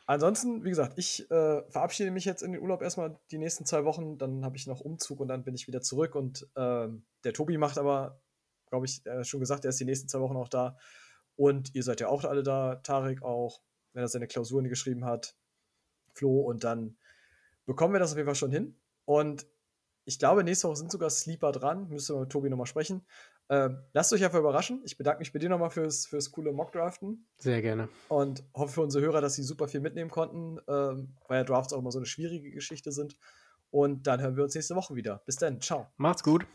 Ansonsten, 0.08 0.64
wie 0.64 0.70
gesagt, 0.70 0.94
ich 0.98 1.30
äh, 1.30 1.62
verabschiede 1.70 2.10
mich 2.10 2.26
jetzt 2.26 2.42
in 2.42 2.54
den 2.54 2.62
Urlaub 2.64 2.82
erstmal 2.82 3.20
die 3.30 3.38
nächsten 3.38 3.68
zwei 3.68 3.86
Wochen. 3.86 4.18
Dann 4.18 4.44
habe 4.44 4.58
ich 4.58 4.66
noch 4.66 4.82
Umzug 4.82 5.20
und 5.20 5.28
dann 5.28 5.44
bin 5.44 5.54
ich 5.54 5.68
wieder 5.68 5.84
zurück. 5.84 6.16
Und 6.16 6.48
äh, 6.56 6.88
der 7.24 7.34
Tobi 7.34 7.60
macht 7.60 7.78
aber 7.78 8.20
glaube 8.72 8.86
ich, 8.88 9.06
äh, 9.06 9.24
schon 9.24 9.42
gesagt, 9.42 9.66
er 9.66 9.70
ist 9.70 9.80
die 9.80 9.86
nächsten 9.86 10.08
zwei 10.08 10.22
Wochen 10.22 10.38
auch 10.38 10.48
da. 10.48 10.78
Und 11.36 11.76
ihr 11.76 11.84
seid 11.84 12.00
ja 12.00 12.08
auch 12.08 12.24
alle 12.24 12.42
da, 12.42 12.76
Tarek 12.76 13.22
auch, 13.22 13.62
wenn 13.94 14.02
er 14.02 14.08
seine 14.08 14.28
Klausuren 14.28 14.68
geschrieben 14.70 15.06
hat, 15.06 15.36
Flo. 16.14 16.40
Und 16.42 16.64
dann 16.64 16.98
bekommen 17.66 17.94
wir 17.94 18.00
das 18.00 18.12
auf 18.12 18.18
jeden 18.18 18.28
Fall 18.28 18.36
schon 18.36 18.52
hin. 18.52 18.76
Und 19.06 19.46
ich 20.06 20.20
glaube, 20.20 20.44
nächste 20.44 20.68
Woche 20.68 20.78
sind 20.78 20.92
sogar 20.92 21.10
Sleeper 21.10 21.52
dran. 21.52 21.90
Müsste 21.90 22.16
wir 22.16 22.22
mit 22.22 22.32
Tobi 22.32 22.50
nochmal 22.50 22.66
sprechen. 22.66 23.06
Ähm, 23.50 23.84
lasst 23.92 24.14
euch 24.14 24.24
einfach 24.24 24.40
überraschen. 24.40 24.82
Ich 24.86 24.98
bedanke 24.98 25.20
mich 25.20 25.34
bei 25.34 25.40
dir 25.40 25.50
nochmal 25.50 25.70
fürs, 25.70 26.06
fürs 26.06 26.32
coole 26.32 26.54
Mockdraften. 26.54 27.28
Sehr 27.38 27.62
gerne. 27.62 27.90
Und 28.08 28.44
hoffe 28.54 28.76
für 28.76 28.82
unsere 28.82 29.04
Hörer, 29.04 29.20
dass 29.20 29.36
sie 29.36 29.44
super 29.44 29.68
viel 29.68 29.82
mitnehmen 29.82 30.10
konnten, 30.10 30.60
ähm, 30.70 31.18
weil 31.28 31.40
ja 31.40 31.44
Drafts 31.44 31.74
auch 31.74 31.80
immer 31.80 31.92
so 31.92 32.00
eine 32.00 32.06
schwierige 32.06 32.52
Geschichte 32.52 32.94
sind. 32.94 33.18
Und 33.70 34.08
dann 34.08 34.22
hören 34.22 34.38
wir 34.38 34.44
uns 34.44 34.56
nächste 34.56 34.76
Woche 34.76 34.96
wieder. 34.96 35.22
Bis 35.26 35.36
dann. 35.36 35.60
Ciao. 35.60 35.88
Macht's 35.98 36.24
gut. 36.24 36.46